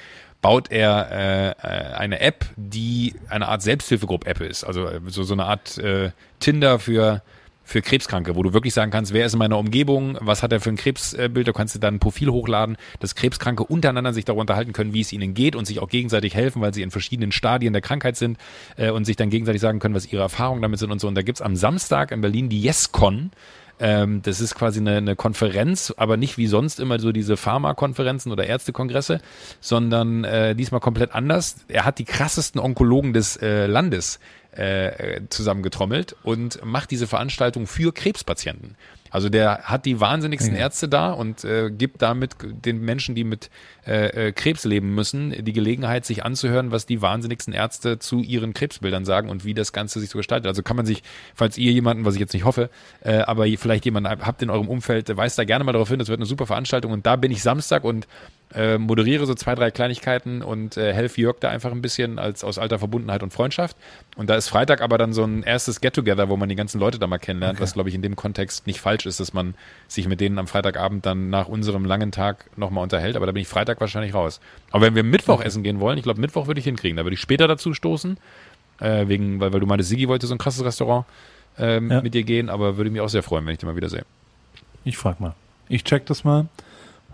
baut 0.41 0.72
er 0.72 1.09
äh, 1.11 1.49
äh, 1.49 1.93
eine 1.93 2.20
App, 2.22 2.45
die 2.55 3.16
eine 3.30 3.47
Art 3.47 3.61
Selbsthilfegruppe-App 3.61 4.41
ist, 4.41 4.63
also 4.63 4.88
äh, 4.88 4.99
so 5.07 5.24
so 5.24 5.34
eine 5.34 5.45
Art 5.45 5.78
äh, 5.78 6.11
Tinder 6.39 6.80
für 6.80 7.22
für 7.66 7.82
Krebskranke, 7.82 8.36
wo 8.36 8.43
du 8.43 8.53
wirklich 8.53 8.74
sagen 8.74 8.91
kannst, 8.91 9.11
wer 9.11 9.26
ist 9.26 9.34
in 9.34 9.39
meiner 9.39 9.57
Umgebung, 9.57 10.18
was 10.22 10.43
hat 10.43 10.53
er 10.53 10.61
für 10.61 10.70
ein 10.70 10.78
Krebsbild, 10.78 11.47
da 11.47 11.51
kannst 11.51 11.76
du 11.76 11.80
dann 11.80 11.95
ein 11.95 11.99
Profil 11.99 12.30
hochladen, 12.30 12.78
dass 12.99 13.16
Krebskranke 13.16 13.63
untereinander 13.63 14.13
sich 14.13 14.24
darüber 14.24 14.41
unterhalten 14.41 14.72
können, 14.72 14.93
wie 14.93 15.01
es 15.01 15.11
ihnen 15.11 15.34
geht 15.34 15.55
und 15.55 15.66
sich 15.66 15.80
auch 15.80 15.89
gegenseitig 15.89 16.36
helfen, 16.36 16.61
weil 16.61 16.74
sie 16.74 16.84
in 16.84 16.91
verschiedenen 16.91 17.32
Stadien 17.32 17.74
der 17.74 17.82
Krankheit 17.82 18.16
sind 18.16 18.38
äh, 18.78 18.91
und 18.91 19.05
sich 19.05 19.16
dann 19.16 19.32
gegenseitig 19.32 19.61
sagen 19.61 19.80
können, 19.80 19.95
was 19.95 20.11
ihre 20.11 20.22
Erfahrungen 20.22 20.61
damit 20.61 20.80
sind 20.80 20.91
und 20.91 20.99
so. 20.99 21.07
Und 21.07 21.16
da 21.16 21.24
gibt's 21.24 21.41
am 21.41 21.55
Samstag 21.55 22.11
in 22.11 22.22
Berlin 22.22 22.49
die 22.49 22.61
YesCon, 22.61 23.32
ähm, 23.80 24.22
das 24.22 24.39
ist 24.39 24.55
quasi 24.55 24.80
eine, 24.80 24.97
eine 24.97 25.16
Konferenz, 25.16 25.93
aber 25.97 26.16
nicht 26.18 26.38
wie 26.38 26.47
sonst 26.47 26.80
immer 26.80 26.99
so 26.99 27.11
diese 27.11 27.36
Pharmakonferenzen 27.36 28.32
oder 28.32 28.45
Ärztekongresse, 28.45 29.20
sondern 29.59 30.24
äh, 30.24 30.55
diesmal 30.55 30.80
komplett 30.80 31.13
anders. 31.13 31.57
Er 31.68 31.84
hat 31.84 31.99
die 31.99 32.05
krassesten 32.05 32.61
Onkologen 32.61 33.11
des 33.11 33.36
äh, 33.38 33.66
Landes 33.66 34.20
äh, 34.56 35.22
zusammengetrommelt 35.30 36.16
und 36.24 36.64
macht 36.64 36.91
diese 36.91 37.08
Veranstaltung 37.08 37.68
für 37.68 37.93
Krebspatienten. 37.93 38.76
Also 39.12 39.30
der 39.30 39.60
hat 39.64 39.86
die 39.86 39.99
wahnsinnigsten 40.01 40.56
Ja. 40.56 40.62
Ärzte 40.62 40.89
da 40.89 41.12
und 41.12 41.43
äh, 41.45 41.72
gibt 41.72 42.01
damit 42.01 42.36
den 42.41 42.82
Menschen, 42.82 43.16
die 43.16 43.24
mit 43.24 43.49
äh, 43.88 44.27
äh, 44.27 44.31
Krebs 44.31 44.65
leben 44.65 44.95
müssen, 44.95 45.31
die 45.43 45.53
Gelegenheit, 45.53 46.05
sich 46.05 46.25
anzuhören, 46.25 46.71
was 46.71 46.86
die 46.86 47.01
wahnsinnigsten 47.01 47.53
Ärzte 47.53 47.99
zu 47.99 48.21
ihren 48.21 48.53
Krebsbildern 48.53 49.05
sagen 49.05 49.29
und 49.29 49.45
wie 49.45 49.53
das 49.53 49.73
Ganze 49.73 49.99
sich 49.99 50.09
so 50.09 50.17
gestaltet. 50.17 50.47
Also 50.47 50.63
kann 50.63 50.75
man 50.75 50.86
sich, 50.86 51.03
falls 51.36 51.57
ihr 51.57 51.71
jemanden, 51.71 52.05
was 52.05 52.15
ich 52.15 52.19
jetzt 52.19 52.33
nicht 52.33 52.45
hoffe, 52.45 52.69
äh, 53.01 53.17
aber 53.17 53.45
vielleicht 53.57 53.86
jemanden 53.86 54.09
habt 54.09 54.41
in 54.41 54.49
eurem 54.49 54.67
Umfeld, 54.67 55.09
äh, 55.09 55.17
weist 55.17 55.38
da 55.38 55.43
gerne 55.43 55.63
mal 55.63 55.73
darauf 55.73 55.89
hin, 55.89 55.99
das 55.99 56.09
wird 56.09 56.19
eine 56.19 56.25
super 56.25 56.47
Veranstaltung 56.47 56.91
und 56.91 57.05
da 57.05 57.15
bin 57.15 57.31
ich 57.31 57.43
Samstag 57.43 57.83
und 57.83 58.07
äh, 58.53 58.77
moderiere 58.77 59.25
so 59.25 59.33
zwei, 59.33 59.55
drei 59.55 59.71
Kleinigkeiten 59.71 60.41
und 60.41 60.77
äh, 60.77 60.93
helfe 60.93 61.19
Jörg 61.19 61.38
da 61.39 61.49
einfach 61.49 61.71
ein 61.71 61.81
bisschen 61.81 62.19
als 62.19 62.43
aus 62.43 62.57
alter 62.57 62.79
Verbundenheit 62.79 63.23
und 63.23 63.33
Freundschaft. 63.33 63.75
Und 64.15 64.29
da 64.29 64.36
ist 64.36 64.47
Freitag 64.47 64.81
aber 64.81 64.97
dann 64.97 65.13
so 65.13 65.23
ein 65.23 65.43
erstes 65.43 65.81
Get-Together, 65.81 66.29
wo 66.29 66.38
man 66.38 66.47
die 66.47 66.55
ganzen 66.55 66.79
Leute 66.79 66.99
da 66.99 67.07
mal 67.07 67.17
kennenlernt, 67.17 67.57
okay. 67.57 67.63
was 67.63 67.73
glaube 67.73 67.89
ich 67.89 67.95
in 67.95 68.01
dem 68.01 68.15
Kontext 68.15 68.67
nicht 68.67 68.79
falsch 68.79 69.05
ist, 69.05 69.19
dass 69.19 69.33
man 69.33 69.55
sich 69.88 70.07
mit 70.07 70.21
denen 70.21 70.38
am 70.38 70.47
Freitagabend 70.47 71.05
dann 71.05 71.29
nach 71.29 71.47
unserem 71.47 71.86
langen 71.86 72.11
Tag 72.11 72.45
nochmal 72.55 72.83
unterhält. 72.83 73.15
Aber 73.15 73.25
da 73.25 73.31
bin 73.31 73.41
ich 73.41 73.47
Freitag 73.47 73.74
wahrscheinlich 73.80 74.13
raus. 74.13 74.39
Aber 74.71 74.86
wenn 74.86 74.95
wir 74.95 75.03
Mittwoch 75.03 75.41
essen 75.41 75.63
gehen 75.63 75.80
wollen, 75.80 75.97
ich 75.97 76.03
glaube 76.03 76.21
Mittwoch 76.21 76.47
würde 76.47 76.59
ich 76.59 76.65
hinkriegen. 76.65 76.97
Da 76.97 77.03
würde 77.03 77.15
ich 77.15 77.21
später 77.21 77.47
dazu 77.47 77.73
stoßen, 77.73 78.17
äh, 78.80 79.07
wegen, 79.07 79.39
weil, 79.39 79.53
weil 79.53 79.59
du 79.59 79.65
meintest, 79.65 79.89
Sigi 79.89 80.07
wollte 80.07 80.28
so 80.28 80.36
ein 80.36 80.38
krasses 80.38 80.63
Restaurant 80.63 81.05
ähm, 81.57 81.91
ja. 81.91 82.01
mit 82.01 82.13
dir 82.13 82.23
gehen, 82.23 82.49
aber 82.49 82.78
würde 82.78 82.89
mich 82.89 83.01
auch 83.01 83.09
sehr 83.09 83.23
freuen, 83.23 83.45
wenn 83.45 83.53
ich 83.53 83.59
dich 83.59 83.67
mal 83.67 83.76
wiedersehe. 83.76 84.05
Ich 84.84 84.97
frag 84.97 85.19
mal. 85.19 85.34
Ich 85.67 85.84
check 85.84 86.05
das 86.05 86.23
mal 86.23 86.47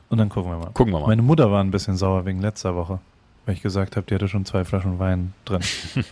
und 0.10 0.18
dann 0.18 0.30
gucken 0.30 0.52
wir 0.52 0.58
mal. 0.58 0.72
Gucken 0.74 0.94
wir 0.94 1.00
mal. 1.00 1.08
Meine 1.08 1.22
Mutter 1.22 1.52
war 1.52 1.64
ein 1.64 1.72
bisschen 1.72 1.96
sauer 1.96 2.26
wegen 2.26 2.42
letzter 2.42 2.76
Woche, 2.76 3.00
weil 3.46 3.56
ich 3.56 3.62
gesagt 3.62 3.96
habe, 3.96 4.06
die 4.08 4.16
hatte 4.16 4.28
schon 4.28 4.46
zwei 4.46 4.66
Flaschen 4.66 5.00
Wein 5.00 5.34
drin. 5.46 5.62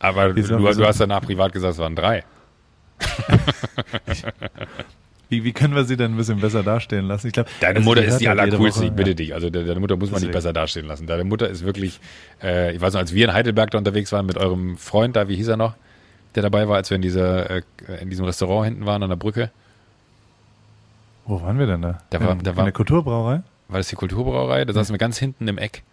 aber 0.00 0.32
du, 0.32 0.42
du, 0.42 0.86
hast 0.86 1.00
danach 1.00 1.22
privat 1.22 1.52
gesagt, 1.52 1.74
es 1.74 1.78
waren 1.78 1.94
drei. 1.94 2.24
Wie, 5.30 5.44
wie 5.44 5.52
können 5.52 5.76
wir 5.76 5.84
sie 5.84 5.96
denn 5.96 6.12
ein 6.12 6.16
bisschen 6.16 6.40
besser 6.40 6.64
dastehen 6.64 7.06
lassen? 7.06 7.28
Ich 7.28 7.32
glaube, 7.32 7.48
deine 7.60 7.78
also 7.78 7.88
Mutter 7.88 8.04
ist 8.04 8.18
die 8.18 8.28
allercoolste, 8.28 8.86
ich 8.86 8.90
bitte 8.90 9.14
dich. 9.14 9.32
Also 9.32 9.48
deine 9.48 9.78
Mutter 9.78 9.94
muss 9.94 10.10
man 10.10 10.16
Deswegen. 10.16 10.26
nicht 10.26 10.32
besser 10.32 10.52
dastehen 10.52 10.86
lassen. 10.86 11.06
Deine 11.06 11.22
Mutter 11.22 11.48
ist 11.48 11.64
wirklich, 11.64 12.00
äh, 12.42 12.74
ich 12.74 12.80
weiß 12.80 12.94
noch, 12.94 13.00
als 13.00 13.14
wir 13.14 13.26
in 13.26 13.32
Heidelberg 13.32 13.70
da 13.70 13.78
unterwegs 13.78 14.10
waren 14.10 14.26
mit 14.26 14.36
eurem 14.36 14.76
Freund 14.76 15.14
da, 15.14 15.28
wie 15.28 15.36
hieß 15.36 15.46
er 15.46 15.56
noch, 15.56 15.74
der 16.34 16.42
dabei 16.42 16.66
war, 16.66 16.76
als 16.76 16.90
wir 16.90 16.96
in 16.96 17.02
dieser, 17.02 17.48
äh, 17.48 17.62
in 18.00 18.10
diesem 18.10 18.24
Restaurant 18.24 18.66
hinten 18.66 18.86
waren 18.86 19.04
an 19.04 19.08
der 19.08 19.16
Brücke. 19.16 19.52
Wo 21.26 21.40
waren 21.42 21.60
wir 21.60 21.66
denn 21.66 21.82
da? 21.82 21.98
Da 22.10 22.20
war, 22.20 22.32
in, 22.32 22.42
da 22.42 22.56
war, 22.56 22.64
in 22.64 22.66
der 22.66 22.72
Kulturbrauerei? 22.72 23.42
War 23.68 23.78
das 23.78 23.86
die 23.86 23.94
Kulturbrauerei? 23.94 24.64
Da 24.64 24.72
saßen 24.72 24.92
wir 24.92 24.98
ganz 24.98 25.16
hinten 25.16 25.46
im 25.46 25.58
Eck. 25.58 25.84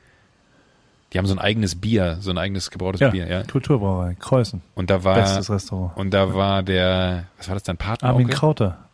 Die 1.14 1.20
haben 1.20 1.28
so 1.28 1.36
ein 1.36 1.40
eigenes 1.40 1.76
Bier, 1.76 2.18
so 2.22 2.32
ein 2.32 2.40
eigenes 2.40 2.72
gebrautes 2.72 3.02
ja, 3.02 3.10
Bier, 3.10 3.28
ja. 3.28 3.44
Kulturbrauerei, 3.44 4.16
Kreuzen. 4.20 4.64
Und 4.74 4.90
da 4.90 5.04
war 5.04 5.16
bestes 5.16 5.52
Restaurant. 5.52 5.96
Und 5.96 6.12
da 6.12 6.34
war 6.34 6.64
der, 6.64 7.26
was 7.38 7.48
war 7.48 7.54
das 7.54 7.64
dein 7.64 7.78
Partner? 7.78 8.10
Armin 8.10 8.30
Krauter. 8.30 8.87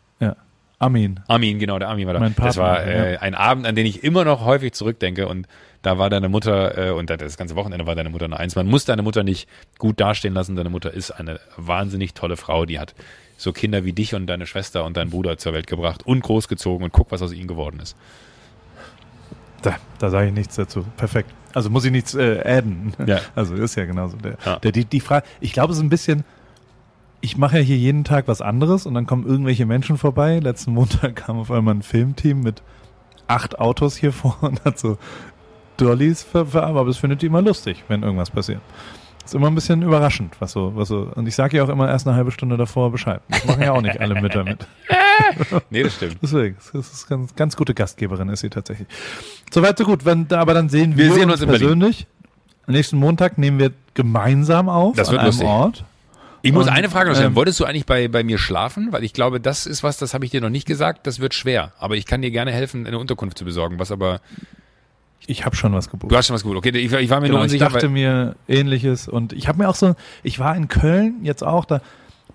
Armin. 0.83 1.19
Armin, 1.27 1.59
genau, 1.59 1.79
der 1.79 1.89
Armin 1.89 2.07
war 2.07 2.13
da. 2.13 2.19
Mein 2.19 2.33
Partner, 2.33 2.47
das 2.47 2.57
war 2.57 2.83
äh, 2.83 3.13
ja. 3.13 3.19
ein 3.21 3.35
Abend, 3.35 3.65
an 3.65 3.75
den 3.75 3.85
ich 3.85 4.03
immer 4.03 4.25
noch 4.25 4.45
häufig 4.45 4.73
zurückdenke 4.73 5.27
und 5.27 5.47
da 5.81 5.97
war 5.97 6.09
deine 6.09 6.29
Mutter, 6.29 6.89
äh, 6.89 6.91
und 6.91 7.09
das 7.09 7.37
ganze 7.37 7.55
Wochenende 7.55 7.85
war 7.85 7.95
deine 7.95 8.09
Mutter 8.09 8.27
nur 8.27 8.39
eins. 8.39 8.55
Man 8.55 8.67
muss 8.67 8.85
deine 8.85 9.01
Mutter 9.01 9.23
nicht 9.23 9.49
gut 9.77 9.99
dastehen 9.99 10.33
lassen. 10.33 10.55
Deine 10.55 10.69
Mutter 10.69 10.93
ist 10.93 11.11
eine 11.11 11.39
wahnsinnig 11.57 12.13
tolle 12.13 12.37
Frau, 12.37 12.65
die 12.65 12.79
hat 12.79 12.95
so 13.37 13.51
Kinder 13.51 13.83
wie 13.83 13.91
dich 13.91 14.15
und 14.15 14.27
deine 14.27 14.45
Schwester 14.45 14.85
und 14.85 14.95
deinen 14.95 15.09
Bruder 15.09 15.37
zur 15.37 15.53
Welt 15.53 15.67
gebracht 15.67 16.05
und 16.05 16.21
großgezogen 16.21 16.85
und 16.85 16.93
guck, 16.93 17.11
was 17.11 17.21
aus 17.21 17.33
ihnen 17.33 17.47
geworden 17.47 17.79
ist. 17.81 17.97
Da, 19.61 19.75
da 19.99 20.09
sage 20.09 20.27
ich 20.27 20.33
nichts 20.33 20.55
dazu. 20.55 20.85
Perfekt. 20.97 21.29
Also 21.53 21.69
muss 21.69 21.85
ich 21.85 21.91
nichts 21.91 22.15
äh, 22.15 22.41
adden. 22.45 22.93
Ja. 23.05 23.19
Also 23.35 23.55
ist 23.55 23.75
ja 23.75 23.85
genauso. 23.85 24.17
Der, 24.17 24.37
ja. 24.45 24.59
Der, 24.59 24.71
die, 24.71 24.85
die 24.85 24.99
Frage, 24.99 25.25
ich 25.39 25.53
glaube, 25.53 25.71
es 25.71 25.77
ist 25.77 25.83
ein 25.83 25.89
bisschen, 25.89 26.23
ich 27.23 27.37
mache 27.37 27.59
ja 27.59 27.63
hier 27.63 27.77
jeden 27.77 28.03
Tag 28.03 28.27
was 28.27 28.41
anderes 28.41 28.85
und 28.85 28.95
dann 28.95 29.07
kommen 29.07 29.25
irgendwelche 29.25 29.65
Menschen 29.65 29.97
vorbei. 29.97 30.39
Letzten 30.39 30.73
Montag 30.73 31.15
kam 31.25 31.39
auf 31.39 31.49
einmal 31.51 31.75
ein 31.75 31.81
Filmteam 31.81 32.41
mit 32.41 32.61
acht 33.27 33.59
Autos 33.59 33.95
hier 33.95 34.11
vor 34.11 34.37
und 34.41 34.63
hat 34.65 34.77
so 34.77 34.97
Dollies 35.77 36.21
verarbeitet, 36.21 36.77
aber 36.77 36.89
es 36.89 36.97
findet 36.97 37.21
die 37.21 37.27
immer 37.27 37.41
lustig, 37.41 37.85
wenn 37.87 38.03
irgendwas 38.03 38.29
passiert. 38.29 38.59
Ist 39.23 39.33
immer 39.33 39.47
ein 39.47 39.55
bisschen 39.55 39.83
überraschend, 39.83 40.35
was 40.39 40.51
so, 40.51 40.75
was 40.75 40.89
so. 40.89 41.09
Und 41.15 41.25
ich 41.25 41.33
sage 41.33 41.55
ja 41.55 41.63
auch 41.63 41.69
immer 41.69 41.87
erst 41.87 42.05
eine 42.05 42.17
halbe 42.17 42.31
Stunde 42.31 42.57
davor 42.57 42.91
Bescheid. 42.91 43.21
Das 43.29 43.45
machen 43.45 43.63
ja 43.63 43.71
auch 43.71 43.81
nicht 43.81 44.01
alle 44.01 44.21
mit. 44.21 44.35
nee, 45.69 45.81
das 45.81 45.95
stimmt. 45.95 46.17
Deswegen, 46.21 46.57
das 46.73 46.91
ist 46.91 47.07
ganz, 47.07 47.33
ganz 47.33 47.55
gute 47.55 47.73
Gastgeberin 47.73 48.27
ist 48.27 48.41
sie 48.41 48.49
tatsächlich. 48.49 48.89
Soweit 49.49 49.77
so 49.77 49.85
gut. 49.85 50.03
Wenn, 50.03 50.29
aber 50.33 50.53
dann 50.53 50.67
sehen 50.67 50.97
wir, 50.97 51.05
wir 51.05 51.13
sehen 51.13 51.31
uns, 51.31 51.41
uns 51.41 51.49
persönlich. 51.49 52.05
Nächsten 52.67 52.97
Montag 52.97 53.37
nehmen 53.37 53.59
wir 53.59 53.71
gemeinsam 53.93 54.67
auf 54.67 54.97
das 54.97 55.09
wird 55.09 55.19
an 55.21 55.27
einem 55.27 55.31
lustig. 55.31 55.47
Ort. 55.47 55.85
Ich 56.43 56.51
muss 56.51 56.67
eine 56.67 56.89
Frage 56.89 57.09
noch 57.09 57.15
stellen. 57.15 57.31
Ähm, 57.31 57.35
Wolltest 57.35 57.59
du 57.61 57.65
eigentlich 57.65 57.85
bei, 57.85 58.09
bei 58.09 58.23
mir 58.23 58.37
schlafen? 58.37 58.89
Weil 58.91 59.03
ich 59.03 59.13
glaube, 59.13 59.39
das 59.39 59.65
ist 59.65 59.81
was, 59.81 59.97
das 59.97 60.13
habe 60.13 60.25
ich 60.25 60.31
dir 60.31 60.41
noch 60.41 60.49
nicht 60.49 60.67
gesagt. 60.67 61.07
Das 61.07 61.19
wird 61.19 61.33
schwer. 61.33 61.71
Aber 61.79 61.95
ich 61.95 62.05
kann 62.05 62.21
dir 62.21 62.31
gerne 62.31 62.51
helfen, 62.51 62.85
eine 62.85 62.99
Unterkunft 62.99 63.37
zu 63.37 63.45
besorgen, 63.45 63.79
was 63.79 63.91
aber 63.91 64.19
ich 65.25 65.45
habe 65.45 65.55
schon 65.55 65.73
was 65.73 65.89
gebucht. 65.89 66.11
Du 66.11 66.17
hast 66.17 66.27
schon 66.27 66.33
was 66.33 66.43
gebucht. 66.43 66.57
Okay, 66.57 66.77
ich, 66.77 66.91
ich 66.91 67.09
war 67.09 67.21
mir 67.21 67.27
genau, 67.27 67.37
nur 67.37 67.43
unsicher. 67.43 67.67
Ich 67.67 67.73
dachte 67.73 67.87
mir 67.87 68.35
ähnliches 68.49 69.07
und 69.07 69.31
ich 69.31 69.47
habe 69.47 69.59
mir 69.59 69.69
auch 69.69 69.75
so, 69.75 69.95
ich 70.21 70.37
war 70.37 70.53
in 70.53 70.67
Köln 70.67 71.19
jetzt 71.23 71.43
auch, 71.43 71.63
da 71.63 71.81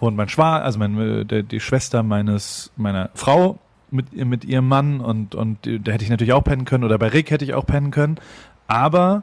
wohnt 0.01 0.17
mein 0.17 0.31
Schwager, 0.31 0.65
also 0.65 0.79
meine, 0.79 1.27
der, 1.27 1.43
die 1.43 1.61
Schwester 1.61 2.03
meines 2.03 2.73
meiner 2.77 3.11
Frau 3.15 3.59
mit 3.91 4.13
mit 4.15 4.45
ihrem 4.45 4.69
Mann 4.69 5.01
und 5.01 5.35
und 5.35 5.59
da 5.65 5.93
hätte 5.93 6.05
ich 6.05 6.11
natürlich 6.11 6.33
auch 6.33 6.45
pennen 6.45 6.65
können 6.65 6.85
oder 6.85 6.99
bei 6.99 7.09
Rick 7.09 7.31
hätte 7.31 7.45
ich 7.45 7.53
auch 7.53 7.67
pennen 7.67 7.91
können, 7.91 8.19
aber 8.69 9.23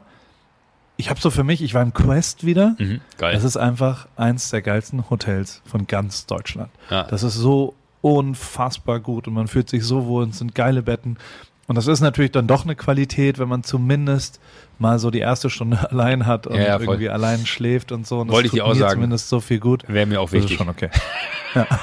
ich 0.96 1.10
habe 1.10 1.20
so 1.20 1.30
für 1.30 1.44
mich, 1.44 1.62
ich 1.62 1.74
war 1.74 1.82
im 1.82 1.92
Quest 1.92 2.46
wieder. 2.46 2.74
Mhm, 2.78 3.00
geil. 3.18 3.34
Das 3.34 3.44
ist 3.44 3.56
einfach 3.56 4.08
eins 4.16 4.50
der 4.50 4.62
geilsten 4.62 5.10
Hotels 5.10 5.62
von 5.64 5.86
ganz 5.86 6.26
Deutschland. 6.26 6.70
Ja. 6.90 7.04
Das 7.04 7.22
ist 7.22 7.34
so 7.34 7.74
unfassbar 8.00 9.00
gut 9.00 9.28
und 9.28 9.34
man 9.34 9.48
fühlt 9.48 9.68
sich 9.68 9.84
so 9.84 10.06
wohl 10.06 10.22
und 10.22 10.30
es 10.30 10.38
sind 10.38 10.54
geile 10.54 10.82
Betten. 10.82 11.18
Und 11.66 11.74
das 11.74 11.88
ist 11.88 12.00
natürlich 12.00 12.30
dann 12.30 12.46
doch 12.46 12.64
eine 12.64 12.76
Qualität, 12.76 13.38
wenn 13.38 13.48
man 13.48 13.64
zumindest 13.64 14.40
mal 14.78 14.98
so 14.98 15.10
die 15.10 15.18
erste 15.18 15.50
Stunde 15.50 15.90
allein 15.90 16.26
hat 16.26 16.46
und 16.46 16.56
ja, 16.56 16.62
ja, 16.62 16.78
irgendwie 16.80 17.08
allein 17.08 17.44
schläft 17.44 17.92
und 17.92 18.06
so. 18.06 18.20
Und 18.20 18.30
Wollte 18.30 18.46
ich 18.46 18.52
dir 18.52 18.64
auch 18.64 18.74
sagen. 18.74 18.94
zumindest 18.94 19.28
so 19.28 19.40
viel 19.40 19.58
gut. 19.58 19.82
Wäre 19.88 20.06
mir 20.06 20.20
auch 20.20 20.32
wichtig. 20.32 20.58
Das 20.58 20.66
ist 20.66 20.66
schon 20.66 20.68
okay. 20.68 20.90
ja. 21.54 21.66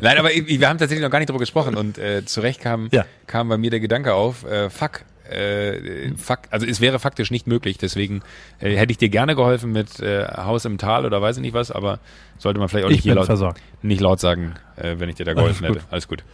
Nein, 0.00 0.18
aber 0.18 0.28
wir 0.30 0.68
haben 0.68 0.78
tatsächlich 0.78 1.02
noch 1.02 1.10
gar 1.10 1.18
nicht 1.18 1.28
drüber 1.28 1.40
gesprochen 1.40 1.74
und 1.74 1.98
äh, 1.98 2.24
zu 2.24 2.40
Recht 2.40 2.60
kam, 2.60 2.88
ja. 2.92 3.04
kam 3.26 3.48
bei 3.48 3.58
mir 3.58 3.70
der 3.70 3.80
Gedanke 3.80 4.14
auf, 4.14 4.44
äh, 4.44 4.70
fuck, 4.70 5.04
äh, 5.28 6.10
fuck, 6.16 6.40
also 6.50 6.66
es 6.66 6.80
wäre 6.80 6.98
faktisch 6.98 7.30
nicht 7.30 7.46
möglich, 7.46 7.78
deswegen 7.78 8.22
äh, 8.60 8.76
hätte 8.76 8.92
ich 8.92 8.98
dir 8.98 9.08
gerne 9.08 9.34
geholfen 9.34 9.72
mit 9.72 10.00
äh, 10.00 10.26
Haus 10.26 10.64
im 10.64 10.78
Tal 10.78 11.06
oder 11.06 11.20
weiß 11.22 11.36
ich 11.36 11.42
nicht 11.42 11.54
was, 11.54 11.70
aber 11.70 11.98
sollte 12.38 12.58
man 12.60 12.68
vielleicht 12.68 12.86
auch 12.86 12.90
nicht, 12.90 13.04
laut, 13.04 13.54
nicht 13.82 14.00
laut 14.00 14.20
sagen, 14.20 14.54
äh, 14.76 14.96
wenn 14.98 15.08
ich 15.08 15.16
dir 15.16 15.24
da 15.24 15.34
geholfen 15.34 15.64
Alles 15.64 15.76
hätte. 15.76 15.86
Alles 15.90 16.08
gut. 16.08 16.24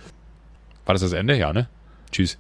War 0.87 0.95
das 0.95 1.03
das 1.03 1.13
Ende? 1.13 1.37
Ja, 1.37 1.53
ne? 1.53 1.69
Tschüss. 2.11 2.39